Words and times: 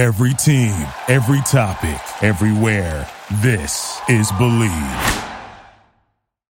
Every 0.00 0.32
team, 0.32 0.88
every 1.08 1.42
topic, 1.42 2.00
everywhere. 2.24 3.06
This 3.42 4.00
is 4.08 4.32
Believe. 4.38 5.20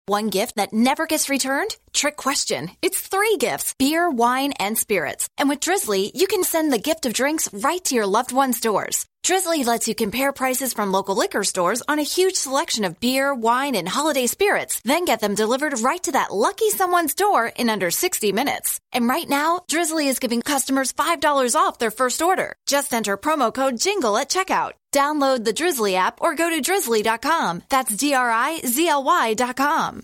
One 0.06 0.30
gift 0.30 0.58
that 0.58 0.72
never 0.72 1.08
gets 1.08 1.30
returned? 1.30 1.76
Trick 1.92 2.16
question. 2.16 2.70
It's 2.84 3.02
three 3.02 3.38
gifts 3.40 3.74
beer, 3.80 4.08
wine, 4.08 4.54
and 4.60 4.78
spirits. 4.78 5.28
And 5.36 5.50
with 5.50 5.62
Drizzly, 5.62 6.12
you 6.14 6.28
can 6.28 6.44
send 6.44 6.72
the 6.72 6.78
gift 6.78 7.08
of 7.08 7.14
drinks 7.14 7.52
right 7.52 7.84
to 7.86 7.96
your 7.96 8.06
loved 8.06 8.32
one's 8.32 8.60
doors. 8.60 9.08
Drizzly 9.24 9.64
lets 9.64 9.88
you 9.88 9.96
compare 9.96 10.32
prices 10.32 10.74
from 10.74 10.92
local 10.92 11.16
liquor 11.16 11.44
stores 11.44 11.84
on 11.88 12.00
a 12.00 12.04
huge 12.04 12.36
selection 12.36 12.84
of 12.86 13.00
beer, 13.00 13.34
wine, 13.34 13.76
and 13.76 13.88
holiday 13.88 14.26
spirits, 14.28 14.82
then 14.86 15.06
get 15.06 15.20
them 15.20 15.36
delivered 15.36 15.80
right 15.82 16.02
to 16.04 16.14
that 16.14 16.34
lucky 16.34 16.70
someone's 16.70 17.14
door 17.14 17.48
in 17.48 17.70
under 17.70 17.92
60 17.92 18.32
minutes. 18.32 18.80
And 18.92 19.08
right 19.08 19.28
now, 19.28 19.62
Drizzly 19.68 20.08
is 20.08 20.20
giving 20.20 20.42
customers 20.42 20.94
$5 20.94 21.56
off 21.56 21.78
their 21.78 21.92
first 21.92 22.22
order. 22.22 22.56
Just 22.66 22.94
enter 22.94 23.18
promo 23.18 23.54
code 23.54 23.78
JINGLE 23.78 24.18
at 24.18 24.30
checkout. 24.30 24.72
Download 24.94 25.44
the 25.44 25.54
Drizzly 25.54 25.96
app 25.96 26.22
or 26.22 26.34
go 26.34 26.50
to 26.50 26.62
drizzly.com. 26.62 27.64
That's 27.70 27.96
D 27.96 28.14
R 28.14 28.32
I 28.32 28.62
Z 28.66 28.88
L 28.88 29.04
Y.com. 29.04 30.04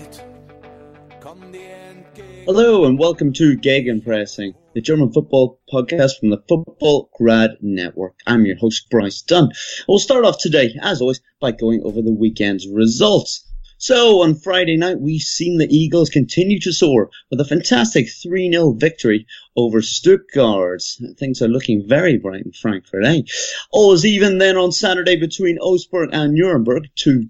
Hello 2.45 2.83
and 2.83 2.99
welcome 2.99 3.31
to 3.31 3.57
Gegenpressing, 3.57 4.53
the 4.73 4.81
German 4.81 5.13
football 5.13 5.61
podcast 5.71 6.19
from 6.19 6.29
the 6.29 6.39
Futbolgrad 6.39 7.55
Network. 7.61 8.15
I'm 8.27 8.45
your 8.45 8.57
host 8.57 8.89
Bryce 8.89 9.21
Dunn. 9.21 9.51
We'll 9.87 9.99
start 9.99 10.25
off 10.25 10.39
today, 10.39 10.77
as 10.81 10.99
always, 10.99 11.21
by 11.39 11.51
going 11.51 11.83
over 11.85 12.01
the 12.01 12.11
weekend's 12.11 12.67
results. 12.67 13.49
So 13.81 14.21
on 14.21 14.35
Friday 14.35 14.77
night, 14.77 15.01
we've 15.01 15.23
seen 15.23 15.57
the 15.57 15.75
Eagles 15.75 16.11
continue 16.11 16.59
to 16.59 16.71
soar 16.71 17.09
with 17.31 17.41
a 17.41 17.45
fantastic 17.45 18.05
3-0 18.05 18.79
victory 18.79 19.25
over 19.55 19.81
Stuttgart. 19.81 20.83
Things 21.17 21.41
are 21.41 21.47
looking 21.47 21.87
very 21.87 22.19
bright 22.19 22.45
in 22.45 22.51
Frankfurt, 22.51 23.03
eh? 23.03 23.23
All 23.71 23.89
was 23.89 24.05
even 24.05 24.37
then 24.37 24.55
on 24.55 24.71
Saturday 24.71 25.15
between 25.15 25.57
Augsburg 25.57 26.11
and 26.13 26.35
Nuremberg. 26.35 26.89
2-2 26.95 27.23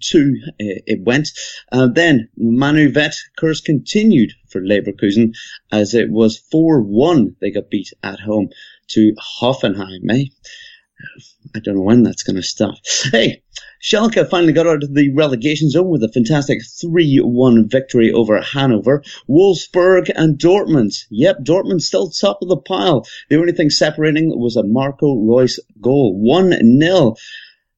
uh, 0.43 0.51
it 0.57 1.01
went. 1.05 1.29
Uh, 1.71 1.87
then 1.87 2.27
Manu 2.35 2.91
Veth 2.91 3.15
curse 3.37 3.61
continued 3.61 4.33
for 4.49 4.59
Leverkusen 4.59 5.33
as 5.71 5.93
it 5.93 6.11
was 6.11 6.43
4-1 6.53 7.35
they 7.39 7.51
got 7.51 7.69
beat 7.69 7.93
at 8.03 8.19
home 8.19 8.49
to 8.89 9.13
Hoffenheim, 9.39 10.11
eh? 10.11 10.25
I 11.55 11.59
don't 11.59 11.75
know 11.75 11.81
when 11.81 12.03
that's 12.03 12.23
going 12.23 12.35
to 12.35 12.43
stop. 12.43 12.75
Hey, 13.09 13.41
Schalke 13.83 14.29
finally 14.29 14.53
got 14.53 14.67
out 14.67 14.83
of 14.83 14.93
the 14.93 15.11
relegation 15.11 15.67
zone 15.71 15.89
with 15.89 16.03
a 16.03 16.11
fantastic 16.11 16.59
3-1 16.61 17.69
victory 17.71 18.11
over 18.11 18.39
Hanover. 18.39 19.03
Wolfsburg 19.27 20.11
and 20.15 20.37
Dortmund. 20.37 20.93
Yep, 21.09 21.37
Dortmund 21.43 21.81
still 21.81 22.11
top 22.11 22.43
of 22.43 22.49
the 22.49 22.57
pile. 22.57 23.07
The 23.29 23.39
only 23.39 23.53
thing 23.53 23.71
separating 23.71 24.37
was 24.39 24.55
a 24.55 24.63
Marco 24.63 25.15
Reus 25.15 25.59
goal. 25.81 26.21
1-0. 26.23 27.17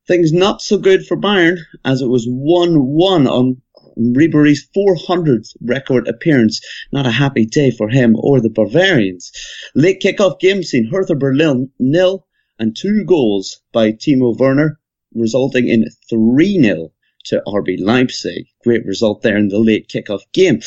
Things 0.06 0.34
not 0.34 0.62
so 0.62 0.78
good 0.78 1.06
for 1.06 1.16
Bayern 1.16 1.60
as 1.86 2.02
it 2.02 2.08
was 2.08 2.28
1-1 2.28 3.26
on 3.26 3.62
Ribery's 3.96 4.68
400th 4.76 5.56
record 5.62 6.10
appearance. 6.10 6.60
Not 6.92 7.06
a 7.06 7.12
happy 7.12 7.46
day 7.46 7.72
for 7.72 7.88
him 7.88 8.18
or 8.18 8.42
the 8.42 8.50
Bavarians. 8.50 9.32
Late 9.74 10.02
kickoff 10.02 10.40
game 10.40 10.64
seen 10.64 10.90
Hertha 10.92 11.16
Berlin 11.16 11.70
nil 11.80 12.28
and 12.60 12.76
two 12.76 13.06
goals 13.06 13.62
by 13.72 13.94
Timo 13.94 14.38
Werner, 14.38 14.80
resulting 15.16 15.68
in 15.68 15.86
3-0 16.12 16.92
to 17.26 17.42
RB 17.48 17.78
Leipzig. 17.80 18.46
Great 18.64 18.86
result 18.86 19.22
there 19.22 19.38
in 19.38 19.48
the 19.48 19.60
late 19.60 19.90
kickoff 19.90 20.22
game. 20.34 20.62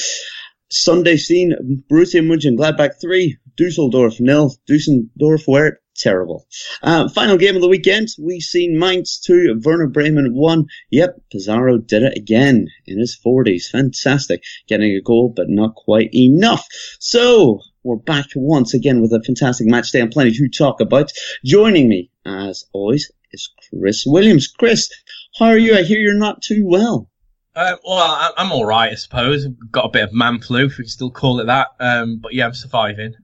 Sunday 0.71 1.17
scene, 1.17 1.85
Borussia 1.91 2.23
Mönchengladbach 2.25 3.01
3, 3.01 3.37
Dusseldorf 3.57 4.19
nil, 4.19 4.53
Dusseldorf 4.67 5.47
were 5.47 5.79
terrible. 5.97 6.47
Uh, 6.83 7.09
final 7.09 7.37
game 7.37 7.57
of 7.57 7.63
the 7.63 7.69
weekend, 7.69 8.09
we 8.19 8.41
seen 8.41 8.79
Mainz 8.79 9.19
2, 9.21 9.61
Werder 9.65 9.87
Bremen 9.87 10.35
1. 10.35 10.67
Yep, 10.91 11.21
Pizarro 11.31 11.79
did 11.79 12.03
it 12.03 12.17
again 12.17 12.69
in 12.87 12.99
his 12.99 13.19
40s. 13.25 13.67
Fantastic. 13.71 14.43
Getting 14.69 14.93
a 14.93 15.01
goal, 15.01 15.33
but 15.35 15.49
not 15.49 15.75
quite 15.75 16.15
enough. 16.15 16.67
So, 16.99 17.61
we're 17.83 17.97
back 17.97 18.27
once 18.35 18.75
again 18.75 19.01
with 19.01 19.13
a 19.13 19.23
fantastic 19.23 19.69
match 19.69 19.93
day 19.93 20.01
and 20.01 20.11
plenty 20.11 20.33
to 20.33 20.49
talk 20.49 20.81
about. 20.81 21.13
Joining 21.45 21.89
me, 21.89 22.11
as 22.27 22.65
always, 22.73 23.11
is 23.33 23.51
Chris 23.71 24.05
Williams. 24.07 24.49
Chris, 24.49 24.91
how 25.39 25.47
are 25.47 25.59
you? 25.59 25.77
I 25.77 25.83
hear 25.83 25.99
you're 26.01 26.15
not 26.19 26.43
too 26.43 26.65
well. 26.67 27.09
Uh, 27.55 27.77
well, 27.85 27.97
I- 27.99 28.33
I'm 28.37 28.53
all 28.53 28.67
right, 28.67 28.93
I 28.93 28.97
suppose. 28.97 29.47
I've 29.47 29.73
got 29.73 29.87
a 29.87 29.91
bit 29.91 30.03
of 30.05 30.13
man 30.13 30.41
flu, 30.41 30.67
if 30.67 30.73
we 30.79 30.85
can 30.85 30.89
still 30.91 31.11
call 31.11 31.41
it 31.41 31.47
that. 31.47 31.69
Um, 31.81 32.19
but 32.23 32.35
yeah, 32.35 32.47
I'm 32.47 32.55
surviving. 32.55 33.15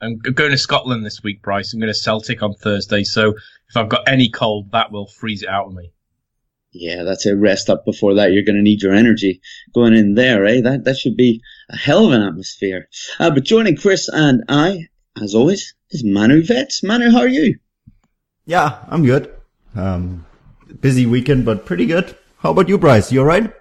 I'm 0.00 0.18
going 0.18 0.50
to 0.50 0.58
Scotland 0.58 1.04
this 1.06 1.22
week, 1.22 1.42
Bryce. 1.42 1.72
I'm 1.72 1.80
going 1.80 1.92
to 1.92 1.94
Celtic 1.98 2.42
on 2.42 2.54
Thursday, 2.54 3.04
so 3.04 3.30
if 3.30 3.76
I've 3.76 3.88
got 3.88 4.08
any 4.08 4.28
cold, 4.28 4.70
that 4.72 4.90
will 4.92 5.06
freeze 5.06 5.42
it 5.42 5.48
out 5.48 5.66
of 5.68 5.74
me. 5.74 5.92
Yeah, 6.72 7.02
that's 7.04 7.26
it. 7.26 7.34
Rest 7.34 7.68
up 7.70 7.84
before 7.84 8.14
that. 8.14 8.32
You're 8.32 8.44
going 8.44 8.56
to 8.56 8.62
need 8.62 8.82
your 8.82 8.94
energy 8.94 9.40
going 9.74 9.94
in 9.94 10.14
there, 10.14 10.44
eh? 10.46 10.60
That 10.62 10.84
that 10.84 10.96
should 10.96 11.16
be 11.16 11.40
a 11.70 11.76
hell 11.76 12.06
of 12.06 12.12
an 12.12 12.22
atmosphere. 12.22 12.88
Uh, 13.20 13.30
but 13.30 13.44
joining 13.44 13.76
Chris 13.76 14.08
and 14.08 14.42
I, 14.48 14.86
as 15.22 15.34
always, 15.34 15.74
is 15.90 16.02
Manu 16.02 16.42
Veth. 16.42 16.82
Manu, 16.82 17.10
how 17.10 17.20
are 17.20 17.28
you? 17.28 17.58
Yeah, 18.44 18.84
I'm 18.88 19.04
good. 19.04 19.32
Um, 19.74 20.26
busy 20.80 21.06
weekend, 21.06 21.44
but 21.44 21.64
pretty 21.64 21.86
good. 21.86 22.16
How 22.38 22.50
about 22.50 22.68
you, 22.68 22.78
Bryce? 22.78 23.12
You 23.12 23.20
alright? 23.20 23.52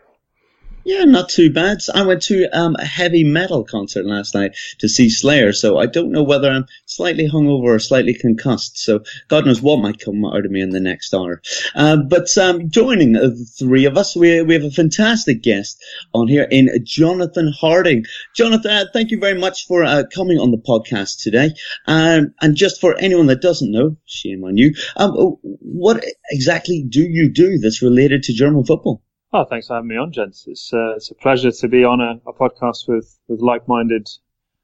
Yeah, 0.84 1.03
not 1.03 1.30
too 1.30 1.53
bad. 1.53 1.78
I 1.94 2.02
went 2.02 2.24
to 2.24 2.50
um, 2.58 2.75
a 2.80 2.86
heavy 2.86 3.24
metal 3.24 3.64
concert 3.64 4.03
last 4.03 4.34
night 4.34 4.56
to 4.80 4.90
see 4.90 5.12
Slayer, 5.12 5.53
so 5.53 5.78
I 5.78 5.86
don't 5.86 6.12
know 6.12 6.24
whether 6.24 6.50
I'm 6.50 6.66
slightly 6.88 7.30
hungover 7.30 7.75
or 7.75 7.80
slightly 7.80 8.16
concussed. 8.16 8.80
So 8.80 9.03
God 9.28 9.46
knows 9.46 9.62
what 9.62 9.80
might 9.80 10.00
come 10.00 10.25
out 10.25 10.44
of 10.44 10.52
me 10.52 10.59
in 10.59 10.72
the 10.72 10.80
next 10.80 11.14
hour. 11.14 11.40
Um, 11.75 12.08
but 12.08 12.36
um, 12.36 12.72
joining 12.72 13.14
the 13.14 13.36
three 13.59 13.86
of 13.86 13.96
us, 13.96 14.16
we 14.16 14.42
we 14.42 14.56
have 14.56 14.64
a 14.64 14.72
fantastic 14.72 15.44
guest 15.44 15.84
on 16.14 16.28
here 16.28 16.47
in 16.50 16.69
Jonathan 16.84 17.53
Harding. 17.56 18.06
Jonathan, 18.36 18.72
uh, 18.72 18.86
thank 18.92 19.12
you 19.12 19.19
very 19.19 19.40
much 19.40 19.68
for 19.68 19.84
uh, 19.84 20.03
coming 20.12 20.40
on 20.40 20.50
the 20.50 20.58
podcast 20.58 21.22
today. 21.22 21.52
Um, 21.86 22.34
and 22.42 22.56
just 22.56 22.81
for 22.81 22.98
anyone 22.98 23.28
that 23.28 23.42
doesn't 23.42 23.72
know, 23.72 23.98
shame 24.06 24.44
on 24.44 24.58
you. 24.58 24.74
Um, 24.96 25.12
what 25.44 26.03
exactly 26.31 26.84
do 26.90 27.02
you 27.02 27.30
do 27.31 27.59
that's 27.59 27.84
related 27.84 28.24
to 28.24 28.34
German 28.34 28.66
football? 28.66 29.03
Oh, 29.34 29.46
thanks 29.46 29.68
for 29.68 29.75
having 29.75 29.88
me 29.88 29.96
on, 29.96 30.12
gents. 30.12 30.46
It's 30.46 30.74
uh, 30.74 30.96
it's 30.97 31.09
a 31.09 31.16
pleasure 31.16 31.52
to 31.52 31.68
be 31.69 31.86
on 31.86 32.02
a, 32.02 32.19
a 32.28 32.34
podcast 32.34 32.90
with, 32.90 33.18
with 33.30 33.40
like-minded 33.40 34.09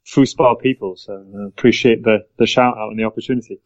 foosball 0.06 0.60
people. 0.60 0.98
So 0.98 1.26
I 1.40 1.48
appreciate 1.48 2.04
the, 2.04 2.26
the 2.38 2.46
shout 2.46 2.78
out 2.78 2.90
and 2.90 3.00
the 3.00 3.06
opportunity. 3.06 3.62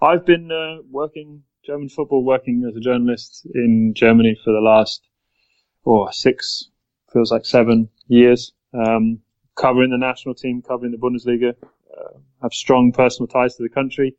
I've 0.00 0.24
been 0.24 0.52
uh, 0.52 0.82
working 0.88 1.42
German 1.66 1.88
football, 1.88 2.24
working 2.24 2.64
as 2.68 2.76
a 2.76 2.80
journalist 2.80 3.48
in 3.52 3.94
Germany 3.96 4.38
for 4.44 4.52
the 4.52 4.60
last 4.60 5.08
oh 5.86 6.08
six 6.12 6.70
feels 7.12 7.32
like 7.32 7.44
seven 7.44 7.88
years, 8.06 8.52
um, 8.74 9.18
covering 9.56 9.90
the 9.90 9.98
national 9.98 10.36
team, 10.36 10.62
covering 10.62 10.92
the 10.92 10.98
Bundesliga. 10.98 11.54
Uh, 11.92 12.18
have 12.42 12.52
strong 12.52 12.92
personal 12.92 13.26
ties 13.26 13.56
to 13.56 13.62
the 13.64 13.68
country 13.68 14.14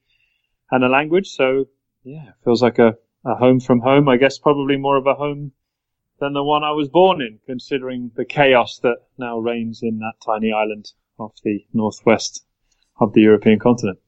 and 0.72 0.84
the 0.84 0.90
language. 0.90 1.30
So 1.30 1.66
yeah, 2.04 2.32
feels 2.44 2.62
like 2.62 2.80
a, 2.80 2.98
a 3.24 3.36
home 3.36 3.62
from 3.62 3.80
home. 3.80 4.10
I 4.10 4.18
guess 4.18 4.38
probably 4.38 4.76
more 4.76 4.98
of 4.98 5.08
a 5.08 5.14
home 5.14 5.54
than 6.20 6.34
the 6.34 6.44
one 6.44 6.64
I 6.64 6.72
was 6.72 6.90
born 6.90 7.22
in, 7.22 7.40
considering 7.46 8.12
the 8.16 8.26
chaos 8.26 8.80
that 8.84 8.98
now 9.18 9.40
reigns 9.40 9.82
in 9.84 10.00
that 10.00 10.14
tiny 10.26 10.52
island 10.52 10.92
off 11.18 11.34
the 11.44 11.66
northwest 11.74 12.46
of 13.00 13.14
the 13.14 13.22
European 13.22 13.60
continent. 13.60 14.00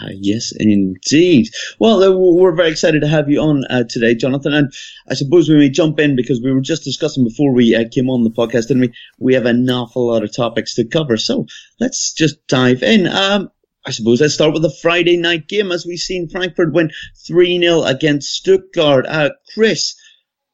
Uh, 0.00 0.08
yes, 0.14 0.52
indeed. 0.56 1.48
Well, 1.78 2.02
uh, 2.02 2.10
we're 2.16 2.54
very 2.54 2.70
excited 2.70 3.00
to 3.02 3.08
have 3.08 3.28
you 3.28 3.40
on 3.40 3.64
uh, 3.68 3.84
today, 3.88 4.14
Jonathan. 4.14 4.54
And 4.54 4.72
I 5.08 5.14
suppose 5.14 5.48
we 5.48 5.58
may 5.58 5.68
jump 5.68 6.00
in 6.00 6.16
because 6.16 6.40
we 6.40 6.52
were 6.52 6.62
just 6.62 6.84
discussing 6.84 7.22
before 7.22 7.52
we 7.52 7.74
uh, 7.74 7.84
came 7.90 8.08
on 8.08 8.24
the 8.24 8.30
podcast, 8.30 8.68
didn't 8.68 8.80
we? 8.80 8.92
We 9.18 9.34
have 9.34 9.44
an 9.44 9.68
awful 9.68 10.06
lot 10.06 10.24
of 10.24 10.34
topics 10.34 10.74
to 10.76 10.84
cover. 10.84 11.18
So 11.18 11.46
let's 11.80 12.14
just 12.14 12.46
dive 12.46 12.82
in. 12.82 13.06
Um, 13.06 13.50
I 13.86 13.90
suppose 13.90 14.22
let's 14.22 14.32
start 14.32 14.54
with 14.54 14.62
the 14.62 14.74
Friday 14.80 15.18
night 15.18 15.48
game 15.48 15.70
as 15.70 15.84
we've 15.84 15.98
seen 15.98 16.30
Frankfurt 16.30 16.72
win 16.72 16.90
3-0 17.28 17.86
against 17.86 18.32
Stuttgart. 18.32 19.04
Uh, 19.06 19.30
Chris, 19.52 19.94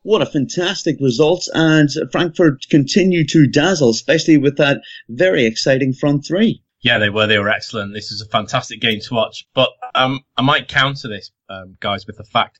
what 0.03 0.23
a 0.23 0.27
fantastic 0.27 0.97
result 1.01 1.49
and 1.53 1.89
Frankfurt 2.11 2.67
continue 2.71 3.27
to 3.27 3.47
dazzle, 3.47 3.91
especially 3.91 4.39
with 4.39 4.57
that 4.57 4.81
very 5.09 5.45
exciting 5.45 5.93
front 5.93 6.25
three. 6.27 6.63
Yeah, 6.83 6.99
they 6.99 7.11
were. 7.11 7.27
They 7.27 7.39
were 7.39 7.51
excellent. 7.51 7.93
This 7.93 8.11
is 8.11 8.23
a 8.23 8.29
fantastic 8.29 8.81
game 8.81 9.01
to 9.01 9.15
watch. 9.15 9.47
But 9.55 9.71
um, 9.95 10.21
I 10.37 10.43
might 10.43 10.69
counter 10.69 11.09
this, 11.09 11.31
um, 11.49 11.77
guys, 11.81 12.07
with 12.07 12.17
the 12.17 12.25
fact 12.25 12.59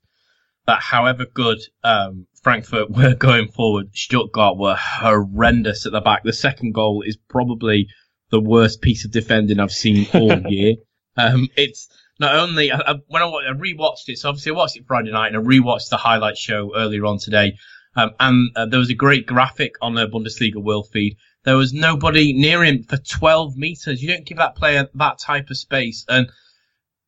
that 0.67 0.81
however 0.83 1.25
good 1.25 1.59
um, 1.83 2.27
Frankfurt 2.43 2.91
were 2.97 3.15
going 3.15 3.49
forward, 3.49 3.95
Stuttgart 3.95 4.59
were 4.59 4.77
horrendous 4.79 5.87
at 5.87 5.93
the 5.93 6.01
back. 6.01 6.23
The 6.25 6.35
second 6.35 6.75
goal 6.75 7.03
is 7.07 7.17
probably 7.17 7.89
the 8.31 8.41
worst 8.41 8.83
piece 8.83 9.05
of 9.05 9.11
defending 9.11 9.59
I've 9.59 9.73
seen 9.73 10.07
all 10.13 10.39
year. 10.51 10.75
Um, 11.17 11.49
it's 11.57 11.89
not 12.21 12.37
only 12.37 12.71
I, 12.71 12.97
when 13.09 13.23
I, 13.23 13.27
I 13.27 13.53
rewatched 13.55 14.09
it, 14.09 14.19
so 14.19 14.29
obviously 14.29 14.53
I 14.53 14.55
watched 14.55 14.77
it 14.77 14.87
Friday 14.87 15.11
night 15.11 15.35
and 15.35 15.39
I 15.39 15.41
rewatched 15.41 15.89
the 15.89 15.97
highlight 15.97 16.37
show 16.37 16.71
earlier 16.77 17.07
on 17.07 17.19
today. 17.19 17.57
Um, 17.97 18.11
and 18.21 18.51
uh, 18.55 18.67
there 18.67 18.79
was 18.79 18.91
a 18.91 18.95
great 18.95 19.27
graphic 19.27 19.75
on 19.83 19.95
the 19.95 20.07
Bundesliga 20.07 20.63
world 20.63 20.89
feed. 20.93 21.17
There 21.45 21.57
was 21.57 21.73
nobody 21.73 22.35
near 22.35 22.63
him 22.63 22.85
for 22.85 22.99
12 22.99 23.57
meters. 23.57 24.03
You 24.03 24.11
don't 24.11 24.27
give 24.27 24.37
that 24.37 24.55
player 24.55 24.89
that 24.95 25.19
type 25.19 25.49
of 25.51 25.57
space. 25.57 26.05
And 26.09 26.29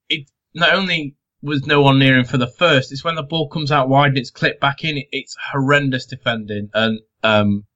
it 0.09 0.29
not 0.55 0.75
only 0.75 1.15
was 1.43 1.67
no 1.67 1.83
one 1.83 1.99
near 1.99 2.19
him 2.19 2.25
for 2.25 2.39
the 2.39 2.47
first, 2.47 2.91
it's 2.91 3.05
when 3.05 3.15
the 3.15 3.23
ball 3.23 3.49
comes 3.49 3.71
out 3.71 3.91
wide 3.91 4.09
and 4.09 4.19
it's 4.19 4.31
clipped 4.31 4.61
back 4.61 4.83
in. 4.83 4.97
It, 4.97 5.09
it's 5.13 5.37
horrendous 5.53 6.07
defending. 6.07 6.71
And 6.73 7.01
um, 7.23 7.67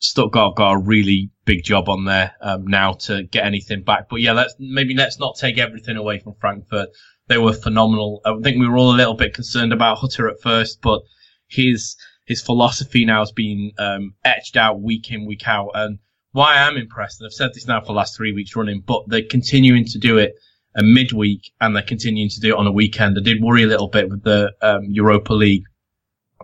Stuttgart 0.00 0.56
got 0.56 0.72
a 0.72 0.78
really 0.78 1.30
big 1.44 1.64
job 1.64 1.88
on 1.88 2.04
there 2.04 2.34
um, 2.40 2.66
now 2.66 2.92
to 2.92 3.24
get 3.24 3.44
anything 3.44 3.82
back. 3.82 4.08
But 4.08 4.20
yeah, 4.20 4.32
let's 4.32 4.54
maybe 4.58 4.94
let's 4.94 5.18
not 5.18 5.36
take 5.36 5.58
everything 5.58 5.96
away 5.96 6.18
from 6.20 6.34
Frankfurt. 6.40 6.90
They 7.26 7.38
were 7.38 7.52
phenomenal. 7.52 8.20
I 8.24 8.34
think 8.42 8.58
we 8.58 8.68
were 8.68 8.78
all 8.78 8.94
a 8.94 8.96
little 8.96 9.14
bit 9.14 9.34
concerned 9.34 9.72
about 9.72 9.98
Hütter 9.98 10.30
at 10.30 10.40
first, 10.40 10.80
but 10.80 11.02
his 11.48 11.96
his 12.26 12.42
philosophy 12.42 13.04
now 13.04 13.20
has 13.20 13.32
been 13.32 13.72
um, 13.78 14.14
etched 14.24 14.56
out 14.56 14.80
week 14.80 15.10
in 15.10 15.26
week 15.26 15.48
out. 15.48 15.70
And 15.74 15.98
why 16.32 16.54
I 16.54 16.68
am 16.68 16.76
impressed, 16.76 17.20
and 17.20 17.26
I've 17.26 17.32
said 17.32 17.50
this 17.54 17.66
now 17.66 17.80
for 17.80 17.86
the 17.86 17.92
last 17.92 18.16
three 18.16 18.32
weeks 18.32 18.54
running, 18.54 18.82
but 18.86 19.04
they're 19.08 19.22
continuing 19.22 19.84
to 19.86 19.98
do 19.98 20.18
it 20.18 20.34
a 20.76 20.82
midweek 20.82 21.50
and 21.60 21.74
they're 21.74 21.82
continuing 21.82 22.28
to 22.28 22.40
do 22.40 22.54
it 22.54 22.58
on 22.58 22.66
a 22.66 22.72
weekend. 22.72 23.18
I 23.18 23.22
did 23.22 23.42
worry 23.42 23.64
a 23.64 23.66
little 23.66 23.88
bit 23.88 24.08
with 24.08 24.22
the 24.22 24.52
um, 24.62 24.84
Europa 24.84 25.32
League 25.32 25.64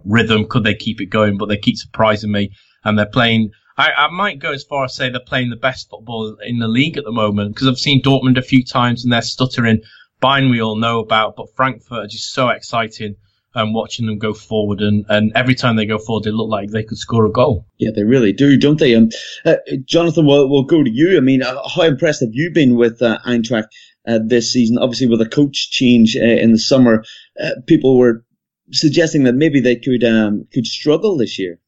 rhythm. 0.04 0.46
Could 0.48 0.64
they 0.64 0.74
keep 0.74 1.00
it 1.00 1.06
going? 1.06 1.38
But 1.38 1.48
they 1.48 1.56
keep 1.56 1.76
surprising 1.76 2.32
me 2.32 2.50
and 2.84 2.98
they're 2.98 3.06
playing. 3.06 3.50
I, 3.76 3.90
I 3.96 4.10
might 4.10 4.38
go 4.38 4.52
as 4.52 4.62
far 4.62 4.84
as 4.84 4.94
say 4.94 5.10
they're 5.10 5.20
playing 5.20 5.50
the 5.50 5.56
best 5.56 5.90
football 5.90 6.36
in 6.44 6.58
the 6.58 6.68
league 6.68 6.96
at 6.96 7.04
the 7.04 7.12
moment 7.12 7.54
because 7.54 7.66
I've 7.66 7.78
seen 7.78 8.02
Dortmund 8.02 8.38
a 8.38 8.42
few 8.42 8.64
times 8.64 9.04
and 9.04 9.12
they're 9.12 9.22
stuttering. 9.22 9.80
Bayern 10.22 10.50
we 10.50 10.62
all 10.62 10.76
know 10.76 11.00
about, 11.00 11.34
but 11.36 11.54
Frankfurt 11.56 12.04
are 12.04 12.06
just 12.06 12.32
so 12.32 12.48
exciting. 12.48 13.16
Um, 13.56 13.72
watching 13.72 14.06
them 14.06 14.18
go 14.18 14.34
forward, 14.34 14.80
and, 14.80 15.04
and 15.08 15.30
every 15.36 15.54
time 15.54 15.76
they 15.76 15.86
go 15.86 15.98
forward, 15.98 16.24
they 16.24 16.32
look 16.32 16.50
like 16.50 16.70
they 16.70 16.82
could 16.82 16.98
score 16.98 17.24
a 17.24 17.30
goal. 17.30 17.68
Yeah, 17.78 17.90
they 17.94 18.02
really 18.02 18.32
do, 18.32 18.58
don't 18.58 18.80
they? 18.80 18.96
Um, 18.96 19.10
uh, 19.44 19.54
Jonathan, 19.84 20.26
we'll, 20.26 20.50
we'll 20.50 20.64
go 20.64 20.82
to 20.82 20.90
you. 20.90 21.16
I 21.16 21.20
mean, 21.20 21.40
uh, 21.40 21.60
how 21.68 21.82
impressed 21.82 22.22
have 22.22 22.32
you 22.32 22.50
been 22.50 22.74
with 22.74 23.00
uh, 23.00 23.20
Eintracht 23.24 23.68
uh, 24.08 24.18
this 24.26 24.52
season? 24.52 24.78
Obviously, 24.78 25.06
with 25.06 25.20
a 25.20 25.28
coach 25.28 25.70
change 25.70 26.16
uh, 26.16 26.24
in 26.24 26.50
the 26.50 26.58
summer, 26.58 27.04
uh, 27.40 27.50
people 27.68 27.96
were 27.96 28.24
suggesting 28.72 29.22
that 29.24 29.34
maybe 29.34 29.60
they 29.60 29.76
could 29.76 30.02
um, 30.02 30.48
could 30.52 30.66
struggle 30.66 31.16
this 31.16 31.38
year. 31.38 31.60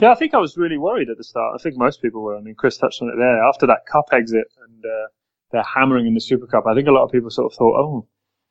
Yeah, 0.00 0.10
I 0.10 0.16
think 0.16 0.34
I 0.34 0.38
was 0.38 0.56
really 0.56 0.78
worried 0.78 1.08
at 1.08 1.18
the 1.18 1.24
start. 1.24 1.54
I 1.54 1.62
think 1.62 1.76
most 1.76 2.02
people 2.02 2.22
were. 2.22 2.36
I 2.36 2.40
mean, 2.40 2.56
Chris 2.56 2.76
touched 2.76 3.00
on 3.00 3.08
it 3.08 3.16
there. 3.16 3.44
After 3.44 3.66
that 3.66 3.86
cup 3.90 4.06
exit 4.12 4.46
and 4.66 4.84
uh, 4.84 5.06
they're 5.52 5.62
hammering 5.62 6.06
in 6.06 6.14
the 6.14 6.20
Super 6.20 6.46
Cup, 6.46 6.64
I 6.66 6.74
think 6.74 6.88
a 6.88 6.92
lot 6.92 7.04
of 7.04 7.12
people 7.12 7.30
sort 7.30 7.52
of 7.52 7.56
thought, 7.56 7.78
oh, 7.78 8.08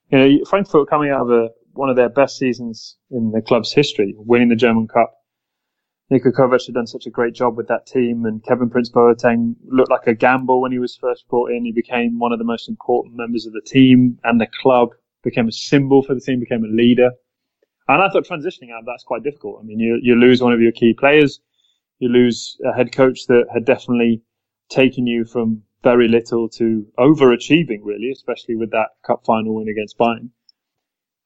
you 0.09 0.17
know, 0.17 0.45
Frankfurt 0.45 0.89
coming 0.89 1.09
out 1.09 1.21
of 1.21 1.29
a, 1.31 1.49
one 1.73 1.89
of 1.89 1.95
their 1.95 2.09
best 2.09 2.37
seasons 2.37 2.97
in 3.11 3.31
the 3.31 3.41
club's 3.41 3.73
history, 3.73 4.13
winning 4.17 4.49
the 4.49 4.55
German 4.55 4.87
Cup. 4.87 5.13
Niko 6.11 6.31
Kovac 6.31 6.65
had 6.65 6.75
done 6.75 6.87
such 6.87 7.07
a 7.07 7.09
great 7.09 7.33
job 7.33 7.57
with 7.57 7.67
that 7.67 7.87
team, 7.87 8.25
and 8.25 8.43
Kevin 8.43 8.69
Prince 8.69 8.91
Boateng 8.91 9.55
looked 9.65 9.89
like 9.89 10.07
a 10.07 10.13
gamble 10.13 10.61
when 10.61 10.71
he 10.71 10.79
was 10.79 10.95
first 10.95 11.27
brought 11.27 11.51
in. 11.51 11.65
He 11.65 11.71
became 11.71 12.19
one 12.19 12.31
of 12.31 12.39
the 12.39 12.45
most 12.45 12.69
important 12.69 13.15
members 13.15 13.45
of 13.45 13.53
the 13.53 13.61
team 13.65 14.19
and 14.23 14.39
the 14.39 14.47
club, 14.61 14.89
became 15.23 15.47
a 15.47 15.51
symbol 15.51 16.03
for 16.03 16.13
the 16.13 16.21
team, 16.21 16.39
became 16.39 16.63
a 16.63 16.67
leader. 16.67 17.11
And 17.87 18.01
I 18.01 18.09
thought 18.09 18.25
transitioning 18.25 18.71
out 18.71 18.83
that's 18.85 19.03
quite 19.03 19.23
difficult. 19.23 19.59
I 19.61 19.63
mean, 19.63 19.79
you, 19.79 19.99
you 20.01 20.15
lose 20.15 20.41
one 20.41 20.53
of 20.53 20.61
your 20.61 20.71
key 20.71 20.93
players. 20.93 21.39
You 21.99 22.09
lose 22.09 22.57
a 22.65 22.73
head 22.75 22.91
coach 22.91 23.27
that 23.27 23.45
had 23.53 23.65
definitely 23.65 24.21
taken 24.69 25.05
you 25.05 25.25
from 25.25 25.63
very 25.83 26.07
little 26.07 26.47
to 26.47 26.85
overachieving, 26.97 27.79
really, 27.83 28.11
especially 28.11 28.55
with 28.55 28.71
that 28.71 28.89
cup 29.05 29.25
final 29.25 29.55
win 29.55 29.67
against 29.67 29.97
Bayern. 29.97 30.29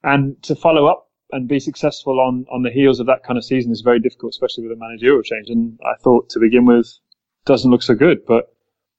And 0.03 0.41
to 0.43 0.55
follow 0.55 0.87
up 0.87 1.09
and 1.31 1.47
be 1.47 1.59
successful 1.59 2.19
on, 2.19 2.45
on 2.51 2.63
the 2.63 2.71
heels 2.71 2.99
of 2.99 3.05
that 3.07 3.23
kind 3.23 3.37
of 3.37 3.45
season 3.45 3.71
is 3.71 3.81
very 3.81 3.99
difficult, 3.99 4.31
especially 4.31 4.63
with 4.67 4.77
a 4.77 4.79
managerial 4.79 5.21
change. 5.21 5.49
And 5.49 5.77
I 5.85 5.95
thought 6.01 6.29
to 6.29 6.39
begin 6.39 6.65
with, 6.65 6.87
doesn't 7.45 7.69
look 7.69 7.83
so 7.83 7.95
good, 7.95 8.25
but 8.25 8.53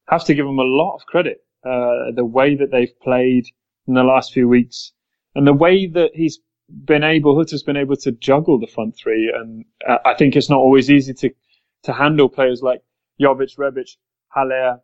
have 0.07 0.23
to 0.25 0.33
give 0.33 0.45
them 0.45 0.59
a 0.59 0.63
lot 0.63 0.95
of 0.95 1.05
credit. 1.05 1.43
Uh, 1.63 2.11
the 2.15 2.25
way 2.25 2.55
that 2.55 2.71
they've 2.71 2.97
played 3.01 3.45
in 3.87 3.93
the 3.95 4.03
last 4.03 4.31
few 4.31 4.47
weeks 4.47 4.93
and 5.35 5.45
the 5.45 5.53
way 5.53 5.87
that 5.87 6.11
he's 6.13 6.39
been 6.69 7.03
able, 7.03 7.35
Hütter's 7.35 7.63
been 7.63 7.77
able 7.77 7.95
to 7.97 8.11
juggle 8.11 8.59
the 8.59 8.67
front 8.67 8.95
three. 8.95 9.31
And 9.33 9.65
uh, 9.87 9.97
I 10.05 10.13
think 10.13 10.35
it's 10.35 10.49
not 10.49 10.59
always 10.59 10.89
easy 10.89 11.13
to, 11.13 11.29
to 11.83 11.93
handle 11.93 12.29
players 12.29 12.61
like 12.61 12.81
Jovic, 13.19 13.57
Rebic, 13.57 13.95
Haller, 14.29 14.79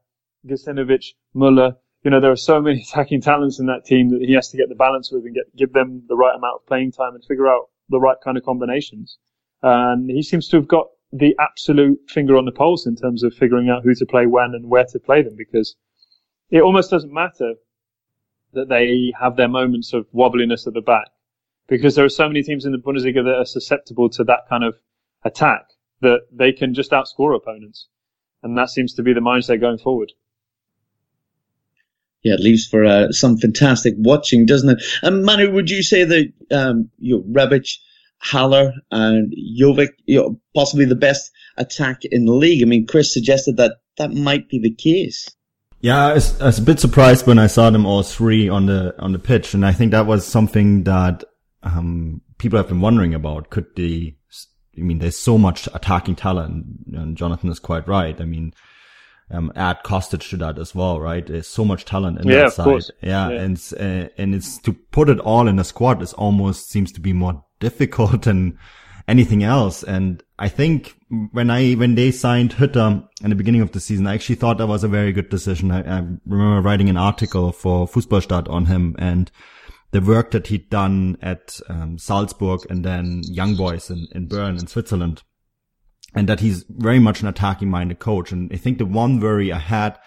Gacinovic, 0.48 1.14
Muller. 1.34 1.76
You 2.04 2.12
know, 2.12 2.20
there 2.20 2.32
are 2.32 2.38
so 2.38 2.62
many 2.62 2.82
attacking 2.82 3.22
talents 3.22 3.60
in 3.60 3.68
that 3.68 3.86
team 3.86 4.10
that 4.12 4.22
he 4.22 4.34
has 4.34 4.50
to 4.50 4.58
get 4.58 4.70
the 4.70 4.76
balance 4.76 5.12
with 5.12 5.26
and 5.26 5.36
get, 5.36 5.56
give 5.56 5.74
them 5.74 6.04
the 6.08 6.16
right 6.16 6.36
amount 6.36 6.62
of 6.62 6.66
playing 6.68 6.92
time 6.92 7.16
and 7.16 7.24
figure 7.24 7.48
out 7.48 7.70
the 7.90 8.00
right 8.00 8.18
kind 8.24 8.38
of 8.38 8.44
combinations. 8.44 9.18
And 9.62 10.10
he 10.10 10.24
seems 10.24 10.48
to 10.50 10.58
have 10.58 10.68
got 10.68 10.88
the 11.12 11.36
absolute 11.40 12.00
finger 12.10 12.36
on 12.36 12.46
the 12.46 12.52
pulse 12.52 12.86
in 12.86 12.96
terms 12.96 13.24
of 13.24 13.34
figuring 13.34 13.70
out 13.70 13.84
who 13.84 13.94
to 13.96 14.06
play 14.06 14.26
when 14.26 14.54
and 14.54 14.70
where 14.70 14.86
to 14.86 15.00
play 15.00 15.22
them 15.22 15.36
because 15.38 15.76
it 16.50 16.62
almost 16.62 16.92
doesn't 16.92 17.14
matter 17.14 17.54
that 18.54 18.70
they 18.70 19.14
have 19.20 19.36
their 19.36 19.48
moments 19.48 19.94
of 19.94 20.06
wobbliness 20.14 20.68
at 20.68 20.74
the 20.74 20.82
back 20.82 21.08
because 21.67 21.95
there 21.95 22.06
are 22.06 22.09
so 22.09 22.27
many 22.27 22.44
teams 22.44 22.65
in 22.65 22.71
the 22.71 22.77
Bundesliga 22.77 23.23
that 23.23 23.38
are 23.38 23.45
susceptible 23.45 24.09
to 24.09 24.23
that 24.25 24.47
kind 24.50 24.63
of 24.63 24.75
attack 25.23 25.65
that 26.01 26.21
they 26.31 26.51
can 26.51 26.73
just 26.73 26.91
outscore 26.91 27.35
opponents. 27.35 27.88
And 28.44 28.57
that 28.57 28.69
seems 28.69 28.94
to 28.95 29.03
be 29.03 29.13
the 29.13 29.21
mindset 29.21 29.59
going 29.59 29.79
forward. 29.79 30.12
Yeah, 32.21 32.33
it 32.33 32.39
leaves 32.39 32.67
for 32.67 32.83
uh, 32.83 33.12
some 33.12 33.38
fantastic 33.38 33.94
watching, 33.97 34.45
doesn't 34.45 34.69
it? 34.69 34.83
And 35.03 35.23
Manu, 35.23 35.51
would 35.51 35.69
you 35.69 35.83
say 35.83 36.03
that 36.03 36.33
um, 36.51 36.89
you 36.97 37.17
know, 37.17 37.23
Rebic, 37.23 37.77
Haller, 38.17 38.73
and 38.91 39.33
Jovic, 39.59 39.89
you 40.06 40.19
know, 40.19 40.39
possibly 40.56 40.85
the 40.85 40.95
best 40.95 41.31
attack 41.57 42.00
in 42.03 42.25
the 42.25 42.33
league? 42.33 42.63
I 42.63 42.65
mean, 42.65 42.88
Chris 42.88 43.13
suggested 43.13 43.57
that 43.57 43.77
that 43.97 44.12
might 44.12 44.50
be 44.50 44.59
the 44.59 44.73
case. 44.73 45.29
Yeah, 45.81 46.07
I 46.07 46.13
was, 46.13 46.41
I 46.41 46.45
was, 46.47 46.57
a 46.57 46.63
bit 46.63 46.79
surprised 46.79 47.27
when 47.27 47.38
I 47.38 47.45
saw 47.45 47.69
them 47.69 47.85
all 47.85 48.01
three 48.01 48.50
on 48.50 48.65
the 48.65 48.95
on 48.97 49.12
the 49.12 49.19
pitch, 49.19 49.53
and 49.53 49.63
I 49.63 49.71
think 49.71 49.91
that 49.91 50.07
was 50.07 50.25
something 50.25 50.83
that 50.85 51.23
um, 51.65 52.22
people 52.38 52.57
have 52.57 52.69
been 52.69 52.81
wondering 52.81 53.13
about. 53.13 53.50
Could 53.50 53.75
they? 53.75 54.15
I 54.77 54.81
mean, 54.81 55.00
there's 55.00 55.17
so 55.17 55.38
much 55.38 55.67
attacking 55.74 56.15
talent, 56.15 56.65
and 56.93 57.17
Jonathan 57.17 57.50
is 57.50 57.60
quite 57.60 57.88
right. 57.88 58.19
I 58.19 58.25
mean, 58.25 58.53
um, 59.31 59.51
add 59.55 59.84
Kostic 59.84 60.29
to 60.29 60.38
that 60.38 60.60
as 60.60 60.75
well, 60.75 61.00
right? 61.00 61.25
There's 61.25 61.48
so 61.48 61.65
much 61.65 61.86
talent 61.86 62.19
in 62.19 62.27
yeah, 62.27 62.43
that 62.43 62.53
side. 62.53 62.84
Yeah, 63.01 63.29
yeah, 63.29 63.41
and 63.41 63.74
uh, 63.79 64.10
and 64.17 64.36
it's 64.36 64.60
to 64.60 64.74
put 64.74 65.10
it 65.10 65.19
all 65.19 65.48
in 65.48 65.60
a 65.60 65.63
squad 65.63 66.01
is 66.01 66.13
almost 66.13 66.69
seems 66.69 66.91
to 66.93 67.01
be 67.01 67.13
more 67.13 67.43
difficult 67.60 68.24
than 68.24 68.60
anything 69.07 69.43
else. 69.43 69.84
And 69.84 70.22
I 70.38 70.50
think 70.50 70.95
when 71.31 71.50
I 71.50 71.74
when 71.74 71.95
they 71.95 72.12
signed 72.12 72.55
Hütter 72.55 73.07
in 73.24 73.29
the 73.29 73.36
beginning 73.36 73.62
of 73.62 73.72
the 73.72 73.79
season, 73.79 74.07
I 74.07 74.13
actually 74.13 74.36
thought 74.36 74.57
that 74.60 74.67
was 74.67 74.84
a 74.84 74.89
very 74.89 75.12
good 75.12 75.29
decision. 75.29 75.72
I, 75.72 75.79
I 75.79 75.98
remember 76.25 76.62
writing 76.62 76.89
an 76.89 76.98
article 76.98 77.51
for 77.51 77.88
Fußballstadt 77.88 78.50
on 78.50 78.65
him 78.65 78.95
and 79.00 79.31
the 79.96 80.02
work 80.02 80.32
that 80.32 80.48
he'd 80.48 80.70
done 80.70 81.18
at 81.22 81.58
um, 81.70 81.98
Salzburg 81.98 82.70
and 82.70 82.84
then 82.84 83.22
Young 83.24 83.56
Boys 83.56 83.90
in, 83.90 84.10
in 84.12 84.28
Bern 84.28 84.58
in 84.58 84.68
Switzerland 84.68 85.24
and 86.14 86.28
that 86.28 86.42
he's 86.42 86.66
very 86.68 87.00
much 87.00 87.22
an 87.22 87.30
attacking 87.30 87.70
minded 87.70 88.00
coach. 88.00 88.34
And 88.34 88.52
I 88.52 88.58
think 88.58 88.78
the 88.78 88.86
one 88.86 89.22
worry 89.22 89.54
I 89.54 89.58
had 89.58 89.98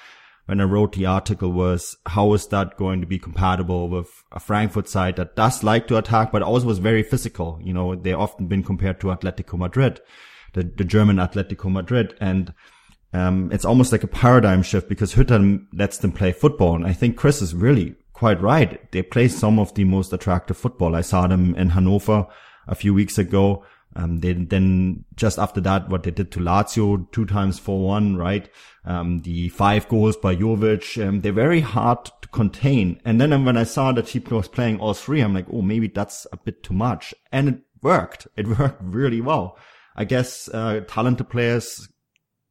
when 0.45 0.61
I 0.61 0.65
wrote 0.65 0.93
the 0.93 1.07
article 1.07 1.53
was 1.53 1.97
how 2.05 2.35
is 2.35 2.49
that 2.49 2.77
going 2.77 3.01
to 3.01 3.07
be 3.07 3.19
compatible 3.19 3.89
with 3.89 4.11
a 4.31 4.39
Frankfurt 4.39 4.91
side 4.91 5.17
that 5.17 5.37
does 5.37 5.65
like 5.65 5.89
to 5.89 5.97
attack, 5.97 6.33
but 6.33 6.43
also 6.43 6.67
was 6.67 6.81
very 6.81 7.03
physical. 7.03 7.59
You 7.65 7.73
know, 7.73 7.95
they've 7.95 8.15
often 8.15 8.47
been 8.47 8.65
compared 8.65 9.01
to 9.01 9.07
Atletico 9.07 9.57
Madrid, 9.57 10.03
the, 10.53 10.65
the 10.65 10.85
German 10.85 11.17
Atletico 11.17 11.73
Madrid. 11.73 12.15
And, 12.21 12.53
um, 13.15 13.51
it's 13.53 13.65
almost 13.65 13.91
like 13.91 14.05
a 14.05 14.07
paradigm 14.07 14.63
shift 14.63 14.87
because 14.87 15.15
Hütter 15.15 15.65
lets 15.73 15.97
them 15.97 16.13
play 16.13 16.33
football. 16.33 16.75
And 16.75 16.87
I 16.87 16.93
think 16.93 17.17
Chris 17.17 17.41
is 17.41 17.55
really 17.55 17.95
quite 18.19 18.43
right. 18.43 18.91
They 18.91 19.03
play 19.03 19.29
some 19.29 19.61
of 19.61 19.75
the 19.75 19.85
most 19.85 20.13
attractive 20.13 20.57
football. 20.57 20.97
I 20.97 21.03
saw 21.03 21.29
them 21.29 21.55
in 21.55 21.71
Hanover 21.71 22.27
a 22.67 22.75
few 22.75 22.93
weeks 22.93 23.17
ago. 23.17 23.65
Um, 23.95 24.19
they, 24.19 24.33
then 24.33 25.05
just 25.15 25.39
after 25.39 25.61
that, 25.61 25.89
what 25.89 26.03
they 26.03 26.11
did 26.11 26.33
to 26.33 26.41
Lazio, 26.41 27.11
two 27.13 27.27
times 27.27 27.61
4-1, 27.61 28.19
right? 28.19 28.49
Um, 28.85 29.21
the 29.21 29.51
five 29.51 29.89
goals 29.89 30.17
by 30.17 30.35
Jovic, 30.35 31.01
um, 31.07 31.21
they're 31.21 31.33
very 31.33 31.61
hard 31.61 32.07
to 32.07 32.29
contain. 32.33 33.01
And 33.05 33.21
then 33.21 33.45
when 33.45 33.57
I 33.57 33.63
saw 33.63 33.93
that 33.93 34.09
he 34.09 34.19
was 34.19 34.49
playing 34.49 34.81
all 34.81 34.95
three, 34.95 35.21
I'm 35.21 35.33
like, 35.33 35.47
oh, 35.53 35.63
maybe 35.63 35.87
that's 35.87 36.27
a 36.33 36.37
bit 36.39 36.65
too 36.65 36.75
much. 36.75 37.15
And 37.31 37.49
it 37.49 37.61
worked. 37.83 38.27
It 38.37 38.49
worked 38.59 38.83
really 38.83 39.21
well. 39.21 39.57
I 39.95 40.05
guess, 40.05 40.49
uh, 40.49 40.81
talented 40.89 41.29
players 41.29 41.89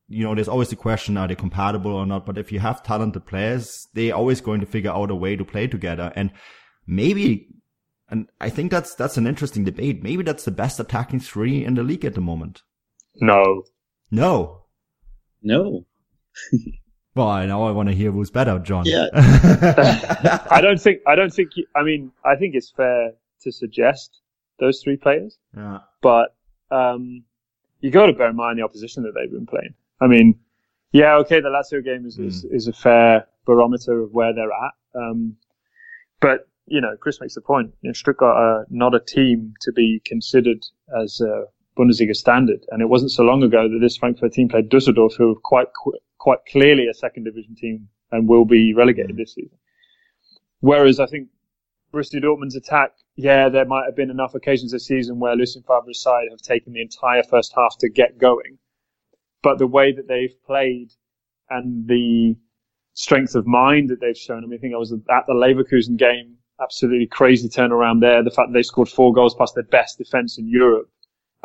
you 0.09 0.23
know, 0.23 0.33
there's 0.35 0.47
always 0.47 0.69
the 0.69 0.75
question, 0.75 1.17
are 1.17 1.27
they 1.27 1.35
compatible 1.35 1.91
or 1.91 2.05
not? 2.05 2.25
But 2.25 2.37
if 2.37 2.51
you 2.51 2.59
have 2.59 2.83
talented 2.83 3.25
players, 3.25 3.87
they're 3.93 4.15
always 4.15 4.41
going 4.41 4.61
to 4.61 4.65
figure 4.65 4.91
out 4.91 5.11
a 5.11 5.15
way 5.15 5.35
to 5.35 5.43
play 5.43 5.67
together. 5.67 6.13
And 6.15 6.31
maybe, 6.85 7.47
and 8.09 8.29
I 8.39 8.49
think 8.49 8.71
that's, 8.71 8.95
that's 8.95 9.17
an 9.17 9.27
interesting 9.27 9.65
debate. 9.65 10.03
Maybe 10.03 10.23
that's 10.23 10.45
the 10.45 10.51
best 10.51 10.79
attacking 10.79 11.19
three 11.19 11.63
in 11.63 11.75
the 11.75 11.83
league 11.83 12.05
at 12.05 12.15
the 12.15 12.21
moment. 12.21 12.63
No. 13.15 13.63
No. 14.09 14.63
No. 15.43 15.85
well, 17.15 17.45
now 17.45 17.63
I 17.63 17.71
want 17.71 17.89
to 17.89 17.95
hear 17.95 18.11
who's 18.11 18.31
better, 18.31 18.59
John. 18.59 18.85
Yeah. 18.85 19.07
I 20.49 20.61
don't 20.61 20.79
think, 20.79 21.01
I 21.05 21.15
don't 21.15 21.33
think, 21.33 21.49
you, 21.55 21.65
I 21.75 21.83
mean, 21.83 22.13
I 22.23 22.37
think 22.37 22.55
it's 22.55 22.71
fair 22.71 23.11
to 23.41 23.51
suggest 23.51 24.21
those 24.57 24.81
three 24.81 24.95
players. 24.95 25.37
Yeah. 25.55 25.79
But, 26.01 26.33
um, 26.71 27.23
you 27.81 27.91
got 27.91 28.05
to 28.05 28.13
bear 28.13 28.29
in 28.29 28.37
mind 28.37 28.57
the 28.57 28.63
opposition 28.63 29.03
that 29.03 29.13
they've 29.13 29.31
been 29.31 29.45
playing. 29.45 29.73
I 29.99 30.07
mean, 30.07 30.39
yeah, 30.91 31.15
okay, 31.17 31.41
the 31.41 31.49
Lazio 31.49 31.83
game 31.83 32.05
is, 32.05 32.17
mm. 32.17 32.27
is, 32.27 32.43
hmm. 32.43 32.55
is, 32.55 32.67
a 32.67 32.73
fair 32.73 33.27
barometer 33.45 34.01
of 34.01 34.11
where 34.13 34.33
they're 34.33 34.51
at. 34.51 34.73
Um, 34.95 35.35
but, 36.21 36.47
you 36.65 36.81
know, 36.81 36.95
Chris 36.99 37.19
makes 37.19 37.35
the 37.35 37.41
point. 37.41 37.73
You 37.81 37.89
know, 37.89 37.93
Stuttgart 37.93 38.35
are 38.35 38.65
not 38.69 38.95
a 38.95 38.99
team 38.99 39.53
to 39.61 39.71
be 39.71 40.01
considered 40.05 40.63
as 41.01 41.21
a 41.21 41.45
Bundesliga 41.77 42.15
standard. 42.15 42.65
And 42.69 42.81
it 42.81 42.89
wasn't 42.89 43.11
so 43.11 43.23
long 43.23 43.43
ago 43.43 43.67
that 43.67 43.79
this 43.79 43.97
Frankfurt 43.97 44.33
team 44.33 44.49
played 44.49 44.69
Dusseldorf, 44.69 45.13
who 45.17 45.31
are 45.31 45.39
quite, 45.43 45.67
quite 46.17 46.39
clearly 46.49 46.87
a 46.87 46.93
second 46.93 47.25
division 47.25 47.55
team 47.55 47.89
and 48.11 48.27
will 48.27 48.45
be 48.45 48.73
relegated 48.73 49.15
mm. 49.15 49.17
this 49.17 49.33
season. 49.35 49.57
Whereas 50.61 50.99
I 50.99 51.05
think 51.05 51.27
Borussia 51.93 52.21
Dortmund's 52.21 52.55
attack, 52.55 52.93
yeah, 53.15 53.49
there 53.49 53.65
might 53.65 53.85
have 53.85 53.95
been 53.95 54.09
enough 54.09 54.35
occasions 54.35 54.71
this 54.71 54.85
season 54.87 55.19
where 55.19 55.35
Lucien 55.35 55.63
Favre's 55.63 56.01
side 56.01 56.27
have 56.29 56.41
taken 56.41 56.73
the 56.73 56.81
entire 56.81 57.23
first 57.23 57.53
half 57.55 57.77
to 57.79 57.89
get 57.89 58.17
going. 58.17 58.57
But 59.47 59.59
the 59.59 59.67
way 59.67 59.93
that 59.93 60.09
they've 60.09 60.35
played 60.45 60.91
and 61.49 61.87
the 61.87 62.35
strength 62.95 63.33
of 63.33 63.47
mind 63.47 63.87
that 63.87 64.01
they've 64.01 64.17
shown, 64.17 64.43
I 64.43 64.47
mean, 64.47 64.59
I 64.59 64.61
think 64.61 64.73
I 64.73 64.77
was 64.77 64.91
at 64.91 65.25
the 65.25 65.33
Leverkusen 65.33 65.95
game, 65.95 66.35
absolutely 66.61 67.07
crazy 67.07 67.47
turnaround 67.47 68.01
there. 68.01 68.21
The 68.21 68.29
fact 68.29 68.49
that 68.49 68.53
they 68.53 68.61
scored 68.61 68.89
four 68.89 69.13
goals 69.13 69.35
past 69.35 69.55
their 69.55 69.63
best 69.63 69.99
defense 69.99 70.37
in 70.37 70.49
Europe. 70.49 70.89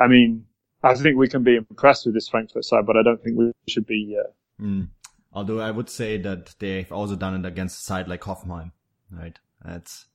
I 0.00 0.09
mean, 0.09 0.47
I 0.82 0.94
think 0.94 1.16
we 1.16 1.28
can 1.28 1.44
be 1.44 1.54
impressed 1.54 2.04
with 2.04 2.16
this 2.16 2.28
Frankfurt 2.28 2.64
side, 2.64 2.87
but 2.87 2.97
I 2.97 3.04
don't 3.04 3.23
think 3.23 3.38
we 3.38 3.52
should 3.68 3.87
be. 3.87 4.18
Uh... 4.18 4.30
Mm. 4.61 4.88
Although 5.32 5.61
I 5.61 5.71
would 5.71 5.88
say 5.88 6.18
that 6.18 6.56
they've 6.59 6.90
also 6.90 7.14
done 7.14 7.37
it 7.37 7.47
against 7.47 7.82
a 7.82 7.85
side 7.85 8.09
like 8.09 8.23
Hoffenheim, 8.23 8.73
right? 9.12 9.38
That's 9.64 10.06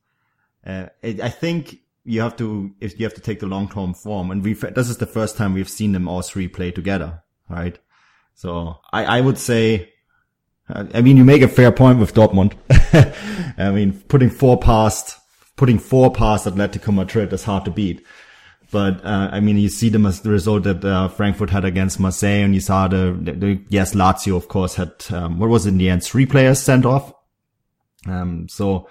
uh, 0.65 0.87
I 1.01 1.29
think 1.29 1.77
you 2.03 2.19
have 2.19 2.35
to 2.35 2.75
if 2.81 2.99
you 2.99 3.05
have 3.05 3.13
to 3.13 3.21
take 3.21 3.39
the 3.39 3.45
long 3.45 3.69
term 3.69 3.93
form, 3.93 4.29
and 4.29 4.43
we 4.43 4.55
this 4.55 4.89
is 4.89 4.97
the 4.97 5.05
first 5.05 5.37
time 5.37 5.53
we've 5.53 5.69
seen 5.69 5.93
them 5.93 6.09
all 6.09 6.21
three 6.21 6.49
play 6.49 6.71
together, 6.71 7.23
right? 7.49 7.77
So 8.35 8.79
I 8.91 9.17
I 9.17 9.21
would 9.21 9.37
say. 9.37 9.93
I 10.69 11.01
mean, 11.01 11.15
you 11.15 11.23
make 11.23 11.41
a 11.41 11.47
fair 11.47 11.71
point 11.71 11.97
with 11.97 12.13
Dortmund. 12.13 12.51
I 13.57 13.71
mean, 13.71 14.01
putting 14.09 14.29
four 14.29 14.59
past, 14.59 15.17
putting 15.55 15.79
four 15.79 16.11
past 16.11 16.45
Atletico 16.45 16.93
Madrid 16.93 17.31
is 17.31 17.45
hard 17.45 17.63
to 17.63 17.71
beat. 17.71 18.05
But 18.69 19.03
uh, 19.05 19.29
I 19.31 19.39
mean, 19.39 19.57
you 19.57 19.69
see 19.69 19.89
them 19.89 20.05
as 20.05 20.21
the 20.21 20.29
result 20.29 20.63
that 20.63 20.83
uh, 20.83 21.07
Frankfurt 21.07 21.51
had 21.51 21.63
against 21.63 21.99
Marseille, 22.01 22.43
and 22.43 22.53
you 22.53 22.59
saw 22.59 22.87
the, 22.87 23.17
the, 23.19 23.31
the 23.31 23.61
yes, 23.69 23.95
Lazio 23.95 24.35
of 24.35 24.49
course 24.49 24.75
had 24.75 24.91
um, 25.09 25.39
what 25.39 25.49
was 25.49 25.65
in 25.65 25.77
the 25.77 25.89
end 25.89 26.03
three 26.03 26.25
players 26.25 26.61
sent 26.61 26.85
off. 26.85 27.13
Um, 28.05 28.49
so 28.49 28.89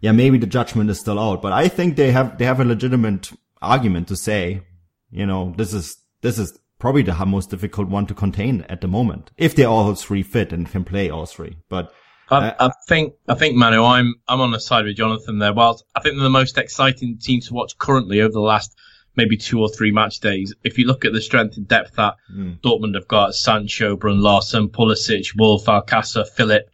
yeah, 0.00 0.12
maybe 0.12 0.36
the 0.36 0.46
judgment 0.46 0.90
is 0.90 1.00
still 1.00 1.18
out, 1.18 1.40
but 1.40 1.52
I 1.52 1.68
think 1.68 1.96
they 1.96 2.10
have, 2.12 2.36
they 2.36 2.44
have 2.44 2.60
a 2.60 2.64
legitimate 2.64 3.32
argument 3.62 4.08
to 4.08 4.16
say, 4.16 4.62
you 5.10 5.24
know, 5.24 5.54
this 5.56 5.72
is, 5.72 5.96
this 6.20 6.38
is 6.38 6.58
probably 6.84 7.00
the 7.00 7.24
most 7.24 7.48
difficult 7.48 7.88
one 7.88 8.04
to 8.04 8.12
contain 8.12 8.60
at 8.68 8.82
the 8.82 8.86
moment. 8.86 9.30
If 9.38 9.56
they 9.56 9.64
all 9.64 9.94
three 9.94 10.22
fit 10.22 10.52
and 10.52 10.70
can 10.70 10.84
play 10.84 11.08
all 11.08 11.24
three, 11.24 11.56
but. 11.70 11.90
I, 12.30 12.48
uh, 12.48 12.68
I 12.68 12.70
think, 12.86 13.14
I 13.26 13.34
think, 13.34 13.56
Manu, 13.56 13.82
I'm, 13.82 14.16
I'm 14.28 14.42
on 14.42 14.50
the 14.50 14.60
side 14.60 14.84
with 14.84 14.96
Jonathan 14.96 15.38
there. 15.38 15.54
Whilst 15.54 15.82
I 15.94 16.00
think 16.00 16.16
they're 16.16 16.24
the 16.24 16.28
most 16.28 16.58
exciting 16.58 17.16
team 17.18 17.40
to 17.40 17.54
watch 17.54 17.78
currently 17.78 18.20
over 18.20 18.32
the 18.32 18.40
last 18.40 18.76
maybe 19.16 19.38
two 19.38 19.60
or 19.60 19.70
three 19.70 19.92
match 19.92 20.20
days. 20.20 20.54
If 20.62 20.76
you 20.76 20.86
look 20.86 21.06
at 21.06 21.14
the 21.14 21.22
strength 21.22 21.56
and 21.56 21.66
depth 21.66 21.96
that 21.96 22.16
mm. 22.30 22.60
Dortmund 22.60 22.96
have 22.96 23.08
got, 23.08 23.34
Sancho, 23.34 23.96
Bruun 23.96 24.20
Larsen, 24.20 24.68
Pulisic, 24.68 25.28
Wolf, 25.38 25.64
Alcácer, 25.64 26.28
Philipp, 26.28 26.68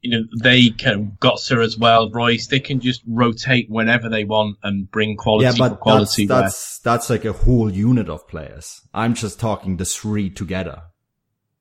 you 0.00 0.10
know, 0.10 0.26
they 0.42 0.70
can 0.70 1.16
Götze 1.20 1.62
as 1.62 1.76
well, 1.76 2.10
Reus. 2.10 2.46
They 2.46 2.60
can 2.60 2.80
just 2.80 3.02
rotate 3.06 3.68
whenever 3.68 4.08
they 4.08 4.24
want 4.24 4.56
and 4.62 4.90
bring 4.90 5.16
quality 5.16 5.44
yeah, 5.44 5.68
but 5.68 5.80
quality. 5.80 6.26
That's, 6.26 6.78
that's, 6.78 6.78
that's 6.78 7.10
like 7.10 7.24
a 7.24 7.32
whole 7.32 7.70
unit 7.70 8.08
of 8.08 8.26
players. 8.26 8.80
I'm 8.94 9.14
just 9.14 9.38
talking 9.38 9.76
the 9.76 9.84
three 9.84 10.30
together, 10.30 10.82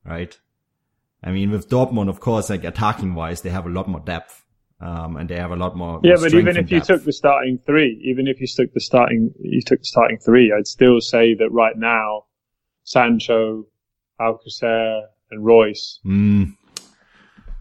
right? 0.05 0.37
I 1.21 1.31
mean, 1.31 1.51
with 1.51 1.69
Dortmund, 1.69 2.07
of 2.07 2.21
course, 2.21 2.49
like 2.49 2.63
attacking 2.63 3.13
wise, 3.13 3.41
they 3.41 3.49
have 3.49 3.65
a 3.65 3.69
lot 3.69 3.87
more 3.89 3.99
depth. 3.99 4.45
Um, 4.81 5.17
and 5.17 5.27
they 5.27 5.35
have 5.35 5.51
a 5.51 5.57
lot 5.57 5.75
more. 5.75 5.99
Yeah, 6.05 6.15
but 6.17 6.33
even 6.33 6.55
if 6.55 6.71
you 6.71 6.79
took 6.79 7.03
the 7.03 7.11
starting 7.11 7.59
three, 7.65 8.01
even 8.05 8.27
if 8.27 8.39
you 8.39 8.47
took 8.47 8.73
the 8.73 8.79
starting, 8.79 9.33
you 9.41 9.61
took 9.61 9.79
the 9.79 9.85
starting 9.85 10.17
three, 10.19 10.53
I'd 10.57 10.67
still 10.67 11.01
say 11.01 11.33
that 11.33 11.49
right 11.51 11.77
now, 11.77 12.27
Sancho, 12.85 13.65
Alcácer, 14.21 15.01
and 15.31 15.45
Reus. 15.45 15.99
mm. 16.05 16.55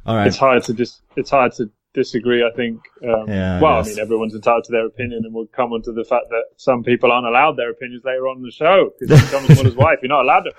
All 0.09 0.17
right. 0.17 0.27
It's 0.27 0.37
hard 0.37 0.63
to 0.65 0.73
dis- 0.73 1.03
it's 1.17 1.31
hard 1.31 1.53
to 1.55 1.71
disagree. 1.93 2.43
I 2.43 2.51
think. 2.57 2.81
Um, 3.05 3.29
yeah, 3.29 3.61
well, 3.61 3.75
I, 3.75 3.81
I, 3.81 3.83
mean, 3.83 3.99
everyone's 3.99 4.35
entitled 4.35 4.65
to 4.65 4.73
their 4.73 4.87
opinion, 4.87 5.25
and 5.25 5.35
we'll 5.35 5.47
come 5.47 5.73
on 5.73 5.83
to 5.83 5.93
the 5.93 6.05
fact 6.05 6.31
that 6.31 6.45
some 6.57 6.83
people 6.83 7.13
aren't 7.13 7.27
allowed 7.27 7.57
their 7.57 7.71
opinions 7.71 8.05
later 8.05 8.27
on 8.27 8.39
in 8.39 8.43
the 8.43 8.51
show 8.51 8.91
because 8.99 9.31
Thomas 9.31 9.57
Muller's 9.57 9.77
wife, 9.77 9.99
you're 10.03 10.09
not 10.09 10.23
allowed 10.23 10.45
to. 10.45 10.53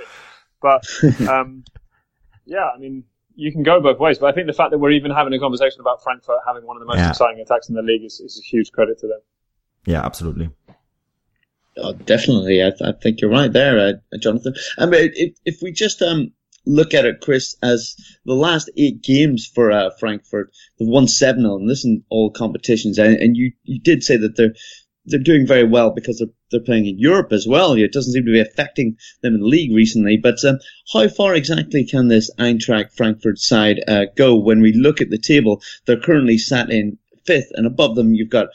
But 0.62 0.86
um, 1.28 1.64
yeah, 2.46 2.70
I 2.76 2.78
mean, 2.78 3.06
you 3.36 3.52
can 3.52 3.64
go 3.64 3.82
both 3.82 4.00
ways. 4.00 4.20
But 4.20 4.28
I 4.28 4.32
think 4.34 4.48
the 4.48 4.54
fact 4.54 4.72
that 4.72 4.78
we're 4.78 4.92
even 4.92 5.12
having 5.12 5.34
a 5.34 5.40
conversation 5.40 5.82
about 5.82 6.04
Frankfurt 6.04 6.40
having 6.46 6.66
one 6.66 6.78
of 6.78 6.82
the 6.82 6.88
most 6.88 6.98
yeah. 6.98 7.10
exciting 7.10 7.40
attacks 7.42 7.70
in 7.70 7.76
the 7.76 7.82
league 7.82 8.04
is, 8.04 8.20
is 8.20 8.40
a 8.40 8.48
huge 8.48 8.72
credit 8.72 9.00
to 9.00 9.08
them. 9.08 9.20
Yeah, 9.86 10.06
absolutely. 10.06 10.50
Oh, 11.78 11.94
definitely, 11.94 12.62
I, 12.62 12.72
th- 12.72 12.82
I, 12.82 12.92
think 12.92 13.22
you're 13.22 13.32
right 13.32 13.52
there, 13.52 13.80
uh, 13.80 14.18
Jonathan. 14.18 14.54
I 14.78 14.86
mean, 14.86 15.12
if, 15.14 15.38
if 15.46 15.62
we 15.62 15.72
just 15.72 16.02
um, 16.02 16.34
look 16.66 16.94
at 16.94 17.06
it, 17.06 17.22
Chris, 17.22 17.56
as 17.62 17.96
the 18.26 18.34
last 18.34 18.70
eight 18.78 19.02
games 19.02 19.46
for 19.48 19.72
uh, 19.72 19.90
Frankfurt, 20.00 20.52
they've 20.78 20.88
won 20.88 21.08
seven 21.08 21.46
of 21.46 21.60
them. 21.60 21.68
This 21.68 21.86
in 21.86 22.04
all 22.10 22.32
competitions, 22.32 22.98
and, 22.98 23.16
and 23.16 23.38
you 23.38 23.54
you 23.64 23.80
did 23.80 24.04
say 24.04 24.18
that 24.18 24.36
they're 24.36 24.54
they're 25.06 25.20
doing 25.20 25.48
very 25.48 25.64
well 25.64 25.92
because 25.92 26.20
they're 26.20 26.28
they're 26.52 26.60
playing 26.60 26.88
in 26.88 27.00
Europe 27.00 27.32
as 27.32 27.48
well. 27.48 27.74
It 27.74 27.94
doesn't 27.94 28.14
seem 28.14 28.26
to 28.26 28.32
be 28.32 28.40
affecting 28.40 28.98
them 29.22 29.36
in 29.36 29.42
the 29.42 29.48
league 29.48 29.76
recently. 29.76 30.18
But 30.18 30.44
um, 30.46 30.60
how 30.92 31.08
far 31.08 31.36
exactly 31.36 31.86
can 31.86 32.08
this 32.08 32.32
Eintracht 32.40 32.96
Frankfurt 32.96 33.40
side 33.40 33.82
uh, 33.88 34.06
go 34.16 34.36
when 34.36 34.62
we 34.62 34.74
look 34.74 35.02
at 35.02 35.10
the 35.10 35.20
table? 35.20 35.62
They're 35.86 36.00
currently 36.00 36.38
sat 36.38 36.72
in 36.72 36.98
fifth, 37.26 37.52
and 37.54 37.68
above 37.68 37.96
them 37.96 38.14
you've 38.14 38.30
got 38.30 38.48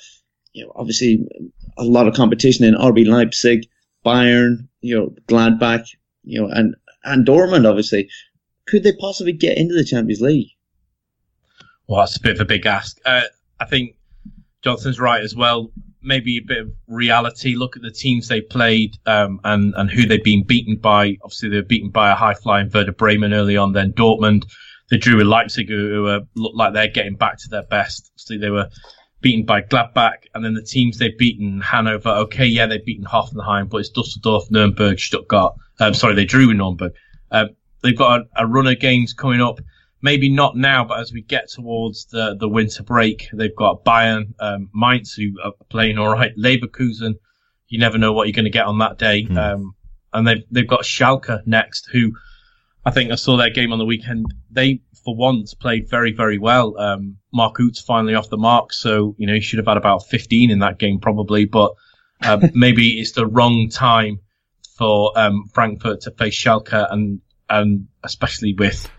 you 0.52 0.64
know 0.64 0.72
obviously 0.74 1.26
a 1.76 1.84
lot 1.84 2.08
of 2.08 2.14
competition 2.14 2.64
in 2.64 2.74
RB 2.74 3.06
Leipzig, 3.06 3.66
Bayern, 4.04 4.68
you 4.80 4.98
know 4.98 5.14
Gladbach, 5.26 5.86
you 6.24 6.40
know, 6.40 6.48
and 6.48 6.74
and 7.04 7.26
Dortmund, 7.26 7.68
obviously. 7.68 8.08
Could 8.66 8.82
they 8.82 8.94
possibly 8.96 9.32
get 9.32 9.58
into 9.58 9.74
the 9.74 9.84
Champions 9.84 10.20
League? 10.20 10.48
Well, 11.86 12.00
that's 12.00 12.16
a 12.16 12.20
bit 12.20 12.34
of 12.34 12.40
a 12.40 12.46
big 12.46 12.66
ask. 12.66 12.98
Uh, 13.04 13.22
I 13.60 13.66
think 13.66 13.96
Johnson's 14.62 14.98
right 14.98 15.22
as 15.22 15.36
well. 15.36 15.70
Maybe 16.02 16.38
a 16.38 16.46
bit 16.46 16.58
of 16.58 16.72
reality. 16.86 17.54
Look 17.56 17.76
at 17.76 17.82
the 17.82 17.90
teams 17.90 18.28
they 18.28 18.40
played 18.40 18.96
um, 19.06 19.40
and 19.44 19.74
and 19.76 19.90
who 19.90 20.06
they've 20.06 20.22
been 20.22 20.44
beaten 20.44 20.76
by. 20.76 21.16
Obviously, 21.22 21.50
they 21.50 21.56
were 21.56 21.62
beaten 21.62 21.90
by 21.90 22.10
a 22.10 22.14
high 22.14 22.34
flying 22.34 22.70
Werder 22.72 22.92
Bremen 22.92 23.32
early 23.32 23.56
on. 23.56 23.72
Then 23.72 23.92
Dortmund, 23.92 24.44
they 24.90 24.98
drew 24.98 25.16
with 25.16 25.26
Leipzig, 25.26 25.68
who, 25.68 25.88
who 25.88 26.06
uh, 26.08 26.20
looked 26.36 26.56
like 26.56 26.72
they're 26.72 26.88
getting 26.88 27.16
back 27.16 27.38
to 27.38 27.48
their 27.48 27.64
best. 27.64 28.10
Obviously, 28.14 28.38
they 28.38 28.50
were 28.50 28.68
beaten 29.24 29.46
by 29.46 29.62
Gladbach, 29.62 30.26
and 30.34 30.44
then 30.44 30.52
the 30.52 30.62
teams 30.62 30.98
they've 30.98 31.16
beaten 31.16 31.62
Hanover. 31.62 32.10
Okay, 32.10 32.44
yeah, 32.44 32.66
they've 32.66 32.84
beaten 32.84 33.06
Hoffenheim, 33.06 33.70
but 33.70 33.78
it's 33.78 33.88
Dusseldorf, 33.88 34.50
Nuremberg, 34.50 35.00
Stuttgart. 35.00 35.54
Um, 35.80 35.94
sorry, 35.94 36.14
they 36.14 36.26
drew 36.26 36.50
in 36.50 36.58
Nuremberg. 36.58 36.92
Uh, 37.30 37.46
they've 37.82 37.96
got 37.96 38.20
a, 38.20 38.44
a 38.44 38.46
run 38.46 38.66
of 38.66 38.78
games 38.78 39.14
coming 39.14 39.40
up. 39.40 39.58
Maybe 40.02 40.28
not 40.28 40.56
now, 40.56 40.84
but 40.84 41.00
as 41.00 41.10
we 41.14 41.22
get 41.22 41.48
towards 41.48 42.04
the, 42.04 42.36
the 42.38 42.48
winter 42.48 42.82
break, 42.82 43.26
they've 43.32 43.56
got 43.56 43.82
Bayern, 43.86 44.34
um, 44.38 44.68
Mainz, 44.74 45.14
who 45.14 45.32
are 45.42 45.52
playing 45.70 45.96
all 45.96 46.12
right. 46.12 46.36
Leverkusen, 46.36 47.14
you 47.68 47.78
never 47.78 47.96
know 47.96 48.12
what 48.12 48.28
you're 48.28 48.34
going 48.34 48.44
to 48.44 48.50
get 48.50 48.66
on 48.66 48.78
that 48.80 48.98
day. 48.98 49.24
Mm. 49.24 49.38
Um, 49.38 49.74
and 50.12 50.28
they've 50.28 50.44
they've 50.50 50.68
got 50.68 50.82
Schalke 50.82 51.46
next, 51.46 51.88
who 51.90 52.12
I 52.84 52.90
think 52.90 53.10
I 53.10 53.14
saw 53.14 53.38
their 53.38 53.50
game 53.50 53.72
on 53.72 53.78
the 53.78 53.86
weekend. 53.86 54.26
They 54.50 54.82
for 55.04 55.14
once 55.14 55.54
played 55.54 55.88
very, 55.88 56.12
very 56.12 56.38
well. 56.38 56.78
Um, 56.78 57.16
Mark 57.32 57.58
Uth's 57.60 57.80
finally 57.80 58.14
off 58.14 58.30
the 58.30 58.36
mark, 58.36 58.72
so 58.72 59.14
you 59.18 59.26
know 59.26 59.34
he 59.34 59.40
should 59.40 59.58
have 59.58 59.66
had 59.66 59.76
about 59.76 60.06
15 60.06 60.50
in 60.50 60.60
that 60.60 60.78
game 60.78 61.00
probably, 61.00 61.44
but 61.44 61.74
uh, 62.22 62.48
maybe 62.54 63.00
it's 63.00 63.12
the 63.12 63.26
wrong 63.26 63.68
time 63.70 64.20
for 64.76 65.12
um, 65.16 65.44
Frankfurt 65.52 66.02
to 66.02 66.10
face 66.12 66.36
Schalke, 66.36 66.86
and 66.90 67.20
and 67.48 67.88
especially 68.02 68.54
with 68.54 68.90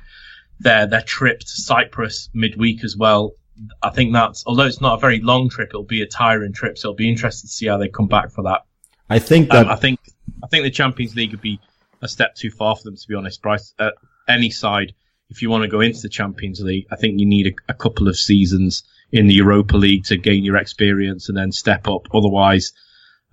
their 0.59 0.87
their 0.87 1.01
trip 1.01 1.39
to 1.39 1.47
Cyprus 1.47 2.29
midweek 2.33 2.83
as 2.83 2.95
well. 2.95 3.33
I 3.81 3.89
think 3.89 4.13
that's 4.13 4.43
although 4.45 4.65
it's 4.65 4.81
not 4.81 4.95
a 4.95 4.99
very 4.99 5.21
long 5.21 5.49
trip, 5.49 5.69
it'll 5.69 5.83
be 5.83 6.01
a 6.01 6.07
tiring 6.07 6.53
trip, 6.53 6.77
so 6.77 6.89
it'll 6.89 6.95
be 6.95 7.09
interesting 7.09 7.47
to 7.47 7.53
see 7.53 7.67
how 7.67 7.77
they 7.77 7.87
come 7.87 8.07
back 8.07 8.31
for 8.31 8.43
that. 8.43 8.61
I 9.09 9.19
think 9.19 9.49
that 9.49 9.65
um, 9.65 9.71
I 9.71 9.75
think 9.75 9.99
I 10.43 10.47
think 10.47 10.63
the 10.63 10.71
Champions 10.71 11.15
League 11.15 11.31
would 11.31 11.41
be 11.41 11.59
a 12.01 12.07
step 12.07 12.35
too 12.35 12.51
far 12.51 12.75
for 12.75 12.83
them 12.83 12.95
to 12.95 13.07
be 13.07 13.15
honest, 13.15 13.41
Bryce. 13.41 13.73
Uh, 13.79 13.91
any 14.27 14.49
side, 14.49 14.93
if 15.29 15.41
you 15.41 15.49
want 15.49 15.63
to 15.63 15.69
go 15.69 15.81
into 15.81 16.01
the 16.01 16.09
Champions 16.09 16.59
League, 16.61 16.87
I 16.91 16.95
think 16.95 17.19
you 17.19 17.25
need 17.25 17.47
a, 17.47 17.71
a 17.71 17.73
couple 17.73 18.07
of 18.07 18.17
seasons 18.17 18.83
in 19.11 19.27
the 19.27 19.33
Europa 19.33 19.77
League 19.77 20.05
to 20.05 20.17
gain 20.17 20.43
your 20.43 20.57
experience 20.57 21.29
and 21.29 21.37
then 21.37 21.51
step 21.51 21.87
up. 21.87 22.07
Otherwise, 22.13 22.73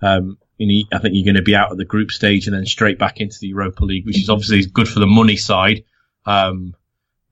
um, 0.01 0.37
you 0.57 0.85
I 0.93 0.99
think 0.99 1.15
you're 1.15 1.25
going 1.25 1.35
to 1.35 1.41
be 1.41 1.55
out 1.55 1.71
of 1.71 1.77
the 1.77 1.85
group 1.85 2.11
stage 2.11 2.47
and 2.47 2.55
then 2.55 2.65
straight 2.65 2.99
back 2.99 3.19
into 3.19 3.37
the 3.39 3.47
Europa 3.47 3.83
League, 3.83 4.05
which 4.05 4.19
is 4.19 4.29
obviously 4.29 4.65
good 4.65 4.87
for 4.87 4.99
the 4.99 5.07
money 5.07 5.37
side. 5.37 5.83
Um, 6.25 6.75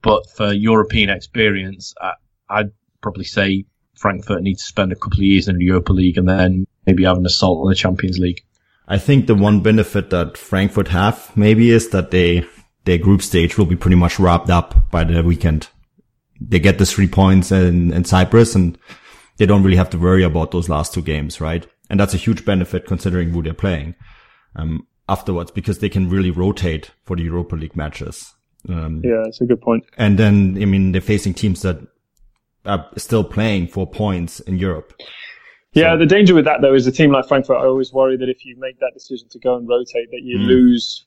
but 0.02 0.30
for 0.30 0.52
European 0.52 1.10
experience, 1.10 1.94
I, 2.02 2.14
I'd 2.50 2.72
probably 3.02 3.26
say 3.26 3.66
Frankfurt 3.96 4.42
need 4.42 4.58
to 4.58 4.64
spend 4.64 4.92
a 4.92 4.96
couple 4.96 5.20
of 5.20 5.24
years 5.24 5.48
in 5.48 5.58
the 5.58 5.66
Europa 5.66 5.94
League 5.94 6.18
and 6.18 6.28
then 6.28 6.66
maybe 6.86 7.04
have 7.04 7.18
an 7.18 7.26
assault 7.26 7.64
on 7.64 7.70
the 7.70 7.76
Champions 7.76 8.18
League. 8.18 8.44
I 8.88 8.98
think 8.98 9.28
the 9.28 9.36
one 9.36 9.62
benefit 9.62 10.10
that 10.10 10.38
Frankfurt 10.38 10.90
have 10.90 11.32
maybe 11.38 11.70
is 11.70 11.90
that 11.90 12.12
they 12.12 12.46
their 12.86 12.98
group 12.98 13.22
stage 13.22 13.58
will 13.58 13.66
be 13.66 13.76
pretty 13.76 13.96
much 13.96 14.20
wrapped 14.20 14.50
up 14.50 14.90
by 14.92 15.04
the 15.04 15.24
weekend. 15.24 15.70
They 16.40 16.60
get 16.60 16.78
the 16.78 16.86
three 16.86 17.08
points 17.08 17.52
in, 17.52 17.94
in 17.94 18.06
Cyprus 18.06 18.56
and 18.56 18.78
they 19.38 19.46
don't 19.46 19.64
really 19.64 19.78
have 19.78 19.90
to 19.92 19.98
worry 19.98 20.24
about 20.24 20.52
those 20.52 20.70
last 20.70 20.94
two 20.94 21.02
games, 21.02 21.40
right? 21.40 21.66
And 21.90 22.00
that's 22.00 22.14
a 22.14 22.18
huge 22.18 22.46
benefit 22.46 22.86
considering 22.86 23.30
who 23.30 23.44
they're 23.44 23.54
playing 23.54 23.96
um, 24.56 24.88
afterwards 25.08 25.52
because 25.52 25.80
they 25.80 25.90
can 25.90 26.10
really 26.10 26.32
rotate 26.32 26.92
for 27.04 27.16
the 27.16 27.24
Europa 27.24 27.56
League 27.56 27.76
matches. 27.76 28.34
Um, 28.70 29.02
yeah, 29.04 29.22
that's 29.24 29.42
a 29.42 29.46
good 29.46 29.62
point. 29.62 29.86
And 29.98 30.18
then, 30.18 30.58
I 30.62 30.66
mean, 30.66 30.92
they're 30.92 31.02
facing 31.02 31.34
teams 31.34 31.62
that 31.62 31.80
are 32.66 32.88
still 32.98 33.24
playing 33.24 33.68
for 33.68 33.90
points 33.90 34.40
in 34.42 34.58
Europe. 34.58 34.94
Yeah, 35.74 35.94
so. 35.94 36.00
the 36.00 36.06
danger 36.06 36.36
with 36.36 36.46
that 36.46 36.62
though 36.62 36.74
is 36.74 36.86
a 36.86 36.92
team 36.92 37.12
like 37.12 37.28
Frankfurt. 37.28 37.58
I 37.58 37.66
always 37.66 37.94
worry 37.94 38.18
that 38.18 38.30
if 38.30 38.46
you 38.46 38.56
make 38.60 38.80
that 38.80 38.92
decision 38.94 39.28
to 39.30 39.40
go 39.40 39.56
and 39.56 39.68
rotate, 39.68 40.12
that 40.12 40.22
you 40.22 40.38
mm. 40.38 40.48
lose 40.48 41.06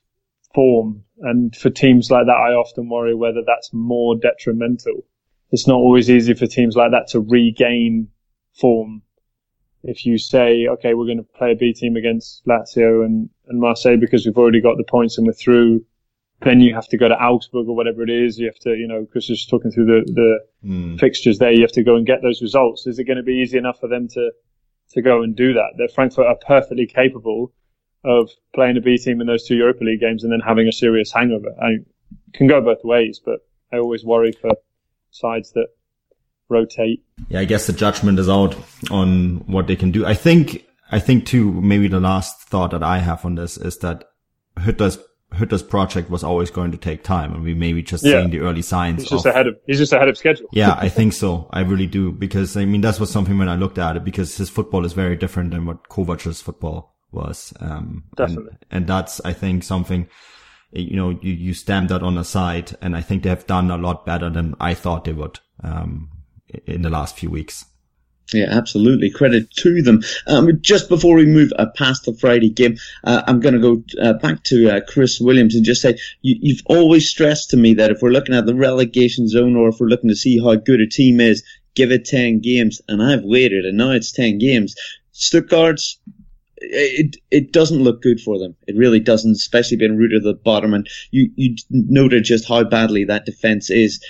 form. 0.55 1.03
And 1.19 1.55
for 1.55 1.69
teams 1.69 2.09
like 2.09 2.25
that, 2.25 2.31
I 2.31 2.53
often 2.53 2.89
worry 2.89 3.13
whether 3.13 3.41
that's 3.45 3.71
more 3.73 4.15
detrimental. 4.15 5.05
It's 5.51 5.67
not 5.67 5.75
always 5.75 6.09
easy 6.09 6.33
for 6.33 6.47
teams 6.47 6.75
like 6.75 6.91
that 6.91 7.07
to 7.09 7.19
regain 7.19 8.07
form. 8.53 9.01
If 9.83 10.05
you 10.05 10.17
say, 10.17 10.67
okay, 10.67 10.95
we're 10.95 11.05
going 11.05 11.23
to 11.23 11.37
play 11.37 11.51
a 11.51 11.55
B 11.55 11.73
team 11.73 11.95
against 11.95 12.43
Lazio 12.45 13.05
and, 13.05 13.29
and 13.47 13.59
Marseille 13.59 13.97
because 13.97 14.25
we've 14.25 14.37
already 14.37 14.61
got 14.61 14.77
the 14.77 14.83
points 14.83 15.17
and 15.17 15.27
we're 15.27 15.33
through 15.33 15.85
then 16.41 16.59
you 16.59 16.73
have 16.75 16.87
to 16.89 16.97
go 16.97 17.07
to 17.07 17.15
Augsburg 17.15 17.67
or 17.67 17.75
whatever 17.75 18.03
it 18.03 18.09
is. 18.09 18.37
You 18.37 18.47
have 18.47 18.59
to, 18.59 18.75
you 18.75 18.87
know, 18.87 19.05
Chris 19.09 19.29
is 19.29 19.45
talking 19.45 19.71
through 19.71 19.85
the, 19.85 20.11
the 20.13 20.67
mm. 20.67 20.99
fixtures 20.99 21.39
there. 21.39 21.51
You 21.51 21.61
have 21.61 21.71
to 21.73 21.83
go 21.83 21.95
and 21.95 22.05
get 22.05 22.21
those 22.21 22.41
results. 22.41 22.87
Is 22.87 22.99
it 22.99 23.05
going 23.05 23.17
to 23.17 23.23
be 23.23 23.35
easy 23.35 23.57
enough 23.57 23.79
for 23.79 23.87
them 23.87 24.07
to, 24.09 24.31
to 24.91 25.01
go 25.01 25.23
and 25.23 25.35
do 25.35 25.53
that? 25.53 25.73
That 25.77 25.93
Frankfurt 25.93 26.27
are 26.27 26.37
perfectly 26.45 26.87
capable 26.87 27.53
of 28.05 28.29
playing 28.53 28.77
a 28.77 28.81
B 28.81 28.97
team 28.97 29.19
in 29.19 29.27
those 29.27 29.45
two 29.45 29.55
Europa 29.55 29.83
League 29.83 29.99
games 29.99 30.23
and 30.23 30.31
then 30.31 30.39
having 30.39 30.67
a 30.67 30.71
serious 30.71 31.11
hangover. 31.11 31.49
I 31.61 31.77
can 32.33 32.47
go 32.47 32.61
both 32.61 32.83
ways, 32.83 33.19
but 33.23 33.39
I 33.73 33.77
always 33.77 34.05
worry 34.05 34.31
for 34.31 34.51
sides 35.11 35.51
that 35.53 35.67
rotate. 36.49 37.03
Yeah, 37.29 37.39
I 37.39 37.45
guess 37.45 37.67
the 37.67 37.73
judgment 37.73 38.19
is 38.19 38.29
out 38.29 38.55
on 38.91 39.43
what 39.47 39.67
they 39.67 39.75
can 39.75 39.91
do. 39.91 40.05
I 40.05 40.13
think, 40.13 40.65
I 40.91 40.99
think 40.99 41.25
too, 41.25 41.51
maybe 41.61 41.87
the 41.87 41.99
last 41.99 42.41
thought 42.43 42.71
that 42.71 42.83
I 42.83 42.99
have 42.99 43.25
on 43.25 43.35
this 43.35 43.57
is 43.57 43.77
that 43.79 44.05
Hütter's 44.57 44.99
Hütter's 45.33 45.63
project 45.63 46.09
was 46.09 46.23
always 46.23 46.49
going 46.49 46.71
to 46.71 46.77
take 46.77 47.03
time, 47.03 47.33
and 47.33 47.43
we 47.43 47.53
maybe 47.53 47.81
just 47.81 48.05
yeah. 48.05 48.19
seeing 48.19 48.29
the 48.29 48.39
early 48.39 48.61
signs. 48.61 49.01
He's 49.01 49.09
just 49.09 49.25
of, 49.25 49.31
ahead 49.31 49.47
of 49.47 49.57
he's 49.65 49.79
just 49.79 49.91
ahead 49.91 50.07
of 50.07 50.17
schedule. 50.17 50.47
yeah, 50.53 50.77
I 50.77 50.87
think 50.97 51.11
so. 51.11 51.49
I 51.51 51.61
really 51.61 51.87
do 51.87 52.11
because 52.11 52.55
I 52.55 52.63
mean 52.63 52.81
that 52.81 52.99
was 52.99 53.09
something 53.09 53.37
when 53.37 53.49
I 53.49 53.55
looked 53.55 53.77
at 53.77 53.97
it 53.97 54.05
because 54.05 54.37
his 54.37 54.49
football 54.49 54.85
is 54.85 54.93
very 54.93 55.17
different 55.17 55.51
than 55.51 55.65
what 55.65 55.89
Kovac's 55.89 56.41
football 56.41 56.94
was. 57.15 57.53
Um, 57.59 58.03
Definitely, 58.15 58.51
and, 58.51 58.59
and 58.71 58.87
that's 58.87 59.21
I 59.25 59.33
think 59.33 59.63
something 59.63 60.07
you 60.71 60.95
know 60.95 61.09
you 61.09 61.33
you 61.33 61.53
stamp 61.53 61.89
that 61.89 62.03
on 62.03 62.15
the 62.15 62.23
side, 62.23 62.75
and 62.81 62.95
I 62.95 63.01
think 63.01 63.23
they 63.23 63.29
have 63.29 63.47
done 63.47 63.71
a 63.71 63.77
lot 63.77 64.05
better 64.05 64.29
than 64.29 64.55
I 64.59 64.73
thought 64.73 65.05
they 65.05 65.13
would 65.13 65.39
um, 65.63 66.09
in 66.65 66.81
the 66.81 66.89
last 66.89 67.17
few 67.17 67.29
weeks. 67.29 67.65
Yeah, 68.33 68.47
absolutely. 68.49 69.11
Credit 69.11 69.49
to 69.57 69.81
them. 69.83 70.01
Um, 70.25 70.59
just 70.61 70.89
before 70.89 71.15
we 71.15 71.25
move 71.25 71.51
uh, 71.57 71.67
past 71.75 72.05
the 72.05 72.13
Friday 72.13 72.49
game, 72.49 72.77
uh, 73.03 73.21
I'm 73.27 73.39
going 73.39 73.53
to 73.53 73.59
go 73.59 73.83
uh, 74.01 74.13
back 74.13 74.43
to 74.45 74.69
uh, 74.69 74.81
Chris 74.87 75.19
Williams 75.19 75.55
and 75.55 75.63
just 75.63 75.81
say 75.81 75.97
you, 76.21 76.55
have 76.55 76.63
always 76.65 77.07
stressed 77.07 77.51
to 77.51 77.57
me 77.57 77.75
that 77.75 77.91
if 77.91 78.01
we're 78.01 78.09
looking 78.09 78.33
at 78.33 78.47
the 78.47 78.55
relegation 78.55 79.27
zone 79.27 79.55
or 79.55 79.69
if 79.69 79.79
we're 79.79 79.87
looking 79.87 80.09
to 80.09 80.15
see 80.15 80.39
how 80.39 80.55
good 80.55 80.81
a 80.81 80.87
team 80.87 81.19
is, 81.19 81.43
give 81.75 81.91
it 81.91 82.05
10 82.05 82.39
games. 82.39 82.81
And 82.87 83.03
I've 83.03 83.23
waited, 83.23 83.65
and 83.65 83.77
now 83.77 83.91
it's 83.91 84.11
10 84.11 84.39
games. 84.39 84.75
Stuttgart's 85.11 85.99
it 86.57 87.17
it 87.31 87.51
doesn't 87.51 87.83
look 87.83 88.01
good 88.01 88.21
for 88.21 88.39
them. 88.39 88.55
It 88.67 88.75
really 88.75 88.99
doesn't, 88.99 89.31
especially 89.31 89.77
being 89.77 89.97
rooted 89.97 90.19
at 90.19 90.23
the 90.23 90.41
bottom. 90.41 90.73
And 90.73 90.87
you 91.11 91.29
you 91.35 91.55
noted 91.69 92.23
just 92.23 92.47
how 92.47 92.63
badly 92.63 93.05
that 93.05 93.25
defense 93.25 93.69
is 93.69 94.03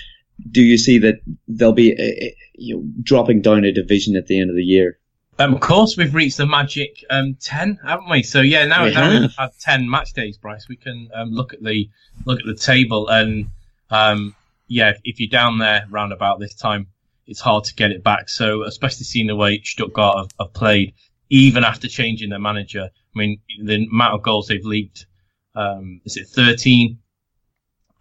do 0.50 0.62
you 0.62 0.78
see 0.78 0.98
that 0.98 1.20
they'll 1.48 1.72
be 1.72 1.92
uh, 1.92 2.30
you 2.54 2.76
know, 2.76 2.84
dropping 3.02 3.42
down 3.42 3.64
a 3.64 3.72
division 3.72 4.16
at 4.16 4.26
the 4.26 4.40
end 4.40 4.50
of 4.50 4.56
the 4.56 4.64
year? 4.64 4.98
Um, 5.38 5.54
of 5.54 5.60
course, 5.60 5.96
we've 5.96 6.14
reached 6.14 6.38
the 6.38 6.46
magic 6.46 7.04
um, 7.10 7.36
ten, 7.40 7.78
haven't 7.84 8.08
we? 8.08 8.22
So 8.22 8.40
yeah, 8.40 8.64
now, 8.66 8.84
we 8.84 8.94
now 8.94 9.20
we've 9.20 9.34
had 9.36 9.50
ten 9.60 9.88
match 9.88 10.14
days, 10.14 10.38
Bryce. 10.38 10.66
We 10.68 10.76
can 10.76 11.10
um, 11.14 11.30
look 11.30 11.52
at 11.52 11.62
the 11.62 11.90
look 12.24 12.40
at 12.40 12.46
the 12.46 12.54
table, 12.54 13.08
and 13.08 13.46
um, 13.90 14.34
yeah, 14.66 14.94
if 15.04 15.20
you're 15.20 15.28
down 15.28 15.58
there 15.58 15.86
round 15.90 16.12
about 16.12 16.40
this 16.40 16.54
time, 16.54 16.86
it's 17.26 17.40
hard 17.40 17.64
to 17.64 17.74
get 17.74 17.90
it 17.90 18.02
back. 18.02 18.30
So 18.30 18.62
especially 18.62 19.04
seeing 19.04 19.26
the 19.26 19.36
way 19.36 19.60
Stuttgart 19.62 20.16
have, 20.16 20.30
have 20.40 20.54
played, 20.54 20.94
even 21.30 21.64
after 21.64 21.88
changing 21.88 22.30
their 22.30 22.38
manager. 22.38 22.84
I 22.84 23.18
mean, 23.18 23.40
the 23.62 23.86
amount 23.90 24.14
of 24.14 24.22
goals 24.22 24.48
they've 24.48 24.64
leaked, 24.64 25.06
um, 25.54 26.00
is 26.04 26.16
it 26.16 26.28
13? 26.28 26.98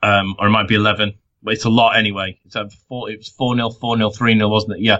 Um, 0.03 0.35
or 0.39 0.47
it 0.47 0.51
might 0.51 0.67
be 0.67 0.75
11 0.75 1.13
but 1.45 1.53
it's 1.53 1.63
a 1.63 1.69
lot 1.69 1.95
anyway. 1.95 2.38
It's 2.43 2.55
a 2.55 2.67
four, 2.89 3.09
it 3.09 3.19
was 3.19 3.29
4 3.29 3.55
0, 3.55 3.69
4 3.69 3.97
0, 3.97 4.09
3 4.09 4.35
0, 4.35 4.49
wasn't 4.49 4.73
it? 4.73 4.81
Yeah. 4.81 4.97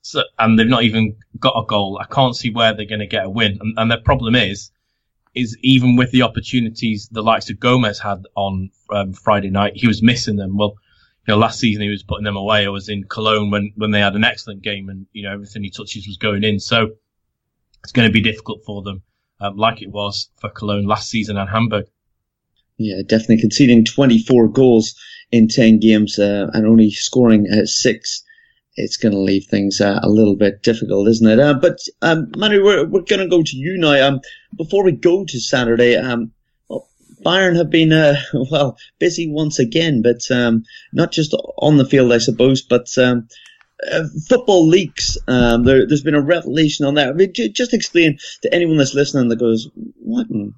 So, 0.00 0.22
and 0.38 0.58
they've 0.58 0.66
not 0.66 0.84
even 0.84 1.16
got 1.38 1.58
a 1.58 1.66
goal. 1.66 1.98
I 2.00 2.06
can't 2.06 2.36
see 2.36 2.50
where 2.50 2.72
they're 2.72 2.86
going 2.86 3.00
to 3.00 3.06
get 3.06 3.26
a 3.26 3.30
win. 3.30 3.58
And, 3.60 3.74
and 3.76 3.90
the 3.90 3.98
problem 3.98 4.36
is, 4.36 4.70
is 5.34 5.58
even 5.60 5.96
with 5.96 6.12
the 6.12 6.22
opportunities 6.22 7.08
the 7.10 7.22
likes 7.22 7.50
of 7.50 7.60
Gomez 7.60 7.98
had 7.98 8.24
on 8.36 8.70
um, 8.90 9.12
Friday 9.12 9.50
night, 9.50 9.72
he 9.74 9.88
was 9.88 10.02
missing 10.02 10.36
them. 10.36 10.56
Well, 10.56 10.76
you 11.26 11.34
know, 11.34 11.38
last 11.38 11.58
season 11.58 11.82
he 11.82 11.90
was 11.90 12.04
putting 12.04 12.24
them 12.24 12.36
away. 12.36 12.64
I 12.64 12.68
was 12.68 12.88
in 12.88 13.04
Cologne 13.04 13.50
when, 13.50 13.72
when 13.74 13.90
they 13.90 14.00
had 14.00 14.14
an 14.14 14.24
excellent 14.24 14.62
game 14.62 14.88
and, 14.88 15.06
you 15.12 15.24
know, 15.24 15.32
everything 15.32 15.64
he 15.64 15.70
touches 15.70 16.06
was 16.06 16.16
going 16.16 16.44
in. 16.44 16.60
So 16.60 16.92
it's 17.88 17.92
going 17.94 18.06
to 18.06 18.12
be 18.12 18.20
difficult 18.20 18.62
for 18.66 18.82
them, 18.82 19.02
um, 19.40 19.56
like 19.56 19.80
it 19.80 19.90
was 19.90 20.28
for 20.42 20.50
Cologne 20.50 20.84
last 20.84 21.08
season 21.08 21.38
and 21.38 21.48
Hamburg. 21.48 21.86
Yeah, 22.76 23.00
definitely 23.00 23.40
conceding 23.40 23.86
24 23.86 24.48
goals 24.48 24.94
in 25.32 25.48
10 25.48 25.78
games 25.78 26.18
uh, 26.18 26.50
and 26.52 26.66
only 26.66 26.90
scoring 26.90 27.46
uh, 27.50 27.64
six. 27.64 28.22
It's 28.76 28.98
going 28.98 29.14
to 29.14 29.18
leave 29.18 29.46
things 29.46 29.80
uh, 29.80 30.00
a 30.02 30.10
little 30.10 30.36
bit 30.36 30.62
difficult, 30.62 31.08
isn't 31.08 31.26
it? 31.26 31.40
Uh, 31.40 31.54
but, 31.54 31.78
um, 32.02 32.30
Manu, 32.36 32.62
we're, 32.62 32.84
we're 32.84 33.00
going 33.00 33.20
to 33.20 33.26
go 33.26 33.42
to 33.42 33.56
you 33.56 33.78
now. 33.78 34.06
Um, 34.06 34.20
before 34.54 34.84
we 34.84 34.92
go 34.92 35.24
to 35.24 35.40
Saturday, 35.40 35.96
um, 35.96 36.32
Bayern 37.24 37.56
have 37.56 37.70
been, 37.70 37.94
uh, 37.94 38.16
well, 38.50 38.76
busy 38.98 39.32
once 39.32 39.58
again, 39.58 40.02
but, 40.02 40.30
um, 40.30 40.62
not 40.92 41.10
just 41.10 41.34
on 41.56 41.78
the 41.78 41.86
field, 41.86 42.12
I 42.12 42.18
suppose, 42.18 42.60
but, 42.60 42.86
um, 42.98 43.28
uh, 43.90 44.04
football 44.28 44.66
leaks. 44.66 45.16
Um, 45.28 45.64
there, 45.64 45.86
has 45.88 46.02
been 46.02 46.14
a 46.14 46.20
revelation 46.20 46.84
on 46.84 46.94
that. 46.94 47.08
I 47.08 47.12
mean, 47.12 47.32
j- 47.32 47.48
just 47.48 47.74
explain 47.74 48.18
to 48.42 48.52
anyone 48.52 48.76
that's 48.76 48.94
listening 48.94 49.28
that 49.28 49.38
goes, 49.38 49.68
"What 50.00 50.28
in 50.30 50.54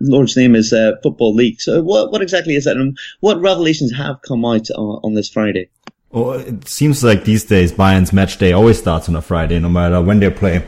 Lord's 0.00 0.36
name 0.36 0.54
is 0.54 0.72
uh, 0.72 0.92
football 1.02 1.34
leaks?" 1.34 1.64
So, 1.64 1.82
what 1.82 2.10
what 2.10 2.22
exactly 2.22 2.56
is 2.56 2.64
that, 2.64 2.76
and 2.76 2.98
what 3.20 3.40
revelations 3.40 3.92
have 3.92 4.22
come 4.22 4.44
out 4.44 4.70
on, 4.70 5.00
on 5.04 5.14
this 5.14 5.28
Friday? 5.28 5.68
Well, 6.10 6.32
it 6.32 6.68
seems 6.68 7.02
like 7.02 7.24
these 7.24 7.44
days 7.44 7.72
Bayern's 7.72 8.12
match 8.12 8.38
day 8.38 8.52
always 8.52 8.78
starts 8.78 9.08
on 9.08 9.16
a 9.16 9.22
Friday, 9.22 9.58
no 9.58 9.68
matter 9.68 10.00
when 10.00 10.20
they 10.20 10.30
play. 10.30 10.64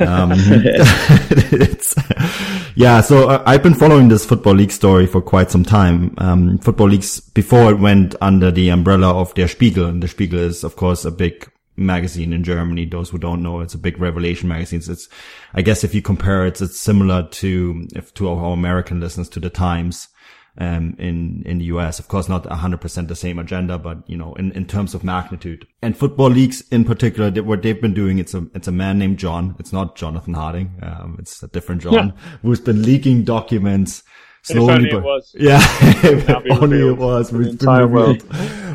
Um, 0.00 0.30
yeah, 2.74 3.00
so 3.00 3.28
uh, 3.28 3.42
I've 3.46 3.62
been 3.62 3.74
following 3.74 4.08
this 4.08 4.24
football 4.24 4.54
leaks 4.54 4.74
story 4.74 5.06
for 5.06 5.20
quite 5.20 5.50
some 5.50 5.64
time. 5.64 6.14
Um, 6.18 6.58
football 6.58 6.88
leaks 6.88 7.20
before 7.20 7.70
it 7.70 7.78
went 7.78 8.14
under 8.20 8.50
the 8.50 8.70
umbrella 8.70 9.14
of 9.14 9.34
Der 9.34 9.48
Spiegel, 9.48 9.86
and 9.86 10.00
Der 10.00 10.08
Spiegel 10.08 10.40
is 10.40 10.64
of 10.64 10.76
course 10.76 11.04
a 11.04 11.10
big 11.10 11.50
magazine 11.76 12.32
in 12.32 12.44
Germany. 12.44 12.84
Those 12.84 13.10
who 13.10 13.18
don't 13.18 13.42
know, 13.42 13.60
it's 13.60 13.74
a 13.74 13.78
big 13.78 13.98
revelation 13.98 14.48
magazine. 14.48 14.82
It's, 14.86 15.08
I 15.54 15.62
guess 15.62 15.82
if 15.82 15.94
you 15.94 16.02
compare 16.02 16.46
it, 16.46 16.60
it's 16.60 16.78
similar 16.78 17.28
to, 17.28 17.88
if 17.94 18.12
to 18.14 18.28
our 18.28 18.52
American 18.52 19.00
listeners 19.00 19.28
to 19.30 19.40
the 19.40 19.50
Times 19.50 20.08
um, 20.58 20.96
in 20.98 21.42
in 21.46 21.58
the 21.58 21.64
US. 21.66 21.98
Of 21.98 22.08
course, 22.08 22.28
not 22.28 22.44
100% 22.44 23.08
the 23.08 23.16
same 23.16 23.38
agenda, 23.38 23.78
but 23.78 24.08
you 24.08 24.16
know, 24.16 24.34
in, 24.34 24.52
in 24.52 24.66
terms 24.66 24.94
of 24.94 25.04
magnitude 25.04 25.66
and 25.82 25.96
football 25.96 26.30
leaks 26.30 26.60
in 26.70 26.84
particular, 26.84 27.30
what 27.42 27.62
they've 27.62 27.80
been 27.80 27.94
doing, 27.94 28.18
it's 28.18 28.34
a 28.34 28.46
it's 28.54 28.68
a 28.68 28.72
man 28.72 28.98
named 28.98 29.18
John. 29.18 29.56
It's 29.58 29.72
not 29.72 29.96
Jonathan 29.96 30.34
Harding. 30.34 30.78
Um, 30.82 31.16
it's 31.18 31.42
a 31.42 31.48
different 31.48 31.82
John 31.82 31.92
yeah. 31.92 32.10
who's 32.42 32.60
been 32.60 32.82
leaking 32.82 33.24
documents 33.24 34.02
slowly, 34.42 34.90
but, 34.90 34.98
it 34.98 35.02
was. 35.02 35.34
yeah, 35.38 35.60
if 36.02 36.30
only 36.50 36.86
it 36.86 36.96
was. 36.96 37.30
The 37.30 37.48
entire 37.48 37.86
world. 37.86 38.22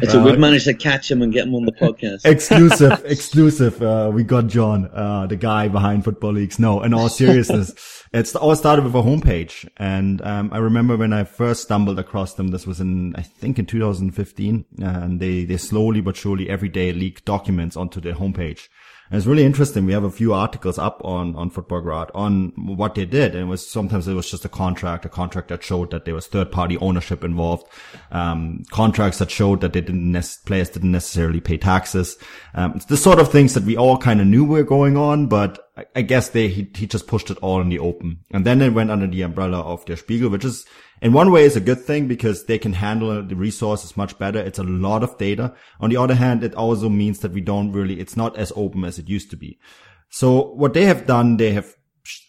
So 0.04 0.24
we've 0.24 0.40
managed 0.40 0.66
to 0.66 0.74
catch 0.74 1.10
him 1.10 1.22
and 1.22 1.32
get 1.32 1.48
him 1.48 1.56
on 1.56 1.66
the 1.66 1.72
podcast. 1.72 2.26
exclusive, 2.26 3.04
exclusive. 3.06 3.82
Uh, 3.82 4.12
we 4.14 4.24
got 4.24 4.48
John, 4.48 4.90
uh, 4.94 5.26
the 5.28 5.36
guy 5.36 5.68
behind 5.68 6.04
Football 6.04 6.34
Leaks. 6.34 6.60
No, 6.60 6.84
in 6.84 6.94
all 6.94 7.10
seriousness, 7.10 8.04
it's 8.14 8.36
all 8.36 8.56
started 8.56 8.84
with 8.86 8.94
a 8.96 9.02
homepage. 9.02 9.68
And, 9.78 10.22
um, 10.22 10.50
I 10.52 10.58
remember 10.58 10.98
when 10.98 11.14
I 11.14 11.24
first 11.24 11.64
stumbled 11.64 11.98
across 11.98 12.34
them, 12.34 12.50
this 12.50 12.68
was 12.68 12.82
in, 12.82 13.16
I 13.16 13.22
think 13.22 13.58
in 13.58 13.66
2015, 13.66 14.66
and 14.80 15.20
they, 15.20 15.46
they 15.46 15.58
slowly 15.58 16.02
but 16.02 16.16
surely 16.16 16.50
every 16.50 16.70
day 16.70 16.92
leak 16.92 17.26
documents 17.26 17.78
onto 17.78 18.02
their 18.02 18.16
homepage. 18.16 18.68
And 19.10 19.18
it's 19.18 19.28
really 19.28 19.44
interesting. 19.44 19.86
We 19.86 19.94
have 19.94 20.04
a 20.04 20.12
few 20.12 20.34
articles 20.34 20.80
up 20.80 21.02
on, 21.06 21.36
on 21.36 21.52
Futbolgrad 21.52 22.10
on 22.16 22.54
what 22.56 22.96
they 22.96 23.06
did. 23.06 23.36
And 23.36 23.44
it 23.44 23.48
was 23.48 23.68
sometimes 23.68 24.08
it 24.08 24.14
was 24.14 24.30
just 24.30 24.46
a 24.46 24.50
contract, 24.50 25.06
a 25.06 25.10
contract 25.10 25.50
that 25.50 25.64
showed 25.64 25.92
that 25.92 26.06
there 26.06 26.16
was 26.16 26.28
third 26.28 26.52
party 26.52 26.78
ownership 26.78 27.24
involved, 27.24 27.68
um, 28.12 28.64
contracts 28.72 29.20
that 29.20 29.30
showed 29.30 29.62
that 29.62 29.74
they 29.74 29.82
didn't, 29.82 30.14
players 30.46 30.70
didn't 30.70 30.92
necessarily 30.92 31.40
pay 31.40 31.58
taxes. 31.58 32.18
Um, 32.56 32.74
it's 32.76 32.86
the 32.86 32.98
sort 32.98 33.20
of 33.20 33.32
things 33.32 33.54
that 33.54 33.64
we 33.64 33.78
all 33.78 33.98
kind 33.98 34.22
of 34.22 34.28
knew 34.28 34.44
were 34.44 34.64
going 34.64 34.98
on, 34.98 35.28
but 35.28 35.65
I, 35.94 36.04
guess 36.04 36.30
they, 36.30 36.48
he, 36.48 36.70
he 36.74 36.88
just 36.88 37.06
pushed 37.06 37.30
it 37.30 37.38
all 37.40 37.60
in 37.60 37.68
the 37.68 37.80
open. 37.80 38.20
And 38.32 38.46
then 38.46 38.62
it 38.62 38.74
went 38.74 38.92
under 38.92 39.08
the 39.08 39.24
umbrella 39.24 39.60
of 39.60 39.84
Der 39.86 39.98
Spiegel, 39.98 40.30
which 40.30 40.46
is, 40.46 40.66
in 41.02 41.12
one 41.12 41.32
way 41.32 41.44
is 41.44 41.58
a 41.58 41.62
good 41.62 41.82
thing 41.82 42.08
because 42.08 42.46
they 42.46 42.58
can 42.58 42.74
handle 42.74 43.22
the 43.22 43.36
resources 43.36 43.98
much 43.98 44.18
better. 44.18 44.40
It's 44.40 44.60
a 44.60 44.64
lot 44.64 45.04
of 45.04 45.18
data. 45.18 45.54
On 45.82 45.90
the 45.90 45.98
other 45.98 46.16
hand, 46.16 46.44
it 46.44 46.56
also 46.56 46.88
means 46.88 47.20
that 47.20 47.34
we 47.34 47.42
don't 47.42 47.74
really, 47.74 48.00
it's 48.00 48.16
not 48.16 48.38
as 48.38 48.54
open 48.56 48.86
as 48.86 49.00
it 49.00 49.10
used 49.10 49.30
to 49.32 49.38
be. 49.38 49.60
So 50.10 50.54
what 50.54 50.74
they 50.74 50.86
have 50.86 51.06
done, 51.06 51.36
they 51.36 51.52
have, 51.52 51.76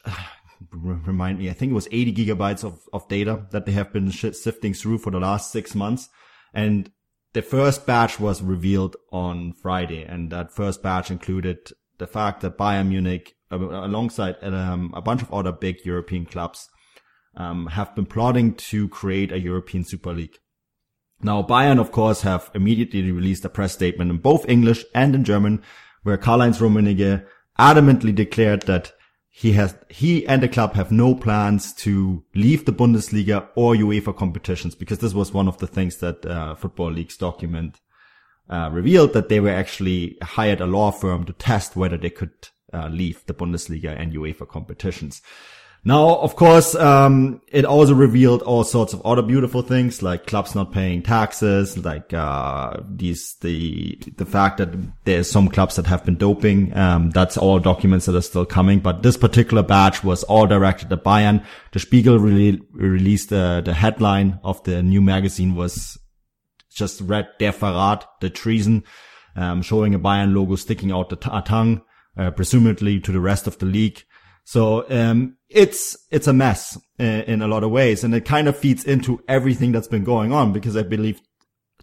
remind 0.72 1.38
me, 1.38 1.48
I 1.48 1.52
think 1.52 1.70
it 1.70 1.76
was 1.76 1.88
80 1.92 2.14
gigabytes 2.14 2.64
of, 2.64 2.80
of 2.92 3.06
data 3.06 3.46
that 3.52 3.64
they 3.64 3.72
have 3.72 3.92
been 3.92 4.10
sifting 4.10 4.74
through 4.74 4.98
for 4.98 5.12
the 5.12 5.20
last 5.20 5.52
six 5.52 5.72
months. 5.72 6.08
And 6.52 6.90
the 7.32 7.42
first 7.42 7.86
batch 7.86 8.18
was 8.18 8.42
revealed 8.42 8.96
on 9.12 9.52
Friday. 9.52 10.02
And 10.02 10.32
that 10.32 10.50
first 10.50 10.82
batch 10.82 11.12
included 11.12 11.58
the 11.98 12.06
fact 12.08 12.40
that 12.40 12.58
Bayern 12.58 12.88
Munich, 12.88 13.35
alongside 13.50 14.36
um, 14.42 14.92
a 14.94 15.02
bunch 15.02 15.22
of 15.22 15.32
other 15.32 15.52
big 15.52 15.84
European 15.84 16.26
clubs, 16.26 16.68
um, 17.36 17.66
have 17.66 17.94
been 17.94 18.06
plotting 18.06 18.54
to 18.54 18.88
create 18.88 19.32
a 19.32 19.40
European 19.40 19.84
Super 19.84 20.12
League. 20.12 20.38
Now, 21.22 21.42
Bayern, 21.42 21.80
of 21.80 21.92
course, 21.92 22.22
have 22.22 22.50
immediately 22.54 23.10
released 23.10 23.44
a 23.44 23.48
press 23.48 23.72
statement 23.72 24.10
in 24.10 24.18
both 24.18 24.48
English 24.48 24.84
and 24.94 25.14
in 25.14 25.24
German, 25.24 25.62
where 26.02 26.16
Karl-Heinz 26.16 26.58
Rummenigge 26.58 27.24
adamantly 27.58 28.14
declared 28.14 28.62
that 28.62 28.92
he 29.30 29.52
has, 29.52 29.74
he 29.90 30.26
and 30.26 30.42
the 30.42 30.48
club 30.48 30.74
have 30.74 30.90
no 30.90 31.14
plans 31.14 31.72
to 31.74 32.24
leave 32.34 32.64
the 32.64 32.72
Bundesliga 32.72 33.48
or 33.54 33.74
UEFA 33.74 34.16
competitions, 34.16 34.74
because 34.74 34.98
this 34.98 35.14
was 35.14 35.32
one 35.32 35.48
of 35.48 35.58
the 35.58 35.66
things 35.66 35.98
that 35.98 36.24
uh, 36.24 36.54
Football 36.54 36.92
Leaks' 36.92 37.16
document 37.16 37.80
uh, 38.48 38.70
revealed 38.72 39.12
that 39.12 39.28
they 39.28 39.40
were 39.40 39.50
actually 39.50 40.16
hired 40.22 40.60
a 40.60 40.66
law 40.66 40.90
firm 40.90 41.24
to 41.24 41.32
test 41.32 41.76
whether 41.76 41.96
they 41.96 42.10
could 42.10 42.48
uh, 42.72 42.88
leave 42.88 43.24
the 43.26 43.34
Bundesliga 43.34 43.98
and 43.98 44.12
UEFA 44.12 44.48
competitions. 44.48 45.22
Now, 45.86 46.16
of 46.16 46.34
course, 46.34 46.74
um, 46.74 47.40
it 47.46 47.64
also 47.64 47.94
revealed 47.94 48.42
all 48.42 48.64
sorts 48.64 48.92
of 48.92 49.00
other 49.06 49.22
beautiful 49.22 49.62
things, 49.62 50.02
like 50.02 50.26
clubs 50.26 50.52
not 50.52 50.72
paying 50.72 51.00
taxes, 51.00 51.78
like 51.78 52.12
uh, 52.12 52.78
these 52.90 53.36
the 53.40 53.96
the 54.16 54.26
fact 54.26 54.58
that 54.58 54.74
there's 55.04 55.30
some 55.30 55.48
clubs 55.48 55.76
that 55.76 55.86
have 55.86 56.04
been 56.04 56.16
doping. 56.16 56.76
Um, 56.76 57.10
that's 57.10 57.36
all 57.36 57.60
documents 57.60 58.06
that 58.06 58.16
are 58.16 58.20
still 58.20 58.44
coming. 58.44 58.80
But 58.80 59.04
this 59.04 59.16
particular 59.16 59.62
batch 59.62 60.02
was 60.02 60.24
all 60.24 60.48
directed 60.48 60.92
at 60.92 61.04
Bayern. 61.04 61.44
The 61.70 61.78
Spiegel 61.78 62.18
really 62.18 62.60
released 62.72 63.32
uh, 63.32 63.60
the 63.60 63.72
headline 63.72 64.40
of 64.42 64.60
the 64.64 64.82
new 64.82 65.00
magazine 65.00 65.54
was 65.54 65.96
just 66.74 67.00
read 67.00 67.28
Der 67.38 67.52
Verrat, 67.52 68.04
the 68.20 68.28
treason, 68.28 68.82
um, 69.36 69.62
showing 69.62 69.94
a 69.94 70.00
Bayern 70.00 70.34
logo 70.34 70.56
sticking 70.56 70.90
out 70.90 71.10
the 71.10 71.16
tongue, 71.16 71.82
uh, 72.16 72.30
presumably 72.30 73.00
to 73.00 73.12
the 73.12 73.20
rest 73.20 73.46
of 73.46 73.58
the 73.58 73.66
league. 73.66 74.02
So 74.44 74.88
um, 74.90 75.36
it's 75.48 75.96
it's 76.10 76.28
a 76.28 76.32
mess 76.32 76.78
in, 76.98 77.22
in, 77.22 77.42
a 77.42 77.48
lot 77.48 77.64
of 77.64 77.70
ways, 77.70 78.04
and 78.04 78.14
it 78.14 78.24
kind 78.24 78.48
of 78.48 78.56
feeds 78.56 78.84
into 78.84 79.20
everything 79.26 79.72
that's 79.72 79.88
been 79.88 80.04
going 80.04 80.32
on. 80.32 80.52
Because 80.52 80.76
I 80.76 80.82
believe 80.82 81.20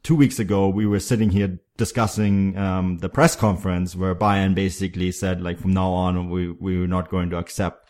two 0.02 0.16
weeks 0.16 0.40
ago 0.40 0.70
we 0.70 0.86
were 0.86 1.00
sitting 1.00 1.30
here 1.30 1.60
discussing 1.78 2.58
um, 2.58 3.00
the 3.00 3.10
press 3.10 3.36
conference 3.36 3.96
where 3.96 4.16
Bayern 4.16 4.56
basically 4.56 5.12
said, 5.12 5.42
like, 5.42 5.60
from 5.60 5.74
now 5.74 5.92
on 5.92 6.30
we 6.30 6.52
we're 6.52 6.88
not 6.88 7.10
going 7.10 7.30
to 7.32 7.38
accept 7.38 7.88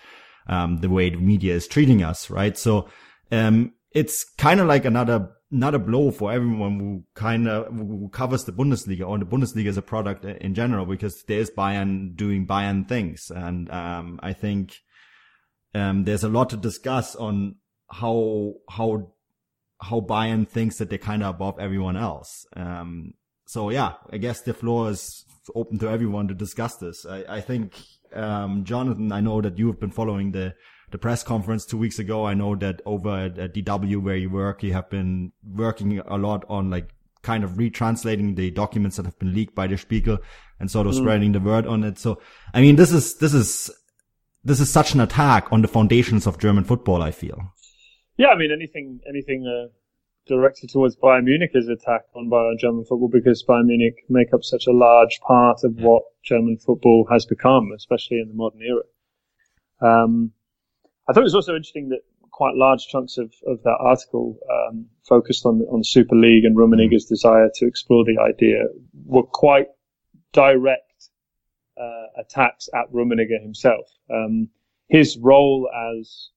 um, 0.47 0.77
the 0.77 0.89
way 0.89 1.10
the 1.10 1.17
media 1.17 1.53
is 1.53 1.67
treating 1.67 2.03
us, 2.03 2.29
right? 2.29 2.58
So 2.58 2.89
um, 3.32 3.73
it's 3.91 4.23
kind 4.38 4.60
of 4.60 4.67
like 4.67 4.86
another 4.86 5.29
not 5.53 5.75
a 5.75 5.79
blow 5.79 6.09
for 6.09 6.33
everyone 6.33 6.79
who 6.79 7.03
kind 7.13 7.47
of 7.47 7.71
who 7.71 8.09
covers 8.09 8.43
the 8.43 8.51
Bundesliga 8.51 9.07
or 9.07 9.19
the 9.19 9.25
Bundesliga 9.25 9.67
as 9.67 9.77
a 9.77 9.81
product 9.83 10.25
in 10.25 10.55
general 10.55 10.85
because 10.85 11.23
there's 11.23 11.51
Bayern 11.51 12.15
doing 12.15 12.47
Bayern 12.47 12.87
things, 12.87 13.31
and 13.33 13.69
um, 13.71 14.19
I 14.23 14.33
think 14.33 14.79
um, 15.75 16.05
there's 16.05 16.23
a 16.23 16.29
lot 16.29 16.49
to 16.49 16.57
discuss 16.57 17.15
on 17.15 17.55
how 17.91 18.55
how 18.69 19.13
how 19.79 20.01
Bayern 20.01 20.47
thinks 20.47 20.77
that 20.77 20.89
they're 20.89 20.97
kind 20.97 21.21
of 21.21 21.35
above 21.35 21.59
everyone 21.59 21.97
else. 21.97 22.45
Um, 22.55 23.13
so 23.45 23.69
yeah, 23.69 23.93
I 24.11 24.17
guess 24.17 24.41
the 24.41 24.53
floor 24.53 24.89
is 24.89 25.23
open 25.53 25.77
to 25.79 25.89
everyone 25.89 26.27
to 26.29 26.33
discuss 26.33 26.77
this. 26.77 27.05
I, 27.05 27.25
I 27.27 27.41
think 27.41 27.79
um, 28.13 28.63
Jonathan, 28.63 29.11
I 29.11 29.21
know 29.21 29.39
that 29.41 29.59
you 29.59 29.67
have 29.67 29.79
been 29.79 29.91
following 29.91 30.31
the 30.31 30.55
the 30.93 30.97
press 30.99 31.23
conference 31.23 31.65
two 31.65 31.77
weeks 31.77 31.99
ago. 31.99 32.25
I 32.25 32.36
know 32.36 32.56
that 32.56 32.82
over 32.86 33.10
at, 33.10 33.38
at 33.38 33.53
DW 33.53 34.01
where 34.01 34.15
you 34.15 34.29
work, 34.29 34.63
you 34.63 34.73
have 34.73 34.89
been 34.89 35.34
working 35.43 35.99
a 35.99 36.17
lot 36.17 36.45
on 36.47 36.69
like 36.69 36.93
kind 37.23 37.43
of 37.43 37.51
retranslating 37.51 38.36
the 38.36 38.51
documents 38.51 38.97
that 38.97 39.06
have 39.06 39.17
been 39.17 39.34
leaked 39.34 39.56
by 39.56 39.65
the 39.65 39.75
Spiegel 39.75 40.19
and 40.60 40.69
sort 40.69 40.86
of 40.86 40.93
mm. 40.93 40.97
spreading 40.97 41.32
the 41.32 41.39
word 41.39 41.65
on 41.65 41.84
it. 41.84 41.97
So, 41.97 42.21
I 42.53 42.62
mean, 42.62 42.75
this 42.75 42.91
is, 42.91 43.17
this 43.17 43.34
is, 43.34 43.71
this 44.43 44.60
is 44.60 44.69
such 44.69 44.93
an 44.93 45.01
attack 45.01 45.51
on 45.51 45.63
the 45.63 45.67
foundations 45.67 46.27
of 46.27 46.38
German 46.38 46.63
football, 46.63 47.01
I 47.01 47.10
feel. 47.10 47.53
Yeah, 48.17 48.27
I 48.27 48.38
mean, 48.38 48.51
anything, 48.51 48.99
anything, 49.10 49.47
uh, 49.47 49.73
directed 50.27 50.69
towards 50.69 50.95
Bayern 50.95 51.23
Munich 51.23 51.51
is 51.53 51.67
attack 51.67 52.03
on 52.15 52.29
Bayern 52.29 52.60
German 52.60 52.86
football 52.86 53.10
because 53.12 53.43
Bayern 53.43 53.65
Munich 53.65 54.06
make 54.10 54.32
up 54.32 54.43
such 54.43 54.67
a 54.67 54.71
large 54.71 55.19
part 55.27 55.63
of 55.63 55.75
what 55.77 56.03
German 56.23 56.58
football 56.58 57.08
has 57.10 57.25
become, 57.25 57.71
especially 57.75 58.19
in 58.19 58.27
the 58.27 58.36
modern 58.36 58.62
era. 58.62 58.84
Um, 59.82 60.32
I 61.07 61.13
thought 61.13 61.21
it 61.21 61.23
was 61.23 61.35
also 61.35 61.55
interesting 61.55 61.89
that 61.89 62.01
quite 62.31 62.55
large 62.55 62.87
chunks 62.87 63.17
of, 63.17 63.31
of 63.45 63.61
that 63.63 63.77
article 63.79 64.37
um, 64.51 64.85
focused 65.07 65.45
on 65.45 65.61
on 65.71 65.83
Super 65.83 66.15
League 66.15 66.45
and 66.45 66.57
Rummenigge's 66.57 67.05
desire 67.05 67.49
to 67.55 67.67
explore 67.67 68.03
the 68.03 68.17
idea 68.19 68.65
were 69.05 69.23
quite 69.23 69.67
direct 70.31 71.09
uh, 71.79 72.07
attacks 72.17 72.69
at 72.73 72.91
Rummenigge 72.91 73.41
himself. 73.41 73.87
Um, 74.09 74.49
his 74.89 75.17
role 75.17 75.69
as 75.97 76.29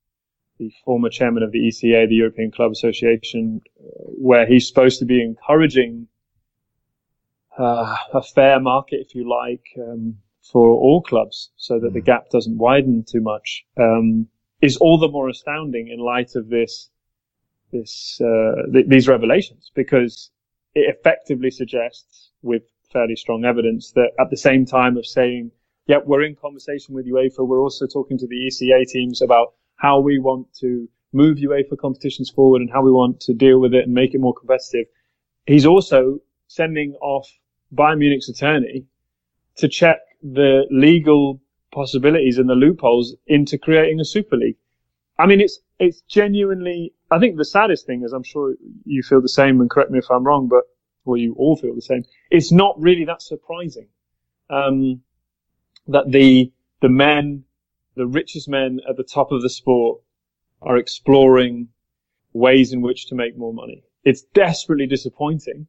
the 0.59 0.70
former 0.85 1.11
chairman 1.11 1.42
of 1.42 1.52
the 1.52 1.59
ECA, 1.59 2.09
the 2.09 2.14
European 2.14 2.50
Club 2.50 2.72
Association, 2.72 3.61
uh, 3.79 3.83
where 4.18 4.46
he's 4.46 4.66
supposed 4.66 4.98
to 5.00 5.05
be 5.05 5.22
encouraging 5.22 6.09
uh, 7.59 7.96
a 8.14 8.22
fair 8.22 8.61
market, 8.61 9.00
if 9.00 9.14
you 9.14 9.29
like, 9.29 9.64
um, 9.79 10.16
for 10.42 10.68
all 10.68 11.02
clubs, 11.02 11.50
so 11.57 11.79
that 11.81 11.92
the 11.92 12.00
mm. 12.00 12.07
gap 12.07 12.31
doesn't 12.31 12.57
widen 12.57 13.05
too 13.07 13.20
much. 13.20 13.64
Um, 13.79 14.29
is 14.61 14.77
all 14.79 14.99
the 14.99 15.09
more 15.09 15.29
astounding 15.29 15.88
in 15.88 15.99
light 15.99 16.35
of 16.35 16.49
this, 16.49 16.90
this, 17.73 18.21
uh, 18.21 18.71
th- 18.73 18.87
these 18.88 19.09
revelations, 19.09 19.71
because 19.75 20.31
it 20.75 20.95
effectively 20.95 21.51
suggests 21.51 22.31
with 22.42 22.62
fairly 22.92 23.16
strong 23.16 23.45
evidence 23.45 23.92
that 23.92 24.12
at 24.19 24.31
the 24.31 24.37
same 24.37 24.64
time 24.64 24.97
of 24.97 25.07
saying, 25.07 25.51
yeah, 25.87 25.99
we're 26.05 26.23
in 26.23 26.35
conversation 26.35 26.95
with 26.95 27.07
UEFA, 27.07 27.47
we're 27.47 27.61
also 27.61 27.87
talking 27.87 28.19
to 28.19 28.27
the 28.27 28.37
ECA 28.47 28.87
teams 28.88 29.23
about 29.23 29.55
how 29.77 30.01
we 30.01 30.19
want 30.19 30.47
to 30.55 30.88
move 31.12 31.38
UEFA 31.38 31.79
competitions 31.79 32.31
forward 32.31 32.61
and 32.61 32.71
how 32.71 32.83
we 32.83 32.90
want 32.90 33.21
to 33.21 33.35
deal 33.35 33.59
with 33.61 33.75
it 33.75 33.85
and 33.85 33.95
make 33.95 34.14
it 34.14 34.21
more 34.21 34.35
competitive. 34.35 34.87
He's 35.47 35.66
also 35.66 36.19
sending 36.49 36.95
off 37.01 37.29
Bayern 37.75 37.99
Munich's 37.99 38.29
attorney 38.29 38.87
to 39.57 39.69
check 39.69 39.99
the 40.23 40.66
legal 40.71 41.40
possibilities 41.72 42.38
and 42.38 42.48
the 42.48 42.55
loopholes 42.55 43.14
into 43.26 43.59
creating 43.59 44.00
a 44.00 44.05
Super 44.05 44.37
League. 44.37 44.57
I 45.18 45.26
mean, 45.26 45.40
it's 45.40 45.61
it's 45.79 46.00
genuinely. 46.02 46.92
I 47.11 47.18
think 47.18 47.37
the 47.37 47.44
saddest 47.44 47.87
thing 47.87 48.02
is, 48.02 48.12
I'm 48.12 48.22
sure 48.22 48.55
you 48.85 49.02
feel 49.02 49.20
the 49.20 49.29
same, 49.29 49.61
and 49.61 49.70
correct 49.70 49.90
me 49.90 49.98
if 49.98 50.11
I'm 50.11 50.24
wrong, 50.24 50.48
but 50.48 50.64
well, 51.05 51.16
you 51.16 51.35
all 51.35 51.57
feel 51.57 51.74
the 51.74 51.83
same. 51.83 52.05
It's 52.31 52.52
not 52.52 52.81
really 52.81 53.05
that 53.05 53.22
surprising 53.22 53.88
um, 54.50 55.00
that 55.88 56.11
the 56.11 56.52
the 56.81 56.88
men, 56.88 57.44
the 57.94 58.07
richest 58.07 58.48
men 58.48 58.81
at 58.88 58.96
the 58.96 59.05
top 59.05 59.33
of 59.33 59.42
the 59.42 59.50
sport, 59.50 60.00
are 60.61 60.76
exploring 60.76 61.68
ways 62.33 62.72
in 62.72 62.83
which 62.83 63.07
to 63.07 63.14
make 63.14 63.37
more 63.37 63.55
money. 63.55 63.85
It's 64.05 64.22
desperately 64.22 64.87
disappointing 64.87 65.66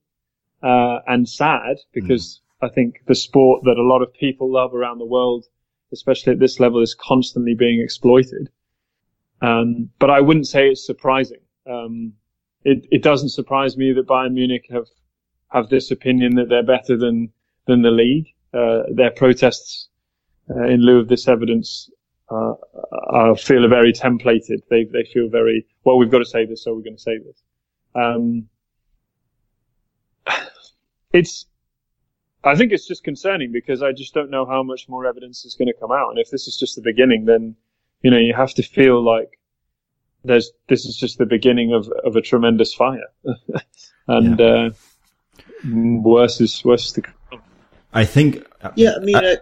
uh, 0.62 1.00
and 1.08 1.28
sad 1.28 1.78
because 1.94 2.42
mm. 2.62 2.68
I 2.68 2.74
think 2.74 3.04
the 3.08 3.16
sport 3.16 3.64
that 3.64 3.78
a 3.78 3.84
lot 3.84 4.02
of 4.02 4.14
people 4.14 4.52
love 4.52 4.74
around 4.74 4.98
the 4.98 5.06
world 5.06 5.46
especially 5.92 6.34
at 6.34 6.40
this 6.40 6.60
level, 6.60 6.82
is 6.82 6.96
constantly 6.96 7.54
being 7.54 7.82
exploited. 7.82 8.50
Um, 9.42 9.90
but 10.00 10.10
I 10.10 10.22
wouldn't 10.22 10.48
say 10.48 10.70
it's 10.70 10.86
surprising 10.86 11.42
Um, 11.66 12.14
it, 12.64 12.86
it 12.92 13.04
doesn't 13.04 13.30
surprise 13.30 13.78
me 13.78 13.94
that 13.94 14.08
Bayern 14.08 14.34
Munich 14.34 14.66
have 14.72 14.88
have 15.50 15.70
this 15.70 15.92
opinion 15.92 16.36
that 16.36 16.50
they're 16.50 16.64
better 16.64 16.98
than 16.98 17.32
than 17.66 17.82
the 17.82 17.92
league. 17.92 18.28
Uh, 18.54 18.84
their 18.94 19.12
protests 19.12 19.90
uh, 20.50 20.64
in 20.64 20.82
lieu 20.82 21.00
of 21.00 21.08
this 21.08 21.28
evidence 21.28 21.90
uh, 22.30 23.36
feel 23.36 23.68
very 23.70 23.94
templated. 23.94 24.60
They 24.70 24.86
they 24.86 25.06
feel 25.14 25.30
very 25.30 25.66
well. 25.84 25.98
We've 25.98 26.12
got 26.12 26.20
to 26.20 26.26
say 26.26 26.46
this, 26.46 26.64
so 26.64 26.74
we're 26.74 26.82
going 26.84 26.98
to 26.98 27.02
say 27.02 27.18
this. 27.20 27.44
Um, 27.96 28.50
it's 31.14 31.46
I 32.48 32.56
think 32.56 32.72
it's 32.72 32.88
just 32.88 33.04
concerning 33.04 33.52
because 33.52 33.84
I 33.84 33.92
just 33.92 34.14
don't 34.14 34.30
know 34.30 34.46
how 34.46 34.64
much 34.64 34.88
more 34.88 35.06
evidence 35.06 35.44
is 35.44 35.56
going 35.56 35.68
to 35.68 35.74
come 35.80 35.92
out. 35.92 36.10
And 36.10 36.20
if 36.20 36.30
this 36.32 36.48
is 36.48 36.56
just 36.58 36.76
the 36.76 36.82
beginning, 36.82 37.26
then, 37.26 37.56
you 38.02 38.10
know, 38.10 38.18
you 38.18 38.34
have 38.34 38.54
to 38.56 38.64
feel 38.64 39.04
like 39.04 39.38
there's, 40.24 40.52
this 40.70 40.86
is 40.86 40.96
just 40.96 41.18
the 41.18 41.26
beginning 41.26 41.74
of, 41.74 41.92
of 42.06 42.16
a 42.16 42.22
tremendous 42.22 42.74
fire. 42.74 43.10
and, 44.08 44.40
yeah. 44.40 44.46
uh, 44.46 44.70
worse 45.66 46.40
is, 46.40 46.64
worse 46.64 46.86
is 46.86 46.92
to 46.94 47.02
come. 47.02 47.42
I 47.94 48.06
think. 48.06 48.46
Yeah, 48.76 48.94
I 48.96 49.00
mean, 49.00 49.16
uh, 49.16 49.36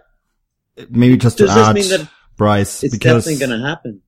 maybe 0.90 1.16
just 1.16 1.38
to 1.38 1.48
add, 1.48 2.08
Bryce, 2.36 2.82
it's 2.82 2.96
because 2.96 3.24
definitely 3.24 3.46
going 3.46 3.60
to 3.60 3.66
happen. 3.66 4.02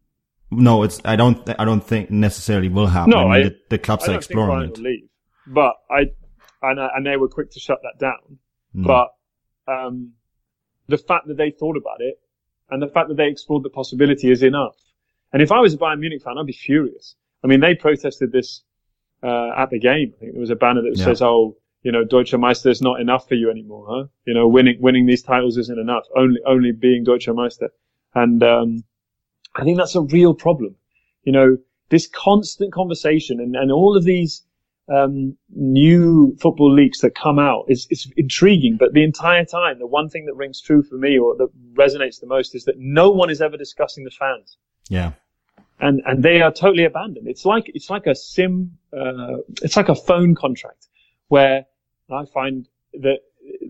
No, 0.51 0.83
it's, 0.83 1.01
I 1.05 1.17
don't, 1.17 1.49
I 1.59 1.65
don't 1.65 1.85
think 1.85 2.11
necessarily 2.11 2.69
will 2.69 2.87
happen. 2.87 3.11
No, 3.11 3.19
I 3.19 3.23
mean, 3.23 3.33
I, 3.33 3.43
the, 3.45 3.59
the 3.71 3.79
clubs 3.79 4.09
I 4.09 4.15
are 4.15 4.17
exploring 4.17 4.71
it. 4.71 4.79
Leave, 4.79 5.09
but 5.47 5.75
I, 5.91 6.11
and, 6.63 6.81
and 6.81 7.07
they 7.07 7.17
were 7.17 7.29
quick 7.29 7.51
to 7.53 7.61
shut 7.61 7.79
that 7.83 8.01
down. 8.01 8.39
Mm. 8.75 8.85
But 8.85 9.09
um, 9.73 10.13
the 10.89 10.99
fact 10.99 11.27
that 11.29 11.37
they 11.37 11.51
thought 11.51 11.77
about 11.77 12.01
it 12.01 12.21
and 12.71 12.83
the 12.83 12.89
fact 12.89 13.09
that 13.09 13.17
they 13.17 13.29
explored 13.29 13.63
the 13.63 13.71
possibility 13.71 14.31
is 14.31 14.43
enough. 14.43 14.77
And 15.33 15.43
if 15.43 15.53
I 15.53 15.61
was 15.61 15.75
a 15.75 15.77
Bayern 15.79 16.01
Munich 16.01 16.23
fan, 16.23 16.39
I'd 16.39 16.47
be 16.47 16.53
furious. 16.53 17.15
I 17.45 17.47
mean, 17.47 17.61
they 17.61 17.75
protested 17.75 18.33
this 18.33 18.63
uh, 19.23 19.51
at 19.57 19.71
the 19.71 19.79
game. 19.79 20.13
I 20.17 20.21
think 20.21 20.33
there 20.33 20.41
was 20.41 20.51
a 20.51 20.57
banner 20.57 20.83
that 20.83 20.97
yeah. 20.97 21.05
says, 21.05 21.23
"Oh, 21.23 21.57
you 21.83 21.93
know, 21.93 22.05
Deutsche 22.05 22.35
Meister 22.35 22.71
is 22.71 22.83
not 22.83 23.01
enough 23.01 23.29
for 23.29 23.35
you 23.35 23.51
anymore, 23.51 23.87
huh? 23.89 24.05
You 24.25 24.35
know, 24.35 24.49
winning 24.49 24.79
winning 24.81 25.07
these 25.07 25.23
titles 25.23 25.57
isn't 25.57 25.79
enough. 25.79 26.05
Only 26.17 26.41
only 26.47 26.73
being 26.73 27.05
Deutsche 27.05 27.29
Meister." 27.29 27.71
And 28.15 28.43
um, 28.43 28.85
I 29.55 29.65
think 29.65 29.77
that's 29.77 29.95
a 29.95 30.01
real 30.01 30.35
problem. 30.35 30.77
You 31.25 31.33
know, 31.33 31.59
this 31.91 32.07
constant 32.07 32.73
conversation 32.73 33.41
and, 33.41 33.55
and 33.55 33.71
all 33.71 33.97
of 33.97 34.05
these 34.05 34.43
um, 34.89 35.37
new 35.55 36.37
football 36.41 36.73
leaks 36.73 37.01
that 37.01 37.15
come 37.15 37.39
out 37.39 37.65
is, 37.69 37.87
is 37.91 38.11
intriguing. 38.17 38.77
But 38.79 38.93
the 38.93 39.05
entire 39.05 39.45
time, 39.45 39.79
the 39.79 39.87
one 39.87 40.09
thing 40.09 40.27
that 40.27 40.35
rings 40.35 40.61
true 40.61 40.83
for 40.83 40.97
me 40.97 41.19
or 41.19 41.37
that 41.37 41.49
resonates 41.75 42.21
the 42.21 42.27
most 42.27 42.55
is 42.55 42.65
that 42.65 42.77
no 42.79 43.11
one 43.11 43.31
is 43.31 43.41
ever 43.41 43.57
discussing 43.57 44.05
the 44.05 44.11
fans. 44.11 44.57
Yeah. 44.89 45.13
And, 45.81 46.03
and 46.07 46.23
they 46.23 46.41
are 46.41 46.53
totally 46.53 46.85
abandoned. 46.85 47.29
It's 47.29 47.45
like, 47.45 47.71
it's 47.75 47.91
like 47.91 48.07
a 48.07 48.15
sim, 48.15 48.79
uh, 48.93 49.39
it's 49.63 49.77
like 49.77 49.89
a 49.89 49.95
phone 49.95 50.35
contract 50.35 50.89
where 51.29 51.67
I 52.11 52.25
find 52.33 52.67
that 52.95 53.19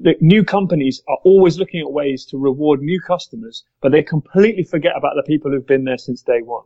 the 0.00 0.14
new 0.20 0.44
companies 0.44 1.02
are 1.08 1.18
always 1.24 1.58
looking 1.58 1.80
at 1.80 1.92
ways 1.92 2.24
to 2.26 2.38
reward 2.38 2.80
new 2.80 3.00
customers, 3.00 3.64
but 3.80 3.92
they 3.92 4.02
completely 4.02 4.62
forget 4.62 4.92
about 4.96 5.14
the 5.16 5.22
people 5.22 5.50
who've 5.50 5.66
been 5.66 5.84
there 5.84 5.98
since 5.98 6.22
day 6.22 6.40
one. 6.42 6.64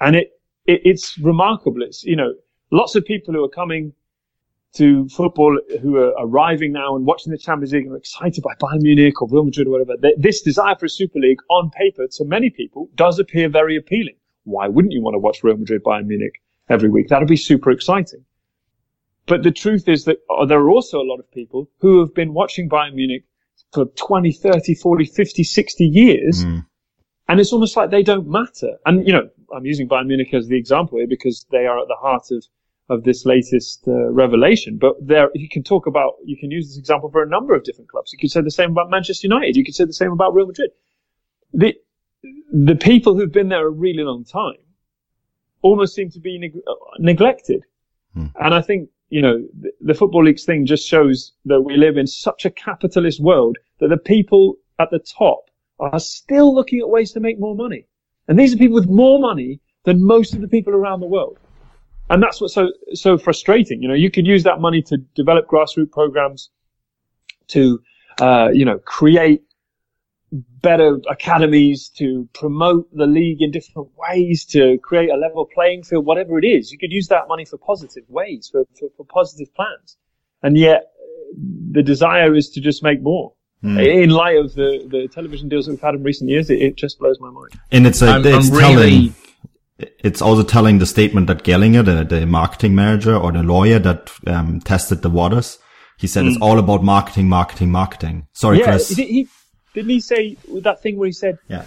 And 0.00 0.16
it, 0.16 0.32
it 0.66 0.80
it's 0.84 1.16
remarkable. 1.18 1.82
It's, 1.82 2.02
you 2.04 2.16
know, 2.16 2.34
lots 2.74 2.94
of 2.94 3.04
people 3.04 3.32
who 3.32 3.44
are 3.44 3.48
coming 3.48 3.92
to 4.74 5.08
football 5.08 5.58
who 5.80 5.96
are 5.96 6.12
arriving 6.18 6.72
now 6.72 6.96
and 6.96 7.06
watching 7.06 7.30
the 7.30 7.38
Champions 7.38 7.72
League 7.72 7.84
and 7.84 7.94
are 7.94 7.98
excited 7.98 8.42
by 8.42 8.54
Bayern 8.60 8.82
Munich 8.82 9.22
or 9.22 9.28
Real 9.28 9.44
Madrid 9.44 9.68
or 9.68 9.70
whatever. 9.70 9.94
This 10.16 10.42
desire 10.42 10.74
for 10.74 10.86
a 10.86 10.90
Super 10.90 11.20
League 11.20 11.38
on 11.48 11.70
paper 11.70 12.08
to 12.08 12.24
many 12.24 12.50
people 12.50 12.90
does 12.96 13.18
appear 13.18 13.48
very 13.48 13.76
appealing. 13.76 14.16
Why 14.42 14.66
wouldn't 14.68 14.92
you 14.92 15.00
want 15.00 15.14
to 15.14 15.20
watch 15.20 15.44
Real 15.44 15.56
Madrid 15.56 15.82
Bayern 15.84 16.06
Munich 16.06 16.42
every 16.68 16.88
week? 16.88 17.08
That'd 17.08 17.28
be 17.28 17.36
super 17.36 17.70
exciting. 17.70 18.24
But 19.26 19.42
the 19.42 19.52
truth 19.52 19.88
is 19.88 20.04
that 20.04 20.18
uh, 20.28 20.44
there 20.44 20.58
are 20.58 20.70
also 20.70 21.00
a 21.00 21.06
lot 21.06 21.18
of 21.18 21.30
people 21.30 21.70
who 21.78 22.00
have 22.00 22.12
been 22.12 22.34
watching 22.34 22.68
Bayern 22.68 22.94
Munich 22.94 23.24
for 23.72 23.86
20, 23.86 24.32
30, 24.32 24.74
40, 24.74 25.04
50, 25.04 25.44
60 25.44 25.84
years. 25.86 26.44
Mm. 26.44 26.66
And 27.28 27.40
it's 27.40 27.52
almost 27.52 27.76
like 27.76 27.90
they 27.90 28.02
don't 28.02 28.28
matter. 28.28 28.76
And, 28.84 29.06
you 29.06 29.12
know, 29.12 29.30
I'm 29.54 29.64
using 29.64 29.88
Bayern 29.88 30.08
Munich 30.08 30.34
as 30.34 30.48
the 30.48 30.58
example 30.58 30.98
here 30.98 31.06
because 31.06 31.46
they 31.50 31.66
are 31.66 31.80
at 31.80 31.88
the 31.88 31.96
heart 31.98 32.30
of 32.32 32.44
of 32.90 33.04
this 33.04 33.24
latest 33.24 33.86
uh, 33.88 34.10
revelation. 34.10 34.78
But 34.78 34.94
there, 35.00 35.30
you 35.34 35.48
can 35.48 35.62
talk 35.62 35.86
about, 35.86 36.14
you 36.24 36.36
can 36.36 36.50
use 36.50 36.68
this 36.68 36.78
example 36.78 37.10
for 37.10 37.22
a 37.22 37.28
number 37.28 37.54
of 37.54 37.64
different 37.64 37.90
clubs. 37.90 38.12
You 38.12 38.18
could 38.18 38.30
say 38.30 38.42
the 38.42 38.50
same 38.50 38.70
about 38.70 38.90
Manchester 38.90 39.26
United. 39.26 39.56
You 39.56 39.64
could 39.64 39.74
say 39.74 39.84
the 39.84 39.92
same 39.92 40.12
about 40.12 40.34
Real 40.34 40.46
Madrid. 40.46 40.70
The, 41.52 41.74
the 42.52 42.76
people 42.76 43.14
who've 43.14 43.32
been 43.32 43.48
there 43.48 43.66
a 43.66 43.70
really 43.70 44.02
long 44.02 44.24
time 44.24 44.56
almost 45.62 45.94
seem 45.94 46.10
to 46.10 46.20
be 46.20 46.38
neg- 46.38 46.60
neglected. 46.98 47.64
Hmm. 48.12 48.26
And 48.36 48.54
I 48.54 48.60
think, 48.60 48.90
you 49.08 49.22
know, 49.22 49.46
the, 49.58 49.72
the 49.80 49.94
Football 49.94 50.24
Leaks 50.24 50.44
thing 50.44 50.66
just 50.66 50.86
shows 50.86 51.32
that 51.46 51.62
we 51.62 51.76
live 51.76 51.96
in 51.96 52.06
such 52.06 52.44
a 52.44 52.50
capitalist 52.50 53.20
world 53.20 53.56
that 53.80 53.88
the 53.88 53.96
people 53.96 54.56
at 54.78 54.90
the 54.90 54.98
top 54.98 55.50
are 55.80 55.98
still 55.98 56.54
looking 56.54 56.80
at 56.80 56.88
ways 56.88 57.12
to 57.12 57.20
make 57.20 57.40
more 57.40 57.54
money. 57.54 57.86
And 58.28 58.38
these 58.38 58.54
are 58.54 58.58
people 58.58 58.74
with 58.74 58.88
more 58.88 59.18
money 59.18 59.60
than 59.84 60.04
most 60.04 60.34
of 60.34 60.40
the 60.40 60.48
people 60.48 60.74
around 60.74 61.00
the 61.00 61.06
world. 61.06 61.38
And 62.10 62.22
that's 62.22 62.40
what's 62.40 62.54
so, 62.54 62.70
so 62.92 63.16
frustrating. 63.16 63.82
You 63.82 63.88
know, 63.88 63.94
you 63.94 64.10
could 64.10 64.26
use 64.26 64.42
that 64.44 64.60
money 64.60 64.82
to 64.82 64.98
develop 65.14 65.48
grassroots 65.48 65.90
programs, 65.90 66.50
to, 67.48 67.80
uh, 68.20 68.48
you 68.52 68.64
know, 68.64 68.78
create 68.78 69.42
better 70.32 70.98
academies, 71.08 71.88
to 71.96 72.28
promote 72.34 72.94
the 72.94 73.06
league 73.06 73.40
in 73.40 73.50
different 73.50 73.88
ways, 73.96 74.44
to 74.46 74.78
create 74.82 75.10
a 75.10 75.16
level 75.16 75.48
playing 75.54 75.82
field, 75.82 76.04
whatever 76.04 76.38
it 76.38 76.44
is. 76.44 76.72
You 76.72 76.78
could 76.78 76.92
use 76.92 77.08
that 77.08 77.28
money 77.28 77.44
for 77.44 77.56
positive 77.56 78.04
ways, 78.08 78.48
for, 78.50 78.64
for, 78.78 78.88
for 78.96 79.06
positive 79.06 79.54
plans. 79.54 79.96
And 80.42 80.58
yet 80.58 80.92
the 81.70 81.82
desire 81.82 82.34
is 82.34 82.50
to 82.50 82.60
just 82.60 82.82
make 82.82 83.00
more. 83.00 83.32
Mm. 83.62 84.02
In 84.02 84.10
light 84.10 84.36
of 84.36 84.54
the, 84.54 84.86
the 84.90 85.08
television 85.08 85.48
deals 85.48 85.66
that 85.66 85.72
we've 85.72 85.80
had 85.80 85.94
in 85.94 86.02
recent 86.02 86.28
years, 86.28 86.50
it, 86.50 86.60
it 86.60 86.76
just 86.76 86.98
blows 86.98 87.18
my 87.18 87.30
mind. 87.30 87.58
And 87.72 87.86
it's, 87.86 88.02
a, 88.02 88.08
I'm, 88.08 88.26
it's 88.26 88.50
I'm 88.50 88.58
telling, 88.58 88.76
really 88.76 89.12
it's 89.78 90.22
also 90.22 90.42
telling 90.42 90.78
the 90.78 90.86
statement 90.86 91.26
that 91.26 91.42
Gerlinger, 91.42 91.84
the, 91.84 92.04
the 92.04 92.26
marketing 92.26 92.74
manager 92.74 93.16
or 93.16 93.32
the 93.32 93.42
lawyer 93.42 93.78
that 93.78 94.12
um, 94.26 94.60
tested 94.60 95.02
the 95.02 95.10
waters, 95.10 95.58
he 95.98 96.06
said 96.06 96.24
mm. 96.24 96.28
it's 96.28 96.40
all 96.40 96.58
about 96.58 96.82
marketing, 96.82 97.28
marketing, 97.28 97.70
marketing. 97.70 98.26
Sorry, 98.32 98.58
yeah, 98.58 98.64
Chris. 98.64 98.88
Did 98.88 99.08
he, 99.08 99.28
didn't 99.74 99.90
he 99.90 100.00
say 100.00 100.36
that 100.62 100.82
thing 100.82 100.98
where 100.98 101.06
he 101.06 101.12
said, 101.12 101.38
yeah. 101.48 101.64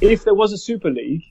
if 0.00 0.24
there 0.24 0.34
was 0.34 0.52
a 0.52 0.58
Super 0.58 0.90
League, 0.90 1.22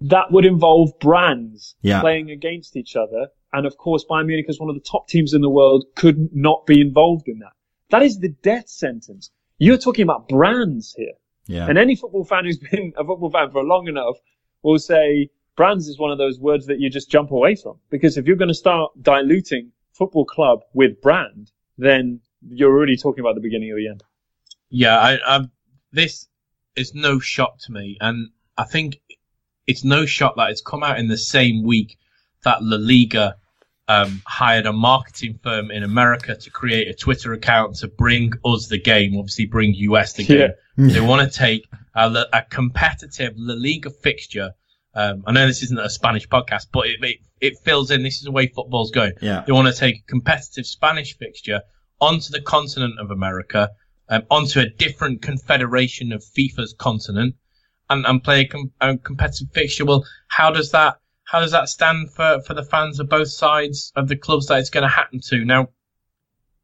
that 0.00 0.30
would 0.30 0.44
involve 0.44 0.90
brands 1.00 1.74
yeah. 1.82 2.00
playing 2.00 2.30
against 2.30 2.76
each 2.76 2.94
other. 2.94 3.28
And 3.52 3.66
of 3.66 3.76
course, 3.78 4.04
Bayern 4.08 4.26
Munich 4.26 4.46
as 4.48 4.60
one 4.60 4.68
of 4.68 4.76
the 4.76 4.88
top 4.88 5.08
teams 5.08 5.32
in 5.32 5.40
the 5.40 5.50
world 5.50 5.86
could 5.96 6.28
not 6.32 6.66
be 6.66 6.80
involved 6.80 7.26
in 7.26 7.38
that. 7.38 7.52
That 7.90 8.02
is 8.02 8.18
the 8.18 8.28
death 8.28 8.68
sentence. 8.68 9.30
You're 9.56 9.78
talking 9.78 10.02
about 10.02 10.28
brands 10.28 10.94
here. 10.96 11.14
Yeah. 11.46 11.66
And 11.66 11.78
any 11.78 11.96
football 11.96 12.24
fan 12.24 12.44
who's 12.44 12.58
been 12.58 12.92
a 12.96 13.04
football 13.04 13.30
fan 13.30 13.50
for 13.50 13.64
long 13.64 13.88
enough 13.88 14.16
will 14.62 14.78
say 14.78 15.30
brands 15.56 15.88
is 15.88 15.98
one 15.98 16.10
of 16.10 16.18
those 16.18 16.38
words 16.38 16.66
that 16.66 16.80
you 16.80 16.88
just 16.90 17.10
jump 17.10 17.30
away 17.30 17.54
from. 17.54 17.78
Because 17.90 18.16
if 18.16 18.26
you're 18.26 18.36
going 18.36 18.48
to 18.48 18.54
start 18.54 18.92
diluting 19.02 19.72
football 19.92 20.24
club 20.24 20.60
with 20.72 21.00
brand, 21.00 21.50
then 21.76 22.20
you're 22.48 22.70
already 22.70 22.96
talking 22.96 23.20
about 23.20 23.34
the 23.34 23.40
beginning 23.40 23.70
of 23.70 23.76
the 23.76 23.88
end. 23.88 24.02
Yeah, 24.70 24.98
I, 24.98 25.18
I, 25.26 25.40
this 25.92 26.28
is 26.76 26.94
no 26.94 27.18
shock 27.18 27.58
to 27.66 27.72
me. 27.72 27.96
And 28.00 28.28
I 28.56 28.64
think 28.64 29.00
it's 29.66 29.84
no 29.84 30.06
shock 30.06 30.36
that 30.36 30.50
it's 30.50 30.62
come 30.62 30.82
out 30.82 30.98
in 30.98 31.08
the 31.08 31.18
same 31.18 31.64
week 31.64 31.98
that 32.44 32.62
La 32.62 32.76
Liga 32.76 33.36
um, 33.88 34.22
hired 34.26 34.66
a 34.66 34.72
marketing 34.72 35.38
firm 35.42 35.70
in 35.70 35.82
America 35.82 36.36
to 36.36 36.50
create 36.50 36.88
a 36.88 36.94
Twitter 36.94 37.32
account 37.32 37.76
to 37.76 37.88
bring 37.88 38.32
us 38.44 38.68
the 38.68 38.78
game, 38.78 39.16
obviously 39.16 39.46
bring 39.46 39.74
US 39.74 40.12
the 40.12 40.24
game. 40.24 40.50
Yeah. 40.76 40.88
They 40.92 41.00
want 41.00 41.30
to 41.30 41.36
take 41.36 41.66
a, 41.94 42.24
a, 42.32 42.42
competitive 42.50 43.32
La 43.36 43.54
Liga 43.54 43.90
fixture. 43.90 44.52
Um, 44.94 45.24
I 45.26 45.32
know 45.32 45.46
this 45.46 45.62
isn't 45.64 45.78
a 45.78 45.90
Spanish 45.90 46.28
podcast, 46.28 46.66
but 46.72 46.86
it, 46.86 47.02
it, 47.02 47.16
it 47.40 47.58
fills 47.64 47.90
in. 47.90 48.02
This 48.02 48.16
is 48.16 48.22
the 48.22 48.30
way 48.30 48.46
football's 48.46 48.90
going. 48.90 49.12
Yeah. 49.20 49.42
They 49.46 49.52
want 49.52 49.74
to 49.74 49.78
take 49.78 49.96
a 49.96 50.02
competitive 50.06 50.66
Spanish 50.66 51.16
fixture 51.16 51.62
onto 52.00 52.30
the 52.30 52.40
continent 52.40 53.00
of 53.00 53.10
America, 53.10 53.70
um, 54.08 54.22
onto 54.30 54.60
a 54.60 54.68
different 54.68 55.22
confederation 55.22 56.12
of 56.12 56.22
FIFA's 56.22 56.74
continent, 56.78 57.34
and, 57.90 58.06
and 58.06 58.22
play 58.22 58.42
a, 58.42 58.46
com- 58.46 58.70
a 58.80 58.96
competitive 58.98 59.48
fixture. 59.52 59.84
Well, 59.84 60.04
how 60.28 60.50
does 60.50 60.70
that 60.72 60.98
how 61.28 61.40
does 61.40 61.52
that 61.52 61.68
stand 61.68 62.10
for, 62.10 62.40
for 62.40 62.54
the 62.54 62.62
fans 62.62 62.98
of 63.00 63.08
both 63.10 63.28
sides 63.28 63.92
of 63.94 64.08
the 64.08 64.16
clubs 64.16 64.46
that 64.46 64.60
it's 64.60 64.70
going 64.70 64.82
to 64.82 64.88
happen 64.88 65.20
to? 65.28 65.44
Now, 65.44 65.68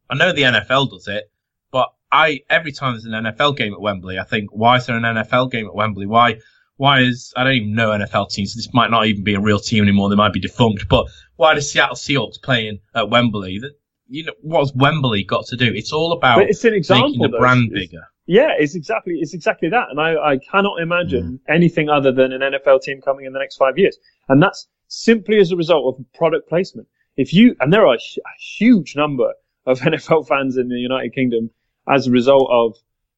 I 0.09 0.15
know 0.15 0.33
the 0.33 0.41
NFL 0.41 0.89
does 0.89 1.07
it, 1.07 1.31
but 1.71 1.93
I 2.11 2.41
every 2.49 2.71
time 2.71 2.93
there's 2.93 3.05
an 3.05 3.11
NFL 3.11 3.57
game 3.57 3.73
at 3.73 3.79
Wembley, 3.79 4.17
I 4.17 4.23
think, 4.23 4.49
why 4.51 4.77
is 4.77 4.87
there 4.87 4.97
an 4.97 5.03
NFL 5.03 5.51
game 5.51 5.67
at 5.67 5.75
Wembley? 5.75 6.07
Why 6.07 6.39
why 6.77 7.01
is 7.01 7.31
I 7.37 7.43
don't 7.43 7.53
even 7.53 7.75
know 7.75 7.91
NFL 7.91 8.31
teams. 8.31 8.55
This 8.55 8.73
might 8.73 8.89
not 8.89 9.05
even 9.05 9.23
be 9.23 9.35
a 9.35 9.39
real 9.39 9.59
team 9.59 9.83
anymore. 9.83 10.09
They 10.09 10.15
might 10.15 10.33
be 10.33 10.39
defunct. 10.39 10.87
But 10.89 11.07
why 11.35 11.53
does 11.53 11.71
Seattle 11.71 11.95
Seahawks 11.95 12.41
playing 12.41 12.79
at 12.95 13.11
Wembley? 13.11 13.59
That 13.59 13.73
you 14.07 14.25
know 14.25 14.33
what's 14.41 14.73
Wembley 14.73 15.23
got 15.23 15.45
to 15.47 15.57
do? 15.57 15.71
It's 15.75 15.93
all 15.93 16.11
about 16.11 16.39
but 16.39 16.49
it's 16.49 16.65
an 16.65 16.73
example, 16.73 17.09
making 17.09 17.21
the 17.21 17.27
though. 17.29 17.37
brand 17.37 17.71
it's, 17.71 17.91
bigger. 17.91 18.07
Yeah, 18.25 18.53
it's 18.57 18.73
exactly 18.73 19.19
it's 19.19 19.35
exactly 19.35 19.69
that, 19.69 19.89
and 19.91 19.99
I, 19.99 20.15
I 20.15 20.37
cannot 20.39 20.81
imagine 20.81 21.39
mm. 21.39 21.53
anything 21.53 21.89
other 21.89 22.11
than 22.11 22.31
an 22.33 22.41
NFL 22.41 22.81
team 22.81 22.99
coming 23.01 23.25
in 23.25 23.33
the 23.33 23.39
next 23.39 23.57
five 23.57 23.77
years. 23.77 23.97
And 24.27 24.41
that's 24.41 24.67
simply 24.87 25.37
as 25.37 25.51
a 25.51 25.55
result 25.55 25.95
of 25.95 26.13
product 26.13 26.49
placement. 26.49 26.87
If 27.17 27.33
you, 27.33 27.55
and 27.59 27.71
there 27.71 27.87
are 27.87 27.95
a 27.95 28.39
huge 28.39 28.95
number 28.95 29.33
of 29.65 29.79
NFL 29.81 30.27
fans 30.27 30.57
in 30.57 30.69
the 30.69 30.75
United 30.75 31.13
Kingdom 31.13 31.49
as 31.87 32.07
a 32.07 32.11
result 32.11 32.49
of 32.51 32.77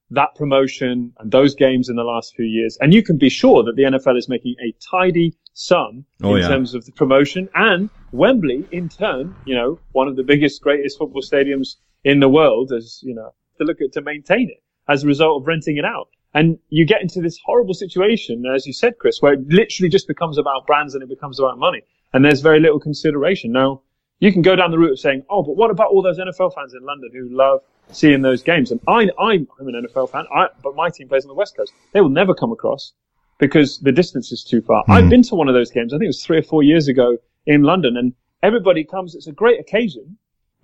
that 0.10 0.36
promotion 0.36 1.14
and 1.20 1.32
those 1.32 1.54
games 1.54 1.90
in 1.90 1.96
the 1.96 2.04
last 2.04 2.34
few 2.36 2.46
years. 2.46 2.78
And 2.80 2.94
you 2.94 3.04
can 3.04 3.18
be 3.18 3.30
sure 3.30 3.64
that 3.64 3.76
the 3.76 3.84
NFL 3.84 4.18
is 4.18 4.30
making 4.30 4.56
a 4.64 4.74
tidy 4.80 5.36
sum 5.54 6.06
oh, 6.24 6.36
in 6.36 6.44
yeah. 6.44 6.48
terms 6.48 6.74
of 6.74 6.86
the 6.86 6.92
promotion 6.94 7.50
and 7.56 7.90
Wembley 8.12 8.66
in 8.72 8.88
turn, 8.88 9.36
you 9.46 9.56
know, 9.56 9.80
one 9.92 10.08
of 10.08 10.16
the 10.16 10.24
biggest, 10.24 10.62
greatest 10.62 10.98
football 10.98 11.22
stadiums 11.22 11.76
in 12.04 12.20
the 12.20 12.30
world 12.30 12.72
as, 12.72 13.02
you 13.04 13.14
know, 13.14 13.34
to 13.58 13.66
look 13.66 13.82
at 13.82 13.92
to 13.94 14.02
maintain 14.02 14.50
it 14.50 14.64
as 14.88 15.04
a 15.04 15.08
result 15.08 15.42
of 15.42 15.48
renting 15.48 15.78
it 15.78 15.86
out. 15.86 16.08
And 16.34 16.60
you 16.70 16.86
get 16.86 17.02
into 17.02 17.22
this 17.22 17.40
horrible 17.46 17.74
situation, 17.74 18.46
as 18.46 18.68
you 18.68 18.74
said, 18.74 18.98
Chris, 19.00 19.22
where 19.22 19.34
it 19.34 19.48
literally 19.48 19.90
just 19.90 20.08
becomes 20.08 20.38
about 20.38 20.68
brands 20.68 20.94
and 20.94 21.02
it 21.02 21.10
becomes 21.10 21.40
about 21.40 21.58
money. 21.58 21.82
And 22.14 22.24
there's 22.24 22.42
very 22.42 22.60
little 22.60 22.80
consideration. 22.80 23.52
Now, 23.52 23.82
you 24.20 24.32
can 24.32 24.42
go 24.42 24.56
down 24.56 24.72
the 24.72 24.80
route 24.80 24.92
of 24.92 25.00
saying, 25.00 25.24
oh, 25.30 25.44
but 25.44 25.56
what 25.56 25.72
about 25.72 25.88
all 25.90 26.02
those 26.02 26.18
NFL 26.18 26.54
fans 26.54 26.74
in 26.74 26.84
London 26.84 27.10
who 27.14 27.30
love 27.30 27.62
seeing 27.92 28.22
those 28.22 28.44
games? 28.44 28.72
And 28.72 28.80
I, 28.88 29.10
I'm, 29.20 29.48
I'm 29.60 29.68
an 29.68 29.86
NFL 29.86 30.12
fan, 30.12 30.26
I, 30.34 30.48
but 30.64 30.76
my 30.76 30.90
team 30.90 31.08
plays 31.08 31.24
on 31.24 31.30
the 31.30 31.36
West 31.36 31.56
Coast. 31.56 31.74
They 31.94 32.02
will 32.02 32.10
never 32.10 32.34
come 32.34 32.52
across 32.52 32.94
because 33.40 33.80
the 33.80 33.92
distance 33.92 34.32
is 34.32 34.44
too 34.44 34.62
far. 34.62 34.84
Mm. 34.86 34.94
I've 34.94 35.10
been 35.10 35.24
to 35.24 35.36
one 35.36 35.48
of 35.48 35.54
those 35.54 35.72
games. 35.72 35.94
I 35.94 35.98
think 35.98 36.06
it 36.06 36.10
was 36.10 36.24
three 36.24 36.38
or 36.38 36.44
four 36.44 36.64
years 36.64 36.88
ago 36.88 37.18
in 37.46 37.64
London 37.64 37.98
and 37.98 38.14
everybody 38.42 38.84
comes. 38.84 39.16
It's 39.16 39.28
a 39.28 39.32
great 39.32 39.60
occasion. 39.60 40.18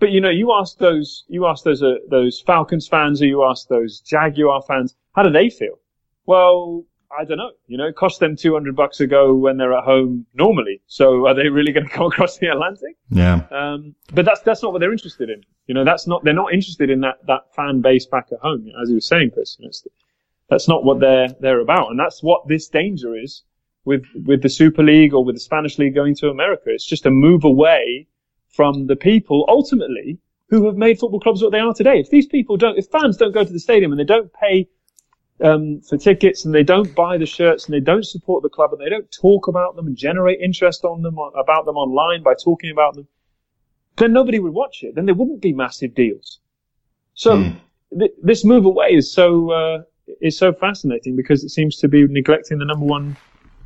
But 0.03 0.11
you 0.11 0.19
know, 0.19 0.29
you 0.29 0.51
ask 0.51 0.79
those, 0.79 1.23
you 1.29 1.45
ask 1.45 1.63
those, 1.63 1.81
uh, 1.81 1.93
those 2.09 2.41
Falcons 2.41 2.89
fans 2.89 3.21
or 3.21 3.25
you 3.25 3.45
ask 3.45 3.69
those 3.69 4.01
Jaguar 4.01 4.61
fans, 4.67 4.97
how 5.13 5.23
do 5.23 5.29
they 5.29 5.49
feel? 5.49 5.79
Well, 6.25 6.83
I 7.17 7.23
don't 7.23 7.37
know. 7.37 7.51
You 7.67 7.77
know, 7.77 7.87
it 7.87 7.95
cost 7.95 8.19
them 8.19 8.35
200 8.35 8.75
bucks 8.75 8.99
a 8.99 9.07
go 9.07 9.33
when 9.33 9.55
they're 9.55 9.71
at 9.71 9.85
home 9.85 10.25
normally. 10.33 10.81
So 10.87 11.25
are 11.25 11.33
they 11.33 11.47
really 11.47 11.71
going 11.71 11.85
to 11.87 11.89
come 11.89 12.07
across 12.07 12.37
the 12.37 12.47
Atlantic? 12.47 12.97
Yeah. 13.11 13.45
Um, 13.49 13.95
but 14.13 14.25
that's, 14.25 14.41
that's 14.41 14.61
not 14.61 14.73
what 14.73 14.79
they're 14.79 14.91
interested 14.91 15.29
in. 15.29 15.41
You 15.67 15.73
know, 15.73 15.85
that's 15.85 16.05
not, 16.05 16.21
they're 16.25 16.33
not 16.33 16.51
interested 16.51 16.89
in 16.89 16.99
that, 16.99 17.25
that 17.27 17.55
fan 17.55 17.79
base 17.79 18.05
back 18.05 18.27
at 18.33 18.39
home, 18.39 18.69
as 18.81 18.89
you 18.89 18.95
were 18.95 18.99
saying, 18.99 19.31
Chris. 19.31 19.55
You 19.57 19.67
know, 19.67 19.71
that's 20.49 20.67
not 20.67 20.83
what 20.83 20.99
they're, 20.99 21.29
they're 21.39 21.61
about. 21.61 21.91
And 21.91 21.97
that's 21.97 22.21
what 22.21 22.45
this 22.49 22.67
danger 22.67 23.15
is 23.15 23.43
with, 23.85 24.03
with 24.25 24.41
the 24.41 24.49
Super 24.49 24.83
League 24.83 25.13
or 25.13 25.23
with 25.23 25.37
the 25.37 25.39
Spanish 25.39 25.79
League 25.79 25.95
going 25.95 26.13
to 26.15 26.27
America. 26.27 26.63
It's 26.65 26.85
just 26.85 27.05
a 27.05 27.09
move 27.09 27.45
away 27.45 28.09
from 28.53 28.87
the 28.87 28.95
people 28.95 29.45
ultimately 29.47 30.19
who 30.49 30.65
have 30.65 30.77
made 30.77 30.99
football 30.99 31.19
clubs 31.19 31.41
what 31.41 31.51
they 31.51 31.59
are 31.59 31.73
today. 31.73 31.99
If 31.99 32.09
these 32.09 32.27
people 32.27 32.57
don't, 32.57 32.77
if 32.77 32.87
fans 32.87 33.17
don't 33.17 33.33
go 33.33 33.43
to 33.43 33.51
the 33.51 33.59
stadium 33.59 33.91
and 33.91 33.99
they 33.99 34.05
don't 34.05 34.31
pay 34.33 34.69
um, 35.43 35.81
for 35.81 35.97
tickets 35.97 36.45
and 36.45 36.53
they 36.53 36.63
don't 36.63 36.93
buy 36.93 37.17
the 37.17 37.25
shirts 37.25 37.65
and 37.65 37.73
they 37.73 37.79
don't 37.79 38.05
support 38.05 38.43
the 38.43 38.49
club 38.49 38.71
and 38.71 38.79
they 38.79 38.89
don't 38.89 39.11
talk 39.11 39.47
about 39.47 39.75
them 39.75 39.87
and 39.87 39.97
generate 39.97 40.39
interest 40.39 40.85
on 40.85 41.01
them 41.01 41.17
about 41.17 41.65
them 41.65 41.75
online 41.75 42.21
by 42.21 42.33
talking 42.35 42.71
about 42.71 42.95
them, 42.95 43.07
then 43.97 44.13
nobody 44.13 44.39
would 44.39 44.53
watch 44.53 44.83
it. 44.83 44.95
Then 44.95 45.05
there 45.05 45.15
wouldn't 45.15 45.41
be 45.41 45.53
massive 45.53 45.95
deals. 45.95 46.39
So 47.15 47.37
mm. 47.37 47.59
th- 47.97 48.11
this 48.21 48.45
move 48.45 48.65
away 48.65 48.89
is 48.93 49.11
so 49.11 49.51
uh, 49.51 49.83
is 50.21 50.37
so 50.37 50.53
fascinating 50.53 51.15
because 51.15 51.43
it 51.43 51.49
seems 51.49 51.77
to 51.77 51.87
be 51.87 52.07
neglecting 52.07 52.59
the 52.59 52.65
number 52.65 52.85
one 52.85 53.17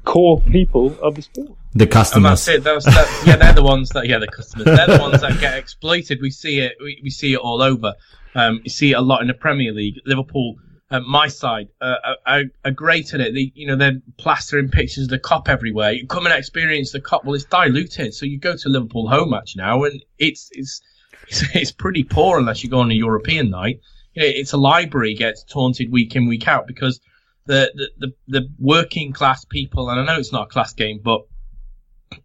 core 0.06 0.42
people 0.42 0.98
of 1.02 1.16
the 1.16 1.22
sport. 1.22 1.52
The 1.78 1.88
customers. 1.88 2.46
That's 2.46 2.48
it. 2.48 3.28
Yeah, 3.28 3.36
they're 3.36 3.54
the 3.54 3.64
ones 3.64 3.90
that 3.90 4.08
yeah 4.08 4.18
the 4.18 4.28
customers. 4.28 4.66
They're 4.66 4.98
the 4.98 5.00
ones 5.00 5.22
that 5.22 5.40
get 5.40 5.58
exploited. 5.58 6.20
We 6.22 6.32
see 6.32 6.60
it. 6.60 6.74
We, 6.82 7.00
we 7.04 7.10
see 7.10 7.34
it 7.34 7.38
all 7.38 7.62
over. 7.62 7.94
Um, 8.34 8.62
you 8.64 8.70
see 8.70 8.92
it 8.92 8.96
a 8.96 9.02
lot 9.02 9.22
in 9.22 9.28
the 9.28 9.34
Premier 9.34 9.72
League. 9.74 10.00
Liverpool 10.06 10.56
uh, 10.90 11.02
my 11.02 11.28
side 11.28 11.68
uh, 11.82 11.96
are, 12.26 12.44
are, 12.64 12.72
great 12.72 13.14
at 13.14 13.20
it. 13.20 13.34
They, 13.34 13.52
you 13.56 13.68
know, 13.68 13.76
they're 13.76 14.00
plastering 14.18 14.70
pictures 14.70 15.04
of 15.06 15.10
the 15.10 15.20
Kop 15.20 15.50
everywhere. 15.50 15.92
You 15.92 16.08
come 16.08 16.26
and 16.26 16.34
experience 16.34 16.92
the 16.92 17.02
Kop. 17.02 17.26
Well, 17.26 17.36
it's 17.36 17.44
diluted. 17.44 18.14
So 18.14 18.26
you 18.26 18.40
go 18.40 18.56
to 18.56 18.70
Liverpool 18.70 19.10
home 19.10 19.32
match 19.32 19.56
now, 19.58 19.84
and 19.84 20.04
it's 20.18 20.50
it's 20.54 20.82
it's, 21.28 21.44
it's 21.56 21.72
pretty 21.72 22.04
poor 22.04 22.40
unless 22.40 22.64
you 22.64 22.70
go 22.70 22.80
on 22.80 22.92
a 22.92 22.96
European 22.96 23.50
night. 23.50 23.82
It's 24.16 24.54
a 24.54 24.58
library 24.58 25.14
gets 25.14 25.44
taunted 25.44 25.92
week 25.92 26.16
in 26.16 26.28
week 26.28 26.48
out 26.48 26.66
because 26.66 27.00
the, 27.46 27.72
the 27.76 28.08
the 28.08 28.40
the 28.40 28.50
working 28.58 29.14
class 29.14 29.46
people, 29.46 29.90
and 29.90 30.00
I 30.00 30.06
know 30.06 30.20
it's 30.20 30.32
not 30.32 30.48
a 30.48 30.50
class 30.50 30.74
game, 30.74 31.02
but 31.04 31.22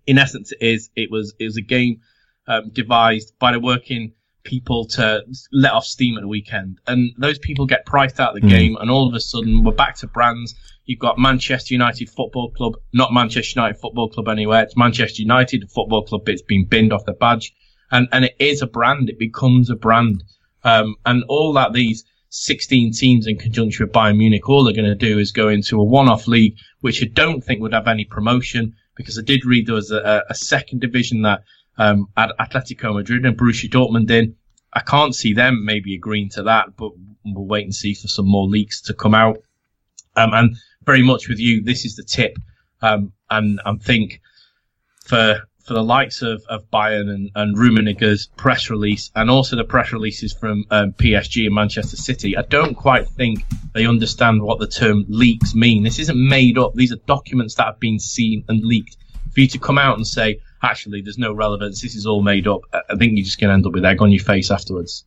in 0.07 0.19
essence, 0.19 0.53
it 0.53 0.65
is. 0.65 0.91
It 0.97 1.11
was 1.11 1.35
it 1.39 1.45
was 1.45 1.57
a 1.57 1.63
game 1.63 2.01
um, 2.47 2.71
devised 2.71 3.39
by 3.39 3.53
the 3.53 3.61
working 3.61 4.13
people 4.45 4.85
to 4.87 5.23
let 5.53 5.73
off 5.73 5.85
steam 5.85 6.17
at 6.17 6.23
the 6.23 6.29
weekend. 6.29 6.79
And 6.87 7.13
those 7.19 7.39
people 7.39 7.67
get 7.67 7.87
priced 7.87 8.19
out 8.19 8.35
of 8.35 8.43
the 8.43 8.47
mm. 8.47 8.51
game, 8.51 8.77
and 8.81 8.91
all 8.91 9.09
of 9.09 9.15
a 9.15 9.21
sudden 9.21 9.65
we're 9.65 9.73
back 9.73 9.97
to 9.97 10.07
brands. 10.07 10.55
You've 10.85 10.99
got 10.99 11.19
Manchester 11.19 11.75
United 11.75 12.11
Football 12.11 12.51
Club, 12.51 12.75
not 12.93 13.13
Manchester 13.13 13.61
United 13.61 13.81
Football 13.81 14.09
Club 14.09 14.29
anywhere. 14.29 14.63
It's 14.63 14.77
Manchester 14.77 15.23
United 15.23 15.71
Football 15.71 16.05
Club. 16.05 16.29
It's 16.29 16.43
been 16.43 16.65
binned 16.65 16.93
off 16.93 17.05
the 17.05 17.13
badge, 17.13 17.55
and 17.91 18.09
and 18.13 18.25
it 18.25 18.37
is 18.39 18.63
a 18.63 18.67
brand. 18.67 19.09
It 19.09 19.19
becomes 19.19 19.71
a 19.71 19.77
brand, 19.77 20.25
um, 20.65 20.97
and 21.07 21.25
all 21.29 21.53
that 21.55 21.73
these. 21.73 22.05
16 22.35 22.95
teams 22.95 23.27
in 23.27 23.37
conjunction 23.37 23.85
with 23.85 23.93
Bayern 23.93 24.17
Munich, 24.17 24.49
all 24.49 24.65
they're 24.65 24.73
going 24.73 24.87
to 24.87 24.95
do 24.95 25.19
is 25.19 25.33
go 25.33 25.49
into 25.49 25.79
a 25.79 25.85
one-off 25.85 26.27
league, 26.27 26.57
which 26.81 27.03
I 27.03 27.07
don't 27.07 27.43
think 27.43 27.61
would 27.61 27.75
have 27.75 27.87
any 27.87 28.07
promotion, 28.07 28.75
because 28.95 29.19
I 29.19 29.23
did 29.23 29.45
read 29.45 29.67
there 29.67 29.75
was 29.75 29.91
a, 29.91 30.25
a 30.29 30.35
second 30.35 30.81
division 30.81 31.23
that 31.23 31.43
um, 31.79 32.09
at 32.17 32.31
Atletico 32.39 32.95
Madrid 32.95 33.25
and 33.25 33.37
Borussia 33.37 33.71
Dortmund 33.71 34.11
in. 34.11 34.37
I 34.73 34.81
can't 34.81 35.15
see 35.15 35.35
them 35.35 35.65
maybe 35.65 35.95
agreeing 35.95 36.31
to 36.31 36.45
that, 36.45 36.77
but 36.77 36.93
we'll 37.25 37.47
wait 37.47 37.65
and 37.65 37.75
see 37.75 37.95
for 37.95 38.09
some 38.09 38.27
more 38.27 38.47
leaks 38.47 38.81
to 38.83 38.95
come 38.95 39.15
out. 39.15 39.39
Um, 40.17 40.33
and 40.33 40.57
very 40.85 41.03
much 41.03 41.29
with 41.29 41.39
you, 41.39 41.63
this 41.63 41.85
is 41.85 41.97
the 41.97 42.03
tip. 42.03 42.37
Um, 42.81 43.13
and 43.31 43.61
I 43.65 43.75
think 43.75 44.21
for 45.05 45.43
for 45.65 45.75
the 45.75 45.83
likes 45.83 46.23
of, 46.23 46.45
of 46.49 46.71
Bayern 46.71 47.09
and, 47.09 47.31
and 47.35 47.57
Rummenigge's 47.57 48.29
press 48.37 48.71
release, 48.71 49.11
and 49.15 49.31
also 49.31 49.57
the 49.57 49.65
press 49.65 49.93
releases 49.93 50.33
from 50.33 50.65
um, 50.71 50.93
PSG 50.93 51.47
and 51.47 51.55
Manchester 51.55 51.97
City, 51.97 52.37
I 52.37 52.43
don't 52.43 52.75
quite 52.75 53.09
think 53.09 53.45
they 53.73 53.87
understand 53.87 54.43
what 54.43 54.59
the 54.59 54.67
term 54.67 55.05
leaks 55.09 55.55
mean. 55.55 55.83
This 55.83 55.99
isn't 55.99 56.19
made 56.19 56.59
up. 56.59 56.75
These 56.75 56.93
are 56.93 56.97
documents 57.07 57.55
that 57.57 57.67
have 57.67 57.81
been 57.81 57.99
seen 57.99 58.45
and 58.49 58.65
leaked. 58.65 58.97
For 59.33 59.41
you 59.41 59.49
to 59.49 59.59
come 59.59 59.79
out 59.79 59.97
and 59.97 60.07
say, 60.07 60.41
actually 60.63 61.03
there's 61.03 61.19
no 61.19 61.33
relevance. 61.33 61.81
This 61.81 61.95
is 61.95 62.07
all 62.07 62.23
made 62.23 62.47
up. 62.47 62.61
I 62.73 62.97
think 62.97 63.13
you're 63.17 63.25
just 63.25 63.41
going 63.41 63.49
to 63.49 63.55
end 63.55 63.67
up 63.67 63.73
with 63.73 63.85
egg 63.85 64.03
on 64.03 64.13
your 64.13 64.23
face 64.23 64.51
afterwards. 64.51 65.05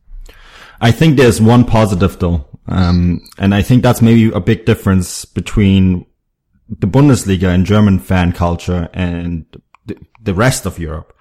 I 0.80 0.90
think 0.90 1.16
there's 1.16 1.40
one 1.40 1.64
positive 1.64 2.18
though. 2.18 2.44
Um, 2.68 3.20
and 3.38 3.54
I 3.54 3.62
think 3.62 3.82
that's 3.82 4.02
maybe 4.02 4.32
a 4.34 4.40
big 4.40 4.64
difference 4.64 5.24
between 5.24 6.06
the 6.68 6.86
Bundesliga 6.86 7.54
and 7.54 7.64
German 7.64 7.98
fan 7.98 8.32
culture 8.32 8.88
and 8.92 9.46
the 10.26 10.34
rest 10.34 10.66
of 10.66 10.78
Europe 10.78 11.16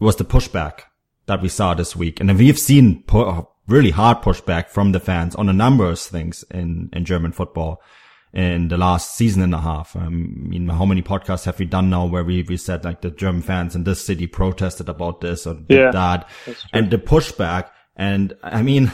was 0.00 0.16
the 0.16 0.24
pushback 0.24 0.80
that 1.26 1.40
we 1.40 1.48
saw 1.48 1.74
this 1.74 1.94
week. 1.94 2.20
And 2.20 2.36
we've 2.36 2.58
seen 2.58 3.04
really 3.66 3.90
hard 3.90 4.18
pushback 4.18 4.70
from 4.70 4.92
the 4.92 5.00
fans 5.00 5.34
on 5.36 5.48
a 5.48 5.52
number 5.52 5.88
of 5.88 6.00
things 6.00 6.44
in, 6.50 6.90
in 6.92 7.04
German 7.04 7.32
football 7.32 7.82
in 8.32 8.68
the 8.68 8.76
last 8.76 9.14
season 9.14 9.42
and 9.42 9.54
a 9.54 9.60
half. 9.60 9.94
Um, 9.96 10.42
I 10.44 10.48
mean, 10.48 10.68
how 10.68 10.84
many 10.84 11.02
podcasts 11.02 11.44
have 11.44 11.58
we 11.58 11.66
done 11.66 11.90
now 11.90 12.06
where 12.06 12.24
we, 12.24 12.42
we 12.42 12.56
said 12.56 12.84
like 12.84 13.00
the 13.00 13.10
German 13.10 13.42
fans 13.42 13.74
in 13.74 13.84
this 13.84 14.04
city 14.04 14.26
protested 14.26 14.88
about 14.88 15.20
this 15.20 15.46
or 15.46 15.58
yeah, 15.68 15.90
that 15.90 16.28
and 16.72 16.90
the 16.90 16.98
pushback. 16.98 17.70
And 17.96 18.36
I 18.42 18.62
mean, 18.62 18.92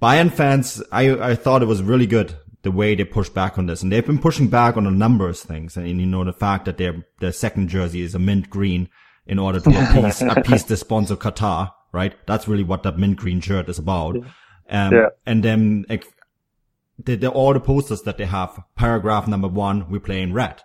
Bayern 0.00 0.32
fans, 0.32 0.82
I, 0.92 1.30
I 1.30 1.34
thought 1.34 1.62
it 1.62 1.66
was 1.66 1.82
really 1.82 2.06
good 2.06 2.36
the 2.64 2.72
way 2.72 2.94
they 2.94 3.04
push 3.04 3.28
back 3.28 3.58
on 3.58 3.66
this 3.66 3.82
and 3.82 3.92
they've 3.92 4.06
been 4.06 4.18
pushing 4.18 4.48
back 4.48 4.76
on 4.76 4.86
a 4.86 4.90
number 4.90 5.28
of 5.28 5.38
things. 5.38 5.76
And 5.76 6.00
you 6.00 6.06
know, 6.06 6.24
the 6.24 6.32
fact 6.32 6.64
that 6.64 6.78
their, 6.78 7.06
their 7.20 7.30
second 7.30 7.68
jersey 7.68 8.00
is 8.00 8.14
a 8.14 8.18
mint 8.18 8.50
green 8.50 8.88
in 9.26 9.38
order 9.38 9.60
to 9.60 9.70
appease, 9.90 10.22
appease 10.22 10.64
the 10.64 10.76
sponsor 10.76 11.14
Qatar, 11.14 11.70
right? 11.92 12.14
That's 12.26 12.48
really 12.48 12.64
what 12.64 12.82
that 12.82 12.98
mint 12.98 13.18
green 13.18 13.40
shirt 13.40 13.68
is 13.68 13.78
about. 13.78 14.16
Um, 14.16 14.92
yeah. 14.94 15.08
and 15.26 15.44
then 15.44 15.84
the, 16.98 17.16
the, 17.16 17.28
all 17.28 17.52
the 17.52 17.60
posters 17.60 18.02
that 18.02 18.16
they 18.16 18.24
have, 18.24 18.58
paragraph 18.76 19.28
number 19.28 19.48
one, 19.48 19.90
we 19.90 19.98
play 19.98 20.22
in 20.22 20.32
red, 20.32 20.62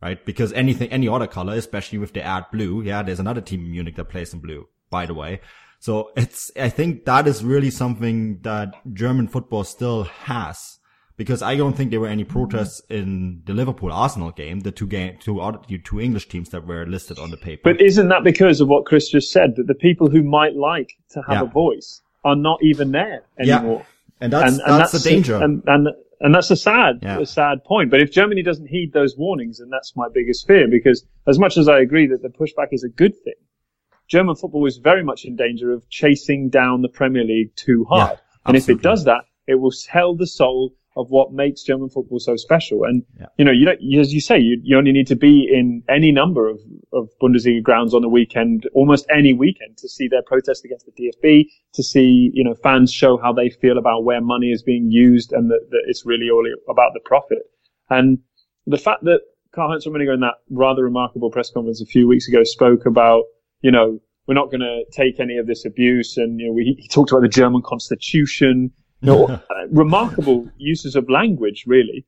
right? 0.00 0.24
Because 0.24 0.52
anything, 0.52 0.88
any 0.90 1.08
other 1.08 1.26
color, 1.26 1.54
especially 1.54 2.00
if 2.00 2.12
they 2.12 2.20
add 2.20 2.46
blue, 2.52 2.80
yeah, 2.80 3.02
there's 3.02 3.20
another 3.20 3.40
team 3.40 3.64
in 3.64 3.72
Munich 3.72 3.96
that 3.96 4.04
plays 4.04 4.32
in 4.32 4.38
blue, 4.38 4.68
by 4.88 5.04
the 5.04 5.14
way. 5.14 5.40
So 5.80 6.12
it's, 6.16 6.52
I 6.56 6.68
think 6.68 7.06
that 7.06 7.26
is 7.26 7.42
really 7.42 7.70
something 7.70 8.38
that 8.42 8.72
German 8.94 9.26
football 9.26 9.64
still 9.64 10.04
has. 10.04 10.78
Because 11.16 11.42
I 11.42 11.54
don't 11.54 11.76
think 11.76 11.92
there 11.92 12.00
were 12.00 12.08
any 12.08 12.24
protests 12.24 12.82
in 12.90 13.42
the 13.46 13.52
Liverpool 13.52 13.92
Arsenal 13.92 14.32
game, 14.32 14.60
the 14.60 14.72
two 14.72 14.88
game, 14.88 15.16
two 15.20 15.40
other, 15.40 15.60
two 15.84 16.00
English 16.00 16.28
teams 16.28 16.48
that 16.50 16.66
were 16.66 16.86
listed 16.86 17.20
on 17.20 17.30
the 17.30 17.36
paper. 17.36 17.72
But 17.72 17.80
isn't 17.80 18.08
that 18.08 18.24
because 18.24 18.60
of 18.60 18.66
what 18.66 18.84
Chris 18.84 19.08
just 19.10 19.30
said, 19.30 19.54
that 19.56 19.68
the 19.68 19.74
people 19.74 20.10
who 20.10 20.24
might 20.24 20.56
like 20.56 20.90
to 21.10 21.22
have 21.22 21.36
yeah. 21.36 21.42
a 21.42 21.46
voice 21.46 22.02
are 22.24 22.34
not 22.34 22.58
even 22.64 22.90
there 22.90 23.22
anymore? 23.38 23.80
Yeah. 23.80 23.86
And 24.20 24.32
that's, 24.32 24.52
and, 24.52 24.60
and 24.62 24.80
that's, 24.80 24.92
that's, 24.92 25.04
the 25.04 25.10
danger. 25.10 25.36
And, 25.36 25.62
and, 25.66 25.88
and 26.20 26.34
that's 26.34 26.50
a 26.50 26.56
sad, 26.56 27.00
yeah. 27.02 27.20
a 27.20 27.26
sad 27.26 27.62
point. 27.64 27.90
But 27.90 28.00
if 28.00 28.10
Germany 28.10 28.42
doesn't 28.42 28.66
heed 28.66 28.92
those 28.92 29.16
warnings, 29.16 29.58
then 29.58 29.70
that's 29.70 29.94
my 29.94 30.08
biggest 30.12 30.46
fear 30.46 30.66
because 30.68 31.04
as 31.28 31.38
much 31.38 31.56
as 31.56 31.68
I 31.68 31.78
agree 31.78 32.08
that 32.08 32.22
the 32.22 32.28
pushback 32.28 32.68
is 32.72 32.82
a 32.82 32.88
good 32.88 33.14
thing, 33.22 33.34
German 34.08 34.34
football 34.34 34.66
is 34.66 34.78
very 34.78 35.04
much 35.04 35.24
in 35.24 35.36
danger 35.36 35.70
of 35.70 35.88
chasing 35.88 36.48
down 36.48 36.82
the 36.82 36.88
Premier 36.88 37.24
League 37.24 37.54
too 37.56 37.84
hard. 37.88 38.12
Yeah, 38.12 38.18
and 38.46 38.56
if 38.56 38.68
it 38.68 38.82
does 38.82 39.04
that, 39.04 39.24
it 39.46 39.54
will 39.56 39.70
sell 39.70 40.14
the 40.14 40.26
soul 40.26 40.74
of 40.96 41.10
what 41.10 41.32
makes 41.32 41.62
German 41.62 41.88
football 41.88 42.20
so 42.20 42.36
special. 42.36 42.84
And, 42.84 43.02
yeah. 43.18 43.26
you 43.36 43.44
know, 43.44 43.50
you 43.50 43.66
don't, 43.66 43.80
as 44.00 44.14
you 44.14 44.20
say, 44.20 44.38
you, 44.38 44.60
you 44.62 44.78
only 44.78 44.92
need 44.92 45.08
to 45.08 45.16
be 45.16 45.48
in 45.52 45.82
any 45.88 46.12
number 46.12 46.48
of, 46.48 46.60
of 46.92 47.08
Bundesliga 47.20 47.62
grounds 47.62 47.94
on 47.94 48.02
the 48.02 48.08
weekend, 48.08 48.68
almost 48.74 49.06
any 49.14 49.32
weekend 49.32 49.76
to 49.78 49.88
see 49.88 50.06
their 50.06 50.22
protest 50.22 50.64
against 50.64 50.86
the 50.86 50.92
DFB, 50.92 51.46
to 51.74 51.82
see, 51.82 52.30
you 52.32 52.44
know, 52.44 52.54
fans 52.54 52.92
show 52.92 53.16
how 53.16 53.32
they 53.32 53.50
feel 53.50 53.76
about 53.76 54.04
where 54.04 54.20
money 54.20 54.52
is 54.52 54.62
being 54.62 54.90
used 54.90 55.32
and 55.32 55.50
that, 55.50 55.66
that 55.70 55.82
it's 55.86 56.06
really 56.06 56.30
all 56.30 56.46
about 56.70 56.92
the 56.94 57.00
profit. 57.04 57.42
And 57.90 58.18
the 58.66 58.78
fact 58.78 59.02
that 59.04 59.20
Karl-Heinz 59.52 59.86
Rummenigge 59.86 60.14
in 60.14 60.20
that 60.20 60.34
rather 60.50 60.84
remarkable 60.84 61.30
press 61.30 61.50
conference 61.50 61.80
a 61.80 61.86
few 61.86 62.06
weeks 62.06 62.28
ago 62.28 62.44
spoke 62.44 62.86
about, 62.86 63.24
you 63.62 63.72
know, 63.72 64.00
we're 64.26 64.34
not 64.34 64.50
going 64.50 64.60
to 64.60 64.84
take 64.92 65.20
any 65.20 65.38
of 65.38 65.46
this 65.46 65.64
abuse. 65.64 66.16
And, 66.16 66.38
you 66.38 66.46
know, 66.46 66.52
we, 66.52 66.76
he 66.78 66.88
talked 66.88 67.10
about 67.10 67.22
the 67.22 67.28
German 67.28 67.62
constitution 67.62 68.72
know, 69.04 69.26
uh, 69.28 69.40
remarkable 69.70 70.48
uses 70.56 70.96
of 70.96 71.08
language, 71.08 71.64
really. 71.66 72.06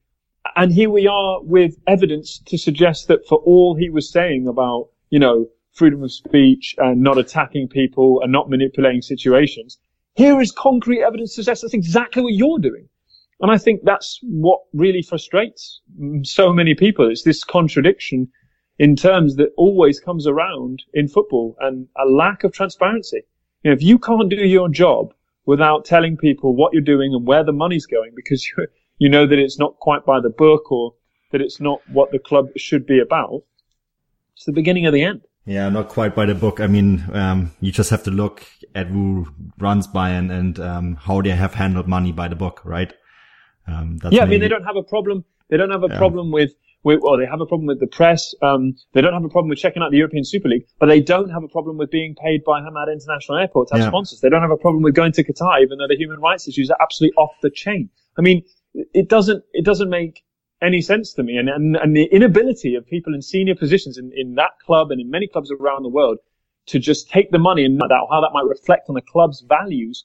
And 0.54 0.72
here 0.72 0.90
we 0.90 1.06
are 1.06 1.42
with 1.42 1.76
evidence 1.86 2.38
to 2.46 2.56
suggest 2.58 3.08
that 3.08 3.26
for 3.26 3.38
all 3.38 3.74
he 3.74 3.90
was 3.90 4.10
saying 4.10 4.46
about, 4.46 4.88
you 5.10 5.18
know, 5.18 5.48
freedom 5.72 6.02
of 6.02 6.12
speech 6.12 6.74
and 6.78 7.02
not 7.02 7.18
attacking 7.18 7.68
people 7.68 8.20
and 8.22 8.32
not 8.32 8.48
manipulating 8.48 9.02
situations, 9.02 9.78
here 10.14 10.40
is 10.40 10.50
concrete 10.50 11.02
evidence 11.02 11.34
to 11.34 11.42
suggest 11.42 11.62
that's 11.62 11.74
exactly 11.74 12.22
what 12.22 12.32
you're 12.32 12.58
doing. 12.58 12.88
And 13.40 13.50
I 13.50 13.58
think 13.58 13.82
that's 13.84 14.18
what 14.22 14.60
really 14.72 15.02
frustrates 15.02 15.82
so 16.22 16.52
many 16.52 16.74
people. 16.74 17.10
It's 17.10 17.22
this 17.22 17.44
contradiction 17.44 18.28
in 18.78 18.96
terms 18.96 19.36
that 19.36 19.52
always 19.56 20.00
comes 20.00 20.26
around 20.26 20.82
in 20.94 21.08
football 21.08 21.56
and 21.60 21.86
a 21.98 22.08
lack 22.08 22.44
of 22.44 22.52
transparency. 22.52 23.22
You 23.62 23.70
know, 23.70 23.74
if 23.74 23.82
you 23.82 23.98
can't 23.98 24.30
do 24.30 24.36
your 24.36 24.68
job 24.68 25.12
without 25.46 25.84
telling 25.84 26.16
people 26.16 26.54
what 26.54 26.72
you're 26.72 26.82
doing 26.82 27.14
and 27.14 27.26
where 27.26 27.44
the 27.44 27.52
money's 27.52 27.86
going 27.86 28.12
because 28.14 28.46
you, 28.46 28.66
you 28.98 29.08
know 29.08 29.26
that 29.26 29.38
it's 29.38 29.58
not 29.58 29.76
quite 29.78 30.04
by 30.04 30.20
the 30.20 30.30
book 30.30 30.70
or 30.70 30.94
that 31.32 31.40
it's 31.40 31.60
not 31.60 31.80
what 31.90 32.10
the 32.10 32.18
club 32.18 32.46
should 32.56 32.86
be 32.86 33.00
about. 33.00 33.42
It's 34.34 34.44
the 34.44 34.52
beginning 34.52 34.86
of 34.86 34.92
the 34.92 35.02
end. 35.02 35.22
Yeah, 35.46 35.68
not 35.68 35.88
quite 35.88 36.14
by 36.14 36.26
the 36.26 36.34
book. 36.34 36.60
I 36.60 36.66
mean, 36.66 37.04
um, 37.12 37.52
you 37.60 37.70
just 37.70 37.90
have 37.90 38.02
to 38.04 38.10
look 38.10 38.44
at 38.74 38.88
who 38.88 39.28
runs 39.58 39.86
Bayern 39.86 40.30
and 40.30 40.58
um, 40.58 40.96
how 40.96 41.22
they 41.22 41.30
have 41.30 41.54
handled 41.54 41.86
money 41.86 42.10
by 42.10 42.26
the 42.26 42.34
book, 42.34 42.60
right? 42.64 42.92
Um, 43.68 43.98
yeah, 44.02 44.10
maybe... 44.10 44.20
I 44.20 44.26
mean, 44.26 44.40
they 44.40 44.48
don't 44.48 44.64
have 44.64 44.76
a 44.76 44.82
problem. 44.82 45.24
They 45.48 45.56
don't 45.56 45.70
have 45.70 45.84
a 45.84 45.88
yeah. 45.88 45.98
problem 45.98 46.32
with 46.32 46.52
well, 46.86 47.18
they 47.18 47.26
have 47.26 47.40
a 47.40 47.46
problem 47.46 47.66
with 47.66 47.80
the 47.80 47.86
press. 47.86 48.34
Um, 48.42 48.76
they 48.92 49.00
don't 49.00 49.12
have 49.12 49.24
a 49.24 49.28
problem 49.28 49.48
with 49.48 49.58
checking 49.58 49.82
out 49.82 49.90
the 49.90 49.96
European 49.96 50.24
Super 50.24 50.48
League, 50.48 50.66
but 50.78 50.86
they 50.86 51.00
don't 51.00 51.30
have 51.30 51.42
a 51.42 51.48
problem 51.48 51.76
with 51.76 51.90
being 51.90 52.14
paid 52.14 52.44
by 52.44 52.60
Hamad 52.60 52.92
International 52.92 53.38
Airport 53.38 53.68
to 53.68 53.74
have 53.74 53.82
yeah. 53.82 53.88
sponsors. 53.88 54.20
They 54.20 54.28
don't 54.28 54.42
have 54.42 54.52
a 54.52 54.56
problem 54.56 54.82
with 54.82 54.94
going 54.94 55.12
to 55.12 55.24
Qatar, 55.24 55.62
even 55.62 55.78
though 55.78 55.88
the 55.88 55.96
human 55.96 56.20
rights 56.20 56.46
issues 56.46 56.70
are 56.70 56.76
absolutely 56.80 57.16
off 57.16 57.32
the 57.42 57.50
chain. 57.50 57.90
I 58.16 58.22
mean, 58.22 58.44
it 58.72 59.08
doesn't, 59.08 59.42
it 59.52 59.64
doesn't 59.64 59.90
make 59.90 60.22
any 60.62 60.80
sense 60.80 61.12
to 61.14 61.22
me. 61.22 61.36
And, 61.36 61.48
and, 61.48 61.76
and 61.76 61.96
the 61.96 62.04
inability 62.04 62.76
of 62.76 62.86
people 62.86 63.14
in 63.14 63.22
senior 63.22 63.54
positions 63.54 63.98
in, 63.98 64.12
in 64.14 64.36
that 64.36 64.52
club 64.64 64.90
and 64.90 65.00
in 65.00 65.10
many 65.10 65.26
clubs 65.26 65.50
around 65.50 65.82
the 65.82 65.88
world 65.88 66.18
to 66.66 66.78
just 66.78 67.10
take 67.10 67.30
the 67.30 67.38
money 67.38 67.64
and 67.64 67.78
that, 67.78 67.90
how 68.10 68.20
that 68.20 68.30
might 68.32 68.48
reflect 68.48 68.88
on 68.88 68.94
the 68.94 69.02
club's 69.02 69.44
values 69.46 70.04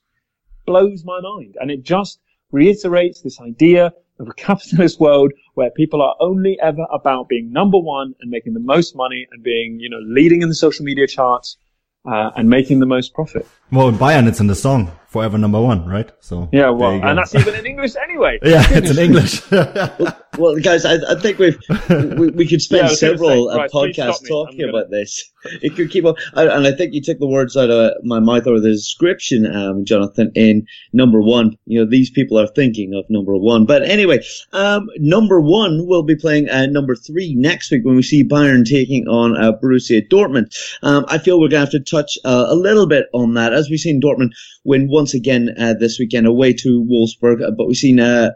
blows 0.65 1.03
my 1.05 1.19
mind. 1.21 1.55
And 1.59 1.71
it 1.71 1.83
just 1.83 2.19
reiterates 2.51 3.21
this 3.21 3.39
idea 3.39 3.93
of 4.19 4.27
a 4.27 4.33
capitalist 4.33 4.99
world 4.99 5.33
where 5.55 5.69
people 5.71 6.01
are 6.01 6.15
only 6.19 6.57
ever 6.61 6.85
about 6.91 7.27
being 7.29 7.51
number 7.51 7.77
one 7.77 8.13
and 8.21 8.29
making 8.29 8.53
the 8.53 8.59
most 8.59 8.95
money 8.95 9.27
and 9.31 9.43
being, 9.43 9.79
you 9.79 9.89
know, 9.89 9.99
leading 10.03 10.41
in 10.41 10.49
the 10.49 10.55
social 10.55 10.85
media 10.85 11.07
charts 11.07 11.57
uh, 12.05 12.31
and 12.35 12.49
making 12.49 12.79
the 12.79 12.85
most 12.85 13.13
profit. 13.13 13.47
Well, 13.71 13.87
in 13.87 13.95
Bayern, 13.95 14.27
it's 14.27 14.41
in 14.41 14.47
the 14.47 14.55
song 14.55 14.91
"Forever 15.07 15.37
Number 15.37 15.61
One," 15.61 15.85
right? 15.85 16.11
So 16.19 16.49
yeah, 16.51 16.69
well, 16.69 16.91
and 16.91 17.17
that's 17.17 17.33
even 17.35 17.55
in 17.55 17.65
English 17.65 17.93
anyway. 17.95 18.37
yeah, 18.43 18.65
it's 18.69 18.91
in 18.91 18.99
English. 18.99 19.49
well, 19.49 20.17
well, 20.37 20.55
guys, 20.59 20.85
I, 20.85 20.95
I 21.09 21.19
think 21.19 21.39
we've 21.39 21.57
we, 21.89 22.31
we 22.31 22.47
could 22.47 22.61
spend 22.61 22.89
yeah, 22.89 22.95
several 22.95 23.49
say, 23.49 23.53
uh, 23.53 23.57
right, 23.57 23.71
podcasts 23.71 24.27
talking 24.27 24.59
gonna... 24.59 24.71
about 24.71 24.89
this. 24.89 25.31
It 25.61 25.75
could 25.75 25.89
keep 25.89 26.05
up, 26.05 26.17
and 26.33 26.67
I 26.67 26.71
think 26.71 26.93
you 26.93 27.01
took 27.01 27.19
the 27.19 27.27
words 27.27 27.57
out 27.57 27.69
of 27.69 27.93
my 28.03 28.19
mouth 28.19 28.45
or 28.45 28.59
the 28.59 28.71
description, 28.71 29.45
um, 29.45 29.85
Jonathan. 29.85 30.31
In 30.35 30.67
number 30.93 31.19
one, 31.19 31.57
you 31.65 31.79
know, 31.79 31.89
these 31.89 32.09
people 32.09 32.39
are 32.39 32.47
thinking 32.47 32.93
of 32.93 33.09
number 33.09 33.35
one. 33.35 33.65
But 33.65 33.83
anyway, 33.83 34.23
um, 34.53 34.87
number 34.97 35.41
one 35.41 35.87
will 35.87 36.03
be 36.03 36.15
playing 36.15 36.49
uh, 36.49 36.67
number 36.67 36.95
three 36.95 37.33
next 37.35 37.71
week 37.71 37.83
when 37.83 37.95
we 37.95 38.03
see 38.03 38.23
Bayern 38.23 38.65
taking 38.65 39.07
on 39.07 39.35
uh, 39.35 39.53
Borussia 39.53 40.07
Dortmund. 40.07 40.55
Um, 40.83 41.05
I 41.07 41.17
feel 41.17 41.39
we're 41.39 41.49
going 41.49 41.65
to 41.65 41.71
have 41.71 41.71
to 41.71 41.79
touch 41.79 42.17
uh, 42.23 42.45
a 42.47 42.55
little 42.55 42.85
bit 42.85 43.07
on 43.13 43.33
that 43.33 43.53
as 43.61 43.69
we've 43.69 43.79
seen 43.79 44.01
Dortmund 44.01 44.31
win 44.63 44.89
once 44.89 45.13
again 45.13 45.49
uh, 45.57 45.73
this 45.73 45.99
weekend 45.99 46.27
away 46.27 46.53
to 46.53 46.83
Wolfsburg, 46.83 47.41
uh, 47.41 47.51
but 47.51 47.67
we've 47.67 47.77
seen 47.77 47.99
uh, 47.99 48.31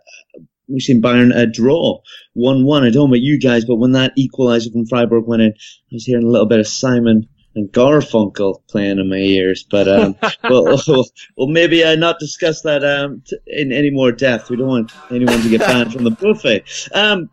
we've 0.67 0.81
seen 0.81 1.01
Bayern 1.01 1.35
uh, 1.35 1.45
draw 1.51 1.99
one 2.33 2.65
one. 2.65 2.83
I 2.83 2.87
don't 2.87 2.95
know 2.95 3.05
about 3.07 3.21
you 3.21 3.39
guys, 3.39 3.65
but 3.65 3.75
when 3.75 3.91
that 3.93 4.13
equaliser 4.17 4.71
from 4.71 4.85
Freiburg 4.85 5.25
went 5.27 5.41
in, 5.41 5.51
I 5.51 5.93
was 5.93 6.05
hearing 6.05 6.25
a 6.25 6.29
little 6.29 6.47
bit 6.47 6.59
of 6.59 6.67
Simon 6.67 7.27
and 7.55 7.71
Garfunkel 7.71 8.61
playing 8.67 8.99
in 8.99 9.09
my 9.09 9.15
ears. 9.15 9.65
But 9.69 9.87
um, 9.87 10.15
we'll, 10.43 10.65
we'll, 10.87 11.05
we'll, 11.37 11.47
maybe 11.47 11.83
uh, 11.83 11.95
not 11.95 12.19
discuss 12.19 12.61
that 12.61 12.83
um, 12.83 13.23
t- 13.25 13.37
in 13.47 13.71
any 13.71 13.89
more 13.89 14.11
depth. 14.11 14.49
We 14.49 14.57
don't 14.57 14.67
want 14.67 14.91
anyone 15.09 15.41
to 15.41 15.49
get 15.49 15.59
banned 15.67 15.93
from 15.93 16.03
the 16.03 16.11
buffet. 16.11 16.65
Um, 16.93 17.29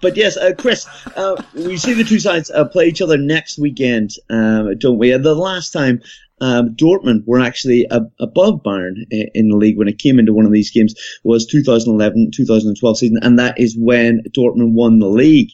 but 0.00 0.18
yes, 0.18 0.36
uh, 0.36 0.52
Chris, 0.58 0.86
uh, 1.16 1.42
we 1.54 1.78
see 1.78 1.94
the 1.94 2.04
two 2.04 2.20
sides 2.20 2.50
uh, 2.50 2.66
play 2.66 2.88
each 2.88 3.00
other 3.00 3.16
next 3.16 3.58
weekend, 3.58 4.10
um, 4.28 4.76
don't 4.76 4.98
we? 4.98 5.16
The 5.16 5.34
last 5.34 5.70
time 5.70 6.02
um, 6.40 6.74
Dortmund 6.74 7.22
were 7.26 7.40
actually 7.40 7.86
above 7.90 8.62
Bayern 8.62 8.94
in 9.10 9.48
the 9.48 9.56
league 9.56 9.78
when 9.78 9.88
it 9.88 9.98
came 9.98 10.18
into 10.18 10.32
one 10.32 10.46
of 10.46 10.52
these 10.52 10.70
games 10.70 10.94
was 11.22 11.46
2011, 11.46 12.30
2012 12.34 12.98
season, 12.98 13.18
and 13.22 13.38
that 13.38 13.58
is 13.58 13.76
when 13.78 14.22
Dortmund 14.36 14.72
won 14.72 14.98
the 14.98 15.08
league. 15.08 15.50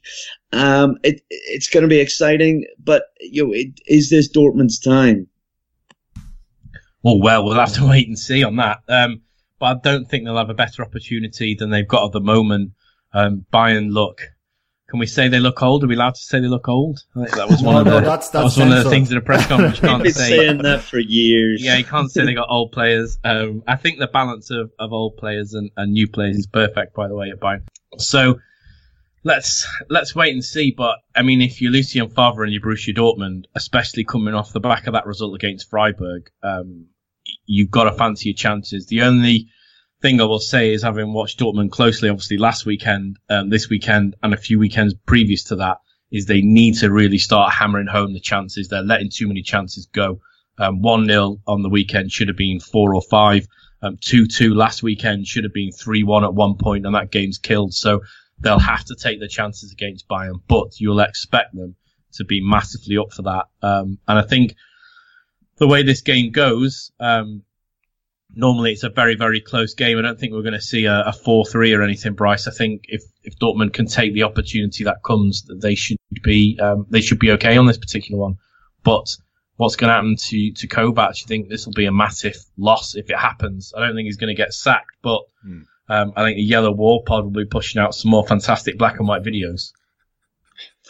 Um, 0.52 0.96
it, 1.02 1.20
it's 1.28 1.68
going 1.68 1.82
to 1.82 1.88
be 1.88 2.00
exciting, 2.00 2.64
but 2.82 3.04
you 3.20 3.46
know, 3.46 3.52
it, 3.52 3.80
is 3.86 4.10
this 4.10 4.30
Dortmund's 4.32 4.78
time? 4.78 5.26
Oh 7.04 7.16
well, 7.16 7.44
we'll 7.44 7.54
have 7.54 7.74
to 7.74 7.86
wait 7.88 8.08
and 8.08 8.18
see 8.18 8.42
on 8.42 8.56
that. 8.56 8.80
Um, 8.88 9.22
but 9.58 9.76
I 9.76 9.80
don't 9.80 10.06
think 10.06 10.24
they'll 10.24 10.36
have 10.36 10.50
a 10.50 10.54
better 10.54 10.82
opportunity 10.82 11.54
than 11.54 11.70
they've 11.70 11.86
got 11.86 12.06
at 12.06 12.12
the 12.12 12.20
moment. 12.20 12.72
Um, 13.12 13.44
Bayern 13.52 13.92
look 13.92 14.22
can 14.90 14.98
we 14.98 15.06
say 15.06 15.28
they 15.28 15.38
look 15.38 15.62
old? 15.62 15.84
Are 15.84 15.86
we 15.86 15.94
allowed 15.94 16.16
to 16.16 16.20
say 16.20 16.40
they 16.40 16.48
look 16.48 16.68
old? 16.68 17.04
that 17.14 17.48
was 17.48 17.62
one 17.62 17.76
of 17.76 17.84
the, 17.84 18.00
that's, 18.00 18.28
that's 18.28 18.30
that 18.30 18.42
was 18.42 18.58
one 18.58 18.72
of 18.72 18.82
the 18.82 18.90
things 18.90 19.12
in 19.12 19.18
a 19.18 19.20
press 19.20 19.46
conference 19.46 19.76
you 19.76 19.82
can't 19.88 20.02
been 20.02 20.12
say. 20.12 20.36
saying 20.36 20.58
that 20.58 20.82
for 20.82 20.98
years. 20.98 21.62
Yeah, 21.62 21.76
you 21.76 21.84
can't 21.84 22.10
say 22.10 22.24
they 22.24 22.34
got 22.42 22.48
old 22.50 22.72
players. 22.72 23.16
Um, 23.22 23.62
I 23.68 23.76
think 23.76 24.00
the 24.00 24.08
balance 24.08 24.50
of, 24.50 24.72
of 24.80 24.92
old 24.92 25.16
players 25.16 25.54
and, 25.54 25.70
and 25.76 25.92
new 25.92 26.08
players 26.08 26.38
is 26.38 26.48
perfect, 26.48 26.94
by 26.94 27.06
the 27.06 27.14
way, 27.14 27.30
at 27.30 27.38
Bayern. 27.38 27.62
So 27.98 28.40
let's 29.22 29.68
let's 29.88 30.12
wait 30.12 30.34
and 30.34 30.44
see. 30.44 30.74
But 30.76 30.96
I 31.14 31.22
mean, 31.22 31.40
if 31.40 31.62
you're 31.62 31.70
Lucien 31.70 32.08
Favre 32.08 32.42
and 32.42 32.52
you're 32.52 32.60
Borussia 32.60 32.92
Dortmund, 32.92 33.44
especially 33.54 34.02
coming 34.02 34.34
off 34.34 34.52
the 34.52 34.58
back 34.58 34.88
of 34.88 34.94
that 34.94 35.06
result 35.06 35.36
against 35.36 35.70
Freiburg, 35.70 36.30
um, 36.42 36.86
you've 37.46 37.70
got 37.70 37.84
to 37.84 37.92
fancy 37.92 38.30
your 38.30 38.36
chances. 38.36 38.86
The 38.86 39.02
only 39.02 39.50
thing 40.00 40.20
I 40.20 40.24
will 40.24 40.40
say 40.40 40.72
is 40.72 40.82
having 40.82 41.12
watched 41.12 41.38
Dortmund 41.38 41.70
closely, 41.70 42.08
obviously 42.08 42.38
last 42.38 42.64
weekend, 42.64 43.18
um, 43.28 43.50
this 43.50 43.68
weekend, 43.68 44.16
and 44.22 44.32
a 44.32 44.38
few 44.38 44.58
weekends 44.58 44.94
previous 45.06 45.44
to 45.44 45.56
that, 45.56 45.78
is 46.10 46.26
they 46.26 46.40
need 46.40 46.76
to 46.78 46.90
really 46.90 47.18
start 47.18 47.52
hammering 47.52 47.86
home 47.86 48.12
the 48.12 48.20
chances. 48.20 48.68
They're 48.68 48.82
letting 48.82 49.10
too 49.10 49.28
many 49.28 49.42
chances 49.42 49.86
go. 49.86 50.20
Um, 50.58 50.82
1-0 50.82 51.40
on 51.46 51.62
the 51.62 51.68
weekend 51.68 52.10
should 52.10 52.28
have 52.28 52.36
been 52.36 52.60
4 52.60 52.94
or 52.94 53.02
5. 53.02 53.46
Um, 53.82 53.96
2-2 53.96 54.54
last 54.54 54.82
weekend 54.82 55.26
should 55.26 55.44
have 55.44 55.54
been 55.54 55.70
3-1 55.70 56.24
at 56.24 56.34
one 56.34 56.56
point 56.56 56.84
and 56.84 56.94
that 56.94 57.10
game's 57.10 57.38
killed. 57.38 57.72
So 57.72 58.00
they'll 58.38 58.58
have 58.58 58.84
to 58.86 58.94
take 58.94 59.20
the 59.20 59.28
chances 59.28 59.72
against 59.72 60.08
Bayern, 60.08 60.40
but 60.48 60.78
you'll 60.78 61.00
expect 61.00 61.54
them 61.54 61.76
to 62.14 62.24
be 62.24 62.40
massively 62.42 62.98
up 62.98 63.12
for 63.12 63.22
that. 63.22 63.46
Um, 63.62 63.98
and 64.08 64.18
I 64.18 64.22
think 64.22 64.54
the 65.56 65.68
way 65.68 65.82
this 65.82 66.02
game 66.02 66.32
goes, 66.32 66.90
um, 66.98 67.42
normally 68.34 68.72
it's 68.72 68.82
a 68.82 68.90
very, 68.90 69.16
very 69.16 69.40
close 69.40 69.74
game. 69.74 69.98
I 69.98 70.02
don't 70.02 70.18
think 70.18 70.32
we're 70.32 70.42
going 70.42 70.54
to 70.54 70.60
see 70.60 70.86
a, 70.86 71.00
a 71.00 71.12
4-3 71.12 71.76
or 71.76 71.82
anything, 71.82 72.14
Bryce. 72.14 72.46
I 72.46 72.52
think 72.52 72.86
if, 72.88 73.02
if 73.22 73.38
Dortmund 73.38 73.72
can 73.72 73.86
take 73.86 74.14
the 74.14 74.24
opportunity 74.24 74.84
that 74.84 75.02
comes, 75.04 75.44
they 75.60 75.74
should 75.74 75.98
be, 76.22 76.58
um, 76.60 76.86
they 76.90 77.00
should 77.00 77.18
be 77.18 77.32
okay 77.32 77.56
on 77.56 77.66
this 77.66 77.78
particular 77.78 78.20
one. 78.20 78.38
But 78.82 79.16
what's 79.56 79.76
going 79.76 79.88
to 79.88 79.94
happen 79.94 80.16
to, 80.16 80.52
to 80.52 80.68
Kovac? 80.68 81.20
You 81.20 81.26
think 81.26 81.48
this 81.48 81.66
will 81.66 81.74
be 81.74 81.86
a 81.86 81.92
massive 81.92 82.36
loss 82.56 82.94
if 82.94 83.10
it 83.10 83.18
happens? 83.18 83.72
I 83.76 83.80
don't 83.80 83.94
think 83.94 84.06
he's 84.06 84.16
going 84.16 84.34
to 84.34 84.40
get 84.40 84.54
sacked, 84.54 84.96
but, 85.02 85.22
hmm. 85.42 85.62
um, 85.88 86.12
I 86.16 86.24
think 86.24 86.36
the 86.36 86.42
Yellow 86.42 86.72
Wall 86.72 87.02
Pod 87.02 87.24
will 87.24 87.30
be 87.30 87.44
pushing 87.44 87.80
out 87.80 87.94
some 87.94 88.10
more 88.10 88.26
fantastic 88.26 88.78
black 88.78 88.98
and 88.98 89.08
white 89.08 89.22
videos. 89.22 89.72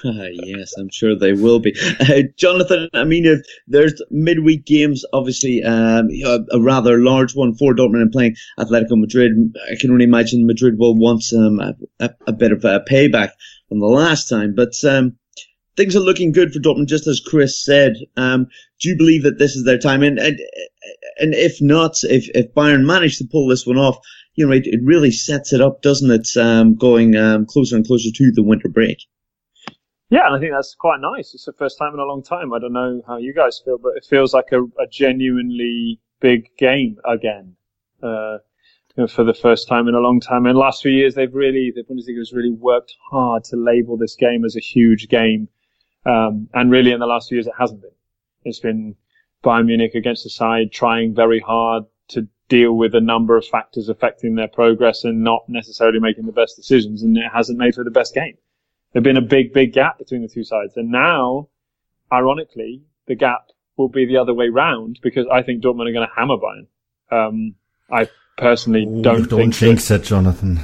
Yes, 0.05 0.73
I'm 0.79 0.91
sure 0.91 1.17
they 1.17 1.33
will 1.33 1.59
be. 1.59 1.75
Uh, 2.01 2.23
Jonathan, 2.37 2.89
I 2.95 3.05
mean, 3.05 3.27
if 3.27 3.41
there's 3.67 4.01
midweek 4.11 4.65
games, 4.65 5.05
obviously 5.13 5.63
um, 5.63 6.09
a, 6.25 6.39
a, 6.53 6.61
rather 6.61 6.99
large 6.99 7.35
one 7.35 7.55
for 7.55 7.75
Dortmund 7.75 8.03
and 8.03 8.13
playing 8.13 8.37
Atletico 8.59 8.99
Madrid. 8.99 9.33
I 9.71 9.77
can 9.79 9.91
only 9.91 10.05
imagine 10.05 10.47
Madrid 10.47 10.79
will 10.79 10.95
want 10.95 11.25
um, 11.33 11.61
a, 11.61 11.75
a, 12.01 12.11
a, 12.29 12.33
bit 12.33 12.53
of 12.53 12.65
a 12.65 12.81
payback 12.81 13.31
from 13.69 13.81
the 13.81 13.87
last 13.87 14.29
time. 14.29 14.55
But 14.55 14.73
um, 14.85 15.17
things 15.77 15.97
are 15.97 16.01
looking 16.01 16.33
good 16.33 16.53
for 16.53 16.61
Dortmund, 16.61 16.87
just 16.87 17.07
as 17.07 17.21
Chris 17.21 17.63
said. 17.63 17.95
Um, 18.17 18.47
do 18.81 18.89
you 18.89 18.97
believe 18.97 19.25
that 19.25 19.39
this 19.39 19.57
is 19.57 19.65
their 19.65 19.79
time? 19.79 20.03
And, 20.03 20.19
and, 20.19 20.39
and 21.19 21.35
if 21.35 21.61
not, 21.61 22.03
if, 22.05 22.29
if 22.35 22.55
Bayern 22.55 22.85
manage 22.85 23.19
to 23.19 23.29
pull 23.31 23.49
this 23.49 23.67
one 23.67 23.79
off, 23.79 23.99
you 24.35 24.47
know, 24.47 24.53
it, 24.53 24.67
it 24.67 24.81
really 24.83 25.11
sets 25.11 25.53
it 25.53 25.61
up, 25.61 25.83
doesn't 25.83 26.11
it? 26.11 26.29
Um, 26.37 26.75
going 26.75 27.17
um, 27.17 27.47
closer 27.47 27.77
and 27.77 27.87
closer 27.87 28.11
to 28.15 28.33
the 28.33 28.43
winter 28.43 28.69
break. 28.69 28.99
Yeah, 30.11 30.27
and 30.27 30.35
I 30.35 30.41
think 30.41 30.53
that's 30.53 30.75
quite 30.75 31.01
nice. 31.01 31.35
It's 31.35 31.45
the 31.45 31.53
first 31.53 31.79
time 31.79 31.95
in 31.95 32.01
a 32.01 32.05
long 32.05 32.23
time. 32.23 32.53
I 32.53 32.59
don't 32.59 32.73
know 32.73 33.01
how 33.07 33.17
you 33.17 33.33
guys 33.33 33.63
feel, 33.65 33.79
but 33.79 33.97
it 33.97 34.05
feels 34.05 34.35
like 34.35 34.53
a, 34.53 34.63
a 34.63 34.87
genuinely 34.91 36.01
big 36.21 36.55
game 36.59 36.99
again. 37.05 37.55
Uh, 38.03 38.39
for 39.09 39.25
the 39.25 39.35
first 39.35 39.69
time 39.69 39.89
in 39.89 39.95
a 39.95 40.01
long 40.01 40.21
time. 40.21 40.47
In 40.47 40.55
the 40.55 40.59
last 40.59 40.83
few 40.83 40.91
years, 40.91 41.15
they've 41.15 41.35
really, 41.35 41.73
the 41.75 41.83
Bundesliga 41.83 42.19
has 42.19 42.33
really 42.33 42.51
worked 42.51 42.95
hard 43.11 43.45
to 43.45 43.57
label 43.57 43.97
this 43.97 44.17
game 44.17 44.45
as 44.45 44.57
a 44.57 44.61
huge 44.61 45.09
game. 45.09 45.49
Um, 46.05 46.49
and 46.55 46.71
really 46.71 46.93
in 46.93 47.01
the 47.01 47.07
last 47.07 47.29
few 47.29 47.37
years, 47.37 47.47
it 47.47 47.55
hasn't 47.59 47.83
been. 47.83 47.91
It's 48.45 48.59
been 48.59 48.97
Bayern 49.45 49.67
Munich 49.67 49.95
against 49.95 50.25
the 50.25 50.31
side 50.31 50.73
trying 50.73 51.15
very 51.15 51.41
hard 51.41 51.85
to 52.09 52.27
deal 52.49 52.73
with 52.73 52.95
a 52.95 53.01
number 53.01 53.37
of 53.37 53.47
factors 53.47 53.89
affecting 53.89 54.35
their 54.35 54.49
progress 54.49 55.05
and 55.05 55.23
not 55.23 55.43
necessarily 55.49 56.01
making 56.01 56.27
the 56.27 56.33
best 56.33 56.57
decisions. 56.57 57.03
And 57.03 57.17
it 57.17 57.31
hasn't 57.33 57.59
made 57.59 57.75
for 57.75 57.85
the 57.85 57.91
best 57.91 58.15
game. 58.15 58.37
There's 58.93 59.03
been 59.05 59.16
a 59.16 59.20
big, 59.22 59.53
big 59.53 59.72
gap 59.72 59.99
between 59.99 60.22
the 60.22 60.28
two 60.28 60.45
sides. 60.45 60.76
And 60.76 60.91
now, 60.91 61.49
ironically, 62.12 62.82
the 63.07 63.14
gap 63.14 63.47
will 63.76 63.88
be 63.88 64.07
the 64.07 64.16
other 64.18 64.34
way 64.34 64.49
round 64.49 64.99
because 65.03 65.26
I 65.32 65.43
think 65.43 65.62
Dortmund 65.62 65.88
are 65.88 65.93
going 65.93 66.07
to 66.09 66.14
hammer 66.16 66.36
Bayern. 66.36 66.66
Um, 67.11 67.55
I 67.91 68.09
personally 68.36 68.84
Ooh, 68.86 69.03
don't 69.03 69.28
don't 69.28 69.53
think 69.53 69.55
jinx 69.55 69.91
it, 69.91 70.03
Jonathan. 70.05 70.61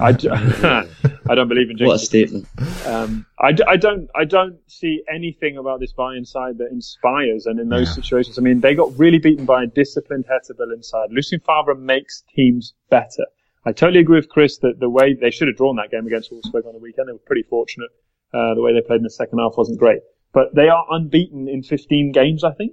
I, 0.00 0.12
d- 0.12 0.28
I 0.30 1.34
don't 1.34 1.48
believe 1.48 1.70
in 1.70 1.78
What 1.86 1.94
a 1.94 1.98
statement. 1.98 2.46
Um, 2.86 3.24
I, 3.40 3.52
d- 3.52 3.64
I 3.66 3.76
don't 3.76 4.08
I 4.14 4.24
don't 4.26 4.58
see 4.66 5.02
anything 5.12 5.56
about 5.56 5.80
this 5.80 5.94
Bayern 5.94 6.26
side 6.26 6.58
that 6.58 6.68
inspires. 6.70 7.46
And 7.46 7.58
in 7.58 7.68
those 7.70 7.88
Yeah. 7.88 7.94
situations, 7.94 8.38
I 8.38 8.42
mean, 8.42 8.60
they 8.60 8.74
got 8.74 8.96
really 8.98 9.18
beaten 9.18 9.46
by 9.46 9.62
a 9.64 9.66
disciplined 9.66 10.26
Hertha 10.28 10.52
Berlin 10.54 10.82
side. 10.82 11.08
Lucien 11.10 11.40
Favre 11.40 11.74
makes 11.74 12.22
teams 12.36 12.74
better. 12.90 13.24
I 13.68 13.72
totally 13.72 14.00
agree 14.00 14.16
with 14.16 14.30
Chris 14.30 14.56
that 14.58 14.80
the 14.80 14.88
way 14.88 15.12
they 15.12 15.30
should 15.30 15.46
have 15.46 15.58
drawn 15.58 15.76
that 15.76 15.90
game 15.90 16.06
against 16.06 16.32
Wolfsburg 16.32 16.64
on 16.64 16.72
the 16.72 16.78
weekend, 16.78 17.06
they 17.06 17.12
were 17.12 17.18
pretty 17.18 17.42
fortunate. 17.42 17.90
Uh, 18.32 18.54
the 18.54 18.62
way 18.62 18.72
they 18.72 18.80
played 18.80 18.96
in 18.96 19.02
the 19.02 19.10
second 19.10 19.38
half 19.38 19.58
wasn't 19.58 19.78
great, 19.78 20.00
but 20.32 20.54
they 20.54 20.70
are 20.70 20.86
unbeaten 20.90 21.48
in 21.48 21.62
15 21.62 22.12
games, 22.12 22.44
I 22.44 22.52
think. 22.52 22.72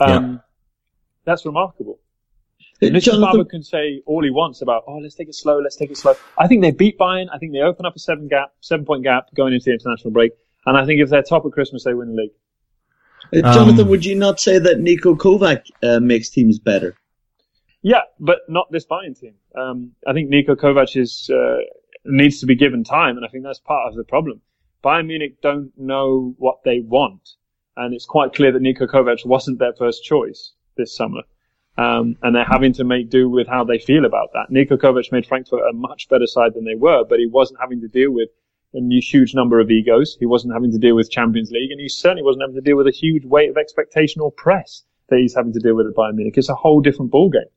Um, 0.00 0.40
That's 1.26 1.44
remarkable. 1.44 1.98
Lucien 2.80 3.16
Jonathan, 3.16 3.32
Favre 3.32 3.44
can 3.44 3.62
say 3.62 4.00
all 4.06 4.24
he 4.24 4.30
wants 4.30 4.62
about, 4.62 4.84
oh, 4.86 4.96
let's 4.96 5.14
take 5.14 5.28
it 5.28 5.34
slow, 5.34 5.58
let's 5.58 5.76
take 5.76 5.90
it 5.90 5.98
slow. 5.98 6.14
I 6.38 6.46
think 6.46 6.62
they 6.62 6.70
beat 6.70 6.98
Bayern. 6.98 7.26
I 7.30 7.36
think 7.36 7.52
they 7.52 7.58
open 7.58 7.84
up 7.84 7.94
a 7.94 7.98
seven 7.98 8.26
gap, 8.26 8.54
seven 8.60 8.86
point 8.86 9.04
gap 9.04 9.26
going 9.36 9.52
into 9.52 9.64
the 9.66 9.72
international 9.72 10.10
break. 10.10 10.32
And 10.64 10.74
I 10.74 10.86
think 10.86 11.02
if 11.02 11.10
they're 11.10 11.22
top 11.22 11.44
at 11.44 11.52
Christmas, 11.52 11.84
they 11.84 11.92
win 11.92 12.16
the 12.16 12.22
league. 12.22 13.44
Jonathan, 13.44 13.80
Um, 13.80 13.88
would 13.88 14.06
you 14.06 14.14
not 14.14 14.40
say 14.40 14.58
that 14.58 14.78
Niko 14.78 15.14
Kovac 15.16 15.64
uh, 15.82 16.00
makes 16.00 16.30
teams 16.30 16.58
better? 16.58 16.96
Yeah, 17.82 18.02
but 18.18 18.40
not 18.48 18.70
this 18.70 18.86
Bayern 18.86 19.18
team. 19.18 19.34
Um, 19.54 19.92
I 20.06 20.12
think 20.12 20.30
Niko 20.30 20.54
Kovac 20.54 21.00
is, 21.00 21.30
uh, 21.30 21.58
needs 22.04 22.40
to 22.40 22.46
be 22.46 22.54
given 22.54 22.84
time, 22.84 23.16
and 23.16 23.24
I 23.24 23.28
think 23.28 23.44
that's 23.44 23.60
part 23.60 23.88
of 23.88 23.96
the 23.96 24.04
problem. 24.04 24.42
Bayern 24.84 25.06
Munich 25.06 25.40
don't 25.42 25.72
know 25.78 26.34
what 26.38 26.62
they 26.64 26.80
want, 26.80 27.36
and 27.76 27.94
it's 27.94 28.06
quite 28.06 28.34
clear 28.34 28.52
that 28.52 28.62
Niko 28.62 28.86
Kovac 28.86 29.24
wasn't 29.24 29.58
their 29.58 29.72
first 29.72 30.04
choice 30.04 30.52
this 30.76 30.94
summer. 30.94 31.22
Um, 31.78 32.16
and 32.22 32.34
they're 32.34 32.44
having 32.44 32.74
to 32.74 32.84
make 32.84 33.08
do 33.08 33.30
with 33.30 33.46
how 33.46 33.64
they 33.64 33.78
feel 33.78 34.04
about 34.04 34.32
that. 34.34 34.50
Niko 34.50 34.76
Kovac 34.76 35.10
made 35.12 35.26
Frankfurt 35.26 35.60
a 35.60 35.72
much 35.72 36.08
better 36.10 36.26
side 36.26 36.52
than 36.52 36.64
they 36.64 36.74
were, 36.74 37.04
but 37.04 37.18
he 37.18 37.26
wasn't 37.26 37.60
having 37.60 37.80
to 37.80 37.88
deal 37.88 38.10
with 38.10 38.28
a 38.74 38.80
huge 39.00 39.34
number 39.34 39.58
of 39.60 39.70
egos. 39.70 40.16
He 40.20 40.26
wasn't 40.26 40.52
having 40.52 40.72
to 40.72 40.78
deal 40.78 40.96
with 40.96 41.10
Champions 41.10 41.50
League, 41.50 41.70
and 41.70 41.80
he 41.80 41.88
certainly 41.88 42.22
wasn't 42.22 42.42
having 42.42 42.56
to 42.56 42.60
deal 42.60 42.76
with 42.76 42.86
a 42.86 42.92
huge 42.92 43.24
weight 43.24 43.48
of 43.48 43.56
expectation 43.56 44.20
or 44.20 44.30
press 44.30 44.84
that 45.08 45.18
he's 45.18 45.34
having 45.34 45.52
to 45.54 45.60
deal 45.60 45.74
with 45.74 45.86
at 45.86 45.94
Bayern 45.94 46.16
Munich. 46.16 46.34
It's 46.36 46.50
a 46.50 46.54
whole 46.54 46.80
different 46.80 47.10
ballgame. 47.10 47.50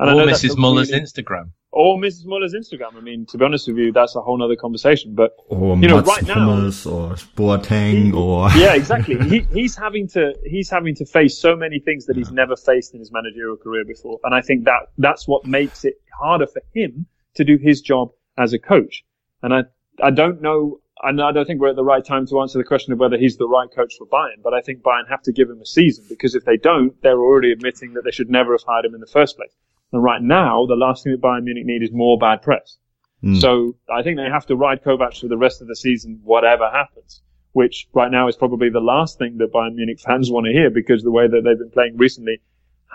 And 0.00 0.10
I 0.10 0.12
or 0.14 0.26
know 0.26 0.32
Mrs. 0.32 0.54
a 0.56 0.60
Muller's 0.60 0.90
really- 0.90 1.02
Instagram. 1.02 1.50
or 1.72 1.98
Mrs. 1.98 2.24
Muller's 2.26 2.54
Instagram. 2.54 2.94
I 2.96 3.00
mean, 3.00 3.26
to 3.26 3.38
be 3.38 3.44
honest 3.44 3.66
with 3.68 3.76
you, 3.78 3.92
that's 3.92 4.14
a 4.16 4.20
whole 4.20 4.42
other 4.42 4.56
conversation. 4.56 5.14
But 5.14 5.32
Or 5.48 5.76
You 5.76 5.88
know, 5.88 5.96
Mats 5.96 6.08
right 6.08 6.26
now- 6.26 6.34
Hummels 6.34 6.86
or 6.86 7.10
Boateng 7.36 8.14
or 8.14 8.48
yeah, 8.56 8.74
exactly. 8.74 9.18
he, 9.28 9.40
he's 9.52 9.76
having 9.76 10.08
to 10.08 10.34
he's 10.44 10.70
having 10.70 10.94
to 10.96 11.04
face 11.04 11.36
so 11.38 11.56
many 11.56 11.78
things 11.80 12.06
that 12.06 12.16
he's 12.16 12.30
never 12.30 12.56
faced 12.56 12.94
in 12.94 13.00
his 13.00 13.10
managerial 13.12 13.56
career 13.56 13.84
before, 13.84 14.18
and 14.24 14.34
I 14.34 14.40
think 14.40 14.64
that 14.64 14.90
that's 14.98 15.26
what 15.26 15.46
makes 15.46 15.84
it 15.84 15.94
harder 16.20 16.46
for 16.46 16.62
him 16.74 17.06
to 17.34 17.44
do 17.44 17.56
his 17.56 17.80
job 17.80 18.10
as 18.36 18.52
a 18.52 18.58
coach. 18.58 19.04
And 19.42 19.52
I 19.54 19.64
I 20.02 20.10
don't 20.10 20.40
know. 20.40 20.80
And 21.00 21.22
I 21.22 21.30
don't 21.30 21.46
think 21.46 21.60
we're 21.60 21.68
at 21.68 21.76
the 21.76 21.84
right 21.84 22.04
time 22.04 22.26
to 22.26 22.40
answer 22.40 22.58
the 22.58 22.64
question 22.64 22.92
of 22.92 22.98
whether 22.98 23.16
he's 23.16 23.36
the 23.36 23.46
right 23.46 23.68
coach 23.72 23.94
for 23.96 24.04
Bayern, 24.08 24.42
but 24.42 24.52
I 24.52 24.60
think 24.62 24.82
Bayern 24.82 25.08
have 25.08 25.22
to 25.22 25.32
give 25.32 25.48
him 25.48 25.60
a 25.60 25.64
season 25.66 26.04
because 26.08 26.34
if 26.34 26.44
they 26.44 26.56
don't, 26.56 27.00
they're 27.02 27.20
already 27.20 27.52
admitting 27.52 27.92
that 27.94 28.02
they 28.02 28.10
should 28.10 28.28
never 28.28 28.50
have 28.52 28.64
hired 28.66 28.84
him 28.84 28.94
in 28.96 29.00
the 29.00 29.06
first 29.06 29.36
place. 29.36 29.52
And 29.92 30.02
right 30.02 30.22
now, 30.22 30.66
the 30.66 30.76
last 30.76 31.04
thing 31.04 31.12
that 31.12 31.20
Bayern 31.20 31.44
Munich 31.44 31.64
need 31.64 31.82
is 31.82 31.90
more 31.92 32.18
bad 32.18 32.42
press. 32.42 32.76
Mm. 33.24 33.40
So 33.40 33.76
I 33.92 34.02
think 34.02 34.16
they 34.16 34.28
have 34.30 34.46
to 34.46 34.56
ride 34.56 34.82
Kovac 34.82 35.18
for 35.18 35.28
the 35.28 35.36
rest 35.36 35.60
of 35.60 35.68
the 35.68 35.76
season, 35.76 36.20
whatever 36.24 36.68
happens. 36.70 37.22
Which 37.52 37.88
right 37.92 38.10
now 38.10 38.28
is 38.28 38.36
probably 38.36 38.68
the 38.68 38.80
last 38.80 39.18
thing 39.18 39.38
that 39.38 39.52
Bayern 39.52 39.74
Munich 39.74 40.00
fans 40.00 40.30
want 40.30 40.46
to 40.46 40.52
hear 40.52 40.70
because 40.70 41.02
the 41.02 41.10
way 41.10 41.26
that 41.26 41.42
they've 41.44 41.58
been 41.58 41.70
playing 41.70 41.96
recently 41.96 42.40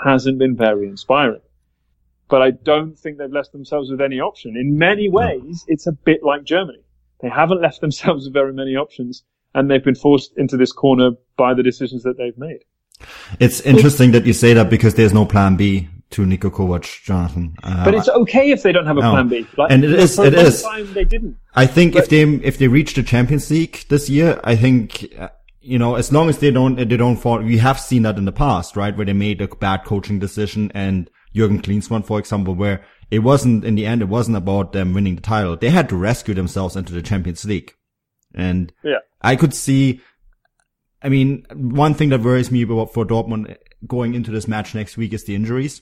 hasn't 0.06 0.38
been 0.38 0.56
very 0.56 0.88
inspiring. 0.88 1.42
But 2.30 2.42
I 2.42 2.52
don't 2.52 2.98
think 2.98 3.18
they've 3.18 3.32
left 3.32 3.52
themselves 3.52 3.90
with 3.90 4.00
any 4.00 4.20
option. 4.20 4.56
In 4.56 4.78
many 4.78 5.10
ways, 5.10 5.66
it's 5.68 5.88
a 5.88 5.92
bit 5.92 6.24
like 6.24 6.44
Germany. 6.44 6.84
They 7.22 7.30
haven't 7.30 7.62
left 7.62 7.82
themselves 7.82 8.26
with 8.26 8.34
very 8.34 8.54
many 8.54 8.76
options 8.76 9.24
and 9.54 9.70
they've 9.70 9.84
been 9.84 9.96
forced 9.96 10.34
into 10.38 10.58
this 10.58 10.72
corner 10.72 11.12
by 11.38 11.54
the 11.54 11.64
decisions 11.64 12.04
that 12.04 12.18
they've 12.18 12.38
made. 12.38 12.64
It's 13.40 13.60
interesting 13.62 14.12
that 14.12 14.26
you 14.26 14.34
say 14.34 14.54
that 14.54 14.70
because 14.70 14.96
there's 14.96 15.14
no 15.14 15.26
plan 15.26 15.56
B 15.56 15.90
to 16.14 16.22
Niko 16.26 16.50
Kovac, 16.52 17.04
Jonathan. 17.04 17.56
Uh, 17.64 17.84
But 17.86 17.96
it's 17.96 18.10
okay 18.10 18.52
if 18.52 18.64
they 18.64 18.72
don't 18.72 18.86
have 18.86 18.98
a 18.98 19.02
No. 19.02 19.12
plan 19.12 19.28
B. 19.28 19.46
Like, 19.58 19.72
And 19.72 19.84
it 19.84 19.92
is- 19.92 20.18
it 20.20 20.34
is. 20.34 20.62
time 20.64 20.92
they 20.94 21.04
didn't. 21.04 21.36
I 21.56 21.66
think 21.66 21.96
if 21.96 22.10
they 22.10 22.22
if 22.24 22.58
they 22.58 22.68
reach 22.68 22.94
the 22.94 23.04
Champions 23.04 23.50
League 23.52 23.86
this 23.90 24.10
year, 24.10 24.40
I 24.44 24.56
think 24.56 25.14
uh, 25.20 25.30
you 25.62 25.78
know 25.80 25.96
as 25.96 26.12
long 26.12 26.30
as 26.30 26.38
they 26.40 26.52
don't 26.52 26.76
they 26.76 26.86
don't 26.98 27.18
fall. 27.18 27.40
We 27.42 27.58
have 27.58 27.80
seen 27.80 28.04
that 28.04 28.18
in 28.18 28.26
the 28.26 28.32
past, 28.32 28.76
right, 28.76 28.96
where 28.96 29.06
they 29.06 29.14
made 29.14 29.42
a 29.42 29.48
bad 29.48 29.84
coaching 29.86 30.20
decision 30.20 30.72
and 30.74 31.10
Jurgen 31.36 31.62
Klinsmann, 31.62 32.06
for 32.06 32.20
example, 32.20 32.54
where 32.54 32.84
it 33.12 33.20
wasn't 33.20 33.66
in 33.66 33.76
the 33.76 33.86
end 33.86 34.02
it 34.02 34.08
wasn't 34.08 34.38
about 34.38 34.72
them 34.74 34.94
winning 34.94 35.16
the 35.16 35.22
title. 35.22 35.56
They 35.58 35.70
had 35.70 35.90
to 35.90 35.96
rescue 35.96 36.34
themselves 36.36 36.76
into 36.76 36.94
the 36.94 37.02
Champions 37.02 37.44
League, 37.46 37.74
and 38.36 38.72
Yeah. 38.84 39.00
I 39.22 39.36
could 39.36 39.54
see. 39.54 40.00
I 41.02 41.10
mean, 41.10 41.46
one 41.54 41.94
thing 41.96 42.10
that 42.10 42.22
worries 42.22 42.50
me 42.52 42.62
about 42.62 42.94
for 42.94 43.06
Dortmund 43.06 43.58
going 43.86 44.14
into 44.14 44.32
this 44.32 44.48
match 44.48 44.74
next 44.74 44.96
week 44.96 45.12
is 45.14 45.26
the 45.26 45.36
injuries. 45.36 45.82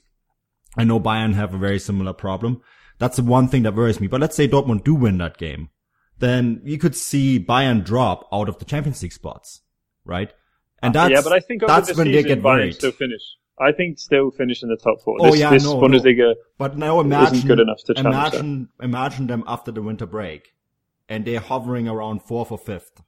I 0.78 0.84
know 0.84 1.00
Bayern 1.00 1.34
have 1.34 1.54
a 1.54 1.58
very 1.58 1.80
similar 1.80 2.14
problem. 2.14 2.62
That's 2.98 3.18
the 3.18 3.24
one 3.24 3.48
thing 3.48 3.64
that 3.64 3.76
worries 3.76 4.00
me. 4.00 4.08
But 4.08 4.22
let's 4.22 4.36
say 4.36 4.48
Dortmund 4.48 4.84
do 4.84 4.94
win 4.94 5.18
that 5.18 5.38
game, 5.38 5.70
then 6.20 6.62
you 6.64 6.78
could 6.78 6.96
see 6.96 7.40
Bayern 7.40 7.84
drop 7.84 8.28
out 8.32 8.48
of 8.48 8.60
the 8.60 8.66
Champions 8.66 9.02
League 9.02 9.12
spots, 9.12 9.62
right? 10.06 10.32
And 10.82 10.96
that's 10.96 11.12
yeah, 11.12 11.22
but 11.22 11.34
I 11.34 11.40
think 11.40 11.64
that's 11.66 11.96
when 11.96 12.12
they 12.12 12.24
get 12.24 12.40
Bayern 12.40 12.44
worried. 12.44 12.76
still 12.76 12.92
finish. 12.92 13.22
I 13.60 13.72
think 13.72 14.00
still 14.00 14.32
finish 14.32 14.64
in 14.64 14.70
the 14.70 14.78
top 14.78 15.02
four. 15.02 15.18
Oh, 15.20 15.32
this, 15.32 15.40
yeah, 15.40 15.52
this 15.52 15.64
no, 15.64 15.80
no. 15.80 16.36
But 16.58 16.78
now 16.78 17.00
imagine 17.00 17.48
good 17.48 17.60
enough 17.60 17.84
to 17.86 17.94
challenge 17.94 18.16
imagine 18.16 18.70
imagine 18.82 19.28
them 19.28 19.44
after 19.46 19.72
the 19.72 19.82
winter 19.82 20.08
break, 20.08 20.54
and 21.08 21.26
they're 21.26 21.40
hovering 21.40 21.88
around 21.88 22.24
fourth 22.24 22.52
or 22.52 22.58
fifth. 22.58 23.04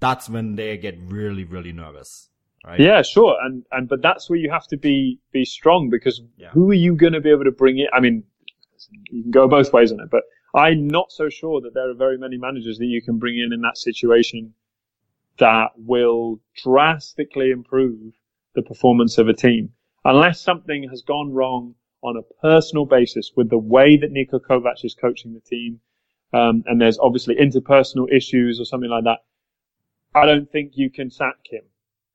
That's 0.00 0.28
when 0.28 0.54
they 0.54 0.76
get 0.76 0.96
really 1.00 1.42
really 1.44 1.72
nervous, 1.72 2.28
right? 2.64 2.80
Yeah, 2.80 3.02
sure, 3.02 3.36
and 3.42 3.64
and 3.72 3.88
but 3.88 4.02
that's 4.02 4.28
where 4.28 4.38
you 4.38 4.50
have 4.50 4.66
to 4.68 4.76
be 4.76 5.20
be 5.32 5.44
strong 5.44 5.88
because 5.90 6.20
Yeah. 6.36 6.50
who 6.50 6.70
are 6.70 6.74
you 6.74 6.94
going 6.94 7.12
to 7.12 7.20
be 7.20 7.30
able 7.30 7.44
to 7.44 7.52
bring 7.52 7.78
in? 7.78 7.86
I 7.92 8.00
mean, 8.00 8.24
you 9.10 9.22
can 9.22 9.30
go 9.30 9.48
both 9.48 9.72
ways 9.72 9.92
on 9.92 10.00
it, 10.00 10.10
but 10.10 10.24
I'm 10.54 10.88
not 10.88 11.12
so 11.12 11.28
sure 11.28 11.60
that 11.60 11.74
there 11.74 11.90
are 11.90 11.94
very 11.94 12.18
many 12.18 12.36
managers 12.38 12.78
that 12.78 12.86
you 12.86 13.02
can 13.02 13.18
bring 13.18 13.38
in 13.38 13.52
in 13.52 13.60
that 13.62 13.76
situation 13.76 14.54
that 15.38 15.70
will 15.76 16.40
drastically 16.62 17.50
improve 17.50 18.12
the 18.54 18.62
performance 18.62 19.18
of 19.18 19.28
a 19.28 19.34
team, 19.34 19.72
unless 20.04 20.40
something 20.40 20.88
has 20.88 21.02
gone 21.02 21.32
wrong 21.32 21.74
on 22.02 22.16
a 22.16 22.22
personal 22.40 22.86
basis 22.86 23.32
with 23.36 23.50
the 23.50 23.58
way 23.58 23.96
that 23.96 24.12
Niko 24.12 24.40
Kovac 24.40 24.84
is 24.84 24.94
coaching 24.94 25.34
the 25.34 25.40
team, 25.40 25.80
um, 26.32 26.62
and 26.66 26.80
there's 26.80 26.98
obviously 26.98 27.36
interpersonal 27.36 28.06
issues 28.12 28.60
or 28.60 28.64
something 28.64 28.90
like 28.90 29.04
that. 29.04 29.18
I 30.14 30.26
don't 30.26 30.50
think 30.50 30.72
you 30.74 30.90
can 30.90 31.10
sack 31.10 31.36
him. 31.44 31.62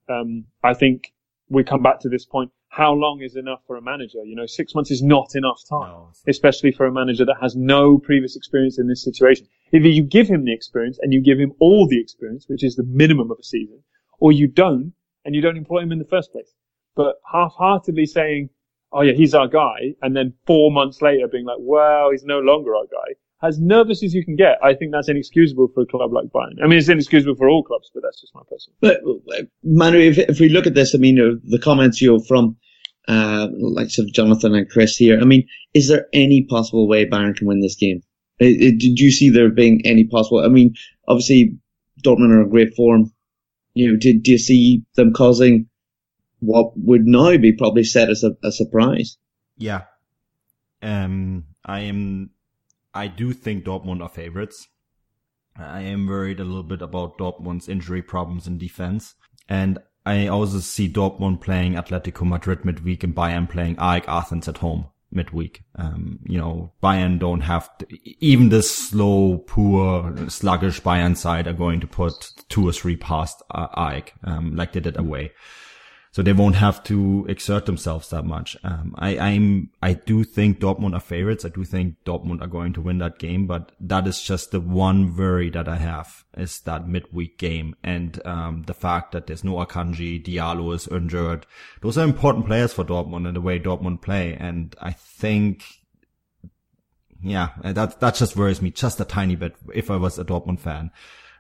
Um, 0.10 0.46
I 0.64 0.74
think 0.74 1.14
we 1.50 1.64
come 1.64 1.82
back 1.82 2.00
to 2.02 2.10
this 2.10 2.26
point. 2.26 2.52
How 2.70 2.94
long 2.94 3.22
is 3.22 3.36
enough 3.36 3.62
for 3.68 3.76
a 3.78 3.82
manager? 3.82 4.24
You 4.24 4.36
know, 4.36 4.48
six 4.48 4.74
months 4.74 4.90
is 4.90 5.04
not 5.04 5.36
enough 5.36 5.62
time, 5.70 5.92
No. 5.92 6.10
especially 6.28 6.72
for 6.72 6.88
a 6.88 6.92
manager 6.92 7.24
that 7.26 7.38
has 7.40 7.56
no 7.56 8.00
previous 8.00 8.36
experience 8.36 8.80
in 8.80 8.88
this 8.88 9.04
situation. 9.04 9.48
Either 9.72 9.88
you 9.88 10.04
give 10.04 10.28
him 10.28 10.44
the 10.46 10.54
experience 10.54 10.98
and 11.02 11.14
you 11.14 11.22
give 11.22 11.40
him 11.40 11.54
all 11.60 11.88
the 11.88 12.00
experience, 12.02 12.46
which 12.50 12.64
is 12.64 12.76
the 12.76 12.84
minimum 12.84 13.30
of 13.30 13.38
a 13.40 13.44
season, 13.44 13.84
or 14.20 14.32
you 14.32 14.48
don't 14.48 14.94
and 15.24 15.36
you 15.36 15.42
don't 15.42 15.58
employ 15.58 15.80
him 15.82 15.92
in 15.92 16.00
the 16.00 16.06
first 16.06 16.32
place. 16.32 16.52
But 16.96 17.16
half-heartedly 17.32 18.08
saying, 18.08 18.50
"Oh 18.92 19.02
yeah, 19.02 19.14
he's 19.14 19.34
our 19.36 19.48
guy," 19.48 19.96
and 20.02 20.16
then 20.16 20.34
four 20.48 20.72
months 20.72 21.02
later 21.02 21.28
being 21.28 21.46
like, 21.46 21.58
"Well, 21.60 22.10
he's 22.12 22.24
no 22.26 22.40
longer 22.40 22.76
our 22.76 22.86
guy," 22.86 23.14
as 23.44 23.60
nervous 23.60 24.04
as 24.04 24.14
you 24.14 24.24
can 24.24 24.36
get, 24.36 24.58
I 24.64 24.74
think 24.74 24.92
that's 24.92 25.10
inexcusable 25.10 25.68
for 25.74 25.82
a 25.82 25.86
club 25.86 26.14
like 26.14 26.26
Bayern. 26.26 26.64
I 26.64 26.68
mean, 26.68 26.80
it's 26.80 26.90
inexcusable 26.90 27.36
for 27.36 27.50
all 27.50 27.64
clubs, 27.64 27.92
but 27.94 28.02
that's 28.02 28.22
just 28.22 28.34
my 28.34 28.42
personal. 28.50 28.78
But 28.80 29.02
uh, 29.38 29.44
Manu, 29.64 30.00
if, 30.00 30.18
if 30.18 30.40
we 30.40 30.50
look 30.50 30.66
at 30.66 30.74
this, 30.74 30.96
I 30.96 30.98
mean, 30.98 31.20
uh, 31.20 31.40
the 31.44 31.60
comments 31.60 32.02
you 32.02 32.14
know 32.14 32.20
from 32.20 32.56
uh, 33.08 33.48
likes 33.52 34.00
of 34.00 34.12
Jonathan 34.12 34.56
and 34.56 34.70
Chris 34.70 34.96
here. 34.96 35.20
I 35.20 35.26
mean, 35.26 35.48
is 35.74 35.90
there 35.90 36.08
any 36.14 36.46
possible 36.50 36.88
way 36.88 37.06
Bayern 37.06 37.36
can 37.36 37.48
win 37.48 37.60
this 37.60 37.76
game? 37.76 38.02
It, 38.40 38.62
it, 38.62 38.78
did 38.80 39.00
you 39.00 39.12
see 39.12 39.30
there 39.30 39.50
being 39.50 39.82
any 39.86 40.06
possible? 40.06 40.44
I 40.44 40.48
mean, 40.48 40.76
obviously 41.08 41.58
Dortmund 42.04 42.32
are 42.32 42.42
in 42.44 42.50
great 42.50 42.76
form. 42.76 43.12
You 43.74 43.92
know, 43.92 43.98
did 43.98 44.24
do 44.24 44.32
you 44.32 44.38
see 44.38 44.84
them 44.96 45.14
causing 45.14 45.68
what 46.40 46.74
would 46.78 47.06
now 47.06 47.38
be 47.38 47.54
probably 47.54 47.84
set 47.84 48.10
as 48.10 48.24
a, 48.24 48.36
a 48.44 48.52
surprise? 48.52 49.18
Yeah. 49.58 49.84
Um, 50.82 51.46
I 51.66 51.82
am. 51.82 52.32
I 52.94 53.08
do 53.08 53.34
think 53.34 53.66
Dortmund 53.66 54.02
are 54.02 54.10
favorites. 54.10 54.68
I 55.56 55.82
am 55.82 56.08
worried 56.08 56.40
a 56.40 56.44
little 56.44 56.64
bit 56.64 56.82
about 56.82 57.18
Dortmund's 57.18 57.70
injury 57.70 58.02
problems 58.02 58.48
in 58.48 58.58
defense, 58.58 59.16
and 59.48 59.80
I 60.06 60.28
also 60.28 60.60
see 60.60 60.92
Dortmund 60.92 61.42
playing 61.42 61.74
Atletico 61.74 62.28
Madrid 62.28 62.66
midweek 62.66 63.04
and 63.04 63.16
Bayern 63.16 63.50
playing 63.50 63.76
AEK 63.78 64.08
Athens 64.08 64.48
at 64.48 64.58
home 64.58 64.88
midweek. 65.12 65.64
Um, 65.76 66.20
you 66.26 66.40
know, 66.40 66.74
Bayern 66.82 67.20
don't 67.20 67.42
have 67.42 67.78
to, 67.78 67.88
even 68.20 68.50
this 68.50 68.76
slow, 68.76 69.38
poor, 69.38 70.30
sluggish 70.30 70.82
Bayern 70.82 71.16
side 71.16 71.48
are 71.48 71.54
going 71.54 71.80
to 71.82 71.88
put 71.88 72.32
two 72.50 72.68
or 72.68 72.74
three 72.74 72.98
past 72.98 73.42
uh, 73.52 73.68
AEK, 73.78 74.14
um, 74.24 74.56
like 74.56 74.74
they 74.74 74.80
did 74.80 74.98
away 74.98 75.32
so 76.14 76.22
they 76.22 76.32
won't 76.32 76.56
have 76.56 76.84
to 76.84 77.26
exert 77.28 77.66
themselves 77.66 78.12
that 78.12 78.24
much. 78.24 78.56
Um, 78.64 78.94
I, 79.00 79.18
I'm, 79.18 79.72
I 79.82 79.94
do 79.94 80.24
think 80.24 80.60
Dortmund 80.60 80.94
are 80.94 81.00
favorites. 81.00 81.44
I 81.44 81.50
do 81.50 81.64
think 81.64 81.96
Dortmund 82.06 82.40
are 82.42 82.48
going 82.48 82.72
to 82.74 82.82
win 82.82 83.00
that 83.00 83.18
game, 83.18 83.48
but 83.48 83.72
that 83.80 84.06
is 84.06 84.22
just 84.22 84.52
the 84.52 84.60
one 84.60 85.18
worry 85.18 85.50
that 85.50 85.68
I 85.68 85.78
have 85.78 86.24
is 86.38 86.60
that 86.62 86.88
midweek 86.88 87.40
game 87.40 87.76
and, 87.84 88.24
um, 88.28 88.62
the 88.68 88.76
fact 88.76 89.12
that 89.14 89.26
there's 89.26 89.44
no 89.44 89.54
Akanji, 89.54 90.24
Diallo 90.24 90.76
is 90.76 90.88
injured. 90.88 91.48
Those 91.82 91.98
are 91.98 92.04
important 92.04 92.46
players 92.46 92.74
for 92.74 92.86
Dortmund 92.86 93.26
and 93.26 93.36
the 93.36 93.42
way 93.42 93.60
Dortmund 93.60 94.04
play. 94.04 94.38
And 94.40 94.76
I 94.80 94.92
think, 94.92 95.64
yeah, 97.24 97.50
that, 97.64 98.00
that 98.02 98.14
just 98.14 98.36
worries 98.36 98.62
me 98.62 98.70
just 98.70 99.02
a 99.02 99.06
tiny 99.06 99.36
bit 99.36 99.56
if 99.74 99.90
I 99.90 99.96
was 99.96 100.20
a 100.20 100.26
Dortmund 100.26 100.60
fan. 100.60 100.92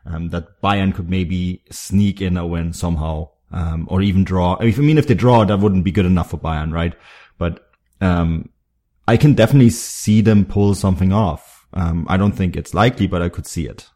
Um, 0.05 0.29
that 0.31 0.61
Bayern 0.61 0.93
could 0.95 1.09
maybe 1.09 1.63
sneak 1.69 2.21
in 2.21 2.37
a 2.37 2.45
win 2.45 2.73
somehow 2.73 3.29
um, 3.53 3.87
or 3.89 4.01
even 4.01 4.23
draw. 4.23 4.57
I 4.59 4.71
mean, 4.71 4.97
if 4.97 5.07
they 5.07 5.13
draw, 5.13 5.45
that 5.45 5.59
wouldn't 5.59 5.83
be 5.83 5.91
good 5.91 6.05
enough 6.05 6.31
for 6.31 6.37
Bayern, 6.37 6.73
right? 6.73 6.93
But 7.37 7.69
um, 8.01 8.49
I 9.07 9.17
can 9.17 9.33
definitely 9.33 9.69
see 9.69 10.21
them 10.21 10.45
pull 10.45 10.75
something 10.75 11.13
off. 11.13 11.65
Um, 11.73 12.05
I 12.09 12.17
don't 12.17 12.33
think 12.33 12.55
it's 12.55 12.73
likely, 12.73 13.07
but 13.07 13.21
I 13.21 13.29
could 13.29 13.47
see 13.47 13.67
it. 13.67 13.89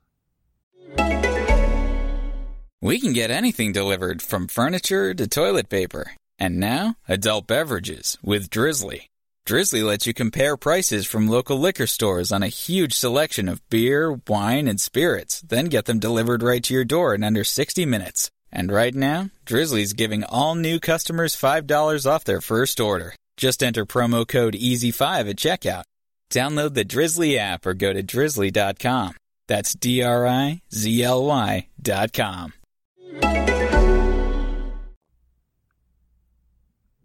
We 2.79 2.99
can 2.99 3.13
get 3.13 3.31
anything 3.31 3.71
delivered 3.71 4.21
from 4.21 4.47
furniture 4.47 5.13
to 5.13 5.27
toilet 5.27 5.67
paper. 5.67 6.11
And 6.39 6.59
now, 6.59 6.95
adult 7.07 7.47
beverages 7.47 8.17
with 8.21 8.51
Drizly. 8.51 9.09
Drizly 9.47 9.83
lets 9.83 10.05
you 10.05 10.13
compare 10.13 10.57
prices 10.57 11.07
from 11.07 11.27
local 11.27 11.57
liquor 11.57 11.87
stores 11.87 12.31
on 12.31 12.43
a 12.43 12.49
huge 12.49 12.93
selection 12.93 13.49
of 13.49 13.67
beer, 13.69 14.19
wine, 14.27 14.67
and 14.67 14.79
spirits, 14.79 15.41
then 15.41 15.65
get 15.65 15.85
them 15.85 15.99
delivered 15.99 16.43
right 16.43 16.63
to 16.65 16.73
your 16.73 16.85
door 16.85 17.15
in 17.15 17.23
under 17.23 17.43
60 17.43 17.85
minutes. 17.85 18.29
And 18.51 18.71
right 18.71 18.95
now, 18.95 19.29
Drizly's 19.45 19.93
giving 19.93 20.23
all 20.23 20.55
new 20.55 20.79
customers 20.79 21.35
$5 21.35 22.09
off 22.09 22.23
their 22.23 22.41
first 22.41 22.79
order. 22.79 23.15
Just 23.37 23.61
enter 23.61 23.85
promo 23.85 24.27
code 24.27 24.53
EASY5 24.55 25.29
at 25.29 25.35
checkout. 25.37 25.83
Download 26.29 26.73
the 26.73 26.85
Drizly 26.85 27.37
app 27.37 27.65
or 27.65 27.73
go 27.73 27.93
to 27.93 28.03
drizly.com. 28.03 29.15
That's 29.47 29.73
D 29.73 30.01
R 30.03 30.27
I 30.27 30.61
Z 30.73 31.03
L 31.03 31.25
Y 31.25 31.67
dot 31.81 32.11
com. 32.11 32.53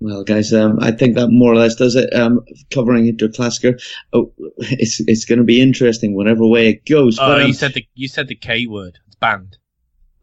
Well, 0.00 0.24
guys, 0.24 0.52
um, 0.52 0.80
I 0.80 0.90
think 0.90 1.14
that 1.14 1.28
more 1.28 1.52
or 1.52 1.56
less 1.56 1.76
does 1.76 1.94
it. 1.94 2.12
Um, 2.12 2.44
covering 2.74 3.04
Interklassiker. 3.06 3.80
Oh, 4.12 4.32
it's 4.58 5.00
it's 5.06 5.24
going 5.24 5.38
to 5.38 5.44
be 5.44 5.60
interesting 5.60 6.16
whatever 6.16 6.44
way 6.44 6.68
it 6.70 6.84
goes. 6.84 7.20
Oh, 7.20 7.28
but, 7.28 7.42
um, 7.42 7.46
you 7.46 7.54
said 7.54 7.74
the 7.74 7.86
you 7.94 8.08
said 8.08 8.26
the 8.26 8.34
K 8.34 8.66
word. 8.66 8.98
It's 9.06 9.14
banned. 9.14 9.58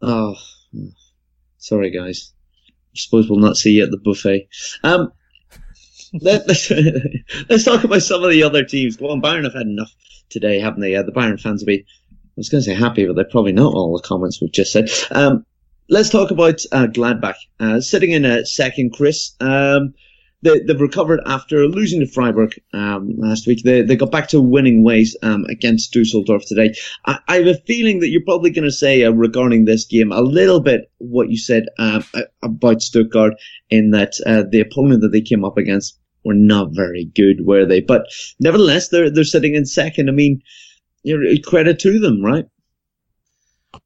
Oh, 0.02 0.34
Sorry, 1.60 1.90
guys. 1.90 2.32
I 2.92 2.96
suppose 2.96 3.28
we'll 3.28 3.38
not 3.38 3.56
see 3.56 3.72
you 3.72 3.84
at 3.84 3.90
the 3.90 3.98
buffet. 3.98 4.48
Um, 4.82 5.12
let, 6.12 6.42
us 6.50 6.72
let's 7.48 7.64
talk 7.64 7.84
about 7.84 8.02
some 8.02 8.24
of 8.24 8.30
the 8.30 8.42
other 8.42 8.64
teams. 8.64 8.96
Go 8.96 9.10
on, 9.10 9.22
Bayern 9.22 9.44
have 9.44 9.54
had 9.54 9.66
enough 9.66 9.94
today, 10.30 10.58
haven't 10.58 10.80
they? 10.80 10.96
Uh, 10.96 11.02
the 11.02 11.12
Bayern 11.12 11.40
fans 11.40 11.62
will 11.62 11.66
be, 11.66 11.84
I 12.10 12.16
was 12.36 12.48
going 12.48 12.64
to 12.64 12.70
say 12.70 12.74
happy, 12.74 13.06
but 13.06 13.14
they're 13.14 13.24
probably 13.24 13.52
not 13.52 13.74
all 13.74 13.96
the 13.96 14.02
comments 14.02 14.40
we've 14.40 14.50
just 14.50 14.72
said. 14.72 14.90
Um, 15.12 15.44
let's 15.88 16.08
talk 16.08 16.30
about 16.30 16.60
uh, 16.72 16.86
Gladbach. 16.86 17.36
Uh, 17.60 17.80
sitting 17.80 18.10
in 18.10 18.24
a 18.24 18.44
second, 18.46 18.94
Chris. 18.94 19.36
Um, 19.40 19.94
they, 20.42 20.60
have 20.68 20.80
recovered 20.80 21.20
after 21.26 21.66
losing 21.66 22.00
to 22.00 22.06
Freiburg 22.06 22.60
um, 22.72 23.14
last 23.18 23.46
week. 23.46 23.62
They, 23.62 23.82
they 23.82 23.96
got 23.96 24.10
back 24.10 24.28
to 24.28 24.40
winning 24.40 24.82
ways 24.82 25.16
um, 25.22 25.44
against 25.46 25.92
Dusseldorf 25.92 26.44
today. 26.46 26.74
I, 27.04 27.18
I, 27.28 27.36
have 27.38 27.46
a 27.46 27.54
feeling 27.54 28.00
that 28.00 28.08
you're 28.08 28.24
probably 28.24 28.50
going 28.50 28.64
to 28.64 28.72
say 28.72 29.04
uh, 29.04 29.10
regarding 29.10 29.64
this 29.64 29.84
game 29.84 30.12
a 30.12 30.20
little 30.20 30.60
bit 30.60 30.90
what 30.98 31.30
you 31.30 31.36
said 31.36 31.66
uh, 31.78 32.02
about 32.42 32.82
Stuttgart 32.82 33.34
in 33.68 33.90
that 33.90 34.14
uh, 34.26 34.44
the 34.48 34.60
opponent 34.60 35.02
that 35.02 35.12
they 35.12 35.20
came 35.20 35.44
up 35.44 35.58
against 35.58 35.98
were 36.24 36.34
not 36.34 36.70
very 36.72 37.04
good, 37.04 37.44
were 37.44 37.66
they? 37.66 37.80
But 37.80 38.06
nevertheless, 38.38 38.88
they're 38.88 39.10
they're 39.10 39.24
sitting 39.24 39.54
in 39.54 39.66
second. 39.66 40.08
I 40.08 40.12
mean, 40.12 40.42
credit 41.44 41.78
to 41.80 41.98
them, 41.98 42.22
right? 42.22 42.46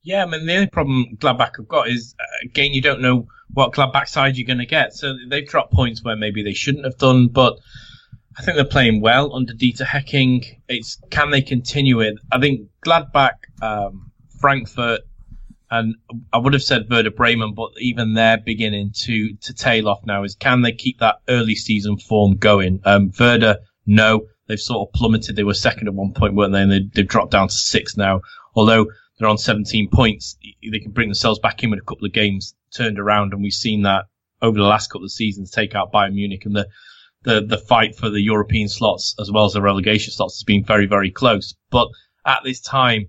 Yeah, 0.02 0.24
I 0.24 0.26
mean 0.26 0.46
the 0.46 0.54
only 0.54 0.66
problem 0.68 1.16
Gladbach 1.16 1.56
have 1.56 1.68
got 1.68 1.88
is 1.88 2.14
uh, 2.18 2.24
again 2.44 2.72
you 2.72 2.80
don't 2.80 3.00
know 3.00 3.26
what 3.52 3.72
Gladbach 3.72 4.08
side 4.08 4.36
you're 4.36 4.46
going 4.46 4.58
to 4.58 4.66
get. 4.66 4.94
So 4.94 5.14
they've 5.28 5.46
dropped 5.46 5.72
points 5.72 6.02
where 6.02 6.16
maybe 6.16 6.42
they 6.42 6.52
shouldn't 6.52 6.84
have 6.84 6.98
done, 6.98 7.28
but 7.28 7.54
I 8.36 8.42
think 8.42 8.56
they're 8.56 8.64
playing 8.64 9.00
well 9.00 9.34
under 9.34 9.52
Dieter 9.52 9.86
Hecking. 9.86 10.44
It's 10.68 10.98
can 11.10 11.30
they 11.30 11.42
continue 11.42 12.00
it? 12.00 12.14
I 12.32 12.40
think 12.40 12.68
Gladbach, 12.84 13.36
um, 13.62 14.10
Frankfurt, 14.40 15.02
and 15.70 15.94
I 16.32 16.38
would 16.38 16.52
have 16.52 16.62
said 16.62 16.86
Werder 16.90 17.10
Bremen, 17.10 17.54
but 17.54 17.70
even 17.78 18.14
they're 18.14 18.38
beginning 18.38 18.92
to 19.02 19.34
to 19.34 19.54
tail 19.54 19.88
off 19.88 20.00
now. 20.04 20.24
Is 20.24 20.34
can 20.34 20.62
they 20.62 20.72
keep 20.72 20.98
that 20.98 21.16
early 21.28 21.54
season 21.54 21.98
form 21.98 22.36
going? 22.36 22.80
Um, 22.84 23.12
Werder, 23.18 23.58
no, 23.86 24.26
they've 24.46 24.58
sort 24.58 24.88
of 24.88 24.92
plummeted. 24.94 25.36
They 25.36 25.44
were 25.44 25.54
second 25.54 25.88
at 25.88 25.94
one 25.94 26.12
point, 26.12 26.34
weren't 26.34 26.52
they? 26.52 26.62
And 26.62 26.72
they, 26.72 26.80
they've 26.92 27.08
dropped 27.08 27.32
down 27.32 27.48
to 27.48 27.54
six 27.54 27.96
now. 27.96 28.20
Although 28.54 28.86
they're 29.18 29.28
on 29.28 29.38
17 29.38 29.90
points, 29.90 30.36
they 30.42 30.80
can 30.80 30.90
bring 30.90 31.08
themselves 31.08 31.38
back 31.38 31.62
in 31.62 31.70
with 31.70 31.78
a 31.78 31.84
couple 31.84 32.06
of 32.06 32.12
games 32.12 32.54
turned 32.74 32.98
around, 32.98 33.32
and 33.32 33.42
we've 33.42 33.52
seen 33.52 33.82
that 33.82 34.06
over 34.42 34.58
the 34.58 34.64
last 34.64 34.90
couple 34.90 35.04
of 35.04 35.12
seasons 35.12 35.50
take 35.50 35.74
out 35.74 35.92
Bayern 35.92 36.14
Munich, 36.14 36.44
and 36.44 36.56
the 36.56 36.66
the 37.22 37.40
the 37.40 37.58
fight 37.58 37.96
for 37.96 38.10
the 38.10 38.20
European 38.20 38.68
slots 38.68 39.14
as 39.18 39.30
well 39.30 39.46
as 39.46 39.54
the 39.54 39.62
relegation 39.62 40.12
slots 40.12 40.38
has 40.38 40.44
been 40.44 40.64
very 40.64 40.86
very 40.86 41.10
close. 41.10 41.54
But 41.70 41.88
at 42.26 42.42
this 42.44 42.60
time, 42.60 43.08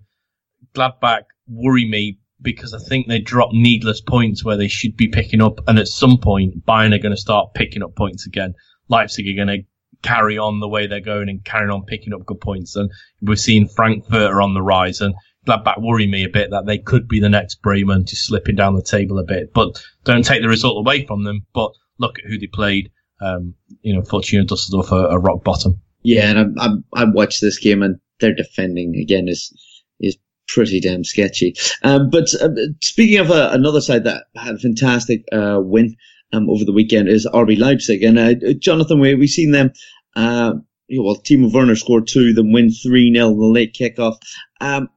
Gladbach 0.73 1.23
worry 1.47 1.87
me 1.87 2.19
because 2.41 2.73
I 2.73 2.79
think 2.79 3.07
they 3.07 3.19
drop 3.19 3.49
needless 3.53 4.01
points 4.01 4.43
where 4.43 4.57
they 4.57 4.67
should 4.67 4.95
be 4.95 5.07
picking 5.07 5.41
up, 5.41 5.59
and 5.67 5.79
at 5.79 5.87
some 5.87 6.17
point 6.19 6.65
Bayern 6.65 6.93
are 6.93 6.99
going 6.99 7.15
to 7.15 7.21
start 7.21 7.53
picking 7.55 7.83
up 7.83 7.95
points 7.95 8.27
again. 8.27 8.53
Leipzig 8.89 9.27
are 9.27 9.45
going 9.45 9.59
to 9.59 9.65
carry 10.03 10.37
on 10.37 10.59
the 10.59 10.67
way 10.67 10.85
they're 10.85 10.99
going 10.99 11.29
and 11.29 11.43
carrying 11.43 11.71
on 11.71 11.83
picking 11.83 12.13
up 12.13 12.25
good 12.25 12.39
points, 12.39 12.75
and 12.75 12.91
we're 13.21 13.35
seeing 13.35 13.67
Frankfurt 13.67 14.31
are 14.31 14.41
on 14.41 14.53
the 14.53 14.61
rise 14.61 15.01
and 15.01 15.15
Gladbach 15.45 15.81
worry 15.81 16.07
me 16.07 16.23
a 16.23 16.29
bit 16.29 16.51
that 16.51 16.65
they 16.65 16.77
could 16.77 17.07
be 17.07 17.19
the 17.19 17.29
next 17.29 17.61
Bremen 17.61 18.05
just 18.05 18.25
slipping 18.25 18.55
down 18.55 18.75
the 18.75 18.81
table 18.81 19.19
a 19.19 19.23
bit. 19.23 19.53
But 19.53 19.81
don't 20.03 20.25
take 20.25 20.41
the 20.41 20.49
result 20.49 20.77
away 20.77 21.05
from 21.05 21.23
them. 21.23 21.45
But 21.53 21.71
look 21.97 22.19
at 22.19 22.25
who 22.25 22.37
they 22.37 22.47
played. 22.47 22.91
Um, 23.21 23.55
you 23.81 23.93
know, 23.93 24.03
Fortuna 24.03 24.45
Dusseldorf 24.45 24.91
are, 24.91 25.07
are 25.07 25.19
rock 25.19 25.43
bottom. 25.43 25.81
Yeah, 26.03 26.29
and 26.29 26.59
I, 26.59 26.65
I, 26.65 27.01
I 27.01 27.05
watched 27.05 27.41
this 27.41 27.57
game 27.57 27.81
and 27.81 27.99
their 28.19 28.33
defending 28.33 28.95
again 28.95 29.27
is 29.27 29.53
is 29.99 30.17
pretty 30.47 30.79
damn 30.79 31.03
sketchy. 31.03 31.55
Um, 31.83 32.09
but 32.09 32.27
uh, 32.41 32.49
speaking 32.81 33.19
of 33.19 33.31
uh, 33.31 33.49
another 33.51 33.81
side 33.81 34.03
that 34.03 34.25
had 34.35 34.55
a 34.55 34.59
fantastic 34.59 35.23
uh, 35.31 35.59
win 35.61 35.95
um, 36.33 36.49
over 36.49 36.65
the 36.65 36.73
weekend 36.73 37.07
is 37.07 37.25
RB 37.25 37.57
Leipzig, 37.57 38.03
and 38.03 38.19
uh, 38.19 38.33
Jonathan, 38.59 38.99
we 38.99 39.15
we've 39.15 39.29
seen 39.29 39.51
them. 39.51 39.71
Uh, 40.15 40.53
well, 40.89 41.15
Timo 41.15 41.51
Werner 41.51 41.75
scored 41.75 42.07
two, 42.07 42.33
then 42.33 42.51
win 42.51 42.71
three 42.71 43.11
0 43.13 43.29
in 43.29 43.39
the 43.39 43.45
late 43.45 43.73
kickoff. 43.73 44.17
Um, 44.61 44.89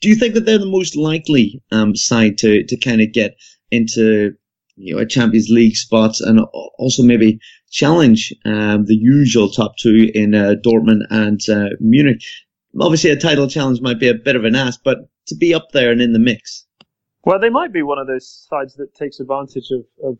do 0.00 0.08
you 0.08 0.14
think 0.14 0.34
that 0.34 0.44
they're 0.44 0.58
the 0.58 0.66
most 0.66 0.96
likely 0.96 1.62
um, 1.70 1.94
side 1.96 2.38
to 2.38 2.64
to 2.64 2.76
kind 2.76 3.00
of 3.00 3.12
get 3.12 3.36
into 3.70 4.32
you 4.76 4.94
know 4.94 5.00
a 5.00 5.06
Champions 5.06 5.48
League 5.48 5.76
spot 5.76 6.20
and 6.20 6.40
also 6.78 7.02
maybe 7.02 7.38
challenge 7.70 8.34
um, 8.44 8.84
the 8.86 8.96
usual 8.96 9.48
top 9.48 9.76
two 9.76 10.10
in 10.14 10.34
uh, 10.34 10.54
Dortmund 10.64 11.02
and 11.10 11.40
uh, 11.48 11.70
Munich? 11.80 12.22
Obviously, 12.80 13.10
a 13.10 13.16
title 13.16 13.48
challenge 13.48 13.80
might 13.80 13.98
be 13.98 14.08
a 14.08 14.14
bit 14.14 14.36
of 14.36 14.44
an 14.44 14.54
ask, 14.54 14.80
but 14.84 14.98
to 15.26 15.34
be 15.34 15.54
up 15.54 15.70
there 15.72 15.90
and 15.90 16.00
in 16.00 16.12
the 16.12 16.18
mix. 16.18 16.66
Well, 17.24 17.38
they 17.38 17.50
might 17.50 17.72
be 17.72 17.82
one 17.82 17.98
of 17.98 18.06
those 18.06 18.46
sides 18.48 18.74
that 18.76 18.94
takes 18.94 19.20
advantage 19.20 19.70
of, 19.70 19.84
of 20.02 20.18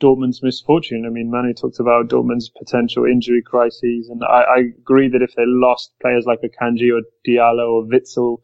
Dortmund's 0.00 0.42
misfortune. 0.42 1.04
I 1.06 1.10
mean, 1.10 1.30
Manu 1.30 1.54
talked 1.54 1.80
about 1.80 2.08
Dortmund's 2.08 2.50
potential 2.50 3.04
injury 3.04 3.40
crises, 3.40 4.08
and 4.08 4.22
I, 4.24 4.42
I 4.42 4.58
agree 4.78 5.08
that 5.08 5.22
if 5.22 5.34
they 5.36 5.44
lost 5.46 5.92
players 6.02 6.26
like 6.26 6.40
Akanji 6.42 6.90
or 6.92 7.02
Diallo 7.26 7.70
or 7.70 7.84
Witsel, 7.84 8.38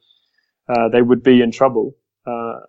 uh, 0.69 0.89
they 0.89 1.03
would 1.03 1.23
be 1.23 1.41
in 1.41 1.51
trouble 1.51 1.97
uh, 2.27 2.61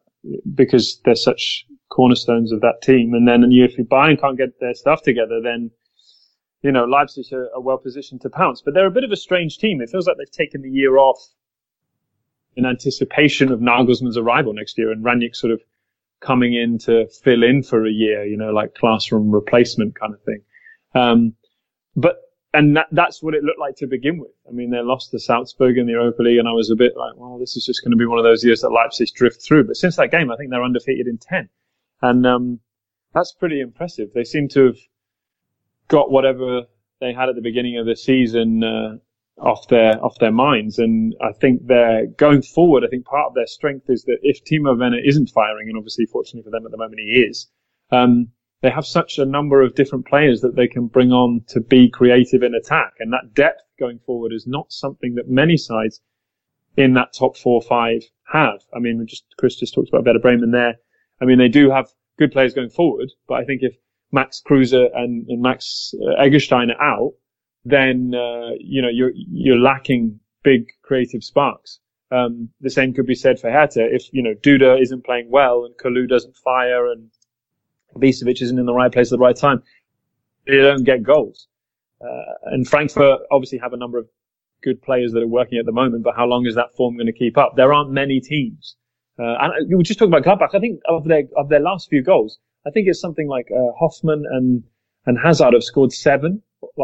because 0.54 1.02
they're 1.06 1.16
such 1.16 1.66
cornerstones 1.89 2.52
of 2.52 2.62
that 2.62 2.82
team. 2.82 3.14
And 3.14 3.28
then, 3.28 3.52
you, 3.52 3.66
if 3.66 3.76
Bayern 3.89 4.20
can't 4.20 4.38
get 4.38 4.60
their 4.60 4.74
stuff 4.74 5.02
together, 5.02 5.41
then 5.43 5.72
you 6.62 6.72
know 6.72 6.86
Leipzig 6.86 7.26
are, 7.34 7.50
are 7.56 7.62
well 7.62 7.78
positioned 7.78 8.22
to 8.22 8.30
pounce. 8.30 8.62
But 8.64 8.74
they're 8.74 8.88
a 8.88 8.91
bit 8.91 9.04
of 9.04 9.12
a 9.12 9.18
strange 9.18 9.58
team. 9.58 9.82
It 9.82 9.89
feels 9.89 10.08
like 10.08 10.18
they've 10.18 10.32
taken 10.32 10.62
the 10.62 10.70
year 10.70 10.97
off 10.97 11.20
in 12.56 12.66
anticipation 12.66 13.52
of 13.52 13.60
Nagelsmann's 13.60 14.18
arrival 14.18 14.54
next 14.54 14.78
year, 14.78 14.91
and 14.91 15.04
Rangnick 15.04 15.36
sort 15.36 15.54
of 15.54 15.62
coming 16.20 16.54
in 16.54 16.78
to 16.80 17.08
fill 17.24 17.43
in 17.43 17.64
for 17.64 17.86
a 17.86 17.91
year, 17.91 18.26
you 18.26 18.38
know, 18.38 18.52
like 18.52 18.76
classroom 18.76 19.32
replacement 19.32 19.97
kind 19.97 20.14
of 20.14 20.22
thing. 20.24 20.41
Um, 20.93 21.36
but 21.95 22.18
and 22.54 22.76
that, 22.76 22.88
that's 22.91 23.22
what 23.22 23.36
it 23.36 23.43
looked 23.43 23.60
like 23.60 23.76
to 23.78 23.88
begin 23.88 24.18
with. 24.18 24.32
I 24.47 24.52
mean, 24.52 24.72
they 24.72 24.82
lost 24.82 25.12
to 25.12 25.20
Salzburg 25.20 25.78
in 25.78 25.86
the 25.86 25.91
Europa 25.91 26.24
League, 26.24 26.39
and 26.39 26.47
I 26.47 26.52
was 26.52 26.72
a 26.72 26.76
bit 26.76 26.97
like, 26.97 27.14
well, 27.16 27.38
this 27.38 27.56
is 27.56 27.66
just 27.66 27.84
going 27.84 27.91
to 27.91 27.97
be 27.97 28.06
one 28.06 28.18
of 28.18 28.24
those 28.24 28.43
years 28.43 28.62
that 28.62 28.72
Leipzig 28.72 29.10
drift 29.14 29.43
through. 29.43 29.66
But 29.66 29.78
since 29.78 29.95
that 29.97 30.12
game, 30.12 30.32
I 30.32 30.36
think 30.36 30.50
they're 30.50 30.64
undefeated 30.64 31.08
in 31.08 31.20
10. 31.20 31.50
And, 32.02 32.26
um, 32.26 32.60
that's 33.14 33.34
pretty 33.34 33.60
impressive. 33.60 34.10
They 34.14 34.24
seem 34.24 34.47
to 34.50 34.68
have 34.68 34.78
got 35.88 36.12
whatever 36.12 36.64
they 37.00 37.14
had 37.14 37.30
at 37.30 37.36
the 37.36 37.41
beginning 37.41 37.78
of 37.78 37.86
the 37.86 37.95
season, 37.95 38.64
uh, 38.64 38.97
off 39.39 39.68
their, 39.68 40.04
off 40.04 40.18
their 40.20 40.32
minds. 40.32 40.80
And 40.80 41.16
I 41.22 41.32
think 41.34 41.68
they're 41.68 42.08
going 42.08 42.41
forward. 42.41 42.84
I 42.84 42.88
think 42.88 43.06
part 43.06 43.28
of 43.28 43.36
their 43.36 43.47
strength 43.47 43.89
is 43.89 44.04
that 44.06 44.18
if 44.22 44.43
Timo 44.43 44.78
Werner 44.78 45.00
isn't 45.04 45.30
firing, 45.30 45.70
and 45.70 45.78
obviously 45.78 46.06
fortunately 46.06 46.43
for 46.43 46.52
them 46.52 46.66
at 46.66 46.72
the 46.72 46.78
moment 46.78 47.00
he 47.00 47.22
is, 47.22 47.47
um, 47.91 48.30
they 48.62 48.70
have 48.70 48.86
such 48.86 49.18
a 49.18 49.26
number 49.26 49.62
of 49.62 49.76
different 49.76 50.05
players 50.05 50.41
that 50.41 50.55
they 50.55 50.68
can 50.68 50.88
bring 50.88 51.12
on 51.12 51.41
to 51.47 51.62
be 51.62 51.89
creative 51.89 52.43
in 52.43 52.53
attack. 52.53 52.93
And 52.99 53.14
that 53.14 53.34
depth 53.34 53.62
going 53.80 53.99
forward 53.99 54.34
is 54.34 54.45
not 54.45 54.72
something 54.72 55.16
that 55.16 55.30
many 55.30 55.55
sides 55.55 56.01
in 56.76 56.93
that 56.93 57.14
top 57.14 57.38
four 57.38 57.55
or 57.55 57.62
five 57.62 58.03
have. 58.32 58.62
I 58.76 58.80
mean, 58.80 59.05
just, 59.07 59.26
Chris 59.38 59.55
just 59.55 59.74
talked 59.74 59.89
about 59.89 60.05
Werder 60.05 60.20
Bremen 60.20 60.51
there. 60.51 60.76
I 61.22 61.26
mean, 61.26 61.38
they 61.38 61.47
do 61.47 61.70
have 61.72 61.88
good 62.18 62.32
players 62.32 62.53
going 62.53 62.70
forward, 62.70 63.10
but 63.28 63.36
I 63.36 63.45
think 63.45 63.62
if 63.64 63.76
Max 64.12 64.41
Kruse 64.45 64.74
and, 64.74 65.28
and 65.28 65.41
Max 65.41 65.93
uh, 66.01 66.22
Eggestein 66.22 66.74
are 66.76 66.82
out, 66.82 67.14
then, 67.64 68.14
uh, 68.14 68.51
you 68.60 68.82
know, 68.82 68.89
you're, 68.89 69.12
you're 69.14 69.60
lacking 69.60 70.20
big 70.43 70.68
creative 70.82 71.24
sparks. 71.24 71.80
Um, 72.12 72.49
the 72.60 72.70
same 72.70 72.93
could 72.93 73.05
be 73.05 73.16
said 73.16 73.39
for 73.39 73.51
Hertha. 73.51 73.86
If, 73.86 74.12
you 74.12 74.24
know, 74.24 74.34
Duda 74.34 74.82
isn't 74.82 75.05
playing 75.05 75.30
well 75.30 75.66
and 75.66 75.76
Kalou 75.78 76.10
doesn't 76.10 76.36
fire 76.38 76.91
and 76.91 77.10
Bisevic 77.96 78.42
isn't 78.42 78.60
in 78.60 78.66
the 78.66 78.74
right 78.74 78.92
place 78.92 79.12
at 79.12 79.18
the 79.18 79.24
right 79.24 79.36
time, 79.36 79.64
they 80.48 80.58
don't 80.58 80.84
get 80.84 81.04
goals. 81.04 81.48
Uh, 82.02 82.34
and 82.46 82.68
Frankfurt 82.68 83.22
obviously 83.32 83.58
have 83.58 83.74
a 83.74 83.78
number 83.78 83.98
of 83.98 84.08
good 84.64 84.82
players 84.82 85.12
that 85.14 85.24
are 85.24 85.28
working 85.28 85.58
at 85.58 85.66
the 85.66 85.72
moment, 85.72 86.04
but 86.04 86.16
how 86.16 86.26
long 86.26 86.46
is 86.46 86.56
that 86.56 86.74
form 86.76 86.96
going 86.96 87.08
to 87.08 87.14
keep 87.14 87.38
up? 87.38 87.54
There 87.56 87.74
aren't 87.74 87.92
many 87.92 88.20
teams. 88.20 88.76
Uh, 89.18 89.36
and 89.42 89.70
we 89.70 89.76
were 89.76 89.84
just 89.84 90.00
talked 90.00 90.14
about 90.14 90.24
Gladbach. 90.24 90.56
I 90.56 90.60
think 90.60 90.80
of 90.88 91.06
their 91.06 91.24
of 91.36 91.50
their 91.50 91.60
last 91.60 91.90
few 91.90 92.02
goals, 92.02 92.40
I 92.66 92.72
think 92.72 92.88
it's 92.88 93.00
something 93.00 93.28
like 93.28 93.48
uh, 93.52 93.72
Hofmann 93.80 94.26
and 94.30 94.64
and 95.06 95.18
Hazard 95.18 95.54
have 95.54 95.64
scored 95.64 95.92
seven 95.92 96.42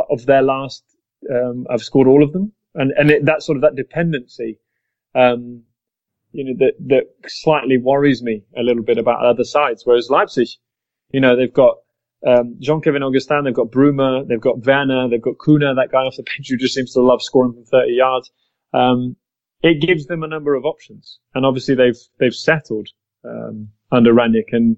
of 0.09 0.25
their 0.25 0.41
last. 0.41 0.83
Um, 1.29 1.65
have 1.69 1.81
scored 1.81 2.07
all 2.07 2.23
of 2.23 2.33
them, 2.33 2.51
and 2.75 2.91
and 2.97 3.09
it, 3.09 3.25
that 3.25 3.41
sort 3.41 3.57
of 3.57 3.61
that 3.63 3.75
dependency, 3.75 4.59
um, 5.15 5.63
you 6.31 6.43
know, 6.43 6.53
that 6.59 6.73
that 6.87 7.05
slightly 7.27 7.77
worries 7.77 8.21
me 8.21 8.43
a 8.57 8.63
little 8.63 8.83
bit 8.83 8.97
about 8.97 9.25
other 9.25 9.43
sides. 9.43 9.85
Whereas 9.85 10.09
Leipzig, 10.09 10.49
you 11.11 11.19
know, 11.19 11.35
they've 11.35 11.53
got 11.53 11.77
um, 12.25 12.55
Jean-Kevin 12.59 13.03
Augustin, 13.03 13.43
they've 13.43 13.53
got 13.53 13.71
Bruma, 13.71 14.27
they've 14.27 14.41
got 14.41 14.65
Werner, 14.65 15.07
they've 15.09 15.21
got 15.21 15.37
Cunha, 15.37 15.75
that 15.75 15.91
guy 15.91 15.99
off 15.99 16.15
the 16.15 16.23
bench 16.37 16.49
who 16.49 16.57
just 16.57 16.73
seems 16.73 16.93
to 16.93 17.01
love 17.01 17.21
scoring 17.21 17.53
from 17.53 17.65
30 17.65 17.93
yards. 17.93 18.31
Um, 18.73 19.15
it 19.61 19.81
gives 19.81 20.05
them 20.05 20.23
a 20.23 20.27
number 20.27 20.55
of 20.55 20.65
options. 20.65 21.19
And 21.33 21.45
obviously 21.45 21.75
they've, 21.75 21.97
they've 22.19 22.35
settled, 22.35 22.89
um, 23.23 23.69
under 23.91 24.13
Rangnick 24.13 24.51
and 24.51 24.77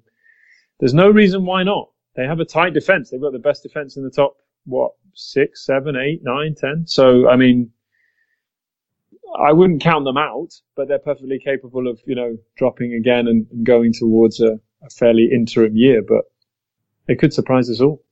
there's 0.80 0.94
no 0.94 1.10
reason 1.10 1.46
why 1.46 1.64
not. 1.64 1.90
They 2.16 2.26
have 2.26 2.40
a 2.40 2.46
tight 2.46 2.74
defense. 2.74 3.10
They've 3.10 3.22
got 3.22 3.32
the 3.32 3.40
best 3.40 3.64
defense 3.64 3.98
in 3.98 4.04
the 4.04 4.10
top, 4.10 4.38
what, 4.66 4.92
six, 5.14 5.66
seven, 5.66 5.96
eight, 5.96 6.22
nine, 6.24 6.56
ten. 6.56 6.86
So, 6.86 7.28
I 7.28 7.36
mean, 7.36 7.72
I 9.40 9.52
wouldn't 9.54 9.82
count 9.82 10.06
them 10.06 10.18
out, 10.18 10.50
but 10.76 10.88
they're 10.88 11.00
perfectly 11.00 11.40
capable 11.40 11.88
of, 11.88 12.00
you 12.06 12.16
know, 12.16 12.38
dropping 12.58 12.94
again 12.94 13.28
and, 13.28 13.48
and 13.52 13.66
going 13.66 13.94
towards 13.94 14.40
a, 14.40 14.60
a 14.84 14.90
fairly 14.90 15.30
interim 15.34 15.76
year, 15.76 16.02
but 16.08 16.24
it 17.08 17.20
could 17.20 17.34
surprise 17.34 17.70
us 17.70 17.82
all. 17.82 18.04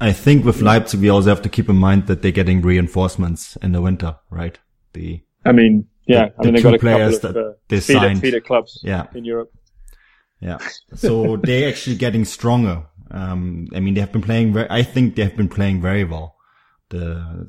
I 0.00 0.12
think 0.12 0.44
with 0.46 0.62
Leipzig, 0.62 1.00
we 1.00 1.10
also 1.10 1.28
have 1.28 1.42
to 1.42 1.48
keep 1.50 1.68
in 1.68 1.76
mind 1.76 2.06
that 2.06 2.22
they're 2.22 2.32
getting 2.32 2.62
reinforcements 2.62 3.56
in 3.56 3.72
the 3.72 3.82
winter, 3.82 4.16
right? 4.30 4.58
The, 4.94 5.22
I 5.44 5.52
mean, 5.52 5.86
yeah, 6.06 6.28
the, 6.28 6.34
I 6.38 6.42
mean, 6.44 6.46
the 6.46 6.52
they've 6.52 6.62
got 6.62 6.74
a 6.74 6.78
players 6.78 7.18
couple 7.18 7.28
of 7.28 7.34
that 7.34 7.40
uh, 7.40 7.52
they 7.68 7.80
feeder, 7.80 8.00
signed. 8.00 8.20
feeder 8.20 8.40
clubs 8.40 8.80
Yeah. 8.82 9.06
in 9.14 9.24
Europe. 9.26 9.52
Yeah. 10.40 10.58
So 10.94 11.36
they're 11.42 11.68
actually 11.68 11.96
getting 11.96 12.24
stronger. 12.24 12.86
Um, 13.10 13.68
I 13.74 13.80
mean, 13.80 13.92
they 13.94 14.00
have 14.00 14.12
been 14.12 14.22
playing 14.22 14.54
very, 14.54 14.68
I 14.70 14.82
think 14.82 15.16
they 15.16 15.22
have 15.24 15.36
been 15.36 15.48
playing 15.48 15.82
very 15.82 16.04
well. 16.04 16.36
The, 16.88 17.48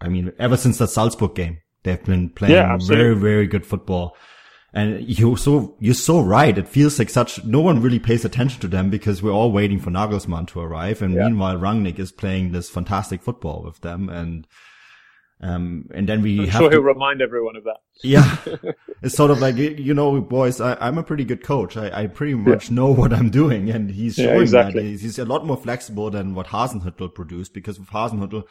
I 0.00 0.08
mean, 0.08 0.32
ever 0.38 0.56
since 0.56 0.78
that 0.78 0.88
Salzburg 0.88 1.34
game, 1.34 1.58
they've 1.82 2.02
been 2.04 2.30
playing 2.30 2.54
Yeah, 2.54 2.78
very, 2.80 3.16
very 3.16 3.46
good 3.48 3.66
football. 3.66 4.16
And 4.74 5.00
you're 5.08 5.38
so, 5.38 5.76
you're 5.80 5.94
so 5.94 6.20
right. 6.20 6.56
It 6.58 6.68
feels 6.68 6.98
like 6.98 7.08
such, 7.08 7.42
no 7.44 7.60
one 7.60 7.80
really 7.80 7.98
pays 7.98 8.24
attention 8.24 8.60
to 8.60 8.68
them 8.68 8.90
because 8.90 9.22
we're 9.22 9.32
all 9.32 9.50
waiting 9.50 9.80
for 9.80 9.90
Nagelsmann 9.90 10.46
to 10.48 10.60
arrive. 10.60 11.00
And 11.00 11.14
Yeah. 11.14 11.24
meanwhile, 11.24 11.56
Rangnick 11.56 11.98
is 11.98 12.12
playing 12.12 12.52
this 12.52 12.68
fantastic 12.68 13.22
football 13.22 13.62
with 13.64 13.80
them. 13.80 14.10
And, 14.10 14.46
um, 15.40 15.88
and 15.94 16.08
then 16.08 16.20
we 16.20 16.40
I'm 16.40 16.48
have 16.48 16.60
sure 16.60 16.70
to, 16.70 16.76
he'll 16.76 16.82
remind 16.84 17.22
everyone 17.22 17.56
of 17.56 17.64
that. 17.64 17.78
yeah. 18.02 18.36
It's 19.00 19.14
sort 19.14 19.30
of 19.30 19.38
like, 19.38 19.56
you 19.56 19.94
know, 19.94 20.20
boys, 20.20 20.60
I, 20.60 20.76
I'm 20.80 20.98
a 20.98 21.04
pretty 21.04 21.24
good 21.24 21.44
coach. 21.44 21.76
I, 21.76 22.02
I 22.02 22.06
pretty 22.08 22.34
much 22.34 22.68
know 22.70 22.90
what 22.90 23.12
I'm 23.12 23.30
doing. 23.30 23.70
And 23.70 23.90
he's 23.92 24.18
Yeah, 24.18 24.38
exactly. 24.40 24.82
that. 24.82 24.88
He's, 24.88 25.02
he's 25.02 25.18
a 25.20 25.24
lot 25.24 25.46
more 25.46 25.56
flexible 25.56 26.10
than 26.10 26.34
what 26.34 26.48
Hasenhüttl 26.48 27.14
produced 27.14 27.54
because 27.54 27.78
with 27.78 27.90
Hasenhüttl, 27.90 28.42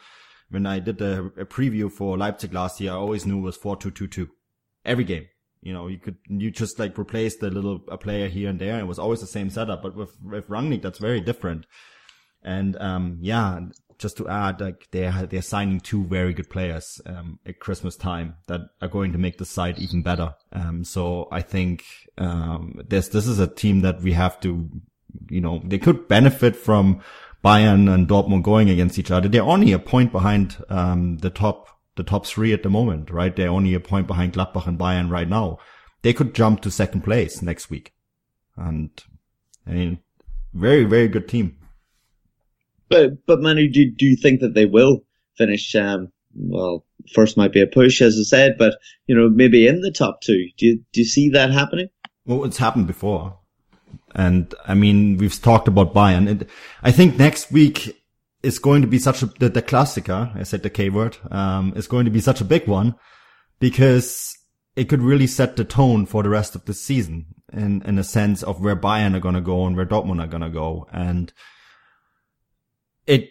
when 0.50 0.64
I 0.64 0.78
did 0.78 1.00
a, 1.02 1.26
a 1.36 1.44
preview 1.44 1.92
for 1.92 2.16
Leipzig 2.16 2.54
last 2.54 2.80
year, 2.80 2.92
I 2.92 2.94
always 2.96 3.26
knew 3.26 3.38
it 3.38 3.42
was 3.42 3.58
4-2-2-2. 3.58 4.30
Every 4.86 5.04
game. 5.04 5.26
You 5.60 5.72
know, 5.72 5.88
you 5.88 5.98
could, 5.98 6.16
you 6.28 6.50
just 6.50 6.78
like 6.78 6.98
replace 6.98 7.36
the 7.36 7.50
little 7.50 7.82
a 7.88 7.98
player 7.98 8.28
here 8.28 8.48
and 8.48 8.58
there. 8.58 8.78
It 8.78 8.86
was 8.86 8.98
always 8.98 9.20
the 9.20 9.26
same 9.26 9.50
setup. 9.50 9.82
But 9.82 9.96
with, 9.96 10.16
with 10.22 10.48
Rangnick, 10.48 10.82
that's 10.82 10.98
very 10.98 11.20
different. 11.20 11.66
And, 12.42 12.76
um, 12.76 13.18
yeah, 13.20 13.60
just 13.98 14.16
to 14.18 14.28
add, 14.28 14.60
like 14.60 14.86
they're, 14.92 15.26
they're 15.26 15.42
signing 15.42 15.80
two 15.80 16.04
very 16.04 16.32
good 16.32 16.48
players, 16.48 17.00
um, 17.04 17.40
at 17.44 17.58
Christmas 17.58 17.96
time 17.96 18.36
that 18.46 18.60
are 18.80 18.86
going 18.86 19.10
to 19.12 19.18
make 19.18 19.38
the 19.38 19.44
side 19.44 19.78
even 19.80 20.02
better. 20.02 20.36
Um, 20.52 20.84
so 20.84 21.26
I 21.32 21.42
think, 21.42 21.84
um, 22.16 22.80
this, 22.88 23.08
this 23.08 23.26
is 23.26 23.40
a 23.40 23.48
team 23.48 23.80
that 23.80 24.00
we 24.00 24.12
have 24.12 24.38
to, 24.42 24.70
you 25.28 25.40
know, 25.40 25.60
they 25.64 25.78
could 25.78 26.06
benefit 26.06 26.54
from 26.54 27.00
Bayern 27.44 27.92
and 27.92 28.06
Dortmund 28.06 28.44
going 28.44 28.70
against 28.70 28.98
each 29.00 29.10
other. 29.10 29.28
They're 29.28 29.42
only 29.42 29.72
a 29.72 29.80
point 29.80 30.12
behind, 30.12 30.56
um, 30.68 31.18
the 31.18 31.30
top, 31.30 31.66
the 31.98 32.02
top 32.02 32.26
three 32.26 32.54
at 32.54 32.62
the 32.62 32.70
moment, 32.70 33.10
right? 33.10 33.36
They're 33.36 33.50
only 33.50 33.74
a 33.74 33.80
point 33.80 34.06
behind 34.06 34.32
Gladbach 34.32 34.66
and 34.66 34.78
Bayern 34.78 35.10
right 35.10 35.28
now. 35.28 35.58
They 36.00 36.14
could 36.14 36.34
jump 36.34 36.62
to 36.62 36.70
second 36.70 37.02
place 37.02 37.42
next 37.42 37.68
week. 37.68 37.92
And 38.56 38.90
I 39.66 39.72
mean, 39.72 39.98
very, 40.54 40.84
very 40.84 41.08
good 41.08 41.28
team. 41.28 41.58
But 42.88 43.26
but 43.26 43.40
Manu, 43.40 43.68
do 43.68 43.90
do 43.90 44.06
you 44.06 44.16
think 44.16 44.40
that 44.40 44.54
they 44.54 44.64
will 44.64 45.04
finish? 45.36 45.74
Um, 45.74 46.10
well, 46.34 46.86
first 47.14 47.36
might 47.36 47.52
be 47.52 47.60
a 47.60 47.66
push, 47.66 48.00
as 48.00 48.16
I 48.18 48.22
said, 48.22 48.56
but 48.58 48.78
you 49.06 49.14
know 49.14 49.28
maybe 49.28 49.66
in 49.66 49.82
the 49.82 49.90
top 49.90 50.22
two. 50.22 50.46
Do 50.56 50.66
you 50.66 50.76
do 50.92 51.00
you 51.00 51.06
see 51.06 51.28
that 51.30 51.50
happening? 51.50 51.88
Well, 52.24 52.44
it's 52.44 52.56
happened 52.56 52.86
before. 52.86 53.38
And 54.14 54.54
I 54.66 54.74
mean, 54.74 55.18
we've 55.18 55.40
talked 55.40 55.68
about 55.68 55.94
Bayern. 55.94 56.28
And 56.28 56.46
I 56.82 56.92
think 56.92 57.18
next 57.18 57.52
week 57.52 58.02
is 58.42 58.58
going 58.58 58.82
to 58.82 58.88
be 58.88 58.98
such 58.98 59.22
a, 59.22 59.26
the, 59.26 59.48
the 59.48 59.62
Klassiker, 59.62 60.34
I 60.36 60.42
said 60.44 60.62
the 60.62 60.70
K 60.70 60.90
word, 60.90 61.16
um, 61.30 61.72
is 61.76 61.88
going 61.88 62.04
to 62.04 62.10
be 62.10 62.20
such 62.20 62.40
a 62.40 62.44
big 62.44 62.66
one 62.66 62.94
because 63.58 64.36
it 64.76 64.88
could 64.88 65.02
really 65.02 65.26
set 65.26 65.56
the 65.56 65.64
tone 65.64 66.06
for 66.06 66.22
the 66.22 66.28
rest 66.28 66.54
of 66.54 66.64
the 66.64 66.74
season 66.74 67.26
in, 67.52 67.82
in 67.82 67.98
a 67.98 68.04
sense 68.04 68.42
of 68.44 68.60
where 68.60 68.76
Bayern 68.76 69.16
are 69.16 69.20
going 69.20 69.34
to 69.34 69.40
go 69.40 69.66
and 69.66 69.76
where 69.76 69.86
Dortmund 69.86 70.22
are 70.22 70.28
going 70.28 70.42
to 70.42 70.50
go. 70.50 70.86
And 70.92 71.32
it, 73.04 73.30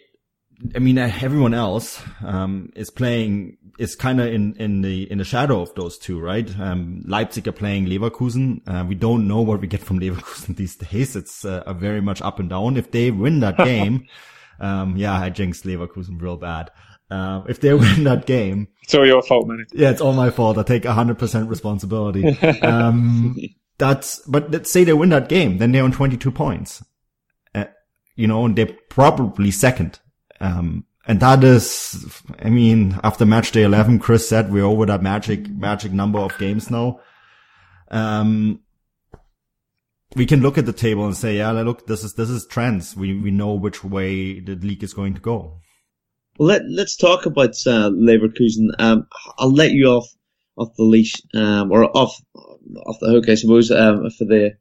I 0.74 0.78
mean, 0.80 0.98
uh, 0.98 1.10
everyone 1.22 1.54
else, 1.54 2.02
um, 2.22 2.70
is 2.76 2.90
playing, 2.90 3.56
is 3.78 3.96
kind 3.96 4.20
of 4.20 4.26
in, 4.26 4.56
in 4.56 4.82
the, 4.82 5.10
in 5.10 5.18
the 5.18 5.24
shadow 5.24 5.62
of 5.62 5.74
those 5.74 5.96
two, 5.96 6.20
right? 6.20 6.50
Um, 6.60 7.02
Leipzig 7.06 7.48
are 7.48 7.52
playing 7.52 7.86
Leverkusen. 7.86 8.60
Uh, 8.66 8.84
we 8.84 8.94
don't 8.94 9.26
know 9.26 9.40
what 9.40 9.62
we 9.62 9.68
get 9.68 9.80
from 9.80 10.00
Leverkusen 10.00 10.56
these 10.56 10.76
days. 10.76 11.16
It's 11.16 11.46
uh, 11.46 11.72
very 11.72 12.02
much 12.02 12.20
up 12.20 12.38
and 12.38 12.50
down. 12.50 12.76
If 12.76 12.90
they 12.90 13.10
win 13.10 13.40
that 13.40 13.56
game, 13.64 14.06
um, 14.60 14.96
yeah, 14.96 15.18
I 15.18 15.30
jinxed 15.30 15.64
Leverkusen 15.64 16.20
real 16.20 16.36
bad. 16.36 16.70
Uh, 17.10 17.42
if 17.48 17.60
they 17.60 17.72
win 17.74 18.04
that 18.04 18.26
game, 18.26 18.68
It's 18.82 18.94
all 18.94 19.06
your 19.06 19.22
fault, 19.22 19.46
man. 19.48 19.64
yeah, 19.72 19.90
it's 19.90 20.00
all 20.00 20.12
my 20.12 20.30
fault. 20.30 20.58
I 20.58 20.62
take 20.62 20.82
100% 20.84 21.48
responsibility. 21.48 22.36
Um, 22.62 23.36
that's, 23.78 24.18
but 24.26 24.50
let's 24.50 24.70
say 24.72 24.82
they 24.84 24.92
win 24.92 25.10
that 25.10 25.28
game, 25.28 25.58
then 25.58 25.70
they're 25.72 25.84
on 25.84 25.92
22 25.92 26.32
points. 26.32 26.84
Uh, 27.54 27.66
you 28.16 28.26
know, 28.26 28.44
and 28.44 28.56
they're 28.56 28.76
probably 28.90 29.50
second. 29.52 30.00
Um, 30.40 30.84
and 31.06 31.20
that 31.20 31.44
is, 31.44 32.04
I 32.40 32.50
mean, 32.50 32.98
after 33.04 33.24
match 33.24 33.52
day 33.52 33.62
11, 33.62 34.00
Chris 34.00 34.28
said 34.28 34.52
we're 34.52 34.64
over 34.64 34.84
that 34.86 35.00
magic, 35.02 35.48
magic 35.48 35.92
number 35.92 36.18
of 36.18 36.36
games 36.38 36.70
now. 36.70 37.00
Um, 37.90 38.60
we 40.18 40.26
can 40.26 40.42
look 40.42 40.58
at 40.58 40.66
the 40.66 40.72
table 40.72 41.06
and 41.06 41.16
say, 41.16 41.36
yeah, 41.36 41.50
look, 41.52 41.86
this 41.86 42.04
is 42.04 42.14
this 42.14 42.28
is 42.28 42.46
trends. 42.46 42.96
We 42.96 43.18
we 43.18 43.30
know 43.30 43.54
which 43.54 43.84
way 43.84 44.40
the 44.40 44.56
league 44.56 44.82
is 44.82 44.92
going 44.92 45.14
to 45.14 45.20
go. 45.20 45.60
Well, 46.38 46.48
let 46.48 46.62
let's 46.68 46.96
talk 46.96 47.26
about 47.26 47.50
uh, 47.66 47.90
Leverkusen. 47.90 48.68
Um, 48.78 49.06
I'll 49.38 49.52
let 49.52 49.70
you 49.70 49.86
off 49.86 50.08
off 50.56 50.74
the 50.76 50.82
leash, 50.82 51.14
um, 51.34 51.72
or 51.72 51.84
off 51.96 52.20
off 52.34 52.96
the 53.00 53.10
hook, 53.10 53.28
I 53.28 53.36
suppose, 53.36 53.70
um, 53.70 54.10
for 54.10 54.24
the 54.24 54.56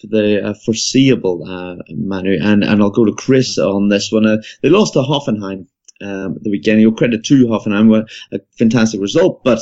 for 0.00 0.06
the 0.08 0.48
uh, 0.48 0.54
foreseeable 0.64 1.44
uh, 1.46 1.82
Manu, 1.90 2.38
and 2.42 2.64
and 2.64 2.82
I'll 2.82 2.90
go 2.90 3.04
to 3.04 3.14
Chris 3.14 3.58
on 3.58 3.88
this 3.88 4.10
one. 4.10 4.26
Uh, 4.26 4.38
they 4.62 4.70
lost 4.70 4.94
to 4.94 5.00
Hoffenheim 5.00 5.66
um, 6.00 6.38
the 6.40 6.50
weekend. 6.50 6.80
You'll 6.80 6.92
credit 6.92 7.24
to 7.24 7.46
Hoffenheim, 7.46 8.08
a 8.32 8.40
fantastic 8.58 9.00
result, 9.00 9.44
but 9.44 9.60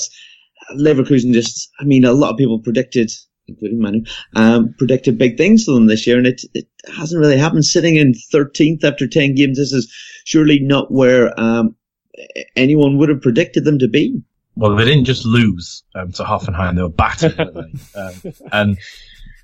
Leverkusen 0.77 1.33
just, 1.33 1.71
I 1.81 1.85
mean, 1.85 2.05
a 2.05 2.13
lot 2.13 2.31
of 2.31 2.39
people 2.39 2.59
predicted 2.59 3.11
including 3.47 3.81
Manu, 3.81 4.05
um, 4.37 4.75
predicted 4.79 5.19
big 5.19 5.37
things 5.37 5.65
for 5.65 5.73
them 5.73 5.87
this 5.87 6.07
year, 6.07 6.19
and 6.19 6.27
it, 6.27 6.43
it 6.55 6.67
hasn't 6.97 7.21
really 7.21 7.39
happened. 7.39 7.65
Sitting 7.65 7.97
in 7.97 8.15
13th 8.33 8.85
after 8.85 9.07
10 9.07 9.35
games, 9.35 9.59
this 9.59 9.73
is 9.73 9.93
surely 10.25 10.61
not 10.61 10.91
where 10.91 11.39
um, 11.39 11.77
anyone 12.57 12.99
would 12.99 13.09
have 13.09 13.23
predicted 13.23 13.65
them 13.65 13.79
to 13.79 13.89
be. 13.89 14.23
Well, 14.55 14.77
they 14.77 14.85
didn't 14.85 15.07
just 15.07 15.25
lose 15.25 15.83
um, 15.95 16.13
to 16.13 16.25
Hoffenheim; 16.25 16.77
they 16.77 16.83
were 16.83 16.91
battered. 16.91 17.41
um, 17.95 18.33
and 18.53 18.79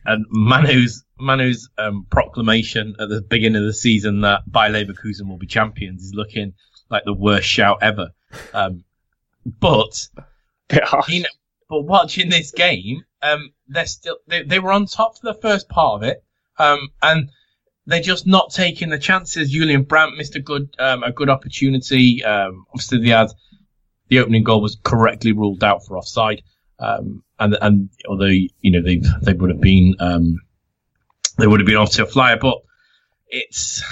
and 0.05 0.27
Manu's 0.29 1.03
Manu's 1.19 1.69
um, 1.79 2.07
proclamation 2.11 2.95
at 3.01 3.09
the 3.09 3.23
beginning 3.23 3.63
of 3.63 3.67
the 3.67 3.73
season 3.73 4.21
that 4.21 4.43
Bayer 4.51 4.71
Leverkusen 4.71 5.29
will 5.29 5.39
be 5.39 5.47
champions 5.47 6.03
is 6.03 6.15
looking 6.15 6.53
like 6.91 7.05
the 7.05 7.15
worst 7.15 7.49
shout 7.49 7.79
ever. 7.81 8.11
Um, 8.53 8.85
but 9.47 10.09
you 11.09 11.23
know, 11.23 11.29
but 11.69 11.83
watching 11.83 12.29
this 12.29 12.51
game, 12.51 13.03
um, 13.23 13.53
they're 13.67 13.87
still 13.87 14.19
they, 14.27 14.43
they 14.43 14.59
were 14.59 14.73
on 14.73 14.87
top 14.87 15.19
for 15.19 15.33
the 15.33 15.41
first 15.41 15.69
part 15.69 16.03
of 16.03 16.09
it, 16.09 16.23
um, 16.59 16.89
and 17.03 17.31
they're 17.87 18.03
just 18.03 18.27
not 18.27 18.51
taking 18.51 18.91
the 18.91 18.99
chances. 18.99 19.51
Julian 19.51 19.83
Brandt 19.83 20.17
missed 20.17 20.37
a 20.37 20.41
good 20.41 20.75
um, 20.79 21.03
a 21.03 21.13
good 21.13 21.31
opportunity. 21.31 22.25
Um, 22.25 22.67
obviously, 22.71 23.09
had 23.11 23.31
the 24.09 24.21
opening 24.21 24.45
goal 24.45 24.61
was 24.61 24.79
correctly 24.83 25.33
ruled 25.33 25.65
out 25.65 25.85
for 25.85 25.97
offside, 25.97 26.43
um, 26.79 27.23
and 27.39 27.57
and 27.61 27.91
although 28.09 28.27
you 28.27 28.71
know 28.71 28.83
they 28.83 29.01
they 29.23 29.33
would 29.33 29.51
have 29.51 29.61
been 29.61 29.95
um, 30.01 30.41
they 31.39 31.47
would 31.47 31.61
have 31.61 31.67
been 31.67 31.77
off 31.77 31.93
to 31.93 32.05
a 32.05 32.07
flyer, 32.07 32.37
but 32.37 32.59
it's 33.29 33.83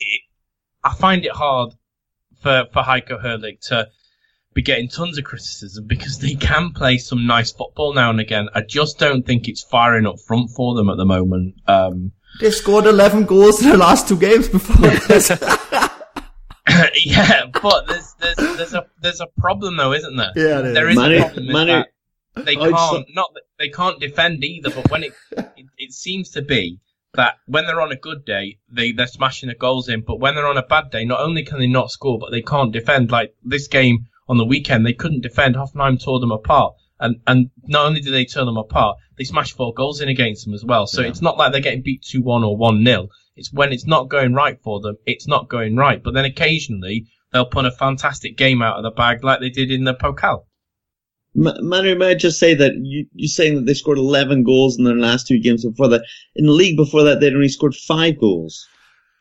it, 0.00 0.20
I 0.82 0.94
find 0.94 1.24
it 1.24 1.32
hard 1.32 1.74
for 2.42 2.66
for 2.72 2.82
Heiko 2.82 3.22
Herrlich 3.22 3.60
to 3.68 3.88
be 4.58 4.62
getting 4.62 4.88
tons 4.88 5.16
of 5.16 5.22
criticism 5.22 5.86
because 5.86 6.18
they 6.18 6.34
can 6.34 6.72
play 6.72 6.98
some 6.98 7.28
nice 7.28 7.52
football 7.52 7.94
now 7.94 8.10
and 8.10 8.18
again. 8.18 8.48
I 8.56 8.62
just 8.62 8.98
don't 8.98 9.24
think 9.24 9.46
it's 9.46 9.62
firing 9.62 10.04
up 10.04 10.18
front 10.18 10.50
for 10.50 10.74
them 10.74 10.90
at 10.90 10.96
the 10.96 11.04
moment. 11.04 11.54
Um, 11.68 12.10
They've 12.40 12.52
scored 12.52 12.86
11 12.86 13.26
goals 13.26 13.62
in 13.62 13.68
the 13.68 13.76
last 13.76 14.08
two 14.08 14.18
games 14.18 14.48
before 14.48 14.74
this. 15.08 15.30
yeah, 17.04 17.44
but 17.52 17.86
there's, 17.86 18.14
there's, 18.14 18.56
there's 18.56 18.74
a, 18.74 18.86
there's 19.00 19.20
a 19.20 19.28
problem 19.38 19.76
though, 19.76 19.92
isn't 19.92 20.16
there? 20.16 20.32
Yeah, 20.34 20.60
there 20.62 20.88
is 20.88 20.96
Manu, 20.96 21.18
a 21.18 21.20
problem. 21.20 21.52
Manu, 21.52 21.84
they 22.34 22.56
can't, 22.56 23.06
not, 23.14 23.30
they 23.60 23.68
can't 23.68 24.00
defend 24.00 24.42
either, 24.42 24.70
but 24.70 24.90
when 24.90 25.04
it, 25.04 25.12
it, 25.36 25.66
it 25.78 25.92
seems 25.92 26.30
to 26.30 26.42
be 26.42 26.80
that 27.14 27.34
when 27.46 27.66
they're 27.66 27.80
on 27.80 27.92
a 27.92 27.96
good 27.96 28.24
day, 28.24 28.58
they, 28.68 28.90
they're 28.90 29.06
smashing 29.06 29.50
the 29.50 29.54
goals 29.54 29.88
in, 29.88 30.00
but 30.00 30.18
when 30.18 30.34
they're 30.34 30.48
on 30.48 30.58
a 30.58 30.66
bad 30.66 30.90
day, 30.90 31.04
not 31.04 31.20
only 31.20 31.44
can 31.44 31.60
they 31.60 31.68
not 31.68 31.92
score, 31.92 32.18
but 32.18 32.32
they 32.32 32.42
can't 32.42 32.72
defend. 32.72 33.12
Like 33.12 33.36
this 33.44 33.68
game, 33.68 34.07
on 34.28 34.36
the 34.36 34.44
weekend. 34.44 34.84
They 34.84 34.92
couldn't 34.92 35.22
defend. 35.22 35.56
Hoffenheim 35.56 36.02
tore 36.02 36.20
them 36.20 36.32
apart. 36.32 36.74
And, 37.00 37.20
and 37.26 37.50
not 37.66 37.86
only 37.86 38.00
did 38.00 38.12
they 38.12 38.24
tear 38.24 38.44
them 38.44 38.56
apart, 38.56 38.98
they 39.16 39.24
smashed 39.24 39.56
four 39.56 39.72
goals 39.72 40.00
in 40.00 40.08
against 40.08 40.44
them 40.44 40.54
as 40.54 40.64
well. 40.64 40.86
So 40.86 41.02
yeah. 41.02 41.08
it's 41.08 41.22
not 41.22 41.38
like 41.38 41.52
they're 41.52 41.60
getting 41.60 41.82
beat 41.82 42.02
2-1 42.02 42.46
or 42.46 42.58
1-0. 42.58 43.08
It's 43.36 43.52
when 43.52 43.72
it's 43.72 43.86
not 43.86 44.08
going 44.08 44.34
right 44.34 44.60
for 44.62 44.80
them, 44.80 44.96
it's 45.06 45.28
not 45.28 45.48
going 45.48 45.76
right. 45.76 46.02
But 46.02 46.14
then 46.14 46.24
occasionally 46.24 47.06
they'll 47.32 47.46
put 47.46 47.66
a 47.66 47.70
fantastic 47.70 48.36
game 48.36 48.62
out 48.62 48.78
of 48.78 48.82
the 48.82 48.90
bag 48.90 49.22
like 49.22 49.40
they 49.40 49.50
did 49.50 49.70
in 49.70 49.84
the 49.84 49.94
Pokal. 49.94 50.44
Manu, 51.34 51.94
may 51.94 52.10
I 52.10 52.14
just 52.14 52.40
say 52.40 52.54
that 52.54 52.72
you, 52.82 53.06
you're 53.12 53.28
saying 53.28 53.54
that 53.54 53.66
they 53.66 53.74
scored 53.74 53.98
11 53.98 54.42
goals 54.42 54.76
in 54.76 54.84
their 54.84 54.96
last 54.96 55.28
two 55.28 55.38
games 55.38 55.64
before 55.64 55.88
that. 55.88 56.04
In 56.34 56.46
the 56.46 56.52
league 56.52 56.76
before 56.76 57.04
that, 57.04 57.20
they'd 57.20 57.34
only 57.34 57.48
scored 57.48 57.76
five 57.76 58.18
goals. 58.18 58.66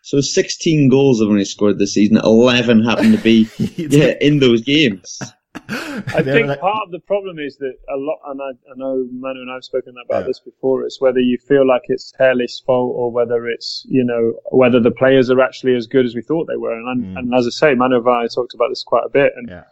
So 0.08 0.22
16 0.22 0.88
goals 0.88 1.20
have 1.20 1.28
only 1.28 1.44
scored 1.44 1.80
this 1.80 1.96
season. 1.96 2.16
11 2.16 2.82
happen 2.82 3.12
to 3.12 3.18
be 3.18 3.50
yeah, 3.76 4.14
in 4.22 4.40
those 4.40 4.62
games. 4.62 5.20
I 5.54 6.24
think 6.24 6.48
part 6.62 6.84
of 6.86 6.92
the 6.92 7.02
problem 7.06 7.40
is 7.40 7.58
that 7.58 7.74
a 7.94 7.98
lot, 7.98 8.18
and 8.28 8.42
I, 8.42 8.52
I 8.72 8.76
know 8.78 9.06
Manu 9.12 9.42
and 9.42 9.52
I 9.52 9.56
have 9.56 9.66
spoken 9.66 9.96
about 10.06 10.22
yeah. 10.22 10.28
this 10.28 10.40
before. 10.40 10.86
It's 10.86 11.02
whether 11.02 11.20
you 11.20 11.38
feel 11.38 11.68
like 11.68 11.82
it's 11.90 12.14
Herrlich's 12.18 12.64
fault 12.66 12.94
or 12.96 13.12
whether 13.12 13.50
it's 13.50 13.86
you 13.90 14.06
know 14.06 14.36
whether 14.50 14.80
the 14.80 14.92
players 14.92 15.30
are 15.30 15.42
actually 15.42 15.76
as 15.76 15.88
good 15.88 16.06
as 16.06 16.16
we 16.16 16.22
thought 16.22 16.48
they 16.48 16.56
were. 16.56 16.72
And, 16.72 17.04
mm. 17.04 17.20
and 17.20 17.36
as 17.36 17.46
I 17.46 17.50
say, 17.50 17.76
Manu 17.76 17.98
and 17.98 18.08
I 18.08 18.28
talked 18.34 18.54
about 18.54 18.70
this 18.70 18.86
quite 18.86 19.04
a 19.06 19.10
bit. 19.10 19.34
And 19.36 19.50
yeah. 19.50 19.66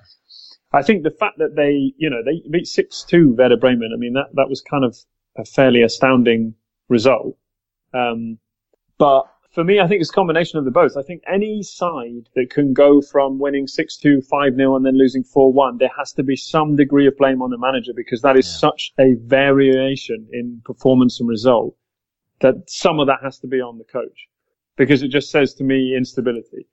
I 0.73 0.83
think 0.83 1.03
the 1.03 1.11
fact 1.11 1.37
that 1.37 1.55
they 1.55 1.93
you 1.95 2.09
know 2.09 2.21
they 2.25 2.43
beat 2.51 2.67
six 2.67 3.05
two 3.07 3.33
Werder 3.37 3.55
Bremen. 3.55 3.91
I 3.93 3.97
mean 3.97 4.15
that 4.15 4.31
that 4.33 4.49
was 4.49 4.59
kind 4.59 4.83
of 4.83 4.97
a 5.37 5.45
fairly 5.45 5.81
astounding 5.81 6.55
result. 6.89 7.37
Um, 7.93 8.37
but 8.97 9.27
for 9.55 9.63
me, 9.63 9.79
I 9.79 9.87
think 9.87 10.01
it's 10.01 10.09
a 10.09 10.13
combination 10.13 10.59
of 10.59 10.65
the 10.65 10.71
both. 10.71 10.97
I 10.97 11.01
think 11.01 11.23
any 11.31 11.63
side 11.63 12.27
that 12.35 12.49
can 12.49 12.73
go 12.73 13.01
from 13.01 13.39
winning 13.39 13.67
6-2, 13.67 14.27
5-0 14.27 14.75
and 14.75 14.85
then 14.85 14.97
losing 14.97 15.23
4-1, 15.23 15.79
there 15.79 15.89
has 15.97 16.11
to 16.13 16.23
be 16.23 16.35
some 16.35 16.75
degree 16.75 17.07
of 17.07 17.15
blame 17.17 17.41
on 17.41 17.51
the 17.51 17.57
manager 17.57 17.93
because 17.95 18.21
that 18.21 18.37
is 18.37 18.45
yeah. 18.45 18.69
such 18.69 18.91
a 18.99 19.13
variation 19.23 20.27
in 20.33 20.61
performance 20.65 21.21
and 21.21 21.29
result 21.29 21.73
that 22.41 22.69
some 22.69 22.99
of 22.99 23.07
that 23.07 23.19
has 23.23 23.39
to 23.39 23.47
be 23.47 23.61
on 23.61 23.77
the 23.77 23.85
coach 23.85 24.27
because 24.75 25.01
it 25.01 25.07
just 25.07 25.31
says 25.31 25.53
to 25.53 25.63
me 25.63 25.95
instability. 25.95 26.67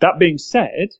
That 0.00 0.18
being 0.18 0.36
said, 0.36 0.90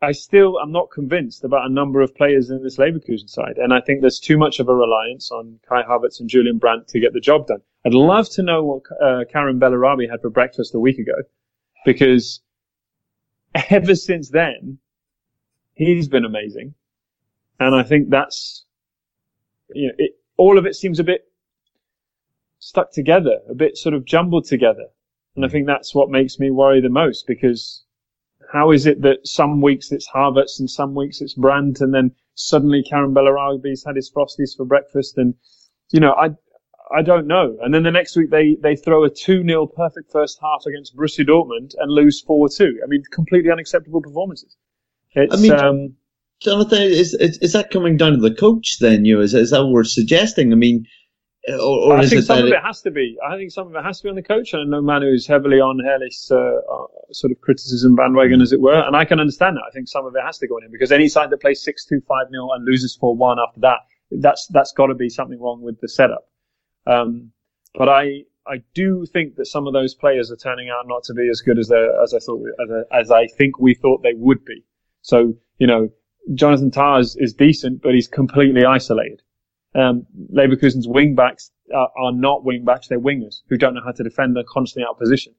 I 0.00 0.12
still 0.12 0.60
am 0.60 0.70
not 0.70 0.92
convinced 0.92 1.42
about 1.42 1.66
a 1.66 1.74
number 1.74 2.00
of 2.00 2.14
players 2.14 2.50
in 2.50 2.62
this 2.62 2.76
Leverkusen 2.78 3.28
side. 3.28 3.58
And 3.58 3.74
I 3.74 3.80
think 3.80 4.00
there's 4.00 4.20
too 4.20 4.38
much 4.38 4.60
of 4.60 4.68
a 4.68 4.74
reliance 4.74 5.32
on 5.32 5.58
Kai 5.68 5.82
Havertz 5.82 6.20
and 6.20 6.28
Julian 6.28 6.58
Brandt 6.58 6.86
to 6.88 7.00
get 7.00 7.12
the 7.12 7.20
job 7.20 7.48
done. 7.48 7.62
I'd 7.86 7.94
love 7.94 8.28
to 8.30 8.42
know 8.42 8.64
what 8.64 8.82
uh, 9.02 9.24
Karim 9.30 9.60
Bellarabi 9.60 10.10
had 10.10 10.20
for 10.20 10.30
breakfast 10.30 10.74
a 10.74 10.80
week 10.80 10.98
ago 10.98 11.14
because 11.84 12.40
ever 13.70 13.94
since 13.94 14.30
then, 14.30 14.78
he's 15.74 16.08
been 16.08 16.24
amazing. 16.24 16.74
And 17.60 17.74
I 17.74 17.82
think 17.82 18.10
that's, 18.10 18.64
you 19.74 19.88
know, 19.88 19.94
it, 19.98 20.12
all 20.36 20.58
of 20.58 20.66
it 20.66 20.76
seems 20.76 21.00
a 21.00 21.04
bit 21.04 21.22
stuck 22.58 22.92
together, 22.92 23.38
a 23.48 23.54
bit 23.54 23.76
sort 23.76 23.94
of 23.94 24.04
jumbled 24.04 24.44
together. 24.44 24.86
And 25.36 25.44
I 25.44 25.48
think 25.48 25.66
that's 25.66 25.94
what 25.94 26.10
makes 26.10 26.38
me 26.38 26.50
worry 26.50 26.80
the 26.80 26.88
most 26.88 27.26
because 27.26 27.84
how 28.52 28.70
is 28.70 28.86
it 28.86 29.02
that 29.02 29.26
some 29.26 29.60
weeks 29.60 29.92
it's 29.92 30.08
Havertz 30.08 30.58
and 30.58 30.70
some 30.70 30.94
weeks 30.94 31.20
it's 31.20 31.34
Brandt 31.34 31.80
and 31.80 31.94
then 31.94 32.12
suddenly 32.34 32.82
Karim 32.82 33.14
Bellarabi's 33.14 33.84
had 33.84 33.96
his 33.96 34.10
frosties 34.10 34.56
for 34.56 34.64
breakfast 34.64 35.18
and, 35.18 35.34
you 35.90 36.00
know, 36.00 36.12
I, 36.12 36.30
I 36.96 37.02
don't 37.02 37.26
know. 37.26 37.56
And 37.60 37.74
then 37.74 37.82
the 37.82 37.90
next 37.90 38.16
week 38.16 38.30
they, 38.30 38.56
they 38.62 38.76
throw 38.76 39.04
a 39.04 39.10
2-0 39.10 39.74
perfect 39.74 40.10
first 40.10 40.38
half 40.40 40.64
against 40.66 40.96
Borussia 40.96 41.26
Dortmund 41.26 41.74
and 41.78 41.90
lose 41.90 42.24
4-2. 42.24 42.74
I 42.82 42.86
mean, 42.86 43.02
completely 43.12 43.50
unacceptable 43.50 44.00
performances. 44.00 44.56
It's, 45.12 45.34
I 45.34 45.40
mean, 45.40 45.52
um, 45.52 45.94
Jonathan, 46.40 46.82
is, 46.82 47.14
is, 47.14 47.38
is 47.38 47.52
that 47.52 47.70
coming 47.70 47.96
down 47.96 48.12
to 48.12 48.18
the 48.18 48.34
coach 48.34 48.78
then? 48.80 49.04
You 49.04 49.20
is, 49.20 49.34
is 49.34 49.50
that 49.50 49.62
what 49.62 49.72
we're 49.72 49.84
suggesting? 49.84 50.52
I 50.52 50.56
mean, 50.56 50.86
or, 51.48 51.92
or 51.92 51.96
I 51.96 52.06
think 52.06 52.24
some 52.24 52.38
of 52.38 52.46
it 52.46 52.62
has 52.62 52.82
to 52.82 52.90
be. 52.90 53.16
I 53.26 53.36
think 53.36 53.50
some 53.50 53.68
of 53.68 53.74
it 53.74 53.82
has 53.82 53.98
to 53.98 54.04
be 54.04 54.10
on 54.10 54.16
the 54.16 54.22
coach. 54.22 54.52
And 54.52 54.62
I 54.62 54.76
know 54.78 54.82
Manu 54.82 55.12
is 55.12 55.26
heavily 55.26 55.60
on 55.60 55.78
Herrlich's 55.84 56.30
uh, 56.30 56.36
uh, 56.36 56.86
sort 57.12 57.32
of 57.32 57.40
criticism 57.40 57.96
bandwagon, 57.96 58.40
as 58.40 58.52
it 58.52 58.60
were. 58.60 58.80
And 58.80 58.94
I 58.94 59.04
can 59.04 59.18
understand 59.18 59.56
that. 59.56 59.62
I 59.66 59.70
think 59.72 59.88
some 59.88 60.06
of 60.06 60.14
it 60.14 60.22
has 60.24 60.38
to 60.38 60.48
go 60.48 60.58
in 60.58 60.70
because 60.70 60.92
any 60.92 61.08
side 61.08 61.30
that 61.30 61.40
plays 61.40 61.64
6-2, 61.64 62.00
5-0 62.08 62.28
and 62.54 62.64
loses 62.64 62.98
4-1 63.00 63.36
after 63.46 63.60
that, 63.60 63.78
that's 64.10 64.46
that's 64.48 64.72
got 64.72 64.86
to 64.86 64.94
be 64.94 65.08
something 65.08 65.40
wrong 65.40 65.60
with 65.62 65.80
the 65.80 65.88
setup. 65.88 66.27
Um, 66.88 67.32
but 67.74 67.88
I 67.88 68.24
I 68.46 68.62
do 68.74 69.04
think 69.04 69.36
that 69.36 69.46
some 69.46 69.66
of 69.66 69.74
those 69.74 69.94
players 69.94 70.32
are 70.32 70.36
turning 70.36 70.70
out 70.70 70.88
not 70.88 71.04
to 71.04 71.14
be 71.14 71.28
as 71.28 71.42
good 71.42 71.58
as 71.58 71.68
they 71.68 71.86
as 72.02 72.14
I 72.14 72.18
thought 72.18 72.42
as, 72.62 72.70
as 72.90 73.10
I 73.10 73.26
think 73.26 73.60
we 73.60 73.74
thought 73.74 74.02
they 74.02 74.14
would 74.14 74.44
be. 74.44 74.64
So 75.02 75.34
you 75.58 75.66
know, 75.66 75.90
Jonathan 76.34 76.70
Tah 76.70 76.98
is, 76.98 77.16
is 77.16 77.34
decent, 77.34 77.82
but 77.82 77.94
he's 77.94 78.08
completely 78.08 78.64
isolated. 78.64 79.22
Um, 79.74 80.06
Leverkusen's 80.34 80.88
wing 80.88 81.14
backs 81.14 81.50
are, 81.74 81.90
are 81.98 82.12
not 82.12 82.44
wing 82.44 82.64
backs; 82.64 82.88
they're 82.88 82.98
wingers 82.98 83.42
who 83.48 83.58
don't 83.58 83.74
know 83.74 83.84
how 83.84 83.92
to 83.92 84.02
defend. 84.02 84.34
They're 84.34 84.44
constantly 84.48 84.86
out 84.86 84.94
of 84.94 84.98
position. 84.98 85.34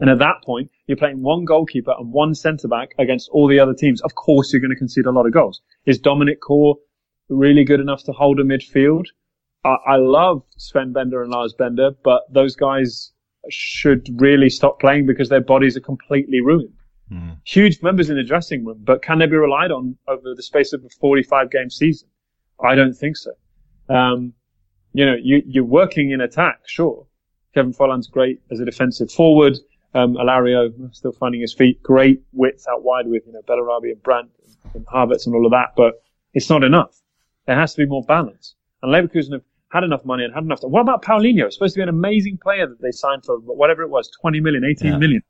And 0.00 0.08
at 0.08 0.20
that 0.20 0.42
point, 0.44 0.70
you're 0.86 0.96
playing 0.96 1.22
one 1.22 1.44
goalkeeper 1.44 1.92
and 1.98 2.12
one 2.12 2.34
centre 2.34 2.68
back 2.68 2.94
against 2.98 3.28
all 3.30 3.48
the 3.48 3.58
other 3.58 3.74
teams. 3.74 4.00
Of 4.02 4.14
course, 4.14 4.52
you're 4.52 4.60
going 4.60 4.70
to 4.70 4.76
concede 4.76 5.06
a 5.06 5.10
lot 5.10 5.26
of 5.26 5.32
goals. 5.32 5.60
Is 5.86 6.00
Dominik 6.00 6.38
Kohr 6.40 6.76
really 7.28 7.64
good 7.64 7.80
enough 7.80 8.04
to 8.04 8.12
hold 8.12 8.38
a 8.38 8.44
midfield? 8.44 9.06
I, 9.68 9.94
I 9.94 9.96
love 9.96 10.42
Sven 10.56 10.92
Bender 10.92 11.22
and 11.22 11.30
Lars 11.30 11.54
Bender, 11.54 11.90
but 12.02 12.22
those 12.32 12.56
guys 12.56 13.12
should 13.50 14.08
really 14.20 14.50
stop 14.50 14.80
playing 14.80 15.06
because 15.06 15.28
their 15.28 15.40
bodies 15.40 15.76
are 15.76 15.80
completely 15.80 16.40
ruined. 16.40 16.72
Mm. 17.12 17.38
Huge 17.44 17.82
members 17.82 18.10
in 18.10 18.16
the 18.16 18.22
dressing 18.22 18.64
room, 18.64 18.80
but 18.82 19.02
can 19.02 19.18
they 19.18 19.26
be 19.26 19.36
relied 19.36 19.70
on 19.70 19.96
over 20.06 20.34
the 20.34 20.42
space 20.42 20.72
of 20.72 20.84
a 20.84 20.88
45 21.00 21.50
game 21.50 21.70
season? 21.70 22.08
I 22.62 22.74
don't 22.74 22.92
think 22.92 23.16
so. 23.16 23.30
Um, 23.88 24.34
you 24.92 25.06
know, 25.06 25.16
you, 25.20 25.42
you're 25.46 25.64
working 25.64 26.10
in 26.10 26.20
attack, 26.20 26.60
sure, 26.66 27.06
Kevin 27.54 27.72
Volland's 27.72 28.08
great 28.08 28.40
as 28.50 28.60
a 28.60 28.64
defensive 28.64 29.10
forward. 29.10 29.58
Um, 29.94 30.14
Alario 30.14 30.94
still 30.94 31.12
finding 31.12 31.40
his 31.40 31.54
feet. 31.54 31.82
Great 31.82 32.22
width 32.32 32.66
out 32.70 32.82
wide 32.82 33.06
with 33.06 33.22
you 33.26 33.32
know 33.32 33.40
Bellarabi 33.48 33.92
and 33.92 34.02
Brandt 34.02 34.30
and 34.74 34.86
Havertz 34.86 35.26
and 35.26 35.34
all 35.34 35.46
of 35.46 35.52
that, 35.52 35.72
but 35.76 36.02
it's 36.34 36.50
not 36.50 36.62
enough. 36.62 37.00
There 37.46 37.56
has 37.56 37.72
to 37.74 37.78
be 37.78 37.86
more 37.86 38.02
balance. 38.02 38.54
And 38.82 38.92
Leverkusen 38.92 39.32
have 39.32 39.42
had 39.70 39.84
enough 39.84 40.04
money 40.04 40.24
and 40.24 40.32
had 40.34 40.44
enough. 40.44 40.60
What 40.62 40.80
about 40.80 41.02
Paulinho? 41.04 41.52
Supposed 41.52 41.74
to 41.74 41.78
be 41.78 41.82
an 41.82 41.88
amazing 41.88 42.38
player 42.38 42.66
that 42.66 42.80
they 42.80 42.90
signed 42.90 43.24
for 43.24 43.38
whatever 43.38 43.82
it 43.82 43.90
was, 43.90 44.10
20 44.20 44.40
million, 44.40 44.64
18 44.64 44.92
Yeah. 44.92 44.98
million. 44.98 45.22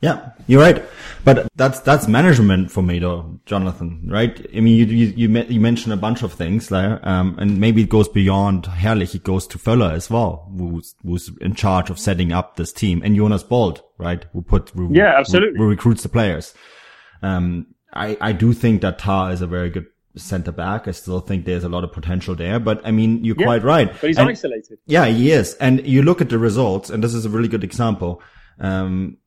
Yeah, 0.00 0.30
you're 0.46 0.62
right. 0.62 0.84
But 1.24 1.48
that's, 1.56 1.80
that's 1.80 2.06
management 2.06 2.70
for 2.70 2.82
me 2.82 3.00
though, 3.00 3.40
Jonathan, 3.46 4.06
right? 4.08 4.46
I 4.56 4.60
mean, 4.60 4.76
you, 4.76 4.84
you, 4.86 5.06
you, 5.28 5.44
you 5.48 5.60
mentioned 5.60 5.92
a 5.92 5.96
bunch 5.96 6.22
of 6.22 6.32
things 6.32 6.68
there, 6.68 7.00
um, 7.02 7.34
and 7.40 7.58
maybe 7.58 7.82
it 7.82 7.88
goes 7.88 8.08
beyond 8.08 8.64
Herrlich. 8.66 9.16
It 9.16 9.24
goes 9.24 9.48
to 9.48 9.58
Völler 9.58 9.92
as 9.92 10.08
well, 10.08 10.48
who's, 10.56 10.94
who's 11.02 11.30
in 11.40 11.54
charge 11.54 11.90
of 11.90 11.98
setting 11.98 12.32
up 12.32 12.54
this 12.54 12.72
team 12.72 13.02
and 13.04 13.16
Jonas 13.16 13.42
Boldt, 13.42 13.80
right? 13.98 14.24
Who 14.32 14.42
put, 14.42 14.70
who, 14.70 14.88
Yeah, 14.94 15.18
absolutely. 15.18 15.58
Who, 15.58 15.64
who 15.64 15.70
recruits 15.70 16.04
the 16.04 16.08
players. 16.10 16.54
Um, 17.20 17.66
I, 17.92 18.16
I 18.20 18.32
do 18.32 18.52
think 18.52 18.82
that 18.82 19.00
Tah 19.00 19.30
is 19.30 19.42
a 19.42 19.48
very 19.48 19.68
good 19.70 19.86
center 20.18 20.52
back. 20.52 20.88
I 20.88 20.90
still 20.92 21.20
think 21.20 21.44
there's 21.44 21.64
a 21.64 21.68
lot 21.68 21.84
of 21.84 21.92
potential 21.92 22.34
there, 22.34 22.58
but 22.58 22.80
I 22.84 22.90
mean, 22.90 23.24
you're 23.24 23.36
Yeah, 23.38 23.46
quite 23.46 23.62
right. 23.64 23.90
But 24.00 24.08
he's 24.08 24.18
And- 24.18 24.28
isolated. 24.28 24.78
yeah, 24.86 25.06
he 25.06 25.30
is. 25.32 25.54
And 25.54 25.86
you 25.86 26.02
look 26.02 26.20
at 26.20 26.28
the 26.28 26.38
results, 26.38 26.90
and 26.90 27.02
this 27.02 27.14
is 27.14 27.24
a 27.24 27.30
really 27.30 27.48
good 27.48 27.64
example. 27.64 28.22
Um, 28.60 29.18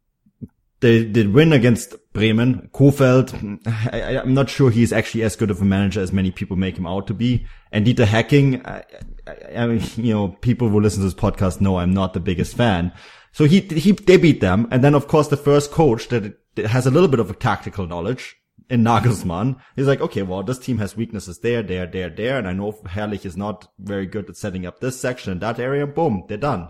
they 0.81 1.03
did 1.05 1.31
win 1.33 1.53
against 1.53 1.93
Bremen. 2.11 2.69
Kohfeldt, 2.73 3.59
I, 3.93 4.17
I'm 4.19 4.33
not 4.33 4.49
sure 4.49 4.71
he's 4.71 4.91
actually 4.91 5.21
as 5.23 5.35
good 5.35 5.51
of 5.51 5.61
a 5.61 5.65
manager 5.65 6.01
as 6.01 6.11
many 6.11 6.31
people 6.31 6.57
make 6.57 6.75
him 6.77 6.87
out 6.87 7.05
to 7.07 7.13
be. 7.13 7.45
And 7.71 7.85
Dieter 7.85 8.05
Hecking, 8.05 8.65
I, 8.65 8.83
I, 9.27 9.35
I 9.57 9.67
mean, 9.67 9.83
you 9.95 10.11
know, 10.13 10.29
people 10.41 10.69
who 10.69 10.79
listen 10.79 11.01
to 11.01 11.05
this 11.05 11.13
podcast 11.13 11.61
know 11.61 11.77
I'm 11.77 11.93
not 11.93 12.13
the 12.13 12.19
biggest 12.19 12.55
fan. 12.57 12.91
So 13.31 13.45
he, 13.45 13.59
he, 13.61 13.91
they 13.91 14.17
beat 14.17 14.41
them. 14.41 14.67
And 14.71 14.83
then 14.83 14.95
of 14.95 15.07
course 15.07 15.27
the 15.27 15.37
first 15.37 15.71
coach 15.71 16.07
that 16.09 16.37
that 16.55 16.65
has 16.67 16.85
a 16.85 16.91
little 16.91 17.07
bit 17.07 17.19
of 17.21 17.29
a 17.29 17.33
tactical 17.33 17.87
knowledge 17.87 18.35
in 18.71 18.83
Nagelsmann 18.83 19.61
He's 19.75 19.85
like, 19.85 19.99
okay, 19.99 20.21
well, 20.21 20.43
this 20.43 20.57
team 20.57 20.77
has 20.77 20.95
weaknesses 20.95 21.39
there, 21.39 21.61
there, 21.61 21.85
there, 21.85 22.09
there. 22.09 22.37
And 22.37 22.47
I 22.47 22.53
know 22.53 22.71
Herrlich 22.71 23.25
is 23.25 23.35
not 23.35 23.67
very 23.77 24.05
good 24.05 24.29
at 24.29 24.37
setting 24.37 24.65
up 24.65 24.79
this 24.79 24.99
section 24.99 25.33
in 25.33 25.39
that 25.39 25.59
area. 25.59 25.85
Boom, 25.85 26.23
they're 26.27 26.37
done. 26.37 26.69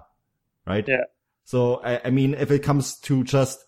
Right? 0.65 0.85
Yeah. 0.87 1.03
So, 1.45 1.75
I, 1.83 2.01
I 2.05 2.09
mean, 2.09 2.33
if 2.33 2.49
it 2.49 2.63
comes 2.63 2.97
to 3.01 3.23
just, 3.23 3.63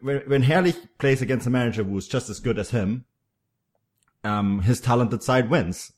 when, 0.00 0.18
when 0.26 0.42
Herrlich 0.42 0.76
plays 0.98 1.22
against 1.22 1.46
a 1.46 1.50
manager 1.50 1.82
who's 1.82 2.06
just 2.06 2.28
as 2.28 2.40
good 2.40 2.58
as 2.58 2.70
him, 2.70 3.06
um, 4.22 4.60
his 4.60 4.80
talented 4.80 5.22
side 5.22 5.48
wins. 5.48 5.92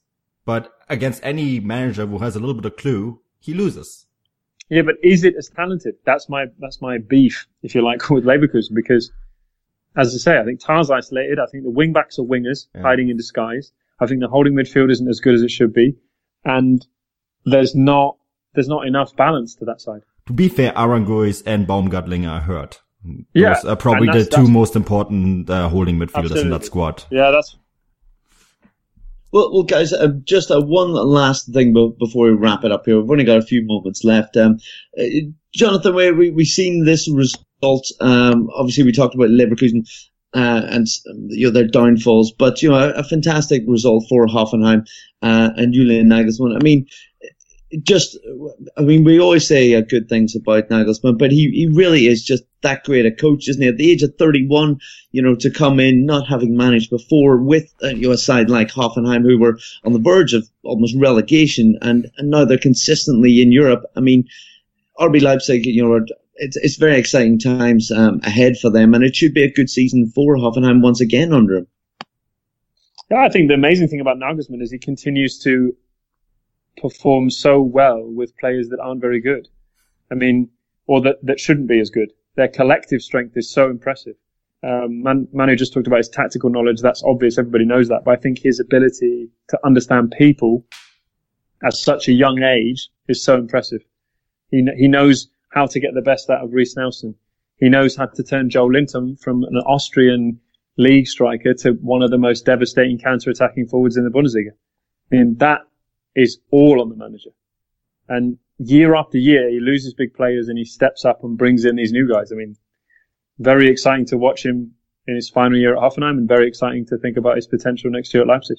But 0.44 0.72
against 0.88 1.24
any 1.24 1.58
manager 1.58 2.06
who 2.06 2.18
has 2.18 2.36
a 2.36 2.40
little 2.40 2.54
bit 2.54 2.66
of 2.66 2.76
clue, 2.76 3.20
he 3.40 3.52
loses. 3.52 4.06
Yeah, 4.68 4.82
but 4.82 4.94
is 5.02 5.24
it 5.24 5.34
as 5.36 5.48
talented? 5.48 5.96
That's 6.06 6.28
my 6.28 6.46
that's 6.58 6.80
my 6.80 6.98
beef, 6.98 7.46
if 7.62 7.74
you 7.74 7.82
like, 7.82 8.08
with 8.10 8.24
Leverkusen 8.24 8.74
because, 8.74 9.10
as 9.96 10.14
I 10.14 10.18
say, 10.18 10.38
I 10.38 10.44
think 10.44 10.60
Tah's 10.60 10.90
isolated. 10.90 11.38
I 11.38 11.46
think 11.50 11.64
the 11.64 11.70
wing 11.70 11.92
backs 11.92 12.18
are 12.18 12.22
wingers 12.22 12.66
Yeah. 12.74 12.82
hiding 12.82 13.08
in 13.10 13.16
disguise. 13.16 13.72
I 14.00 14.06
think 14.06 14.20
the 14.20 14.28
holding 14.28 14.54
midfield 14.54 14.90
isn't 14.90 15.08
as 15.08 15.20
good 15.20 15.34
as 15.34 15.42
it 15.42 15.50
should 15.50 15.72
be, 15.72 15.96
and 16.44 16.84
there's 17.44 17.74
not 17.74 18.16
there's 18.54 18.68
not 18.68 18.86
enough 18.86 19.16
balance 19.16 19.54
to 19.56 19.64
that 19.64 19.80
side. 19.80 20.02
To 20.26 20.32
be 20.32 20.48
fair, 20.48 20.72
Aranguiz 20.72 21.42
and 21.46 21.66
Baumgartlinger 21.66 22.28
are 22.30 22.40
hurt. 22.40 22.80
Yeah, 23.34 23.54
Those 23.54 23.64
are 23.64 23.76
probably 23.76 24.08
the 24.08 24.24
two 24.24 24.46
most 24.46 24.76
important 24.76 25.50
uh, 25.50 25.68
holding 25.68 25.98
midfielders 25.98 26.40
in 26.40 26.50
that 26.50 26.64
squad. 26.64 27.02
Yeah, 27.10 27.30
that's 27.32 27.56
Well, 29.32 29.52
well, 29.52 29.62
guys, 29.62 29.92
uh, 29.92 30.08
just 30.24 30.50
uh, 30.50 30.60
one 30.60 30.92
last 30.92 31.52
thing 31.52 31.72
before 31.98 32.26
we 32.26 32.32
wrap 32.32 32.64
it 32.64 32.70
up 32.70 32.84
here. 32.84 33.00
We've 33.00 33.10
only 33.10 33.24
got 33.24 33.38
a 33.38 33.42
few 33.42 33.64
moments 33.64 34.04
left. 34.04 34.36
Um, 34.36 34.58
uh, 34.98 35.04
Jonathan, 35.54 35.94
we 35.94 36.12
we 36.12 36.30
we've 36.30 36.46
seen 36.46 36.84
this 36.84 37.10
result. 37.10 37.44
Um, 37.62 38.50
obviously, 38.54 38.84
we 38.84 38.92
talked 38.92 39.14
about 39.14 39.28
Leverkusen 39.28 39.88
uh, 40.34 40.62
and 40.68 40.86
um, 41.10 41.26
you 41.28 41.46
know 41.46 41.52
their 41.52 41.68
downfalls, 41.68 42.32
but 42.32 42.62
you 42.62 42.70
know 42.70 42.76
a, 42.76 42.90
a 42.92 43.04
fantastic 43.04 43.62
result 43.66 44.06
for 44.08 44.26
Hoffenheim 44.26 44.86
uh, 45.22 45.50
and 45.56 45.72
Julian 45.72 46.08
Nagelsmann. 46.08 46.56
I 46.56 46.62
mean, 46.62 46.86
just 47.82 48.18
I 48.76 48.82
mean, 48.82 49.04
we 49.04 49.20
always 49.20 49.46
say 49.46 49.74
uh, 49.74 49.82
good 49.82 50.08
things 50.08 50.34
about 50.34 50.68
Nagelsmann, 50.68 51.18
but 51.18 51.30
he 51.30 51.50
he 51.50 51.68
really 51.68 52.06
is 52.06 52.24
just 52.24 52.44
that 52.62 52.84
great 52.84 53.06
a 53.06 53.12
coach, 53.12 53.48
isn't 53.48 53.62
he? 53.62 53.68
At 53.68 53.76
the 53.76 53.90
age 53.90 54.02
of 54.02 54.14
31, 54.18 54.78
you 55.10 55.22
know, 55.22 55.34
to 55.36 55.50
come 55.50 55.80
in 55.80 56.06
not 56.06 56.28
having 56.28 56.56
managed 56.56 56.90
before 56.90 57.36
with 57.36 57.72
uh, 57.82 57.88
you 57.88 58.08
know 58.08 58.12
a 58.12 58.18
side 58.18 58.50
like 58.50 58.68
Hoffenheim 58.68 59.22
who 59.22 59.38
were 59.38 59.58
on 59.84 59.92
the 59.92 60.00
verge 60.00 60.34
of 60.34 60.48
almost 60.64 60.96
relegation, 60.98 61.78
and, 61.82 62.10
and 62.16 62.30
now 62.30 62.44
they're 62.44 62.58
consistently 62.58 63.42
in 63.42 63.52
Europe. 63.52 63.84
I 63.96 64.00
mean, 64.00 64.28
RB 64.98 65.20
Leipzig, 65.20 65.66
you 65.66 65.86
know, 65.86 66.04
it's 66.36 66.56
it's 66.56 66.76
very 66.76 66.96
exciting 66.96 67.38
times 67.38 67.90
um, 67.90 68.20
ahead 68.22 68.56
for 68.58 68.70
them, 68.70 68.94
and 68.94 69.04
it 69.04 69.14
should 69.14 69.34
be 69.34 69.42
a 69.42 69.52
good 69.52 69.70
season 69.70 70.10
for 70.14 70.36
Hoffenheim 70.36 70.82
once 70.82 71.00
again 71.00 71.32
under 71.32 71.56
him. 71.56 71.66
Yeah, 73.10 73.24
I 73.24 73.28
think 73.28 73.48
the 73.48 73.54
amazing 73.54 73.88
thing 73.88 74.00
about 74.00 74.16
Nagelsmann 74.16 74.62
is 74.62 74.70
he 74.70 74.78
continues 74.78 75.38
to 75.40 75.76
perform 76.78 77.30
so 77.30 77.60
well 77.60 78.02
with 78.02 78.36
players 78.38 78.68
that 78.70 78.80
aren't 78.80 79.00
very 79.00 79.20
good. 79.20 79.48
I 80.10 80.14
mean, 80.14 80.48
or 80.86 81.00
that, 81.02 81.16
that 81.22 81.38
shouldn't 81.38 81.68
be 81.68 81.80
as 81.80 81.90
good. 81.90 82.12
Their 82.36 82.48
collective 82.48 83.02
strength 83.02 83.36
is 83.36 83.50
so 83.50 83.68
impressive. 83.68 84.14
Um, 84.62 85.02
Man, 85.02 85.28
Manu 85.32 85.56
just 85.56 85.72
talked 85.72 85.86
about 85.86 85.98
his 85.98 86.08
tactical 86.08 86.48
knowledge. 86.48 86.80
That's 86.80 87.02
obvious. 87.04 87.38
Everybody 87.38 87.64
knows 87.64 87.88
that. 87.88 88.04
But 88.04 88.12
I 88.12 88.16
think 88.16 88.38
his 88.38 88.60
ability 88.60 89.28
to 89.48 89.58
understand 89.64 90.14
people 90.16 90.64
at 91.64 91.74
such 91.74 92.08
a 92.08 92.12
young 92.12 92.42
age 92.42 92.88
is 93.08 93.22
so 93.22 93.36
impressive. 93.36 93.82
He, 94.50 94.66
he 94.76 94.88
knows 94.88 95.28
how 95.52 95.66
to 95.66 95.80
get 95.80 95.94
the 95.94 96.02
best 96.02 96.30
out 96.30 96.42
of 96.42 96.52
Reiss 96.52 96.76
Nelson. 96.76 97.14
He 97.58 97.68
knows 97.68 97.94
how 97.94 98.06
to 98.06 98.22
turn 98.22 98.48
Joelinton 98.48 99.20
from 99.20 99.44
an 99.44 99.56
Austrian 99.66 100.40
league 100.78 101.06
striker 101.06 101.52
to 101.54 101.72
one 101.72 102.02
of 102.02 102.10
the 102.10 102.18
most 102.18 102.46
devastating 102.46 102.98
counter-attacking 102.98 103.68
forwards 103.68 103.96
in 103.96 104.04
the 104.04 104.10
Bundesliga. 104.10 104.52
I 105.12 105.16
mean, 105.16 105.36
that 105.36 105.60
is 106.16 106.38
all 106.50 106.80
on 106.80 106.88
the 106.88 106.96
manager. 106.96 107.30
And 108.08 108.38
year 108.58 108.94
after 108.94 109.18
year, 109.18 109.50
he 109.50 109.60
loses 109.60 109.92
big 109.92 110.14
players 110.14 110.48
and 110.48 110.56
he 110.56 110.64
steps 110.64 111.04
up 111.04 111.22
and 111.22 111.36
brings 111.36 111.64
in 111.66 111.76
these 111.76 111.92
new 111.92 112.10
guys. 112.10 112.32
I 112.32 112.36
mean, 112.36 112.56
very 113.38 113.68
exciting 113.68 114.06
to 114.06 114.16
watch 114.16 114.44
him 114.44 114.72
in 115.06 115.14
his 115.14 115.28
final 115.28 115.58
year 115.58 115.76
at 115.76 115.82
Hoffenheim 115.82 116.16
and 116.16 116.28
very 116.28 116.48
exciting 116.48 116.86
to 116.86 116.96
think 116.96 117.16
about 117.18 117.36
his 117.36 117.46
potential 117.46 117.90
next 117.90 118.14
year 118.14 118.22
at 118.22 118.28
Leipzig. 118.28 118.58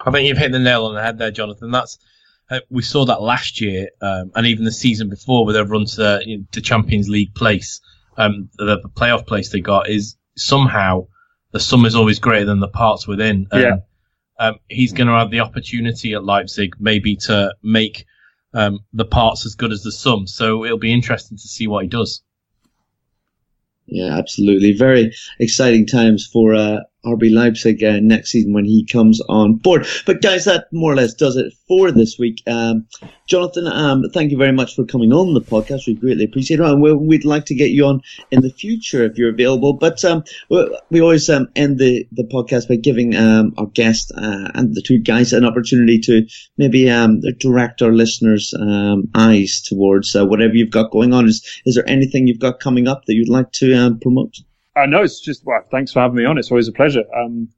I 0.00 0.10
think 0.10 0.28
you've 0.28 0.38
hit 0.38 0.52
the 0.52 0.58
nail 0.58 0.84
on 0.84 0.94
the 0.94 1.02
head 1.02 1.18
there, 1.18 1.30
Jonathan. 1.30 1.70
That's 1.70 1.98
uh, 2.50 2.60
we 2.70 2.82
saw 2.82 3.04
that 3.04 3.22
last 3.22 3.60
year, 3.60 3.90
um, 4.00 4.30
and 4.34 4.46
even 4.46 4.64
the 4.64 4.72
season 4.72 5.08
before, 5.08 5.44
with 5.44 5.56
run 5.56 5.84
to 5.84 5.96
the, 5.96 6.22
you 6.24 6.38
know, 6.38 6.44
the 6.52 6.60
Champions 6.60 7.08
League 7.08 7.34
place, 7.34 7.80
um, 8.16 8.48
the, 8.56 8.80
the 8.82 8.88
playoff 8.88 9.26
place 9.26 9.50
they 9.50 9.60
got 9.60 9.88
is 9.88 10.16
somehow 10.36 11.06
the 11.52 11.60
sum 11.60 11.84
is 11.84 11.96
always 11.96 12.18
greater 12.18 12.46
than 12.46 12.60
the 12.60 12.68
parts 12.68 13.06
within. 13.06 13.48
And, 13.50 13.62
Yeah. 13.62 13.76
Um, 14.38 14.56
he's 14.68 14.92
going 14.92 15.06
to 15.06 15.14
have 15.14 15.30
the 15.30 15.40
opportunity 15.40 16.12
at 16.12 16.22
Leipzig 16.22 16.74
maybe 16.78 17.16
to 17.16 17.54
make 17.62 18.04
um, 18.52 18.80
the 18.92 19.06
parts 19.06 19.46
as 19.46 19.54
good 19.54 19.72
as 19.72 19.82
the 19.82 19.90
sum. 19.90 20.26
So 20.26 20.64
it'll 20.64 20.76
be 20.76 20.92
interesting 20.92 21.38
to 21.38 21.48
see 21.48 21.66
what 21.66 21.84
he 21.84 21.88
does. 21.88 22.22
Yeah, 23.86 24.18
absolutely. 24.18 24.72
Very 24.72 25.14
exciting 25.38 25.86
times 25.86 26.26
for 26.26 26.54
uh, 26.54 26.80
RB 27.06 27.32
Leipzig 27.32 27.82
uh, 27.84 28.00
next 28.02 28.30
season 28.32 28.52
when 28.52 28.64
he 28.64 28.84
comes 28.84 29.20
on 29.28 29.54
board. 29.56 29.86
But 30.04 30.20
guys, 30.22 30.44
that 30.46 30.66
more 30.72 30.92
or 30.92 30.96
less 30.96 31.14
does 31.14 31.36
it 31.36 31.52
for 31.68 31.90
this 31.92 32.18
week. 32.18 32.42
Um, 32.46 32.86
Jonathan, 33.28 33.66
um, 33.66 34.04
thank 34.12 34.30
you 34.30 34.36
very 34.38 34.52
much 34.52 34.74
for 34.76 34.84
coming 34.84 35.12
on 35.12 35.34
the 35.34 35.40
podcast. 35.40 35.86
We 35.86 35.94
greatly 35.94 36.24
appreciate 36.24 36.60
it. 36.60 36.66
And 36.66 36.82
we- 36.82 36.92
we'd 36.94 37.24
like 37.24 37.44
to 37.46 37.54
get 37.54 37.70
you 37.70 37.86
on 37.86 38.00
in 38.30 38.40
the 38.40 38.50
future 38.50 39.04
if 39.04 39.16
you're 39.18 39.30
available. 39.32 39.72
But 39.74 40.04
um, 40.04 40.24
we 40.90 41.00
always 41.00 41.28
um, 41.30 41.48
end 41.56 41.78
the, 41.78 42.06
the 42.12 42.24
podcast 42.24 42.68
by 42.68 42.76
giving 42.76 43.16
um, 43.16 43.54
our 43.56 43.66
guest 43.66 44.12
uh, 44.16 44.50
and 44.54 44.74
the 44.74 44.82
two 44.82 44.98
guys 44.98 45.32
an 45.32 45.44
opportunity 45.44 45.98
to 46.00 46.26
maybe 46.58 46.90
um, 46.90 47.20
direct 47.38 47.82
our 47.82 47.92
listeners' 47.92 48.54
eyes 49.14 49.62
towards 49.62 50.14
uh, 50.16 50.24
whatever 50.24 50.54
you've 50.54 50.70
got 50.70 50.90
going 50.90 51.12
on. 51.12 51.26
Is 51.26 51.44
is 51.64 51.74
there 51.74 51.88
anything 51.88 52.26
you've 52.26 52.38
got 52.38 52.60
coming 52.60 52.88
up 52.88 53.04
that 53.06 53.14
you'd 53.14 53.28
like 53.28 53.52
to 53.52 53.96
promote? 54.00 54.34
Uh, 54.76 54.84
no, 54.86 55.02
it's 55.02 55.20
just, 55.20 55.44
well, 55.44 55.62
thanks 55.70 55.92
for 55.92 56.00
having 56.00 56.16
me 56.16 56.26
on. 56.26 56.36
It's 56.36 56.50
always 56.50 56.68
a 56.68 56.72
pleasure. 56.72 57.04
Um, 57.16 57.48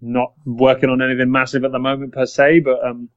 not 0.00 0.32
working 0.46 0.90
on 0.90 1.02
anything 1.02 1.30
massive 1.30 1.64
at 1.64 1.72
the 1.72 1.78
moment 1.80 2.12
per 2.12 2.24
se, 2.24 2.60
but, 2.60 2.84
um, 2.86 3.08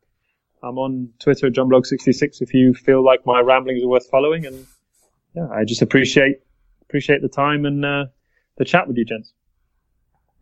I'm 0.63 0.79
on 0.79 1.09
Twitter 1.19 1.47
at 1.47 1.53
JohnBlog66 1.53 2.41
if 2.41 2.53
you 2.53 2.73
feel 2.73 3.03
like 3.03 3.25
my 3.25 3.39
ramblings 3.39 3.83
are 3.83 3.87
worth 3.87 4.09
following. 4.09 4.47
And 4.47 4.65
yeah, 5.35 5.47
I 5.49 5.63
just 5.63 5.83
appreciate, 5.83 6.37
appreciate 6.81 7.21
the 7.21 7.29
time 7.29 7.65
and, 7.65 7.85
uh, 7.85 8.05
the 8.57 8.65
chat 8.65 8.87
with 8.87 8.97
you, 8.97 9.05
gents. 9.05 9.31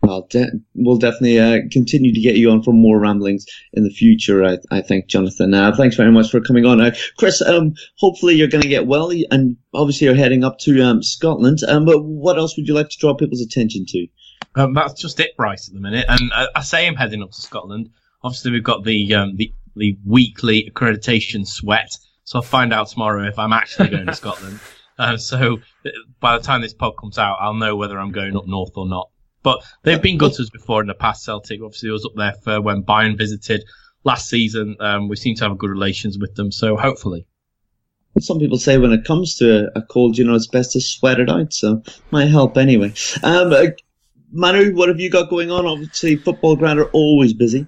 Well, 0.02 0.28
de- 0.30 0.52
we'll 0.76 0.98
definitely 0.98 1.40
uh, 1.40 1.60
continue 1.72 2.14
to 2.14 2.22
get 2.22 2.38
you 2.38 2.52
on 2.52 2.64
for 2.64 2.74
more 2.74 3.00
ramblings 3.00 3.46
in 3.74 3.84
the 3.84 3.90
future. 3.90 4.46
I, 4.46 4.58
I 4.72 4.82
think, 4.82 5.08
Jonathan. 5.08 5.54
Uh, 5.54 5.76
thanks 5.76 5.98
very 5.98 6.12
much 6.12 6.32
for 6.32 6.40
coming 6.40 6.66
on. 6.66 6.80
Uh, 6.80 6.96
Chris, 7.18 7.42
um, 7.42 7.74
hopefully 7.98 8.36
you're 8.36 8.48
going 8.48 8.62
to 8.62 8.70
get 8.70 8.88
well, 8.88 9.12
and 9.30 9.58
obviously 9.74 10.06
you're 10.08 10.16
heading 10.16 10.44
up 10.44 10.58
to 10.60 10.82
um, 10.82 11.04
Scotland. 11.04 11.60
Um, 11.68 11.86
but 11.86 12.02
what 12.02 12.38
else 12.38 12.56
would 12.56 12.68
you 12.68 12.74
like 12.74 12.90
to 12.90 12.98
draw 12.98 13.14
people's 13.14 13.42
attention 13.42 13.86
to? 13.90 14.08
Um, 14.56 14.74
that's 14.74 14.94
just 14.94 15.20
it, 15.20 15.36
Bryce, 15.36 15.68
at 15.68 15.74
the 15.74 15.82
minute. 15.82 16.06
And 16.08 16.32
I, 16.34 16.48
I 16.56 16.62
say 16.62 16.88
I'm 16.88 16.96
heading 16.96 17.22
up 17.22 17.32
to 17.32 17.42
Scotland. 17.42 17.90
Obviously, 18.24 18.52
we've 18.52 18.64
got 18.64 18.84
the 18.86 19.14
um, 19.16 19.36
the 19.36 19.54
the 19.76 19.98
weekly 20.06 20.70
accreditation 20.70 21.46
sweat. 21.46 21.92
So 22.24 22.40
I'll 22.40 22.44
find 22.44 22.74
out 22.74 22.88
tomorrow 22.88 23.28
if 23.28 23.38
I'm 23.38 23.54
actually 23.54 23.90
going 23.90 24.06
to 24.06 24.16
Scotland. 24.16 24.60
Uh, 24.98 25.18
so 25.18 25.60
by 26.20 26.38
the 26.38 26.44
time 26.44 26.62
this 26.62 26.74
pod 26.74 26.94
comes 27.00 27.18
out, 27.18 27.38
I'll 27.40 27.54
know 27.54 27.76
whether 27.76 27.98
I'm 27.98 28.12
going 28.12 28.36
up 28.36 28.48
north 28.48 28.74
or 28.76 28.88
not. 28.88 29.10
But 29.42 29.64
they've 29.84 30.02
been 30.02 30.18
good 30.18 30.34
to 30.34 30.42
us 30.42 30.50
before 30.50 30.82
in 30.82 30.88
the 30.88 30.94
past. 30.94 31.24
Celtic 31.24 31.62
obviously 31.62 31.92
was 31.92 32.06
up 32.06 32.14
there 32.16 32.34
for 32.44 32.62
when 32.62 32.84
Bayern 32.84 33.18
visited 33.18 33.64
last 34.04 34.30
season. 34.30 34.76
Um, 34.80 35.08
we 35.08 35.16
seem 35.16 35.36
to 35.36 35.48
have 35.48 35.58
good 35.58 35.70
relations 35.70 36.18
with 36.18 36.36
them, 36.36 36.52
so 36.52 36.76
hopefully. 36.76 37.26
Some 38.20 38.40
people 38.40 38.58
say 38.58 38.78
when 38.78 38.92
it 38.92 39.06
comes 39.06 39.38
to 39.38 39.70
a 39.76 39.82
cold, 39.82 40.18
you 40.18 40.26
know, 40.26 40.36
it's 40.36 40.48
best 40.48 40.74
to 40.74 40.82
sweat 40.82 41.20
it 41.20 41.30
out. 41.30 41.54
So 41.54 41.84
might 42.12 42.30
help 42.30 42.58
anyway. 42.58 42.94
Um, 43.24 43.54
uh, 43.54 43.68
Manu, 44.32 44.76
what 44.76 44.90
have 44.90 45.00
you 45.00 45.10
got 45.10 45.30
going 45.30 45.52
on? 45.52 45.66
Obviously, 45.66 46.18
Futbolgrad 46.18 46.78
are 46.78 46.90
always 46.92 47.34
busy. 47.34 47.68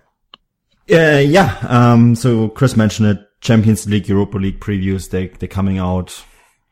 Yeah, 0.88 1.20
yeah. 1.20 1.58
Um, 1.68 2.16
so 2.16 2.50
Chris 2.50 2.76
mentioned 2.76 3.08
it. 3.08 3.28
Champions 3.40 3.88
League, 3.88 4.08
Europa 4.08 4.38
League 4.38 4.60
previews, 4.60 5.10
they, 5.10 5.28
they're 5.28 5.50
coming 5.50 5.80
out. 5.80 6.24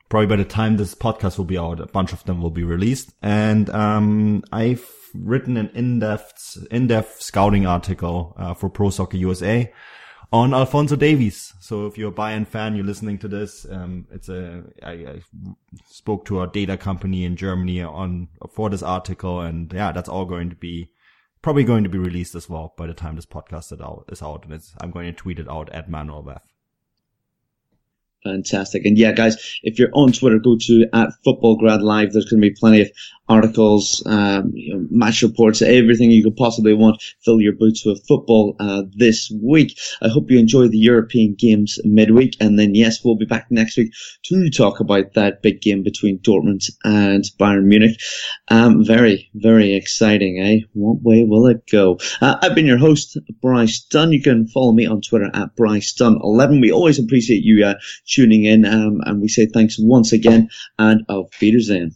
Probably 0.09 0.27
by 0.27 0.35
the 0.37 0.45
time 0.45 0.77
this 0.77 0.95
podcast 0.95 1.37
will 1.37 1.45
be 1.45 1.57
out, 1.57 1.79
a 1.79 1.85
bunch 1.85 2.13
of 2.13 2.23
them 2.25 2.41
will 2.41 2.49
be 2.49 2.63
released. 2.63 3.13
And, 3.21 3.69
um, 3.69 4.43
I've 4.51 4.85
written 5.13 5.55
an 5.57 5.69
in-depth, 5.73 6.67
in-depth 6.71 7.21
scouting 7.21 7.65
article, 7.65 8.35
uh, 8.37 8.53
for 8.53 8.69
Pro 8.69 8.89
Soccer 8.89 9.17
USA 9.17 9.71
on 10.31 10.53
Alphonso 10.53 10.95
Davies. 10.95 11.53
So 11.59 11.87
if 11.87 11.97
you're 11.97 12.11
a 12.11 12.15
Bayern 12.15 12.47
fan, 12.47 12.75
you're 12.75 12.85
listening 12.85 13.17
to 13.19 13.27
this. 13.27 13.65
Um, 13.69 14.07
it's 14.11 14.29
a, 14.29 14.63
I, 14.83 14.91
I 14.91 15.21
spoke 15.87 16.25
to 16.25 16.41
a 16.41 16.47
data 16.47 16.77
company 16.77 17.25
in 17.25 17.35
Germany 17.35 17.81
on, 17.81 18.27
for 18.51 18.69
this 18.69 18.83
article. 18.83 19.41
And 19.41 19.71
yeah, 19.73 19.91
that's 19.91 20.09
all 20.09 20.25
going 20.25 20.49
to 20.49 20.55
be, 20.55 20.91
probably 21.41 21.63
going 21.63 21.83
to 21.83 21.89
be 21.89 21.97
released 21.97 22.35
as 22.35 22.49
well 22.49 22.73
by 22.77 22.85
the 22.85 22.93
time 22.93 23.15
this 23.15 23.25
podcast 23.25 23.71
is 23.73 23.81
out. 23.81 24.05
Is 24.11 24.21
out 24.21 24.45
and 24.45 24.61
I'm 24.81 24.91
going 24.91 25.07
to 25.07 25.13
tweet 25.13 25.39
it 25.39 25.49
out 25.49 25.69
at 25.71 25.89
Manuel 25.89 26.23
Veth. 26.23 26.41
Fantastic. 28.23 28.85
And 28.85 28.97
yeah, 28.97 29.13
guys, 29.13 29.59
if 29.63 29.79
you're 29.79 29.91
on 29.93 30.11
Twitter, 30.11 30.39
go 30.39 30.57
to 30.61 30.87
at 30.93 31.09
Futbolgrad 31.25 31.81
Live. 31.81 32.11
There's 32.11 32.25
going 32.25 32.41
to 32.41 32.49
be 32.49 32.53
plenty 32.53 32.81
of 32.81 32.91
articles, 33.29 34.03
um, 34.07 34.51
you 34.53 34.73
know, 34.73 34.87
match 34.89 35.21
reports, 35.21 35.61
everything 35.61 36.11
you 36.11 36.23
could 36.23 36.35
possibly 36.35 36.73
want. 36.73 37.01
Fill 37.23 37.39
your 37.39 37.53
boots 37.53 37.85
with 37.85 38.05
football 38.07 38.55
uh, 38.59 38.83
this 38.91 39.31
week. 39.41 39.77
I 40.01 40.09
hope 40.09 40.31
you 40.31 40.39
enjoy 40.39 40.67
the 40.67 40.79
European 40.79 41.35
games 41.35 41.79
midweek. 41.85 42.35
And 42.39 42.57
then, 42.57 42.73
yes, 42.75 43.03
we'll 43.03 43.15
be 43.15 43.25
back 43.25 43.47
next 43.51 43.77
week 43.77 43.93
to 44.25 44.49
talk 44.49 44.79
about 44.79 45.13
that 45.13 45.41
big 45.43 45.61
game 45.61 45.83
between 45.83 46.19
Dortmund 46.19 46.69
and 46.83 47.23
Bayern 47.39 47.65
Munich. 47.65 47.99
Um, 48.49 48.83
very, 48.83 49.29
very 49.35 49.75
exciting, 49.75 50.39
eh? 50.39 50.65
What 50.73 51.03
way 51.03 51.23
will 51.23 51.47
it 51.47 51.69
go? 51.71 51.99
Uh, 52.21 52.37
I've 52.41 52.55
been 52.55 52.65
your 52.65 52.77
host, 52.77 53.17
Bryce 53.41 53.79
Dunn. 53.81 54.11
You 54.11 54.21
can 54.21 54.47
follow 54.47 54.71
me 54.71 54.87
on 54.87 55.01
Twitter 55.01 55.29
at 55.33 55.55
Bryce 55.55 55.93
Dunn11. 55.93 56.61
We 56.61 56.71
always 56.71 56.97
appreciate 56.97 57.43
you 57.43 57.65
uh, 57.65 57.75
tuning 58.07 58.45
in, 58.45 58.65
um, 58.65 59.01
and 59.05 59.21
we 59.21 59.27
say 59.27 59.45
thanks 59.45 59.77
once 59.79 60.13
again 60.13 60.49
and 60.79 61.03
auf 61.09 61.29
Wiedersehen. 61.39 61.95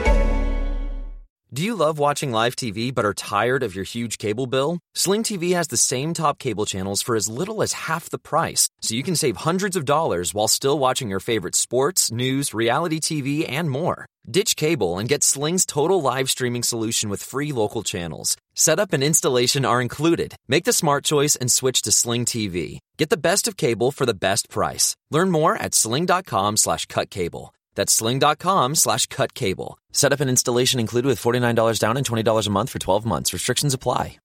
Do 1.53 1.63
you 1.63 1.75
love 1.75 1.99
watching 1.99 2.31
live 2.31 2.55
TV 2.55 2.93
but 2.95 3.03
are 3.03 3.13
tired 3.13 3.61
of 3.61 3.75
your 3.75 3.83
huge 3.83 4.17
cable 4.17 4.47
bill? 4.47 4.79
Sling 4.95 5.21
TV 5.21 5.53
has 5.53 5.67
the 5.67 5.75
same 5.75 6.13
top 6.13 6.39
cable 6.39 6.65
channels 6.65 7.01
for 7.01 7.17
as 7.17 7.27
little 7.27 7.61
as 7.61 7.73
half 7.73 8.09
the 8.09 8.17
price, 8.17 8.69
so 8.79 8.95
you 8.95 9.03
can 9.03 9.17
save 9.17 9.35
hundreds 9.35 9.75
of 9.75 9.83
dollars 9.83 10.33
while 10.33 10.47
still 10.47 10.79
watching 10.79 11.09
your 11.09 11.19
favorite 11.19 11.55
sports, 11.55 12.09
news, 12.09 12.53
reality 12.53 13.01
TV, 13.01 13.45
and 13.49 13.69
more. 13.69 14.05
Ditch 14.29 14.55
cable 14.55 14.97
and 14.97 15.09
get 15.09 15.23
Sling's 15.23 15.65
total 15.65 16.01
live 16.01 16.29
streaming 16.29 16.63
solution 16.63 17.09
with 17.09 17.21
free 17.21 17.51
local 17.51 17.83
channels. 17.83 18.37
Setup 18.55 18.93
and 18.93 19.03
installation 19.03 19.65
are 19.65 19.81
included. 19.81 20.35
Make 20.47 20.63
the 20.63 20.71
smart 20.71 21.03
choice 21.03 21.35
and 21.35 21.51
switch 21.51 21.81
to 21.81 21.91
Sling 21.91 22.23
TV. 22.23 22.79
Get 22.97 23.09
the 23.09 23.17
best 23.17 23.49
of 23.49 23.57
cable 23.57 23.91
for 23.91 24.05
the 24.05 24.13
best 24.13 24.49
price. 24.49 24.95
Learn 25.09 25.29
more 25.29 25.57
at 25.57 25.75
sling.com 25.75 26.55
slash 26.55 26.85
cut 26.85 27.09
cable. 27.09 27.53
That's 27.75 27.93
sling.com 27.93 28.75
slash 28.75 29.05
cut 29.07 29.33
cable. 29.33 29.77
Setup 29.91 30.19
and 30.19 30.29
installation 30.29 30.79
included 30.79 31.07
with 31.07 31.21
$49 31.21 31.79
down 31.79 31.97
and 31.97 32.05
$20 32.05 32.47
a 32.47 32.49
month 32.49 32.69
for 32.69 32.79
12 32.79 33.05
months. 33.05 33.33
Restrictions 33.33 33.73
apply. 33.73 34.17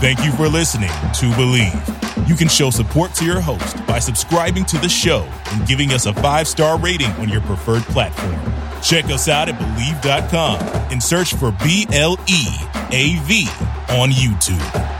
Thank 0.00 0.24
you 0.24 0.32
for 0.32 0.48
listening 0.48 0.88
to 0.88 1.26
Bleav. 1.36 2.26
You 2.26 2.34
can 2.34 2.48
show 2.48 2.70
support 2.70 3.12
to 3.16 3.24
your 3.26 3.38
host 3.38 3.86
by 3.86 3.98
subscribing 3.98 4.64
to 4.66 4.78
the 4.78 4.88
show 4.88 5.28
and 5.52 5.66
giving 5.66 5.90
us 5.90 6.06
a 6.06 6.14
five 6.14 6.48
star 6.48 6.78
rating 6.78 7.10
on 7.12 7.28
your 7.28 7.42
preferred 7.42 7.82
platform. 7.82 8.40
Check 8.82 9.06
us 9.06 9.28
out 9.28 9.50
at 9.50 9.56
Bleav.com 9.56 10.58
and 10.90 11.02
search 11.02 11.34
for 11.34 11.52
B 11.62 11.86
L 11.92 12.16
E 12.28 12.46
A 12.92 13.18
V 13.24 13.46
on 13.90 14.08
YouTube. 14.10 14.99